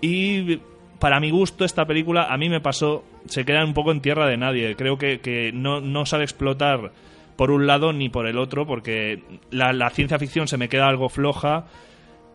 Y 0.01 0.59
para 0.99 1.19
mi 1.19 1.29
gusto, 1.29 1.65
esta 1.65 1.85
película 1.85 2.27
a 2.29 2.37
mí 2.37 2.49
me 2.49 2.61
pasó, 2.61 3.03
se 3.27 3.45
queda 3.45 3.63
un 3.65 3.73
poco 3.73 3.91
en 3.91 4.01
tierra 4.01 4.27
de 4.27 4.37
nadie. 4.37 4.75
Creo 4.75 4.97
que, 4.97 5.19
que 5.19 5.51
no, 5.53 5.81
no 5.81 6.05
sabe 6.05 6.23
explotar 6.23 6.91
por 7.35 7.51
un 7.51 7.67
lado 7.67 7.93
ni 7.93 8.09
por 8.09 8.27
el 8.27 8.37
otro, 8.37 8.65
porque 8.65 9.21
la, 9.51 9.73
la 9.73 9.89
ciencia 9.91 10.19
ficción 10.19 10.47
se 10.47 10.57
me 10.57 10.69
queda 10.69 10.87
algo 10.87 11.09
floja 11.09 11.65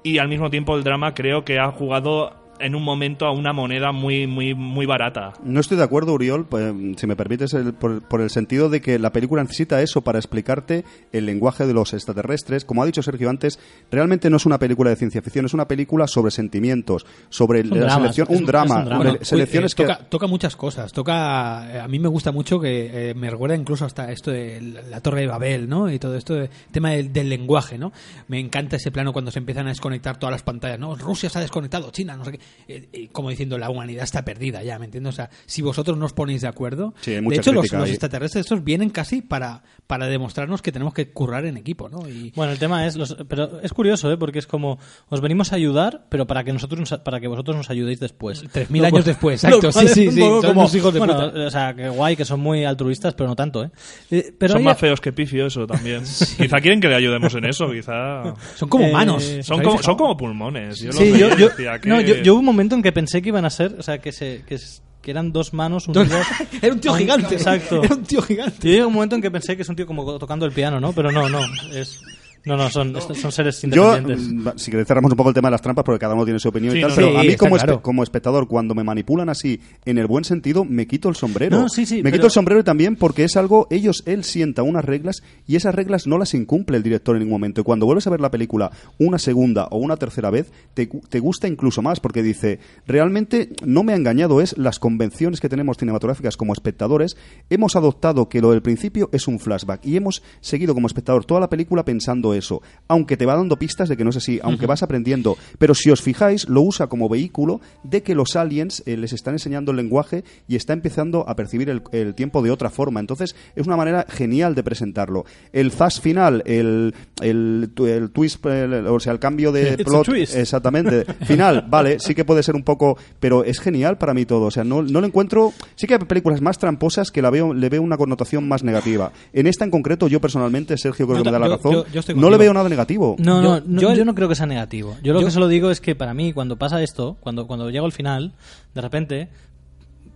y 0.03 0.19
al 0.19 0.29
mismo 0.29 0.51
tiempo 0.51 0.77
el 0.77 0.85
drama 0.85 1.15
creo 1.15 1.45
que 1.45 1.59
ha 1.59 1.71
jugado 1.71 2.42
en 2.59 2.75
un 2.75 2.85
momento 2.85 3.27
a 3.27 3.33
una 3.33 3.53
moneda 3.53 3.91
muy, 3.93 4.27
muy, 4.27 4.55
muy 4.55 4.87
barata. 4.87 5.33
No 5.43 5.59
estoy 5.61 5.77
de 5.79 5.83
acuerdo, 5.85 6.13
Uriol, 6.15 6.47
pues, 6.47 6.73
si 6.97 7.07
me 7.07 7.17
permites, 7.17 7.53
el- 7.55 7.73
por, 7.75 8.03
por 8.03 8.21
el 8.21 8.31
sentido 8.31 8.69
de 8.69 8.81
que 8.81 8.99
la 8.99 9.11
película 9.13 9.43
necesita 9.43 9.83
eso 9.83 10.03
para 10.03 10.19
explicarte 10.19 10.85
el 11.13 11.27
lenguaje 11.27 11.67
de 11.67 11.75
los 11.75 11.93
extraterrestres. 11.93 12.65
Como 12.65 12.83
ha 12.83 12.87
dicho 12.87 13.03
Sergio 13.03 13.31
antes, 13.31 13.59
realmente 13.91 14.31
no 14.31 14.37
es 14.37 14.47
una 14.47 14.59
película 14.59 14.91
de 14.91 14.97
ciencia 14.97 15.23
ficción, 15.23 15.47
es 15.47 15.55
una 15.55 15.67
película 15.67 16.07
sobre 16.07 16.31
sentimientos, 16.31 17.05
sobre 17.31 17.63
un 17.63 17.71
la 17.71 17.77
drama, 17.79 17.95
selección, 17.97 18.27
es 18.31 18.37
un 18.37 18.43
un- 18.43 18.47
drama, 18.47 18.65
es 18.65 18.71
un 18.81 18.85
drama. 18.85 18.97
hombre, 19.05 19.19
Uy, 19.21 19.25
selecciones 19.27 19.73
eh, 19.73 19.75
que... 19.77 19.83
toca, 19.85 19.99
toca 20.09 20.27
muchas 20.29 20.55
cosas. 20.55 20.93
Toca, 20.93 21.69
eh, 21.73 21.81
a 21.81 21.89
mí 21.89 21.99
me 21.99 22.09
gusta 22.09 22.31
mucho 22.33 22.61
que 22.61 23.11
eh, 23.11 23.15
me 23.15 23.29
recuerda 23.31 23.57
incluso 23.57 23.85
hasta 23.85 24.13
esto 24.13 24.31
de 24.31 24.61
la, 24.61 24.83
la 24.83 25.01
Torre 25.01 25.23
de 25.23 25.27
Babel, 25.27 25.69
¿no? 25.69 25.91
Y 25.91 25.99
todo 25.99 26.15
esto, 26.17 26.35
de, 26.35 26.49
tema 26.71 26.91
del, 26.91 27.13
del 27.13 27.29
lenguaje, 27.29 27.77
¿no? 27.79 27.93
Me 28.29 28.39
encanta 28.39 28.77
ese 28.77 28.91
plano 28.93 29.13
cuando 29.13 29.31
se 29.31 29.39
empiezan 29.41 29.67
a 29.67 29.71
desconectar 29.71 30.19
todas 30.19 30.33
las 30.33 30.43
pantallas, 30.43 30.79
¿no? 30.79 30.95
Rusia 30.95 31.29
se 31.29 31.39
ha 31.39 31.41
desconectado, 31.41 31.91
China, 31.91 32.17
no 32.17 32.25
sé 32.25 32.33
qué. 32.33 32.41
Eh, 32.69 32.89
eh, 32.93 33.09
como 33.13 33.31
diciendo 33.31 33.59
la 33.59 33.71
humanidad 33.71 34.05
está 34.05 34.25
perdida 34.25 34.63
ya, 34.63 34.79
¿me 34.79 34.87
entiendes? 34.87 35.15
O 35.15 35.17
sea, 35.17 35.31
si 35.47 35.63
vosotros 35.63 35.97
no 35.99 36.07
os 36.07 36.13
ponéis 36.13 36.43
de 36.43 36.49
acuerdo, 36.49 36.95
Sí, 37.01 37.15
hay 37.15 37.21
de 37.25 37.37
hecho 37.37 37.53
los, 37.53 37.73
extraterrestres 37.73 38.45
estos 38.47 38.65
vienen 38.65 38.91
casi 38.91 39.23
para, 39.23 39.63
para 39.87 40.07
demostrarnos 40.07 40.63
que 40.63 40.73
tenemos 40.73 40.95
que 40.95 41.11
currar 41.11 41.45
en 41.47 41.57
equipo, 41.57 41.89
¿no? 41.89 42.09
Y 42.09 42.33
Bueno, 42.37 42.53
el 42.53 42.59
tema 42.59 42.87
es, 42.87 42.97
los- 42.97 43.17
pero 43.29 43.61
es 43.61 43.73
curioso, 43.73 44.11
¿eh? 44.13 44.17
porque 44.17 44.39
es 44.39 44.47
como 44.47 44.79
os 45.09 45.21
venimos 45.21 45.53
a 45.53 45.57
ayudar, 45.57 46.07
pero 46.09 46.27
para 46.27 46.45
que 46.45 46.53
nosotros, 46.53 46.79
nos- 46.81 47.01
para 47.01 47.21
que 47.21 47.29
vosotros 47.29 47.57
nos 47.57 47.71
ayudéis 47.71 48.01
después. 48.01 48.45
3000 48.53 48.83
Lo 48.83 48.89
años 48.89 49.05
después, 49.05 49.43
exacto, 49.45 49.73
sí, 49.73 49.89
sí, 49.89 50.11
sí, 50.11 50.21
son 50.21 50.41
como- 50.43 50.61
unos 50.61 50.75
hijos 50.75 50.93
de 50.93 50.99
bueno, 51.01 51.15
puta. 51.15 51.47
O 51.47 51.51
sea, 51.51 51.75
que 51.75 51.89
guay, 51.89 52.17
que 52.17 52.25
son 52.25 52.41
muy 52.41 52.65
altruistas, 52.65 53.15
pero 53.15 53.29
no 53.29 53.37
tanto, 53.37 53.65
¿eh? 53.65 53.71
Eh, 54.11 54.35
pero 54.39 54.53
Son 54.53 54.59
hay- 54.59 54.65
más 54.65 54.79
feos 54.79 55.01
que 55.01 55.13
pifios, 55.13 55.53
eso 55.53 55.67
también. 55.67 56.03
Quizá 56.39 56.61
quieren 56.61 56.81
que 56.81 56.89
le 56.89 56.95
ayudemos 56.95 57.35
en 57.35 57.45
eso, 57.45 57.71
quizá. 57.71 58.23
son 58.55 58.69
como 58.69 58.85
Eh, 58.87 58.91
humanos. 58.91 59.23
Son 59.43 59.61
¿os 59.61 59.67
como, 59.67 59.83
son 59.83 59.97
como 59.97 60.17
pulmones. 60.17 60.79
Yo 60.81 60.93
Sí, 60.93 61.13
yo, 61.19 61.37
yo- 61.37 61.49
decía 61.49 61.79
que- 61.81 61.89
no, 61.89 62.01
yo, 62.01 62.17
yo 62.17 62.32
hubo 62.33 62.41
un 62.41 62.45
momento 62.45 62.75
en 62.75 62.83
que 62.83 62.93
pensé 62.93 63.23
que 63.23 63.29
iban 63.29 63.45
a 63.45 63.51
ser, 63.51 63.77
o 63.79 63.83
sea, 63.83 63.99
que, 63.99 64.13
se, 64.13 64.45
que, 64.47 64.59
que 65.01 65.11
eran 65.11 65.33
dos 65.33 65.53
manos 65.53 65.89
unidas. 65.89 66.27
Era 66.63 66.73
un 66.73 66.81
tío 66.81 66.95
gigante. 66.95 67.35
Exacto. 67.35 67.83
Era 67.83 67.95
un 67.95 68.05
tío 68.05 68.23
gigante. 68.23 68.69
Yo 68.69 68.75
llega 68.75 68.87
un 68.87 68.93
momento 68.95 69.17
en 69.17 69.23
que 69.23 69.31
pensé 69.31 69.57
que 69.57 69.63
es 69.63 69.69
un 69.69 69.77
tío 69.77 69.87
como 69.87 70.19
tocando 70.19 70.47
el 70.47 70.53
piano, 70.53 70.81
¿no? 70.81 70.93
Pero 70.93 71.11
no, 71.11 71.29
no, 71.29 71.41
es... 71.73 72.01
No, 72.45 72.57
no, 72.57 72.69
son, 72.71 72.93
son 73.15 73.31
seres 73.31 73.63
Yo, 73.63 73.97
independientes. 73.97 74.55
mm, 74.55 74.59
si 74.59 74.71
queréis 74.73 74.89
cerramos 74.89 75.13
un 75.13 75.17
poco 75.17 75.29
el 75.29 75.35
tema 75.35 75.49
de 75.49 75.53
las 75.53 75.63
trampas, 75.63 75.85
porque 75.85 76.01
cada 76.01 76.15
uno 76.15 76.25
tiene 76.25 76.41
su 76.41 76.49
opinión 76.49 76.73
Sí, 76.73 76.79
y 76.79 76.83
tal, 76.83 76.91
no, 76.91 76.97
pero 76.97 77.19
a 77.19 77.23
mí 77.23 77.37
como, 77.37 77.57
claro. 77.57 77.79
espe- 77.79 77.83
como 77.83 78.03
espectador, 78.03 78.49
cuando 78.49 78.75
me 78.75 78.83
manipulan 78.83 79.29
así, 79.29 79.61
en 79.85 79.99
el 79.99 80.07
buen 80.09 80.25
sentido, 80.25 80.65
me 80.65 80.87
quito 80.89 81.09
el 81.09 81.15
sombrero. 81.15 81.61
No, 81.61 81.69
sí, 81.69 81.87
sí, 81.87 81.97
me 81.99 82.05
pero- 82.05 82.15
quito 82.17 82.27
el 82.27 82.33
sombrero 82.33 82.61
y 82.61 82.65
también 82.65 82.97
porque 82.97 83.25
es 83.25 83.37
algo, 83.37 83.69
ellos, 83.71 84.03
él 84.07 84.25
sienta 84.25 84.63
unas 84.65 84.85
reglas 84.85 85.23
y 85.47 85.55
esas 85.57 85.75
reglas 85.75 86.07
no 86.09 86.19
las 86.19 86.35
incumple 86.35 86.77
el 86.77 86.83
director 86.83 87.15
en 87.15 87.21
ningún 87.21 87.35
momento. 87.35 87.61
Y 87.61 87.65
cuando 87.65 87.87
vuelves 87.87 88.07
a 88.07 88.11
ver 88.11 88.21
la 88.21 88.31
película 88.31 88.73
una 88.99 89.19
segunda 89.19 89.67
o 89.71 89.79
una 89.79 89.97
tercera 89.97 90.31
vez, 90.31 90.51
te, 90.75 90.87
te 91.09 91.21
gusta 91.21 91.47
incluso 91.47 91.81
más, 91.81 92.01
porque 92.01 92.23
dice, 92.25 92.59
realmente 92.87 93.51
no 93.65 93.85
me 93.85 93.93
ha 93.93 93.97
engañado, 93.97 94.41
es 94.41 94.59
las 94.59 94.79
convenciones 94.79 95.41
que 95.41 95.49
tenemos 95.49 95.77
cinematográficas 95.79 96.37
como 96.37 96.53
espectadores, 96.53 97.17
hemos 97.51 97.77
adoptado 97.77 98.29
que 98.29 98.41
lo 98.41 98.51
del 98.51 98.63
principio 98.63 99.09
es 99.13 99.29
un 99.29 99.39
flashback 99.39 99.87
y 99.87 99.97
hemos 99.97 100.23
seguido 100.41 100.75
como 100.75 100.87
espectador 100.89 101.25
toda 101.25 101.41
la 101.41 101.49
película 101.49 101.85
pensando 101.85 102.32
eso, 102.35 102.63
aunque 102.89 103.17
te 103.17 103.27
va 103.27 103.37
dando 103.37 103.59
pistas 103.59 103.89
de 103.89 103.97
que 103.97 104.05
no 104.05 104.11
es 104.11 104.17
así, 104.17 104.41
aunque 104.43 104.67
vas 104.67 104.83
aprendiendo, 104.83 105.37
pero 105.59 105.75
si 105.75 105.91
os 105.91 106.01
fijáis, 106.03 106.49
lo 106.49 106.63
usa 106.63 106.87
como 106.89 107.09
vehículo 107.09 107.61
de 107.83 108.03
que 108.03 108.15
los 108.15 108.37
aliens 108.37 108.83
eh, 108.87 108.97
les 108.97 109.13
están 109.13 109.35
enseñando 109.35 109.71
el 109.71 109.77
lenguaje 109.79 110.25
y 110.49 110.57
está 110.57 110.73
empezando 110.73 111.29
a 111.29 111.37
percibir 111.37 111.71
el, 111.71 111.83
el 111.93 112.15
tiempo 112.15 112.43
de 112.43 112.51
otra 112.51 112.71
forma. 112.71 113.01
Entonces, 113.01 113.35
es 113.57 113.67
una 113.67 113.77
manera 113.77 114.07
genial 114.09 114.55
de 114.55 114.63
presentarlo. 114.63 115.25
El 115.53 115.71
fast 115.71 116.03
final, 116.03 116.43
el, 116.47 116.95
el, 117.21 117.71
twist, 118.13 118.45
el- 118.47 118.87
o 118.87 119.01
sea, 119.01 119.13
el 119.13 119.19
cambio 119.19 119.53
de 119.53 119.73
It's 119.79 119.85
plot, 119.85 120.05
twist. 120.07 120.35
exactamente, 120.37 121.05
final, 121.25 121.67
vale, 121.69 121.99
sí 122.01 122.15
que 122.15 122.25
puede 122.25 122.43
ser 122.43 122.55
un 122.55 122.63
poco, 122.63 122.97
pero 123.21 123.45
es 123.45 123.61
genial 123.61 123.99
para 123.99 124.15
mí 124.15 124.25
todo. 124.25 124.47
O 124.47 124.51
sea, 124.51 124.65
no, 124.65 124.83
no 124.83 125.01
lo 125.01 125.07
encuentro. 125.07 125.53
Sí 125.75 125.87
que 125.87 125.95
hay 125.95 126.01
películas 126.01 126.41
más 126.41 126.59
tramposas 126.59 127.11
que 127.11 127.23
la 127.23 127.31
veo, 127.31 127.55
le 127.55 127.69
veo 127.69 127.83
una 127.83 127.97
connotación 127.97 128.47
más 128.49 128.63
negativa. 128.63 129.13
En 129.33 129.47
esta 129.47 129.65
en 129.65 129.71
concreto, 129.71 130.09
yo 130.09 130.21
personalmente, 130.21 130.77
Sergio 130.77 131.07
creo 131.07 131.19
que 131.23 131.25
me 131.25 131.33
da 131.33 131.39
la 131.39 131.47
yo- 131.49 131.57
razón, 131.57 131.73
yo- 131.73 131.87
yo 131.93 132.01
estoy 132.01 132.15
no 132.23 132.31
le 132.31 132.39
veo 132.39 132.55
nada 132.55 132.69
negativo. 132.69 133.17
No, 133.19 133.43
Yo- 133.43 133.61
no, 133.61 133.61
no, 133.67 133.81
yo 133.81 133.93
yo, 133.95 134.01
el- 134.01 134.07
no 134.07 134.15
creo 134.15 134.29
que 134.29 134.35
sea 134.35 134.47
negativo. 134.47 134.97
Yo 135.03 135.13
lo 135.13 135.21
Yo- 135.21 135.27
que 135.27 135.31
solo 135.33 135.49
digo 135.49 135.71
es 135.71 135.81
que 135.81 135.95
para 135.95 136.15
mí, 136.15 136.33
cuando 136.33 136.57
pasa 136.57 136.83
esto, 136.83 137.17
cuando, 137.21 137.47
cuando 137.47 137.69
llego 137.71 137.85
al 137.87 137.93
final, 137.93 138.33
de 138.75 138.81
repente 138.81 139.29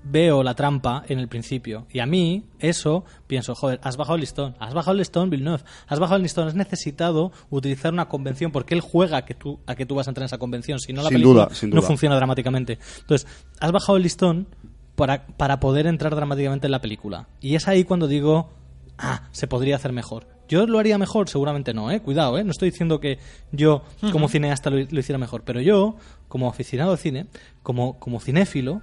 veo 0.08 0.44
la 0.44 0.54
trampa 0.54 1.02
en 1.08 1.18
el 1.18 1.26
principio. 1.26 1.86
Y 1.92 1.98
a 1.98 2.06
mí, 2.06 2.44
eso, 2.60 3.04
pienso, 3.26 3.56
joder, 3.56 3.80
has 3.82 3.96
bajado 3.96 4.14
el 4.14 4.20
listón. 4.20 4.54
Has 4.60 4.72
bajado 4.72 4.92
el 4.92 4.98
listón, 4.98 5.30
Villeneuve. 5.30 5.64
Has 5.88 5.98
bajado 5.98 6.16
el 6.16 6.22
listón. 6.22 6.46
Has 6.46 6.54
necesitado 6.54 7.32
utilizar 7.50 7.92
una 7.92 8.06
convención 8.08 8.52
porque 8.52 8.74
él 8.74 8.80
juega 8.80 9.16
a 9.18 9.24
que 9.24 9.34
tú, 9.34 9.58
a 9.66 9.74
que 9.74 9.84
tú 9.84 9.96
vas 9.96 10.06
a 10.06 10.10
entrar 10.10 10.22
en 10.22 10.26
esa 10.26 10.38
convención. 10.38 10.78
Si 10.78 10.92
no, 10.92 11.02
la 11.02 11.08
Sin 11.08 11.16
película 11.16 11.44
duda, 11.46 11.54
sin 11.56 11.70
no 11.70 11.76
duda. 11.76 11.88
funciona 11.88 12.14
dramáticamente. 12.14 12.78
Entonces, 13.00 13.26
has 13.58 13.72
bajado 13.72 13.96
el 13.96 14.04
listón 14.04 14.46
para, 14.94 15.26
para 15.26 15.58
poder 15.58 15.88
entrar 15.88 16.14
dramáticamente 16.14 16.68
en 16.68 16.70
la 16.70 16.80
película. 16.80 17.26
Y 17.40 17.56
es 17.56 17.66
ahí 17.66 17.82
cuando 17.82 18.06
digo, 18.06 18.50
ah, 18.98 19.24
se 19.32 19.48
podría 19.48 19.74
hacer 19.74 19.92
mejor. 19.92 20.28
Yo 20.48 20.66
lo 20.66 20.78
haría 20.78 20.96
mejor, 20.98 21.28
seguramente 21.28 21.74
no, 21.74 21.90
¿eh? 21.90 22.00
Cuidado, 22.00 22.38
¿eh? 22.38 22.44
No 22.44 22.50
estoy 22.52 22.70
diciendo 22.70 23.00
que 23.00 23.18
yo, 23.52 23.82
como 24.12 24.28
cineasta, 24.28 24.70
lo, 24.70 24.76
lo 24.76 25.00
hiciera 25.00 25.18
mejor. 25.18 25.42
Pero 25.44 25.60
yo, 25.60 25.96
como 26.28 26.48
aficionado 26.48 26.92
al 26.92 26.98
cine, 26.98 27.26
como, 27.62 27.98
como 27.98 28.20
cinéfilo, 28.20 28.80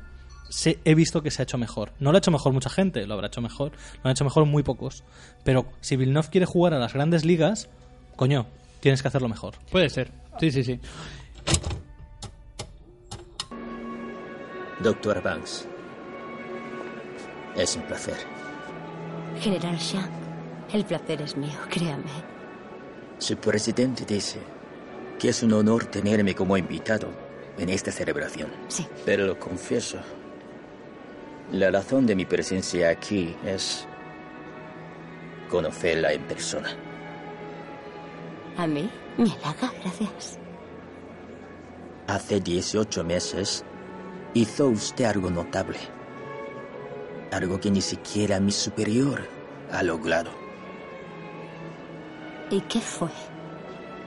sé- 0.50 0.80
he 0.84 0.94
visto 0.96 1.22
que 1.24 1.32
se 1.32 1.42
ha 1.42 1.44
hecho 1.44 1.58
mejor. 1.58 1.94
No 2.00 2.12
lo 2.12 2.18
ha 2.18 2.20
hecho 2.20 2.32
mejor 2.32 2.52
mucha 2.54 2.70
gente, 2.70 3.06
lo 3.08 3.14
habrá 3.14 3.28
hecho 3.28 3.42
mejor. 3.42 3.72
Lo 4.04 4.10
han 4.10 4.12
hecho 4.12 4.24
mejor 4.26 4.46
muy 4.46 4.64
pocos. 4.64 5.04
Pero 5.44 5.66
si 5.82 5.96
Villeneuve 5.96 6.28
quiere 6.30 6.46
jugar 6.46 6.74
a 6.74 6.80
las 6.80 6.94
grandes 6.94 7.24
ligas, 7.26 7.70
coño, 8.16 8.46
tienes 8.82 9.02
que 9.02 9.08
hacerlo 9.08 9.30
mejor. 9.30 9.56
Puede 9.72 9.90
ser. 9.90 10.12
Sí, 10.40 10.52
sí, 10.52 10.64
sí. 10.64 10.80
Doctor 14.82 15.22
Banks. 15.24 15.68
Es 17.56 17.76
un 17.76 17.84
placer. 17.84 18.18
General 19.40 19.76
Shang, 19.78 20.10
el 20.74 20.84
placer 20.84 21.22
es 21.22 21.38
mío, 21.38 21.58
créame. 21.70 22.12
Su 23.20 23.38
presidente 23.38 24.06
dice 24.06 24.40
que 25.20 25.30
es 25.30 25.44
un 25.44 25.54
honor 25.54 25.86
tenerme 25.86 26.36
como 26.36 26.58
invitado 26.58 27.08
en 27.58 27.70
esta 27.70 27.92
celebración. 27.92 28.50
Sí. 28.68 28.86
Pero 29.06 29.26
lo 29.26 29.40
confieso, 29.40 30.00
la 31.52 31.70
razón 31.70 32.06
de 32.06 32.16
mi 32.16 32.26
presencia 32.26 32.90
aquí 32.90 33.36
es 33.46 33.88
conocerla 35.50 36.12
en 36.12 36.24
persona. 36.24 36.70
¿A 38.58 38.66
mí? 38.66 38.90
Me 39.18 39.30
halaga, 39.32 39.72
gracias. 39.82 40.40
Hace 42.08 42.40
18 42.40 43.04
meses 43.04 43.64
hizo 44.34 44.68
usted 44.68 45.06
algo 45.06 45.30
notable. 45.30 45.78
Algo 47.32 47.60
que 47.60 47.72
ni 47.72 47.82
siquiera 47.82 48.40
mi 48.40 48.52
superior 48.52 49.28
ha 49.72 49.84
logrado. 49.84 50.43
¿Y 52.54 52.62
qué 52.62 52.80
fue? 52.80 53.10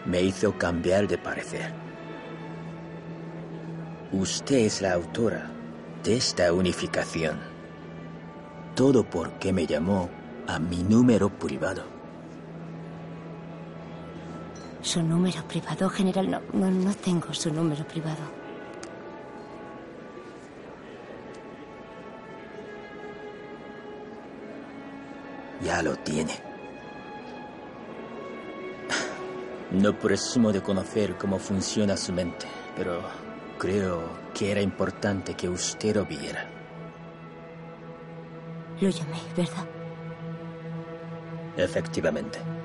me 0.05 0.22
hizo 0.22 0.57
cambiar 0.57 1.09
de 1.09 1.18
parecer. 1.18 1.72
Usted 4.12 4.59
es 4.59 4.80
la 4.80 4.92
autora 4.92 5.51
de 6.05 6.16
esta 6.16 6.53
unificación. 6.53 7.40
Todo 8.76 9.03
porque 9.03 9.53
me 9.53 9.66
llamó 9.66 10.09
a 10.47 10.61
mi 10.61 10.84
número 10.84 11.28
privado. 11.28 11.82
Su 14.80 15.03
número 15.03 15.42
privado, 15.49 15.88
general, 15.90 16.30
no, 16.30 16.40
no, 16.53 16.70
no 16.70 16.94
tengo 16.94 17.34
su 17.34 17.53
número 17.53 17.84
privado. 17.84 18.22
Ya 25.64 25.82
lo 25.82 25.97
tiene. 25.97 26.45
No 29.76 29.92
presumo 29.98 30.52
de 30.52 30.62
conocer 30.62 31.16
cómo 31.18 31.38
funciona 31.38 31.98
su 31.98 32.10
mente, 32.10 32.46
pero 32.74 33.02
creo 33.58 34.08
que 34.32 34.50
era 34.50 34.62
importante 34.62 35.34
que 35.34 35.50
usted 35.50 35.96
lo 35.96 36.06
viera. 36.06 36.48
Lo 38.80 38.88
llamé, 38.88 39.18
¿verdad? 39.36 39.66
Efectivamente. 41.58 42.55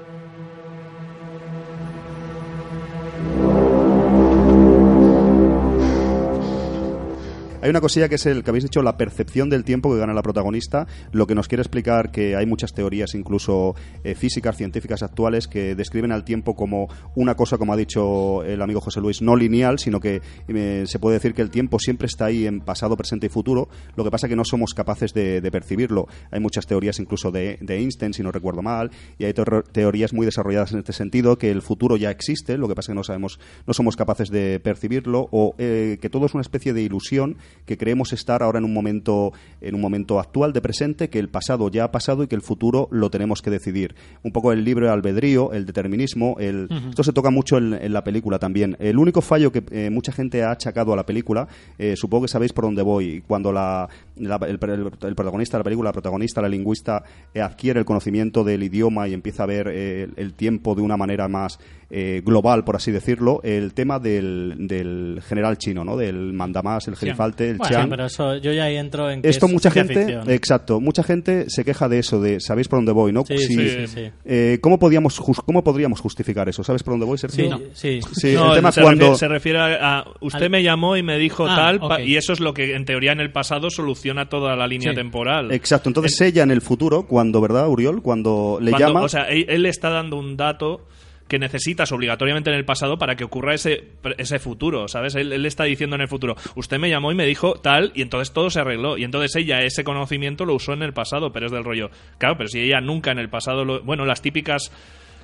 Hay 7.61 7.69
una 7.69 7.79
cosilla 7.79 8.09
que 8.09 8.15
es 8.15 8.25
el 8.25 8.43
que 8.43 8.49
habéis 8.49 8.63
dicho, 8.63 8.81
la 8.81 8.97
percepción 8.97 9.49
del 9.51 9.63
tiempo 9.63 9.93
que 9.93 9.99
gana 9.99 10.13
la 10.15 10.23
protagonista, 10.23 10.87
lo 11.11 11.27
que 11.27 11.35
nos 11.35 11.47
quiere 11.47 11.61
explicar 11.61 12.11
que 12.11 12.35
hay 12.35 12.47
muchas 12.47 12.73
teorías, 12.73 13.13
incluso 13.13 13.75
eh, 14.03 14.15
físicas, 14.15 14.57
científicas 14.57 15.03
actuales, 15.03 15.47
que 15.47 15.75
describen 15.75 16.11
al 16.11 16.23
tiempo 16.23 16.55
como 16.55 16.87
una 17.15 17.35
cosa, 17.35 17.59
como 17.59 17.71
ha 17.73 17.77
dicho 17.77 18.43
el 18.43 18.63
amigo 18.63 18.81
José 18.81 18.99
Luis, 18.99 19.21
no 19.21 19.35
lineal, 19.35 19.77
sino 19.77 19.99
que 19.99 20.23
eh, 20.47 20.85
se 20.87 20.97
puede 20.97 21.17
decir 21.17 21.35
que 21.35 21.43
el 21.43 21.51
tiempo 21.51 21.77
siempre 21.77 22.07
está 22.07 22.25
ahí 22.25 22.47
en 22.47 22.61
pasado, 22.61 22.97
presente 22.97 23.27
y 23.27 23.29
futuro, 23.29 23.69
lo 23.95 24.03
que 24.03 24.09
pasa 24.09 24.27
que 24.27 24.35
no 24.35 24.43
somos 24.43 24.73
capaces 24.73 25.13
de, 25.13 25.41
percibirlo. 25.51 26.07
Hay 26.31 26.39
muchas 26.39 26.65
teorías 26.65 26.99
incluso 26.99 27.29
de, 27.29 27.59
Einstein, 27.67 28.13
si 28.13 28.23
no 28.23 28.31
recuerdo 28.31 28.63
mal, 28.63 28.89
y 29.19 29.25
hay 29.25 29.33
teor- 29.33 29.63
teorías 29.71 30.13
muy 30.13 30.25
desarrolladas 30.25 30.71
en 30.71 30.79
este 30.79 30.93
sentido, 30.93 31.37
que 31.37 31.51
el 31.51 31.61
futuro 31.61 31.95
ya 31.95 32.09
existe, 32.09 32.57
lo 32.57 32.67
que 32.67 32.73
pasa 32.73 32.91
que 32.91 32.95
no 32.95 33.03
sabemos, 33.03 33.39
no 33.67 33.73
somos 33.73 33.95
capaces 33.95 34.31
de 34.31 34.59
percibirlo, 34.59 35.27
o 35.31 35.53
eh, 35.59 35.99
que 36.01 36.09
todo 36.09 36.25
es 36.25 36.33
una 36.33 36.41
especie 36.41 36.73
de 36.73 36.81
ilusión 36.81 37.37
que 37.65 37.77
creemos 37.77 38.13
estar 38.13 38.43
ahora 38.43 38.59
en 38.59 38.65
un 38.65 38.73
momento 38.73 39.33
en 39.61 39.75
un 39.75 39.81
momento 39.81 40.19
actual 40.19 40.53
de 40.53 40.61
presente, 40.61 41.09
que 41.09 41.19
el 41.19 41.29
pasado 41.29 41.69
ya 41.69 41.85
ha 41.85 41.91
pasado 41.91 42.23
y 42.23 42.27
que 42.27 42.35
el 42.35 42.41
futuro 42.41 42.87
lo 42.91 43.09
tenemos 43.09 43.41
que 43.41 43.49
decidir. 43.49 43.95
Un 44.23 44.31
poco 44.31 44.51
el 44.51 44.63
libre 44.63 44.89
albedrío, 44.89 45.53
el 45.53 45.65
determinismo, 45.65 46.35
el... 46.39 46.67
esto 46.89 47.03
se 47.03 47.13
toca 47.13 47.29
mucho 47.29 47.57
en, 47.57 47.73
en 47.73 47.93
la 47.93 48.03
película 48.03 48.39
también. 48.39 48.75
El 48.79 48.97
único 48.97 49.21
fallo 49.21 49.51
que 49.51 49.63
eh, 49.71 49.89
mucha 49.89 50.11
gente 50.11 50.43
ha 50.43 50.51
achacado 50.51 50.93
a 50.93 50.95
la 50.95 51.05
película, 51.05 51.47
eh, 51.77 51.95
supongo 51.95 52.23
que 52.23 52.29
sabéis 52.29 52.53
por 52.53 52.65
dónde 52.65 52.81
voy, 52.81 53.23
cuando 53.27 53.51
la, 53.51 53.89
la- 54.21 54.37
el, 54.47 54.57
el- 54.61 54.91
el 55.07 55.15
protagonista 55.15 55.57
de 55.57 55.59
la 55.59 55.63
película, 55.63 55.89
la 55.89 55.93
protagonista, 55.93 56.41
la 56.41 56.49
lingüista, 56.49 57.03
eh, 57.33 57.41
adquiere 57.41 57.79
el 57.79 57.85
conocimiento 57.85 58.43
del 58.43 58.63
idioma 58.63 59.07
y 59.07 59.13
empieza 59.13 59.43
a 59.43 59.47
ver 59.47 59.67
eh, 59.67 60.03
el, 60.03 60.13
el 60.17 60.33
tiempo 60.33 60.75
de 60.75 60.81
una 60.81 60.97
manera 60.97 61.27
más 61.27 61.59
eh, 61.93 62.21
global, 62.25 62.63
por 62.63 62.77
así 62.77 62.91
decirlo, 62.91 63.41
el 63.43 63.73
tema 63.73 63.99
del, 63.99 64.55
del 64.59 65.21
general 65.27 65.57
chino, 65.57 65.83
¿no? 65.83 65.97
Del 65.97 66.31
mandamás, 66.31 66.87
el 66.87 66.95
gerifalte, 66.95 67.49
el 67.49 67.57
Bueno, 67.57 67.69
Chiang. 67.75 67.89
pero 67.89 68.05
eso 68.05 68.37
yo 68.37 68.53
ya 68.53 68.63
ahí 68.65 68.77
entro 68.77 69.09
en 69.11 69.21
que 69.21 69.27
Esto 69.29 69.47
es 69.47 69.51
mucha 69.51 69.71
gente, 69.71 69.95
ficción. 69.95 70.29
exacto, 70.29 70.79
mucha 70.79 71.03
gente 71.03 71.49
se 71.49 71.65
queja 71.65 71.89
de 71.89 71.99
eso, 71.99 72.21
de 72.21 72.39
sabéis 72.39 72.69
por 72.69 72.77
dónde 72.79 72.93
voy, 72.93 73.11
¿no? 73.11 73.25
Sí, 73.25 73.37
Si- 73.37 73.55
sí, 73.55 73.69
sí, 73.69 73.87
sí. 73.87 74.11
eh, 74.23 74.59
¿cómo, 74.61 74.79
podíamos, 74.79 75.19
jus- 75.19 75.41
¿Cómo 75.45 75.63
podríamos 75.65 75.99
justificar 75.99 76.47
eso? 76.47 76.63
¿Sabes 76.63 76.81
por 76.83 76.93
dónde 76.93 77.05
voy, 77.05 77.17
Sergio? 77.17 77.57
Sí, 77.73 77.99
sí. 78.01 78.09
Sí, 78.13 78.33
No, 78.35 78.49
el 78.51 78.55
tema 78.55 78.71
se, 78.71 78.81
cuando... 78.81 79.01
refiere, 79.11 79.17
se 79.19 79.27
refiere 79.27 79.59
a, 79.59 80.05
usted 80.21 80.43
Al- 80.43 80.49
me 80.49 80.63
llamó 80.63 80.95
y 80.95 81.03
me 81.03 81.17
dijo 81.17 81.45
Ah, 81.47 81.77
tal 81.79 82.01
y 82.07 82.15
eso 82.15 82.31
es 82.31 82.39
lo 82.39 82.53
que 82.53 82.73
en 82.75 82.85
teoría 82.85 83.11
en 83.11 83.19
el 83.19 83.31
pasado 83.31 83.69
soluciona 83.69 84.10
toda 84.29 84.55
la 84.55 84.67
línea 84.67 84.91
Sí. 84.91 84.95
temporal. 84.95 85.51
Exacto, 85.51 85.89
entonces 85.89 86.19
ella 86.21 86.43
en 86.43 86.51
el 86.51 86.61
futuro, 86.61 87.03
cuando, 87.03 87.41
¿verdad, 87.41 87.67
Uriol? 87.67 88.01
Cuando 88.01 88.57
le 88.61 88.71
Cuando- 88.71 88.87
llama... 88.87 89.01
O 89.01 89.09
sea, 89.09 89.23
él, 89.29 89.45
él 89.49 89.65
está 89.65 89.89
dando 89.89 90.17
un 90.17 90.37
dato 90.37 90.87
que 91.27 91.39
necesitas 91.39 91.89
obligatoriamente 91.93 92.49
en 92.49 92.57
el 92.57 92.65
pasado 92.65 92.97
para 92.97 93.15
que 93.15 93.23
ocurra 93.23 93.53
ese, 93.53 93.85
ese 94.17 94.37
futuro, 94.39 94.89
¿sabes? 94.89 95.15
Él, 95.15 95.31
él 95.31 95.45
está 95.45 95.63
diciendo 95.63 95.95
en 95.95 96.01
el 96.01 96.09
futuro, 96.09 96.35
usted 96.55 96.77
me 96.77 96.89
llamó 96.89 97.09
y 97.11 97.15
me 97.15 97.25
dijo 97.25 97.53
tal, 97.53 97.93
y 97.95 98.01
entonces 98.01 98.33
todo 98.33 98.49
se 98.49 98.59
arregló. 98.59 98.97
Y 98.97 99.05
entonces 99.05 99.33
ella 99.37 99.61
ese 99.61 99.85
conocimiento 99.85 100.43
lo 100.43 100.55
usó 100.55 100.73
en 100.73 100.83
el 100.83 100.91
pasado, 100.91 101.31
pero 101.31 101.45
es 101.45 101.51
del 101.53 101.63
rollo. 101.63 101.89
Claro, 102.17 102.35
pero 102.37 102.49
si 102.49 102.59
ella 102.59 102.81
nunca 102.81 103.11
en 103.11 103.19
el 103.19 103.29
pasado 103.29 103.63
lo... 103.63 103.81
Bueno, 103.81 104.03
las 104.05 104.21
típicas... 104.21 104.73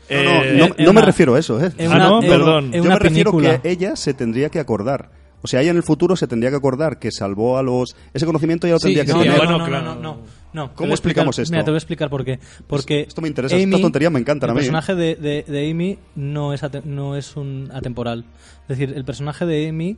no, 0.09 0.15
no, 0.23 0.43
eh, 0.45 0.73
no, 0.79 0.93
me 0.93 1.01
refiero 1.01 1.35
a 1.35 1.39
eso, 1.39 1.61
¿eh? 1.61 1.71
Ah, 1.89 1.97
no, 1.99 2.21
perdón. 2.21 2.71
Yo 2.71 2.85
me 2.85 2.97
refiero 2.97 3.31
película. 3.31 3.61
que 3.61 3.69
ella 3.69 3.97
se 3.97 4.13
tendría 4.13 4.47
que 4.49 4.59
acordar. 4.59 5.09
O 5.41 5.47
sea, 5.47 5.61
ella 5.61 5.71
en 5.71 5.77
el 5.77 5.83
futuro 5.83 6.15
se 6.15 6.27
tendría 6.27 6.49
que 6.49 6.55
acordar 6.57 6.97
que 6.99 7.11
salvó 7.11 7.57
a 7.57 7.63
los... 7.63 7.95
Ese 8.13 8.25
conocimiento 8.25 8.65
ya 8.67 8.73
lo 8.73 8.79
Sí, 8.79 8.93
tendría 8.95 9.05
que 9.05 9.11
no, 9.11 9.17
No, 9.17 9.23
tener. 9.23 9.49
no, 9.49 9.57
no, 9.57 9.81
no, 9.81 9.95
no, 9.95 10.17
no, 10.53 10.73
¿Cómo 10.73 10.93
explicamos 10.93 11.37
esto? 11.37 11.51
Mira, 11.51 11.63
te 11.63 11.69
voy 11.71 11.75
a 11.75 11.77
explicar 11.77 12.09
por 12.09 12.25
qué. 12.25 12.39
Porque 12.65 13.01
Esto 13.01 13.21
me 13.21 13.27
interesa, 13.27 13.55
estas 13.55 13.81
tonterías 13.81 14.11
me 14.11 14.19
encantan 14.19 14.49
a 14.49 14.53
el 14.53 14.55
mí, 14.55 14.59
¿eh? 14.59 14.63
personaje 14.63 14.95
de, 14.95 15.15
de, 15.15 15.43
de 15.47 15.69
Amy 15.71 15.99
no 16.15 16.53
es, 16.53 16.61
no 16.85 17.15
es 17.15 17.35
un 17.35 17.69
atemporal. 17.71 18.25
Es 18.63 18.77
decir, 18.79 18.93
el 18.97 19.05
personaje 19.05 19.45
de 19.45 19.69
Amy 19.69 19.97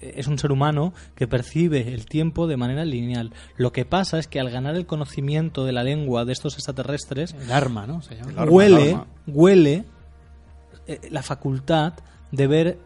eh, 0.00 0.14
es 0.16 0.26
un 0.28 0.38
ser 0.38 0.50
humano 0.50 0.94
que 1.14 1.28
percibe 1.28 1.92
el 1.92 2.06
tiempo 2.06 2.46
de 2.46 2.56
manera 2.56 2.86
lineal. 2.86 3.32
Lo 3.56 3.72
que 3.72 3.84
pasa 3.84 4.18
es 4.18 4.26
que 4.28 4.40
al 4.40 4.48
ganar 4.48 4.76
el 4.76 4.86
conocimiento 4.86 5.66
de 5.66 5.72
la 5.72 5.82
lengua 5.84 6.24
de 6.24 6.32
estos 6.32 6.54
extraterrestres, 6.54 7.34
El 7.38 7.52
arma, 7.52 7.86
¿no? 7.86 8.00
Se 8.00 8.14
llama. 8.16 8.30
El 8.30 8.38
arma, 8.38 8.50
huele, 8.52 8.82
el 8.82 8.94
arma. 8.94 9.06
huele 9.26 9.84
eh, 10.86 11.00
la 11.10 11.22
facultad 11.22 11.92
de 12.32 12.46
ver, 12.46 12.78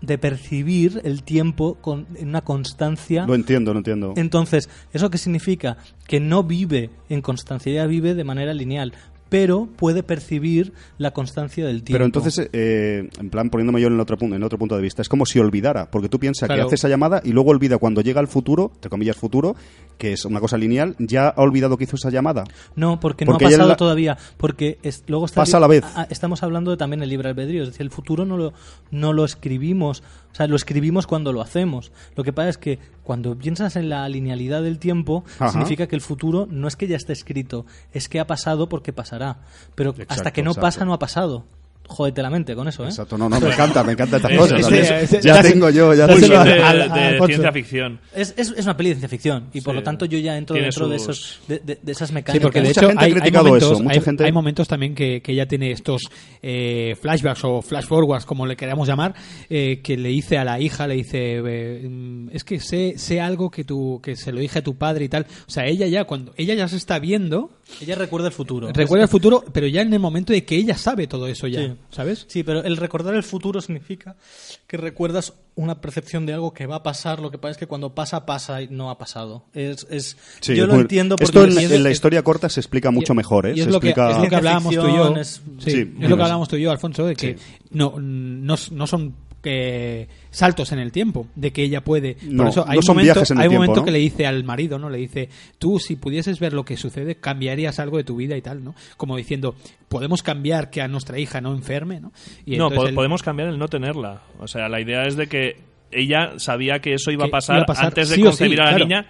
de 0.00 0.18
percibir 0.18 1.00
el 1.04 1.22
tiempo 1.22 1.74
con 1.74 2.06
en 2.14 2.28
una 2.28 2.40
constancia 2.42 3.26
Lo 3.26 3.34
entiendo, 3.34 3.72
lo 3.72 3.78
entiendo. 3.78 4.14
entonces, 4.16 4.68
¿eso 4.92 5.10
qué 5.10 5.18
significa? 5.18 5.76
Que 6.06 6.20
no 6.20 6.42
vive 6.42 6.90
en 7.08 7.20
constancia, 7.20 7.70
ella 7.70 7.86
vive 7.86 8.14
de 8.14 8.24
manera 8.24 8.54
lineal, 8.54 8.92
pero 9.30 9.68
puede 9.76 10.02
percibir 10.02 10.74
la 10.98 11.12
constancia 11.12 11.64
del 11.64 11.82
tiempo. 11.82 11.94
Pero 11.94 12.04
entonces, 12.04 12.50
eh, 12.52 13.08
en 13.18 13.30
plan, 13.30 13.48
poniéndome 13.48 13.80
yo 13.80 13.86
en 13.86 13.94
el 13.94 14.00
otro, 14.00 14.18
punto, 14.18 14.36
en 14.36 14.42
otro 14.42 14.58
punto 14.58 14.76
de 14.76 14.82
vista, 14.82 15.00
es 15.00 15.08
como 15.08 15.24
si 15.24 15.38
olvidara, 15.38 15.90
porque 15.90 16.10
tú 16.10 16.18
piensas 16.18 16.48
que 16.48 16.60
hace 16.60 16.74
esa 16.74 16.88
llamada 16.88 17.22
y 17.24 17.32
luego 17.32 17.50
olvida 17.50 17.78
cuando 17.78 18.02
llega 18.02 18.20
al 18.20 18.28
futuro, 18.28 18.72
entre 18.74 18.90
comillas 18.90 19.16
futuro, 19.16 19.56
que 19.96 20.12
es 20.12 20.24
una 20.26 20.40
cosa 20.40 20.58
lineal, 20.58 20.96
ya 20.98 21.28
ha 21.28 21.40
olvidado 21.42 21.78
que 21.78 21.84
hizo 21.84 21.96
esa 21.96 22.10
llamada. 22.10 22.44
No, 22.76 23.00
porque, 23.00 23.24
Porque 23.24 23.44
no 23.44 23.48
ha 23.48 23.50
pasado 23.50 23.68
la- 23.68 23.76
todavía, 23.76 24.18
porque 24.36 24.78
es- 24.82 25.04
luego 25.06 25.26
está 25.26 25.40
Pasa 25.42 25.56
a 25.58 25.60
la 25.60 25.66
vez. 25.68 25.84
ah, 25.94 26.06
estamos 26.10 26.42
hablando 26.42 26.70
de 26.72 26.76
también 26.76 27.02
el 27.02 27.08
libre 27.08 27.28
albedrío, 27.28 27.62
es 27.62 27.68
decir, 27.70 27.82
el 27.82 27.90
futuro 27.90 28.24
no 28.26 28.36
lo, 28.36 28.52
no 28.90 29.12
lo 29.12 29.24
escribimos, 29.24 30.02
o 30.32 30.34
sea, 30.34 30.46
lo 30.46 30.56
escribimos 30.56 31.06
cuando 31.06 31.32
lo 31.32 31.40
hacemos. 31.40 31.92
Lo 32.14 32.24
que 32.24 32.32
pasa 32.32 32.50
es 32.50 32.58
que 32.58 32.78
cuando 33.02 33.36
piensas 33.36 33.76
en 33.76 33.88
la 33.88 34.08
linealidad 34.08 34.62
del 34.62 34.78
tiempo, 34.78 35.24
Ajá. 35.38 35.50
significa 35.50 35.86
que 35.86 35.96
el 35.96 36.02
futuro 36.02 36.46
no 36.50 36.68
es 36.68 36.76
que 36.76 36.86
ya 36.86 36.96
esté 36.96 37.12
escrito, 37.12 37.66
es 37.92 38.08
que 38.08 38.20
ha 38.20 38.26
pasado 38.26 38.68
porque 38.68 38.92
pasará. 38.92 39.38
Pero 39.74 39.94
hasta 40.08 40.32
que 40.32 40.42
no 40.42 40.50
exacto. 40.50 40.66
pasa, 40.66 40.84
no 40.84 40.92
ha 40.92 40.98
pasado. 40.98 41.44
Jódete 41.92 42.22
la 42.22 42.30
mente 42.30 42.54
con 42.54 42.68
eso, 42.68 42.84
¿eh? 42.84 42.88
Exacto, 42.88 43.18
no, 43.18 43.28
no, 43.28 43.40
me 43.40 43.48
encanta, 43.48 43.82
me 43.82 43.92
encanta 43.92 44.18
estas 44.18 44.30
Es- 44.32 44.38
cosas. 44.38 44.58
es- 44.60 44.64
¿sabes? 44.66 44.90
es- 44.90 45.12
es- 45.14 45.24
ya 45.24 45.34
dáselo- 45.42 45.50
tengo 45.52 45.70
yo, 45.70 45.92
ya 45.92 46.06
tengo. 46.06 46.20
de, 46.20 46.36
a- 46.62 46.68
a- 46.70 47.12
de 47.12 47.26
ciencia 47.26 47.50
ficción. 47.52 47.98
Es, 48.14 48.32
es, 48.36 48.54
es 48.56 48.64
una 48.64 48.76
peli 48.76 48.90
de 48.90 48.94
ciencia 48.94 49.08
ficción 49.08 49.48
y 49.52 49.60
por 49.60 49.74
Sí. 49.74 49.78
lo 49.78 49.82
tanto 49.82 50.04
yo 50.06 50.16
ya 50.18 50.36
entro 50.38 50.54
Tiene 50.54 50.66
dentro 50.68 50.88
de, 50.88 50.96
esos, 50.96 51.40
de, 51.48 51.58
de- 51.58 51.78
de 51.82 51.92
esas 51.92 52.08
Sí, 52.08 52.14
mecánicas. 52.14 52.42
porque 52.44 52.60
de 52.62 52.68
Mucha 52.68 52.80
hecho 52.80 52.88
gente 52.88 53.02
ha 53.02 53.06
hay, 53.06 53.12
hay 53.12 53.18
criticado 53.20 53.44
momentos, 53.46 53.70
eso, 53.72 53.82
mucha 53.82 53.94
hay, 53.96 54.00
gente- 54.00 54.24
hay 54.24 54.32
momentos 54.32 54.68
también 54.68 54.94
que, 54.94 55.20
que 55.20 55.32
ella 55.32 55.46
tiene 55.48 55.72
estos 55.72 56.02
eh, 56.42 56.94
flashbacks 57.00 57.44
o 57.44 57.60
flash 57.60 57.86
forwards, 57.86 58.24
como 58.24 58.46
le 58.46 58.54
queramos 58.56 58.86
llamar, 58.86 59.14
eh, 59.48 59.80
que 59.82 59.96
le 59.96 60.10
dice 60.10 60.38
a 60.38 60.44
la 60.44 60.60
hija, 60.60 60.86
le 60.86 60.94
dice, 60.94 61.42
eh, 61.44 62.28
es 62.32 62.44
que 62.44 62.60
sé, 62.60 62.94
sé 62.98 63.20
algo 63.20 63.50
que 63.50 63.64
tu, 63.64 64.00
que 64.02 64.14
se 64.14 64.30
lo 64.32 64.38
dije 64.40 64.60
a 64.60 64.62
tu 64.62 64.76
padre 64.76 65.06
y 65.06 65.08
tal. 65.08 65.26
O 65.46 65.50
sea, 65.50 65.66
ella 65.66 65.86
ya, 65.88 66.04
cuando 66.04 66.32
ella 66.36 66.54
ya 66.54 66.68
se 66.68 66.76
está 66.76 66.98
viendo, 67.00 67.50
Ella 67.80 67.96
recuerda 67.96 68.28
el 68.28 68.32
futuro. 68.32 68.68
recuerda 68.72 69.02
el 69.04 69.10
futuro, 69.10 69.44
pero 69.52 69.66
ya 69.66 69.82
en 69.82 69.92
el 69.92 69.98
momento 70.00 70.32
de 70.32 70.44
que 70.44 70.56
ella 70.56 70.76
sabe 70.76 71.06
todo 71.06 71.26
eso 71.26 71.46
ya, 71.48 71.60
Sí. 71.60 71.72
¿Sabes? 71.90 72.26
Sí, 72.28 72.42
pero 72.42 72.62
el 72.62 72.76
recordar 72.76 73.14
el 73.14 73.22
futuro 73.22 73.60
significa 73.60 74.16
que 74.66 74.76
recuerdas 74.76 75.32
una 75.54 75.80
percepción 75.80 76.26
de 76.26 76.32
algo 76.32 76.52
que 76.54 76.66
va 76.66 76.76
a 76.76 76.82
pasar. 76.82 77.20
Lo 77.20 77.30
que 77.30 77.38
pasa 77.38 77.52
es 77.52 77.56
que 77.58 77.66
cuando 77.66 77.94
pasa, 77.94 78.24
pasa 78.26 78.62
y 78.62 78.68
no 78.68 78.90
ha 78.90 78.98
pasado. 78.98 79.44
Es, 79.52 79.86
es, 79.90 80.16
Sí, 80.40 80.54
yo 80.56 80.62
es 80.64 80.68
lo 80.68 80.74
muy- 80.74 80.82
entiendo 80.82 81.16
porque 81.16 81.24
Esto 81.38 81.60
en, 81.74 81.82
la 81.82 81.90
historia 81.90 82.22
corta 82.22 82.48
se 82.48 82.60
explica 82.60 82.90
mucho 82.90 83.14
mejor, 83.14 83.46
¿eh? 83.46 83.52
Y 83.56 83.60
es 83.60 83.66
se 83.66 83.70
lo, 83.72 83.80
que, 83.80 83.90
es 83.90 83.96
lo 83.96 84.28
que 84.28 84.36
hablábamos 84.36 84.74
tú 84.74 84.88
y 84.88 84.94
yo. 84.96 85.16
es- 85.16 85.40
Sí, 85.58 85.70
Sí, 85.70 85.94
es 86.00 86.08
lo 86.10 86.16
que 86.16 86.22
hablábamos 86.22 86.48
tú 86.48 86.56
y 86.56 86.62
yo, 86.62 86.70
Alfonso, 86.70 87.04
de 87.06 87.16
que 87.16 87.36
no, 87.70 87.94
no, 87.98 88.54
no 88.70 88.86
son 88.86 89.14
eh, 89.44 90.06
saltos 90.30 90.72
en 90.72 90.78
el 90.80 90.92
tiempo, 90.92 91.26
de 91.34 91.52
que 91.52 91.62
ella 91.62 91.82
puede. 91.82 92.16
No, 92.22 92.42
Por 92.44 92.48
eso 92.52 92.64
hay 92.66 92.74
no 92.74 92.78
un 92.78 92.82
son 92.82 92.96
momento, 92.96 93.14
viajes 93.14 93.30
en 93.30 93.36
el 93.36 93.40
hay 93.42 93.46
un 93.48 93.50
tiempo, 93.52 93.62
momento 93.66 93.80
¿no? 93.80 93.84
que 93.86 93.90
le 93.92 93.98
dice 93.98 94.26
al 94.26 94.44
marido, 94.44 94.78
¿no? 94.78 94.90
Le 94.90 94.98
dice, 94.98 95.28
tú 95.58 95.78
si 95.78 95.96
pudieses 95.96 96.38
ver 96.40 96.52
lo 96.52 96.64
que 96.64 96.76
sucede, 96.76 97.14
cambiarías 97.16 97.78
algo 97.78 97.96
de 97.96 98.04
tu 98.04 98.16
vida 98.16 98.36
y 98.36 98.42
tal, 98.42 98.62
¿no? 98.62 98.74
Como 98.96 99.16
diciendo, 99.16 99.54
podemos 99.88 100.22
cambiar 100.22 100.70
que 100.70 100.82
a 100.82 100.88
nuestra 100.88 101.18
hija 101.18 101.40
no 101.40 101.52
enferme, 101.54 102.00
¿no? 102.00 102.12
Y 102.44 102.56
no, 102.56 102.64
entonces 102.68 102.78
po- 102.78 102.88
él- 102.88 102.94
podemos 102.94 103.22
cambiar 103.22 103.48
el 103.48 103.58
no 103.58 103.68
tenerla. 103.68 104.22
O 104.38 104.46
sea, 104.48 104.68
la 104.68 104.80
idea 104.80 105.04
es 105.04 105.16
de 105.16 105.26
que 105.26 105.56
ella 105.90 106.38
sabía 106.38 106.78
que 106.80 106.94
eso 106.94 107.10
iba, 107.10 107.24
Que 107.24 107.28
a, 107.28 107.32
pasar 107.32 107.56
iba 107.56 107.62
a 107.62 107.66
pasar 107.66 107.86
antes 107.86 108.10
de 108.10 108.14
sí 108.16 108.20
o 108.22 108.24
sí, 108.26 108.28
concebir 108.30 108.60
a 108.60 108.64
la 108.64 108.70
claro. 108.70 108.84
niña 108.84 109.06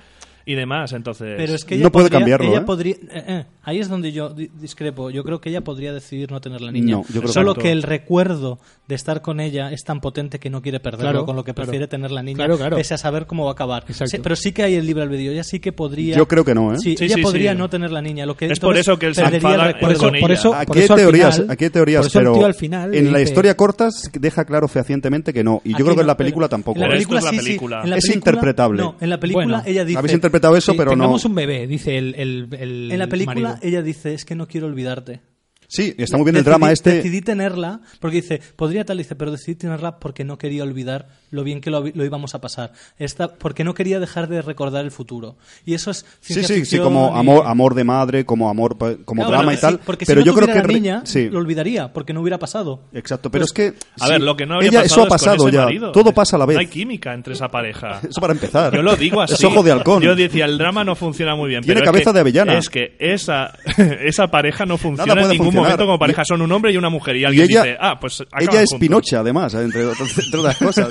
y 0.46 0.54
demás. 0.54 0.92
Entonces, 0.92 1.34
Pero 1.36 1.54
es 1.54 1.64
que 1.64 1.76
No 1.76 1.90
puede 1.92 2.10
cambiarlo, 2.10 2.48
ella 2.50 2.58
¿eh? 2.60 2.64
podría- 2.64 2.94
eh, 2.94 3.24
eh, 3.28 3.44
ahí 3.62 3.78
es 3.78 3.88
donde 3.88 4.12
yo 4.12 4.30
di- 4.30 4.50
discrepo. 4.60 5.10
Yo 5.10 5.22
creo 5.24 5.40
que 5.40 5.50
ella 5.50 5.62
podría 5.62 5.92
decidir 5.92 6.30
no 6.30 6.40
tener 6.40 6.60
la 6.60 6.72
niña. 6.72 6.96
No, 6.96 7.02
yo 7.02 7.20
creo 7.20 7.22
que 7.22 7.28
Solo 7.32 7.54
que 7.54 7.70
el 7.72 7.82
recuerdo 7.82 8.58
de 8.88 8.94
estar 8.94 9.22
con 9.22 9.40
ella 9.40 9.70
es 9.72 9.84
tan 9.84 10.00
potente 10.00 10.38
que 10.38 10.50
no 10.50 10.62
quiere 10.62 10.80
perderlo, 10.80 11.10
Claro, 11.10 11.26
con 11.26 11.36
lo 11.36 11.44
que 11.44 11.54
claro. 11.54 11.66
prefiere 11.68 11.86
tener 11.88 12.10
la 12.10 12.22
niña, 12.22 12.36
Claro, 12.36 12.56
claro. 12.56 12.76
pese 12.76 12.94
a 12.94 12.98
saber 12.98 13.26
cómo 13.26 13.44
va 13.44 13.50
a 13.50 13.52
acabar. 13.52 13.84
Sí, 13.88 14.18
pero 14.22 14.36
sí 14.36 14.52
que 14.52 14.62
hay 14.62 14.74
el 14.74 14.86
libre 14.86 15.02
albedrío. 15.04 15.32
Ella 15.32 15.44
sí 15.44 15.60
que 15.60 15.72
podría. 15.72 16.16
Yo 16.16 16.26
creo 16.26 16.44
que 16.44 16.54
no, 16.54 16.74
¿eh? 16.74 16.78
Sí, 16.78 16.96
Sí, 16.96 17.04
ella 17.04 17.16
sí, 17.16 17.22
podría 17.22 17.52
sí. 17.52 17.58
no 17.58 17.68
tener 17.70 17.90
la 17.92 18.02
niña. 18.02 18.26
Lo 18.26 18.36
que 18.36 18.46
Es 18.46 18.58
por 18.60 18.76
eso 18.76 18.98
que 18.98 19.06
él 19.06 19.14
se 19.14 19.22
enfada 19.22 19.70
eso, 19.70 19.98
con 19.98 20.10
por 20.20 20.30
ella. 20.30 20.34
eso, 20.34 20.54
Aquí 20.54 20.66
por 20.66 20.76
hay 20.78 20.82
eso 20.84 20.92
al 20.94 20.98
teorías, 21.00 21.34
final- 21.36 21.50
aquí 21.50 21.64
hay 21.64 21.70
teorías, 21.70 22.00
por 22.02 22.06
eso 22.08 22.18
el 22.18 22.24
pero 22.24 22.34
tío 22.36 22.46
al 22.46 22.54
final 22.54 22.94
en 22.94 23.12
la 23.12 23.20
historia 23.20 23.56
corta 23.56 23.88
deja 24.18 24.44
claro 24.44 24.68
fehacientemente 24.68 25.32
que 25.32 25.44
no. 25.44 25.60
Y 25.64 25.70
yo 25.72 25.84
creo 25.84 25.94
que 25.94 26.00
en 26.02 26.06
la 26.06 26.16
película 26.16 26.48
tampoco. 26.48 26.76
En 26.80 26.82
la 26.88 26.90
película, 26.90 27.20
es 27.96 28.08
interpretable. 28.14 28.82
No, 28.82 28.96
en 29.00 29.10
la 29.10 29.18
película 29.20 29.62
ella 29.66 29.84
dice. 29.84 29.98
Habéis 30.30 30.54
interpretado 30.54 30.56
eso, 30.56 30.72
Sí, 30.72 30.78
pero 30.78 30.90
no. 30.92 30.96
tengamos 31.04 31.24
un 31.24 31.34
bebé, 31.34 31.66
dice 31.66 31.98
el, 31.98 32.14
el, 32.16 32.48
el 32.58 32.92
En 32.92 32.98
la 32.98 33.06
película 33.08 33.48
marido. 33.50 33.58
ella 33.62 33.82
dice 33.82 34.14
es 34.14 34.24
que 34.24 34.34
no 34.34 34.46
quiero 34.46 34.66
olvidarte. 34.66 35.20
Sí, 35.68 35.94
está 35.98 36.16
muy 36.16 36.24
bien 36.24 36.36
el 36.36 36.42
drama 36.44 36.72
este. 36.72 36.94
Decidí 36.94 37.20
tenerla 37.20 37.80
porque 38.00 38.16
dice, 38.22 38.40
podría 38.56 38.84
tal, 38.84 38.98
dice, 38.98 39.14
pero 39.14 39.30
decidí 39.30 39.54
tenerla 39.54 40.00
porque 40.00 40.24
no 40.24 40.36
quería 40.36 40.64
olvidar 40.64 41.08
lo 41.30 41.44
bien 41.44 41.60
que 41.60 41.70
lo, 41.70 41.80
lo 41.86 42.04
íbamos 42.04 42.34
a 42.34 42.40
pasar. 42.40 42.72
Esta, 42.98 43.28
porque 43.34 43.64
no 43.64 43.74
quería 43.74 44.00
dejar 44.00 44.28
de 44.28 44.42
recordar 44.42 44.84
el 44.84 44.90
futuro. 44.90 45.36
Y 45.64 45.74
eso 45.74 45.90
es 45.90 46.04
Sí, 46.20 46.42
sí, 46.44 46.64
sí, 46.64 46.78
como 46.78 47.12
y- 47.14 47.18
amor, 47.20 47.46
amor 47.46 47.74
de 47.74 47.84
madre, 47.84 48.24
como 48.24 48.48
amor, 48.50 48.76
como 48.78 48.96
Claro, 49.22 49.30
drama 49.30 49.44
bueno, 49.44 49.52
y 49.58 49.60
tal. 49.60 49.74
sí, 49.74 49.80
porque 49.86 50.06
pero 50.06 50.20
si 50.22 50.26
yo 50.26 50.32
no 50.32 50.38
creo 50.40 50.54
que 50.54 50.62
re- 50.62 50.74
niña, 50.74 51.02
sí, 51.04 51.28
lo 51.28 51.38
olvidaría 51.38 51.92
porque 51.92 52.12
no 52.12 52.20
hubiera 52.20 52.38
pasado. 52.38 52.80
exacto. 52.92 53.30
Pero 53.30 53.42
Pues, 53.42 53.50
es 53.50 53.52
que 53.52 53.78
A 54.00 54.06
sí, 54.06 54.12
ver, 54.12 54.22
lo 54.22 54.36
que 54.36 54.46
no 54.46 54.54
habría 54.54 54.70
ella, 54.70 54.82
pasado 54.82 54.86
eso 54.86 55.00
ha 55.00 55.04
es 55.04 55.08
con 55.08 55.14
pasado 55.18 55.48
ese 55.48 55.56
ya. 55.56 55.64
marido. 55.64 55.92
Todo 55.92 56.12
pasa 56.12 56.36
a 56.36 56.38
la 56.38 56.46
vez. 56.46 56.54
No 56.56 56.60
hay 56.60 56.66
química 56.66 57.14
entre 57.14 57.34
esa 57.34 57.48
pareja. 57.48 58.00
Eso 58.10 58.20
para 58.20 58.32
empezar. 58.32 58.74
Yo 58.74 58.82
lo 58.82 58.96
digo 58.96 59.20
así. 59.22 59.34
Es 59.34 59.44
ojo 59.44 59.62
de 59.62 59.72
halcón. 59.72 60.02
Yo 60.02 60.14
decía, 60.16 60.44
el 60.46 60.58
drama 60.58 60.84
no 60.84 60.94
funciona 60.96 61.34
muy 61.36 61.48
bien. 61.48 61.62
Tiene 61.62 61.80
pero 61.80 61.84
es 61.84 61.92
cabeza 61.92 62.10
que- 62.10 62.14
de 62.14 62.20
avellana. 62.20 62.58
Es 62.58 62.68
que 62.68 62.96
esa, 62.98 63.52
esa 64.04 64.26
pareja 64.28 64.66
no 64.66 64.76
funciona 64.78 65.12
en 65.22 65.28
ningún 65.28 65.46
funcionar. 65.46 65.62
momento 65.70 65.86
como 65.86 65.98
pareja. 65.98 66.22
Son 66.24 66.42
un 66.42 66.50
hombre 66.52 66.72
y 66.72 66.76
una 66.76 66.88
mujer. 66.90 67.16
Y 67.16 67.20
Y 67.20 67.24
alguien 67.24 67.46
ella, 67.50 67.62
dice, 67.62 67.76
ah, 67.80 67.98
pues 68.00 68.22
ella 68.40 68.62
es. 68.62 68.74
Pinocha, 68.78 69.20
además, 69.20 69.54
entre, 69.54 69.86
otras- 69.86 70.18
entre 70.24 70.40
otras 70.40 70.56
cosas. 70.58 70.88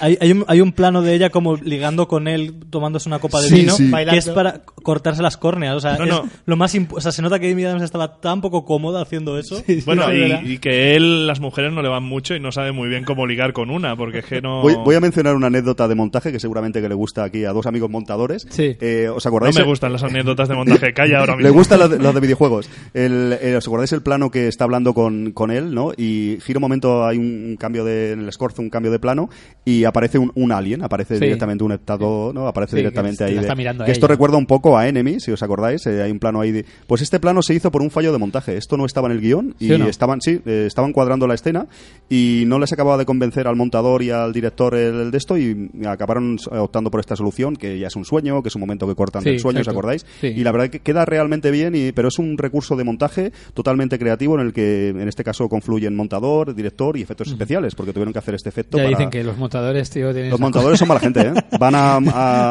Hay, 0.00 0.16
hay 0.20 0.32
un, 0.32 0.44
hay 0.48 0.60
un 0.60 0.72
plano 0.72 1.02
de 1.02 1.14
ella 1.14 1.30
como 1.30 1.56
ligando 1.56 2.08
con 2.08 2.28
él, 2.28 2.54
tomándose 2.70 3.08
una 3.08 3.18
copa 3.18 3.40
de 3.40 3.48
Sí, 3.48 3.54
vino, 3.54 3.72
sí. 3.74 3.84
que 3.86 3.90
Bailando. 3.90 4.18
es 4.18 4.28
para 4.30 4.60
cortarse 4.82 5.22
las 5.22 5.36
córneas. 5.36 5.76
O 5.76 5.80
sea, 5.80 5.96
No, 5.98 6.04
es 6.04 6.10
no. 6.10 6.24
lo 6.46 6.56
más 6.56 6.74
o 6.90 7.00
sea, 7.00 7.12
se 7.12 7.22
nota 7.22 7.38
que 7.38 7.50
Amy 7.50 7.64
Adams 7.64 7.82
estaba 7.82 8.20
tan 8.20 8.40
poco 8.40 8.64
cómoda 8.64 9.02
haciendo 9.02 9.38
eso. 9.38 9.62
Bueno, 9.84 10.04
Sí, 10.10 10.18
¿verdad? 10.20 10.40
y, 10.44 10.52
y 10.52 10.58
que 10.58 10.94
él, 10.96 11.26
las 11.26 11.40
mujeres 11.40 11.72
no 11.72 11.82
le 11.82 11.88
van 11.88 12.02
mucho 12.04 12.34
y 12.34 12.40
no 12.40 12.52
sabe 12.52 12.72
muy 12.72 12.88
bien 12.88 13.04
cómo 13.04 13.26
ligar 13.26 13.52
con 13.52 13.70
una, 13.70 13.96
porque 13.96 14.18
es 14.20 14.24
que 14.26 14.40
no... 14.40 14.62
Voy, 14.62 14.74
voy 14.84 14.94
a 14.94 15.00
mencionar 15.00 15.34
una 15.36 15.46
anécdota 15.48 15.88
de 15.88 15.94
montaje 15.94 16.32
que 16.32 16.40
seguramente 16.40 16.80
que 16.80 16.88
le 16.88 16.94
gusta 16.94 17.24
aquí 17.24 17.44
a 17.44 17.52
dos 17.52 17.66
amigos 17.66 17.90
montadores. 17.90 18.46
Sí. 18.50 18.76
Eh, 18.80 19.08
¿Os 19.14 19.24
No 19.24 19.28
acordáis? 19.28 19.56
me 19.56 19.64
gustan 19.64 19.92
las 19.92 20.02
anécdotas 20.02 20.48
de 20.48 20.54
montaje. 20.54 20.92
Calla 20.92 21.20
ahora 21.20 21.32
mismo. 21.36 21.48
Le 21.48 21.54
gustan 21.54 21.78
las 21.80 21.90
de, 21.90 21.98
las 21.98 22.14
de 22.14 22.20
videojuegos. 22.20 22.68
El, 22.94 23.36
eh, 23.40 23.56
¿Os 23.56 23.66
acordáis 23.66 23.92
el 23.92 24.02
plano 24.02 24.30
que 24.30 24.48
está 24.48 24.64
hablando 24.64 24.94
con, 24.94 25.32
con 25.32 25.50
él, 25.50 25.74
no? 25.74 25.92
Y 25.96 26.38
gira 26.44 26.58
un 26.58 26.62
momento, 26.62 27.06
hay 27.06 27.18
un, 27.18 27.44
un 27.50 27.56
cambio 27.56 27.84
de, 27.84 28.12
en 28.12 28.20
el 28.20 28.32
Scorzo, 28.32 28.62
un 28.62 28.70
cambio 28.70 28.90
de 28.92 28.98
plano, 28.98 29.28
y 29.66 29.84
aparece 29.84 30.16
un, 30.16 30.32
un 30.36 30.52
alien, 30.52 30.82
aparece 30.82 31.16
Sí. 31.18 31.24
directamente 31.24 31.62
un 31.64 31.72
heptado, 31.72 32.32
¿no? 32.32 32.46
Aparece 32.46 32.70
Sí, 32.70 32.76
directamente 32.78 33.18
que 33.18 33.24
ahí. 33.24 33.34
de- 33.34 33.84
que 33.84 33.90
esto 33.92 34.06
recuerda 34.06 34.38
un 34.38 34.46
poco 34.46 34.78
a 34.78 34.88
Enemy, 34.88 35.20
si 35.20 35.32
os 35.32 35.42
acordáis, 35.42 35.84
eh, 35.86 36.02
hay 36.02 36.10
un 36.12 36.18
plano 36.20 36.40
ahí 36.40 36.52
de... 36.52 36.64
Pues 36.86 37.02
este 37.02 37.18
plano 37.20 37.42
se 37.42 37.52
hizo 37.52 37.70
por 37.72 37.82
un 37.82 37.90
fallo 37.90 38.12
de 38.12 38.18
montaje. 38.18 38.56
Esto 38.56 38.76
no 38.78 38.86
estaba 38.86 39.08
en 39.08 39.12
el 39.14 39.20
guion, 39.20 39.54
y 39.58 39.66
¿Sí 39.68 39.76
no? 39.78 39.86
estaban, 39.88 40.20
sí, 40.22 40.40
eh, 40.46 40.64
estaban 40.68 40.92
cuadrando 40.92 41.26
la 41.26 41.34
escena, 41.34 41.66
y 42.08 42.44
no 42.46 42.58
les 42.60 42.72
acababa 42.72 42.96
de 42.96 43.04
convencer 43.04 43.48
al 43.48 43.56
montador 43.56 44.02
y 44.04 44.10
al 44.10 44.32
director 44.32 44.74
el, 44.76 44.94
el 45.00 45.10
de 45.10 45.18
esto, 45.18 45.36
y 45.36 45.68
acabaron 45.84 46.36
optando 46.52 46.90
por 46.90 47.00
esta 47.00 47.16
solución, 47.16 47.56
que 47.56 47.78
ya 47.78 47.88
es 47.88 47.96
un 47.96 48.04
sueño, 48.04 48.42
que 48.42 48.48
es 48.50 48.54
un 48.54 48.60
momento 48.60 48.86
que 48.86 48.94
cortan 48.94 49.24
del 49.24 49.40
sueño, 49.40 49.56
¿os 49.60 49.66
exacto. 49.66 49.80
acordáis? 49.80 50.06
Sí. 50.20 50.28
Y 50.28 50.44
la 50.44 50.52
verdad 50.52 50.68
que 50.70 50.78
queda 50.78 51.04
realmente 51.04 51.50
bien, 51.50 51.74
y, 51.74 51.90
pero 51.90 52.06
es 52.06 52.20
un 52.20 52.38
recurso 52.38 52.76
de 52.76 52.84
montaje 52.84 53.32
totalmente 53.52 53.98
creativo 53.98 54.38
en 54.38 54.46
el 54.46 54.52
que 54.52 54.90
en 54.90 55.08
este 55.08 55.24
caso 55.24 55.48
confluyen 55.48 55.96
montador, 55.96 56.54
director 56.54 56.96
y 56.96 57.02
efectos 57.02 57.28
especiales, 57.28 57.74
porque 57.74 57.92
tuvieron 57.92 58.12
que 58.12 58.20
hacer 58.20 58.36
este 58.36 58.48
efecto. 58.48 58.78
Ya 58.78 58.84
para- 58.84 58.96
dicen 58.96 59.10
que 59.10 59.24
los 59.24 59.36
montadores, 59.56 59.90
tío, 59.90 60.12
tienen 60.12 60.30
Los 60.30 60.40
montadores 60.40 60.78
son 60.78 60.88
mala 60.88 61.00
gente, 61.00 61.20
¿eh? 61.20 61.32
Van 61.58 61.74
a, 61.74 61.96
a, 61.96 62.00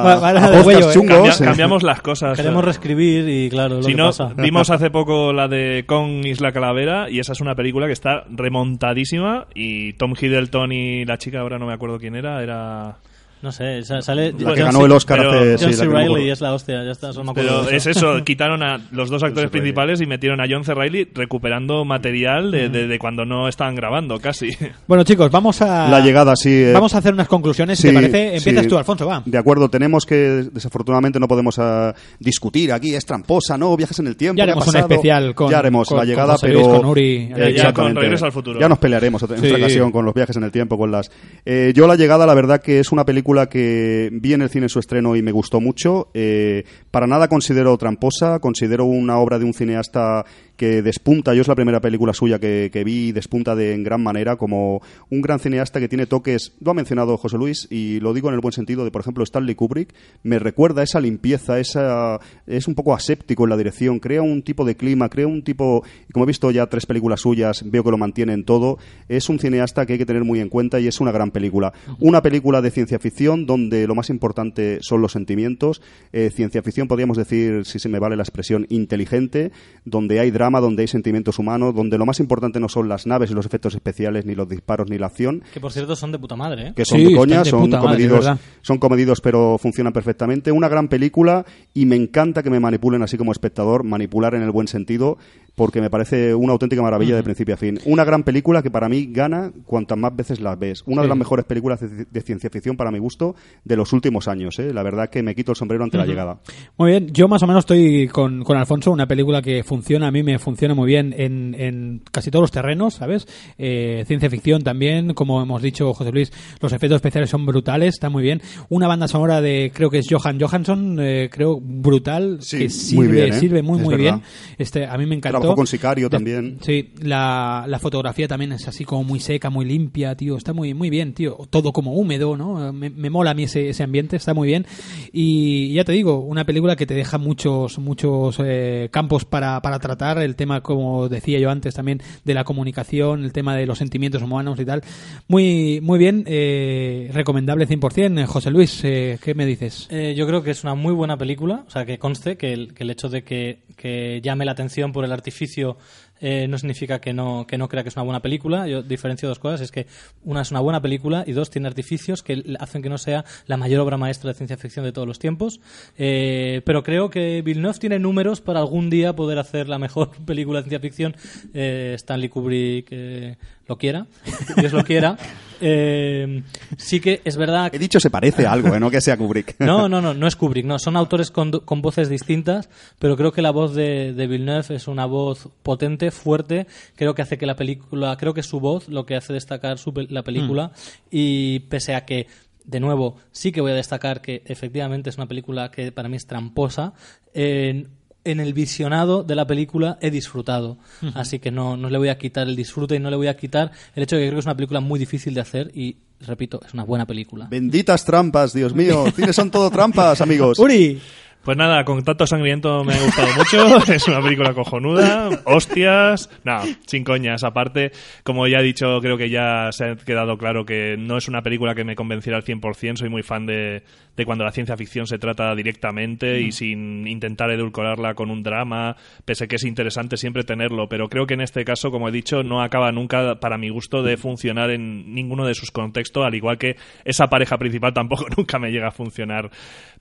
Va- 0.03 0.15
van 0.19 0.37
a 0.37 0.45
a 0.47 0.61
huello, 0.61 0.89
¿eh? 0.89 0.93
chungos. 0.93 1.17
Cambia- 1.17 1.45
cambiamos 1.45 1.83
las 1.83 2.01
cosas. 2.01 2.35
Queremos 2.37 2.63
reescribir 2.65 3.27
y 3.29 3.49
claro, 3.49 3.75
lo 3.77 3.83
Si 3.83 3.91
que 3.91 3.97
no, 3.97 4.07
pasa. 4.07 4.31
vimos 4.37 4.69
hace 4.71 4.89
poco 4.89 5.31
la 5.33 5.47
de 5.47 5.83
Kong 5.87 6.25
Isla 6.25 6.51
Calavera 6.51 7.09
y 7.09 7.19
esa 7.19 7.33
es 7.33 7.41
una 7.41 7.55
película 7.55 7.87
que 7.87 7.93
está 7.93 8.23
remontadísima 8.29 9.47
y 9.53 9.93
Tom 9.93 10.13
Hiddleston 10.19 10.71
y 10.71 11.05
la 11.05 11.17
chica, 11.17 11.39
ahora 11.39 11.57
no 11.59 11.67
me 11.67 11.73
acuerdo 11.73 11.99
quién 11.99 12.15
era, 12.15 12.41
era... 12.41 12.97
No 13.45 13.51
sé, 13.51 13.83
sa- 13.83 14.01
sale... 14.01 14.31
La 14.31 14.37
que 14.55 14.61
John 14.61 14.71
ganó 14.71 14.79
C- 14.79 14.85
el 14.85 14.91
Oscar 14.93 15.17
pero 15.19 15.31
hace... 15.33 15.57
John 15.65 15.73
C. 15.73 15.85
no 15.85 15.91
Reilly 15.91 16.29
es 16.31 16.41
la 16.41 16.53
hostia, 16.55 16.83
ya 16.83 16.89
está, 16.91 17.09
acuerdo 17.09 17.33
Pero 17.35 17.69
es 17.69 17.85
eso, 17.85 18.23
quitaron 18.23 18.63
a 18.63 18.79
los 18.91 19.11
dos 19.11 19.21
actores 19.23 19.51
principales 19.51 20.01
y 20.01 20.07
metieron 20.07 20.41
a 20.41 20.45
John 20.49 20.63
C. 20.63 20.73
Reilly 20.73 21.07
recuperando 21.13 21.85
material 21.85 22.49
de, 22.49 22.69
de- 22.69 22.87
de 22.87 22.97
cuando 22.97 23.23
no 23.23 23.47
estaban 23.47 23.75
grabando, 23.75 24.19
casi. 24.19 24.49
Bueno, 24.87 25.03
chicos, 25.03 25.29
vamos 25.29 25.61
a... 25.61 25.87
La 25.89 25.99
llegada, 25.99 26.35
sí. 26.35 26.49
eh, 26.63 26.71
Vamos 26.73 26.95
a 26.95 26.97
hacer 26.97 27.13
unas 27.13 27.27
conclusiones, 27.27 27.77
Sí, 27.77 27.89
¿te 27.89 27.93
parece? 27.93 28.35
Empiezas 28.37 28.63
sí. 28.63 28.67
tú, 28.69 28.77
Alfonso, 28.79 29.05
va. 29.05 29.21
De 29.23 29.37
acuerdo, 29.37 29.69
tenemos 29.69 30.07
que, 30.07 30.15
desafortunadamente 30.51 31.19
no 31.19 31.27
podemos 31.27 31.59
ah, 31.59 31.93
discutir 32.19 32.71
aquí, 32.73 32.95
es 32.95 33.05
tramposa, 33.05 33.59
¿no? 33.59 33.77
Viajes 33.77 33.99
en 33.99 34.07
el 34.07 34.15
tiempo. 34.17 34.39
Ya 34.39 34.45
¿qué 34.45 34.49
ha 34.49 34.53
haremos 34.53 34.67
un 34.67 34.73
pasado? 34.73 34.91
especíal 34.91 35.35
con- 35.35 35.51
Ya 35.51 35.59
haremos 35.59 35.87
con- 35.87 35.97
la 35.99 36.05
llegada, 36.05 36.35
pero... 36.41 36.61
Con 36.63 36.85
Uri. 36.85 37.29
Ya, 37.29 37.49
ya, 37.51 37.73
con 37.73 37.95
Regreso 37.95 38.25
al 38.25 38.31
Futuro. 38.31 38.59
Ya 38.59 38.67
nos 38.67 38.79
pelearemos 38.79 39.21
en 39.21 39.29
Sí. 39.37 39.45
otra 39.45 39.57
ocasión 39.57 39.91
con 39.91 40.03
los 40.03 40.13
viajes 40.15 40.35
en 40.35 40.43
el 40.43 40.51
tiempo, 40.51 40.77
con 40.79 40.91
las... 40.91 41.11
Eh, 41.45 41.73
yo 41.75 41.85
la 41.85 41.95
llegada, 41.95 42.25
la 42.25 42.33
verdad 42.33 42.61
que 42.61 42.79
es 42.79 42.91
una 42.91 43.03
película 43.05 43.34
que 43.49 44.09
vi 44.11 44.33
en 44.33 44.41
el 44.41 44.49
cine 44.49 44.69
su 44.69 44.79
estreno 44.79 45.15
y 45.15 45.21
me 45.21 45.31
gustó 45.31 45.59
mucho. 45.59 46.09
Eh, 46.13 46.63
para 46.91 47.07
nada 47.07 47.27
considero 47.27 47.77
tramposa, 47.77 48.39
considero 48.39 48.86
una 48.86 49.17
obra 49.19 49.38
de 49.38 49.45
un 49.45 49.53
cineasta 49.53 50.25
que 50.57 50.81
despunta, 50.81 51.33
yo 51.33 51.41
es 51.41 51.47
la 51.47 51.55
primera 51.55 51.81
película 51.81 52.13
suya 52.13 52.39
que, 52.39 52.69
que 52.71 52.83
vi, 52.83 53.11
despunta 53.11 53.55
de 53.55 53.73
en 53.73 53.83
gran 53.83 54.01
manera 54.01 54.35
como 54.35 54.81
un 55.09 55.21
gran 55.21 55.39
cineasta 55.39 55.79
que 55.79 55.87
tiene 55.87 56.05
toques, 56.05 56.53
lo 56.61 56.71
ha 56.71 56.73
mencionado 56.73 57.17
José 57.17 57.37
Luis, 57.37 57.67
y 57.69 57.99
lo 57.99 58.13
digo 58.13 58.29
en 58.29 58.35
el 58.35 58.41
buen 58.41 58.53
sentido 58.53 58.83
de, 58.83 58.91
por 58.91 59.01
ejemplo, 59.01 59.23
Stanley 59.23 59.55
Kubrick, 59.55 59.93
me 60.23 60.39
recuerda 60.39 60.83
esa 60.83 60.99
limpieza, 60.99 61.59
esa 61.59 62.19
es 62.47 62.67
un 62.67 62.75
poco 62.75 62.93
aséptico 62.93 63.43
en 63.43 63.49
la 63.49 63.57
dirección, 63.57 63.99
crea 63.99 64.21
un 64.21 64.41
tipo 64.41 64.65
de 64.65 64.75
clima, 64.75 65.09
crea 65.09 65.27
un 65.27 65.43
tipo, 65.43 65.83
como 66.11 66.25
he 66.25 66.27
visto 66.27 66.51
ya 66.51 66.67
tres 66.67 66.85
películas 66.85 67.21
suyas, 67.21 67.63
veo 67.65 67.83
que 67.83 67.91
lo 67.91 67.97
mantiene 67.97 68.33
en 68.33 68.43
todo, 68.45 68.77
es 69.09 69.29
un 69.29 69.39
cineasta 69.39 69.85
que 69.85 69.93
hay 69.93 69.99
que 69.99 70.05
tener 70.05 70.23
muy 70.23 70.39
en 70.39 70.49
cuenta 70.49 70.79
y 70.79 70.87
es 70.87 70.99
una 70.99 71.11
gran 71.11 71.31
película. 71.31 71.73
Una 71.99 72.21
película 72.21 72.61
de 72.61 72.71
ciencia 72.71 72.99
ficción 72.99 73.45
donde 73.45 73.87
lo 73.87 73.95
más 73.95 74.09
importante 74.09 74.79
son 74.81 75.01
los 75.01 75.11
sentimientos, 75.11 75.81
eh, 76.13 76.29
ciencia 76.33 76.61
ficción 76.61 76.87
podríamos 76.87 77.17
decir, 77.17 77.65
si 77.65 77.79
se 77.79 77.89
me 77.89 77.99
vale 77.99 78.15
la 78.15 78.23
expresión, 78.23 78.65
inteligente, 78.69 79.51
donde 79.83 80.19
hay 80.19 80.31
drama, 80.31 80.44
donde 80.51 80.83
hay 80.83 80.87
sentimientos 80.87 81.39
humanos, 81.39 81.75
donde 81.75 81.97
lo 81.97 82.05
más 82.05 82.19
importante 82.19 82.59
no 82.59 82.69
son 82.69 82.87
las 82.87 83.05
naves 83.05 83.31
y 83.31 83.33
los 83.33 83.45
efectos 83.45 83.73
especiales, 83.75 84.25
ni 84.25 84.35
los 84.35 84.47
disparos, 84.47 84.89
ni 84.89 84.97
la 84.97 85.07
acción, 85.07 85.43
Que 85.53 85.59
por 85.59 85.71
cierto 85.71 85.95
son 85.95 86.11
de 86.11 86.19
puta 86.19 86.35
madre, 86.35 86.67
¿eh? 86.67 86.73
que 86.75 86.85
son 86.85 86.99
Sí, 86.99 87.05
de 87.05 87.15
coña, 87.15 87.39
de 87.43 87.49
son 87.49 87.69
madre, 87.69 87.79
comedidos, 87.79 88.29
son 88.61 88.77
comedidos 88.77 89.21
pero 89.21 89.57
funcionan 89.57 89.93
perfectamente. 89.93 90.51
Una 90.51 90.69
gran 90.69 90.87
película 90.87 91.45
y 91.73 91.85
me 91.85 91.95
encanta 91.95 92.43
que 92.43 92.49
me 92.49 92.59
manipulen 92.59 93.01
así 93.01 93.17
como 93.17 93.31
espectador, 93.31 93.83
manipular 93.83 94.35
en 94.35 94.41
el 94.41 94.51
buen 94.51 94.67
sentido, 94.67 95.17
porque 95.55 95.81
me 95.81 95.89
parece 95.89 96.35
una 96.35 96.53
auténtica 96.53 96.81
maravilla 96.81 97.15
de 97.15 97.23
principio 97.23 97.53
a 97.55 97.57
fin. 97.57 97.79
Una 97.85 98.03
gran 98.03 98.23
película 98.23 98.61
que 98.61 98.69
para 98.69 98.89
mí 98.89 99.07
gana 99.11 99.51
cuantas 99.65 99.97
más 99.97 100.15
veces 100.15 100.39
la 100.41 100.55
ves. 100.55 100.83
Una 100.85 101.01
de 101.01 101.07
las 101.07 101.17
mejores 101.17 101.45
películas 101.45 101.79
de, 101.79 102.05
de 102.11 102.21
ciencia 102.21 102.49
ficción 102.49 102.75
para 102.75 102.91
mi 102.91 102.99
gusto 102.99 103.35
de 103.63 103.75
los 103.77 103.93
últimos 103.93 104.27
años. 104.27 104.59
¿eh? 104.59 104.73
La 104.73 104.83
verdad 104.83 105.09
que 105.09 105.23
me 105.23 105.33
quito 105.33 105.51
el 105.53 105.55
sombrero 105.55 105.83
ante 105.83 105.97
la 105.97 106.05
llegada. 106.05 106.39
Muy 106.77 106.91
bien, 106.91 107.07
yo 107.13 107.27
más 107.27 107.41
o 107.43 107.47
menos 107.47 107.61
estoy 107.61 108.07
con, 108.09 108.43
con 108.43 108.57
Alfonso, 108.57 108.91
una 108.91 109.07
película 109.07 109.41
que 109.41 109.63
funciona, 109.63 110.07
a 110.07 110.11
mí 110.11 110.23
me 110.23 110.37
funciona 110.39 110.75
muy 110.75 110.87
bien 110.87 111.13
en, 111.17 111.55
en 111.57 112.01
casi 112.11 112.31
todos 112.31 112.43
los 112.43 112.51
terrenos, 112.51 112.95
¿sabes? 112.95 113.27
Eh, 113.57 114.03
ciencia 114.07 114.29
ficción 114.29 114.61
también, 114.63 115.13
como 115.13 115.41
hemos 115.41 115.61
dicho 115.61 115.93
José 115.93 116.11
Luis, 116.11 116.31
los 116.59 116.73
efectos 116.73 116.97
especiales 116.97 117.29
son 117.29 117.45
brutales, 117.45 117.93
está 117.95 118.09
muy 118.09 118.23
bien. 118.23 118.41
Una 118.69 118.87
banda 118.87 119.07
sonora 119.07 119.41
de, 119.41 119.71
creo 119.73 119.89
que 119.89 119.99
es 119.99 120.07
Johan 120.09 120.39
Johansson, 120.39 120.97
eh, 120.99 121.29
creo 121.31 121.59
brutal, 121.61 122.39
Sí, 122.41 122.57
que 122.57 122.63
muy 122.65 122.69
sirve, 122.69 123.07
bien, 123.11 123.29
¿eh? 123.33 123.39
sirve 123.39 123.61
muy 123.61 123.77
Es 123.79 123.83
muy 123.85 123.95
verdad. 123.95 124.13
bien. 124.19 124.25
Este, 124.57 124.85
a 124.85 124.97
mí 124.97 125.05
me 125.05 125.15
encantó. 125.15 125.44
Trabajó 125.45 125.55
con 125.57 125.67
Sicario 125.67 126.07
De- 126.07 126.15
también. 126.17 126.57
Sí, 126.61 126.91
la, 127.01 127.65
la 127.67 127.79
fotografía 127.79 128.27
también 128.27 128.51
es 128.51 128.67
así 128.67 128.85
como 128.85 129.03
muy 129.03 129.19
seca, 129.19 129.49
muy 129.49 129.65
limpia, 129.65 130.15
tío. 130.15 130.37
Está 130.37 130.53
muy 130.53 130.73
muy 130.73 130.89
bien, 130.89 131.13
tío. 131.13 131.37
Todo 131.49 131.71
como 131.73 131.93
húmedo, 131.93 132.35
¿no? 132.37 132.71
Me, 132.73 132.89
me 132.89 133.09
mola 133.09 133.31
a 133.31 133.33
mí 133.33 133.43
ese, 133.43 133.69
ese 133.69 133.83
ambiente, 133.83 134.15
está 134.17 134.33
muy 134.33 134.47
bien. 134.47 134.65
Y 135.11 135.73
ya 135.73 135.83
te 135.83 135.91
digo, 135.91 136.19
una 136.19 136.45
película 136.45 136.75
que 136.75 136.85
te 136.85 136.93
deja 136.93 137.17
muchos 137.17 137.77
muchos 137.79 138.37
eh, 138.43 138.89
campos 138.91 139.25
para, 139.25 139.61
para 139.61 139.79
tratar. 139.79 140.17
El 140.19 140.35
tema, 140.35 140.61
como 140.61 141.09
decía 141.09 141.39
yo 141.39 141.49
antes, 141.49 141.73
también 141.75 142.01
de 142.23 142.33
la 142.33 142.43
comunicación, 142.43 143.23
el 143.23 143.31
tema 143.33 143.55
de 143.55 143.65
los 143.65 143.77
sentimientos 143.77 144.21
humanos 144.21 144.59
y 144.59 144.65
tal. 144.65 144.81
Muy 145.27 145.79
muy 145.81 145.99
bien, 145.99 146.23
eh, 146.27 147.09
recomendable 147.13 147.67
100%. 147.67 148.19
Eh, 148.21 148.25
José 148.25 148.51
Luis, 148.51 148.81
eh, 148.83 149.17
¿qué 149.23 149.33
me 149.33 149.45
dices? 149.45 149.87
Eh, 149.91 150.13
yo 150.15 150.27
creo 150.27 150.43
que 150.43 150.51
es 150.51 150.63
una 150.63 150.75
muy 150.75 150.93
buena 150.93 151.17
película, 151.17 151.63
o 151.67 151.71
sea, 151.71 151.85
que 151.85 151.97
conste 151.97 152.37
que 152.37 152.53
el, 152.53 152.73
que 152.73 152.83
el 152.83 152.89
hecho 152.89 153.09
de 153.09 153.23
que, 153.23 153.59
que 153.76 154.21
llame 154.21 154.45
la 154.45 154.51
atención 154.51 154.91
por 154.91 155.05
el 155.05 155.11
artificio 155.11 155.78
eh, 156.21 156.47
no 156.47 156.57
significa 156.57 156.99
que 156.99 157.13
no, 157.13 157.45
que 157.45 157.57
no 157.57 157.67
crea 157.67 157.84
que 157.84 157.89
es 157.89 157.95
una 157.95 158.03
buena 158.03 158.21
película. 158.21 158.67
Yo 158.67 158.82
diferencio 158.82 159.28
dos 159.28 159.39
cosas, 159.39 159.61
es 159.61 159.71
que 159.71 159.88
una 160.23 160.41
es 160.41 160.51
una 160.51 160.59
buena 160.59 160.82
película 160.82 161.23
y 161.28 161.34
dos 161.34 161.49
tiene 161.49 161.67
artificios 161.67 162.23
que 162.23 162.55
hacen 162.59 162.82
que 162.82 162.89
no 162.89 162.97
sea 162.97 163.26
la 163.47 163.57
mayor 163.57 163.82
obra 163.82 163.97
maestra 163.97 164.30
de 164.30 164.36
ciencia 164.36 164.57
ficción 164.57 164.86
de 164.86 164.91
todos 164.91 165.07
los 165.07 165.19
tiempos. 165.19 165.59
Eh, 165.97 166.61
pero 166.65 166.84
creo 166.84 167.09
que 167.09 167.41
Villeneuve 167.41 167.80
tiene 167.80 167.99
números 167.99 168.41
para 168.41 168.59
algún 168.59 168.89
día 168.89 169.13
poder 169.13 169.39
hacer 169.39 169.67
la 169.67 169.78
mejor 169.78 170.11
película 170.26 170.59
de 170.59 170.69
ciencia 170.69 170.80
ficción. 170.80 171.15
Eh, 171.53 171.93
Stanley 171.95 172.30
Kubrick 172.30 172.88
eh, 172.91 173.38
lo 173.68 173.78
quiera, 173.78 174.07
Dios 174.57 174.74
lo 174.74 174.84
quiera. 174.84 175.18
Eh, 175.61 176.43
sí 176.78 176.99
que 176.99 177.22
es 177.24 177.38
verdad 177.38 177.74
He 177.74 177.80
dicho 177.80 177.99
se 178.01 178.09
parece 178.09 178.45
a 178.45 178.51
algo, 178.51 178.76
¿eh? 178.76 178.80
no 178.80 178.91
que 178.91 178.99
sea 178.99 179.16
Kubrick. 179.18 179.55
no, 179.59 179.88
no, 179.88 180.01
no, 180.01 180.13
no 180.13 180.28
es 180.28 180.36
Kubrick, 180.36 180.66
no. 180.66 180.80
Son 180.80 180.97
autores 180.97 181.32
con, 181.32 181.51
con 181.61 181.82
voces 181.82 182.09
distintas, 182.09 182.70
pero 182.99 183.16
creo 183.16 183.32
que 183.32 183.41
la 183.41 183.51
voz 183.51 183.74
de, 183.74 184.13
de 184.13 184.28
Villeneuve 184.28 184.76
es 184.76 184.88
una 184.88 185.05
voz 185.05 185.47
potente, 185.63 186.11
fuerte. 186.11 186.68
Creo 186.95 187.16
que 187.16 187.22
hace 187.22 187.38
que 187.38 187.45
la 187.45 187.55
película, 187.55 188.18
creo 188.18 188.34
que 188.34 188.41
es 188.41 188.45
su 188.47 188.59
voz 188.59 188.89
lo 188.89 189.05
que 189.05 189.16
hace 189.16 189.32
destacar 189.32 189.78
su 189.78 189.93
la 190.09 190.24
película. 190.24 190.72
Y 191.09 191.59
pese 191.70 191.95
a 191.95 192.03
que, 192.05 192.28
de 192.66 192.80
nuevo, 192.82 193.16
sí 193.32 193.51
que 193.53 193.61
voy 193.61 193.72
a 193.72 193.76
destacar 193.76 194.22
que 194.22 194.43
efectivamente 194.45 195.09
es 195.09 195.16
una 195.18 195.28
película 195.28 195.72
que 195.72 195.91
para 195.93 196.09
mí 196.09 196.18
es 196.18 196.28
tramposa. 196.28 196.93
en- 197.34 197.89
en 198.26 198.39
el 198.39 198.53
visionado 198.53 199.23
de 199.23 199.36
la 199.36 199.47
película 199.47 199.97
he 200.01 200.11
disfrutado. 200.11 200.78
Así 201.13 201.39
que 201.39 201.51
no, 201.51 201.78
no 201.78 201.89
le 201.89 201.97
voy 201.97 202.09
a 202.09 202.17
quitar 202.17 202.47
el 202.47 202.55
disfrute 202.55 202.95
y 202.95 202.99
no 202.99 203.09
le 203.09 203.15
voy 203.15 203.28
a 203.28 203.38
quitar 203.38 203.71
el 203.95 204.03
hecho 204.03 204.17
de 204.17 204.23
que 204.23 204.28
creo 204.28 204.38
que 204.38 204.39
es 204.41 204.45
una 204.45 204.55
película 204.55 204.80
muy 204.82 204.99
difícil 204.99 205.34
de 205.34 205.41
hacer 205.41 205.71
y, 205.73 205.97
repito, 206.21 206.59
es 206.65 206.73
una 206.73 206.84
buena 206.84 207.05
película. 207.05 207.47
Benditas 207.49 208.03
trampas, 208.03 208.53
Dios 208.53 208.73
mío. 208.73 209.05
Cines 209.15 209.36
son 209.36 209.51
todo 209.51 209.69
trampas, 209.69 210.19
amigos. 210.21 210.59
Uri, 210.59 210.99
Pues 211.45 211.57
nada, 211.57 211.85
Contacto 211.85 212.25
Sangriento 212.25 212.83
me 212.83 212.95
ha 212.95 213.03
gustado 213.03 213.27
mucho. 213.37 213.93
es 213.93 214.07
una 214.07 214.19
película 214.19 214.55
cojonuda. 214.55 215.29
Hostias. 215.45 216.27
No, 216.43 216.63
sin 216.87 217.03
coñas. 217.03 217.43
Aparte, 217.43 217.91
como 218.23 218.47
ya 218.47 218.61
he 218.61 218.63
dicho, 218.63 218.99
creo 218.99 219.15
que 219.15 219.29
ya 219.29 219.71
se 219.71 219.85
ha 219.85 219.95
quedado 219.95 220.39
claro 220.39 220.65
que 220.65 220.97
no 220.97 221.17
es 221.17 221.27
una 221.27 221.43
película 221.43 221.75
que 221.75 221.83
me 221.83 221.95
convenciera 221.95 222.37
al 222.37 222.43
100%. 222.43 222.95
Soy 222.95 223.09
muy 223.09 223.21
fan 223.21 223.45
de, 223.45 223.83
de 224.17 224.25
cuando 224.25 224.43
la 224.43 224.51
ciencia 224.51 224.75
ficción 224.75 225.07
se 225.07 225.19
trata 225.19 225.53
directamente 225.55 226.41
y 226.41 226.51
sin 226.51 227.07
intentar 227.07 227.51
edulcorarla 227.51 228.15
con 228.15 228.31
un 228.31 228.41
drama, 228.41 228.95
pese 229.25 229.47
que 229.47 229.57
es 229.57 229.65
interesante 229.65 230.17
siempre 230.17 230.43
tenerlo. 230.43 230.87
Pero 230.89 231.09
creo 231.09 231.27
que 231.27 231.33
en 231.33 231.41
este 231.41 231.65
caso, 231.65 231.91
como 231.91 232.09
he 232.09 232.11
dicho, 232.11 232.41
no 232.41 232.63
acaba 232.63 232.91
nunca, 232.91 233.35
para 233.39 233.59
mi 233.59 233.69
gusto, 233.69 234.01
de 234.03 234.17
funcionar 234.17 234.71
en 234.71 235.13
ninguno 235.13 235.45
de 235.45 235.53
sus 235.53 235.69
contextos, 235.69 236.25
al 236.25 236.33
igual 236.33 236.57
que 236.57 236.75
esa 237.03 237.27
pareja 237.27 237.57
principal 237.57 237.93
tampoco 237.93 238.25
nunca 238.37 238.57
me 238.57 238.71
llega 238.71 238.87
a 238.87 238.91
funcionar. 238.91 239.51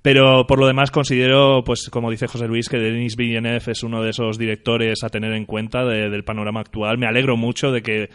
Pero 0.05 0.46
por 0.46 0.59
lo 0.59 0.66
demás 0.66 0.90
considero, 0.90 1.64
pues 1.64 1.88
como 1.88 2.11
dice 2.11 2.26
José 2.26 2.46
Luis, 2.46 2.68
que 2.68 2.76
Denis 2.76 3.16
Villeneuve 3.16 3.72
es 3.72 3.82
uno 3.82 4.02
de 4.02 4.11
esos 4.11 4.36
directores 4.36 5.02
a 5.02 5.09
tener 5.09 5.32
en 5.32 5.46
cuenta 5.46 5.82
de- 5.82 6.11
del 6.11 6.24
panorama 6.24 6.61
actual. 6.61 6.98
Me 6.98 7.07
alegro 7.07 7.38
mucho 7.38 7.72
de 7.72 7.80
que 7.80 8.11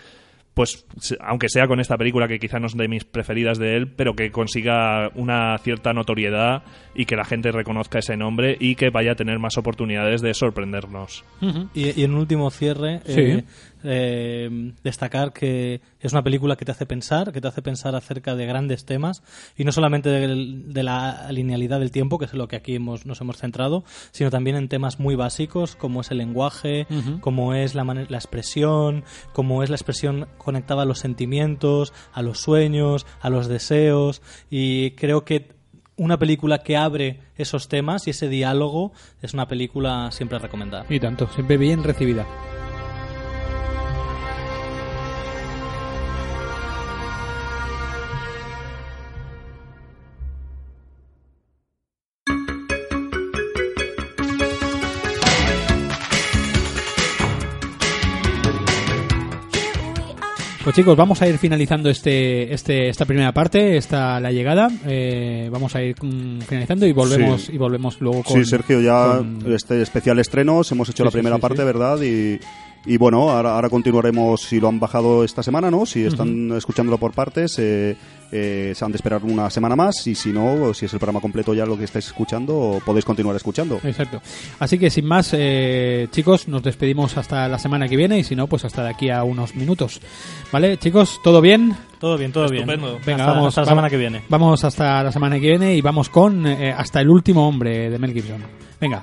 pues 0.53 0.85
aunque 1.21 1.47
sea 1.47 1.67
con 1.67 1.79
esta 1.79 1.97
película 1.97 2.27
que 2.27 2.37
quizá 2.37 2.59
no 2.59 2.67
es 2.67 2.75
de 2.75 2.89
mis 2.89 3.05
preferidas 3.05 3.57
de 3.59 3.77
él, 3.77 3.87
pero 3.95 4.13
que 4.13 4.29
consiga 4.29 5.09
una 5.15 5.57
cierta 5.59 5.93
notoriedad 5.93 6.63
y 6.93 7.05
que 7.05 7.15
la 7.15 7.23
gente 7.23 7.51
reconozca 7.51 7.99
ese 7.99 8.17
nombre 8.17 8.57
y 8.59 8.75
que 8.75 8.89
vaya 8.89 9.13
a 9.13 9.15
tener 9.15 9.39
más 9.39 9.57
oportunidades 9.57 10.21
de 10.21 10.33
sorprendernos. 10.33 11.23
Y, 11.73 12.01
y 12.01 12.03
en 12.03 12.11
un 12.13 12.17
último 12.19 12.49
cierre, 12.51 12.99
Sí. 13.05 13.21
eh, 13.21 13.43
eh, 13.83 14.73
destacar 14.83 15.33
que 15.33 15.81
es 15.99 16.11
una 16.13 16.23
película 16.23 16.55
que 16.55 16.65
te 16.65 16.71
hace 16.71 16.85
pensar, 16.85 17.31
que 17.31 17.41
te 17.41 17.47
hace 17.47 17.61
pensar 17.61 17.95
acerca 17.95 18.35
de 18.35 18.45
grandes 18.45 18.85
temas 18.85 19.23
y 19.57 19.63
no 19.63 19.71
solamente 19.71 20.09
del- 20.09 20.73
de, 20.73 20.83
la 20.83 21.31
linealidad 21.31 21.79
del 21.79 21.91
tiempo, 21.91 22.17
que 22.19 22.25
es 22.25 22.33
en 22.33 22.39
lo 22.39 22.47
que 22.47 22.55
aquí 22.55 22.75
hemos, 22.75 23.05
nos 23.05 23.21
hemos 23.21 23.37
centrado, 23.37 23.83
sino 24.11 24.29
también 24.29 24.55
en 24.55 24.67
temas 24.69 24.99
muy 24.99 25.15
básicos 25.15 25.75
como 25.75 26.01
es 26.01 26.11
el 26.11 26.17
lenguaje, 26.19 26.87
como 27.21 27.53
es 27.53 27.75
la, 27.75 27.83
la 27.83 28.17
expresión, 28.17 29.03
como 29.33 29.63
es 29.63 29.69
la 29.69 29.75
expresión 29.75 30.27
conectada 30.37 30.83
a 30.83 30.85
los 30.85 30.99
sentimientos, 30.99 31.93
a 32.13 32.21
los 32.21 32.39
sueños, 32.39 33.05
a 33.21 33.29
los 33.29 33.47
deseos 33.47 34.21
y 34.49 34.91
creo 34.91 35.25
que 35.25 35.57
una 35.97 36.17
película 36.17 36.59
que 36.59 36.77
abre 36.77 37.19
esos 37.35 37.67
temas 37.67 38.07
y 38.07 38.11
ese 38.11 38.29
diálogo 38.29 38.93
es 39.21 39.33
una 39.33 39.47
película 39.49 40.11
siempre 40.11 40.37
a 40.37 40.39
recomendar. 40.39 40.85
Y 40.89 40.97
tanto, 40.99 41.27
siempre 41.27 41.57
bien 41.57 41.83
recibida. 41.83 42.25
Pues 60.69 60.75
chicos, 60.75 60.95
vamos 60.95 61.19
a 61.23 61.27
ir 61.27 61.39
finalizando 61.39 61.89
este, 61.89 62.53
este, 62.53 62.89
esta 62.89 63.03
primera 63.05 63.31
parte, 63.31 63.75
esta 63.75 64.19
la 64.19 64.31
llegada. 64.31 64.67
Eh, 64.85 65.49
vamos 65.51 65.75
a 65.75 65.81
ir 65.81 65.95
mm, 65.99 66.41
finalizando 66.41 66.85
y 66.85 66.91
volvemos 66.91 67.45
Sí. 67.45 67.53
y 67.55 67.57
volvemos 67.57 67.99
luego 67.99 68.21
con. 68.21 68.37
sí, 68.37 68.47
Sergio, 68.47 68.79
ya 68.79 69.17
con- 69.17 69.51
este 69.51 69.81
especial 69.81 70.19
estrenos, 70.19 70.71
hemos 70.71 70.87
hecho 70.87 71.01
Sí, 71.01 71.05
la 71.05 71.11
primera 71.11 71.39
parte. 71.39 71.63
¿verdad? 71.63 71.99
Y, 72.03 72.39
y 72.85 72.97
bueno, 72.97 73.29
ahora, 73.29 73.55
ahora 73.55 73.69
continuaremos 73.69 74.41
si 74.41 74.59
lo 74.59 74.67
han 74.67 74.79
bajado 74.79 75.23
esta 75.23 75.43
semana, 75.43 75.69
¿no? 75.69 75.85
Si 75.85 76.05
están 76.05 76.51
escuchándolo 76.53 76.97
por 76.97 77.11
partes, 77.11 77.59
eh, 77.59 77.95
eh, 78.31 78.73
se 78.75 78.85
han 78.85 78.91
de 78.91 78.95
esperar 78.95 79.23
una 79.23 79.49
semana 79.49 79.75
más 79.75 80.07
y 80.07 80.15
si 80.15 80.31
no, 80.31 80.73
si 80.73 80.85
es 80.85 80.93
el 80.93 80.99
programa 80.99 81.19
completo 81.19 81.53
ya 81.53 81.65
lo 81.65 81.77
que 81.77 81.83
estáis 81.83 82.07
escuchando, 82.07 82.81
podéis 82.85 83.05
continuar 83.05 83.35
escuchando. 83.35 83.79
Exacto. 83.83 84.21
Así 84.59 84.77
que 84.79 84.89
sin 84.89 85.05
más, 85.05 85.31
eh, 85.33 86.07
chicos, 86.11 86.47
nos 86.47 86.63
despedimos 86.63 87.17
hasta 87.17 87.47
la 87.47 87.59
semana 87.59 87.87
que 87.87 87.97
viene 87.97 88.19
y 88.19 88.23
si 88.23 88.35
no, 88.35 88.47
pues 88.47 88.65
hasta 88.65 88.83
de 88.83 88.89
aquí 88.89 89.09
a 89.09 89.23
unos 89.23 89.55
minutos. 89.55 89.99
¿Vale, 90.51 90.77
chicos? 90.77 91.19
¿Todo 91.23 91.41
bien? 91.41 91.75
Todo 91.99 92.17
bien, 92.17 92.31
todo 92.31 92.45
Estupendo. 92.45 92.91
bien. 92.91 93.01
Venga, 93.05 93.23
hasta, 93.25 93.33
vamos, 93.33 93.47
hasta 93.49 93.61
la 93.61 93.67
semana 93.67 93.89
que 93.89 93.97
viene. 93.97 94.21
Vamos 94.29 94.63
hasta 94.63 95.03
la 95.03 95.11
semana 95.11 95.35
que 95.35 95.47
viene 95.47 95.75
y 95.75 95.81
vamos 95.81 96.09
con 96.09 96.47
eh, 96.47 96.71
hasta 96.71 97.01
el 97.01 97.09
último 97.09 97.47
hombre 97.47 97.89
de 97.89 97.99
Mel 97.99 98.13
Gibson. 98.13 98.43
Venga, 98.79 99.01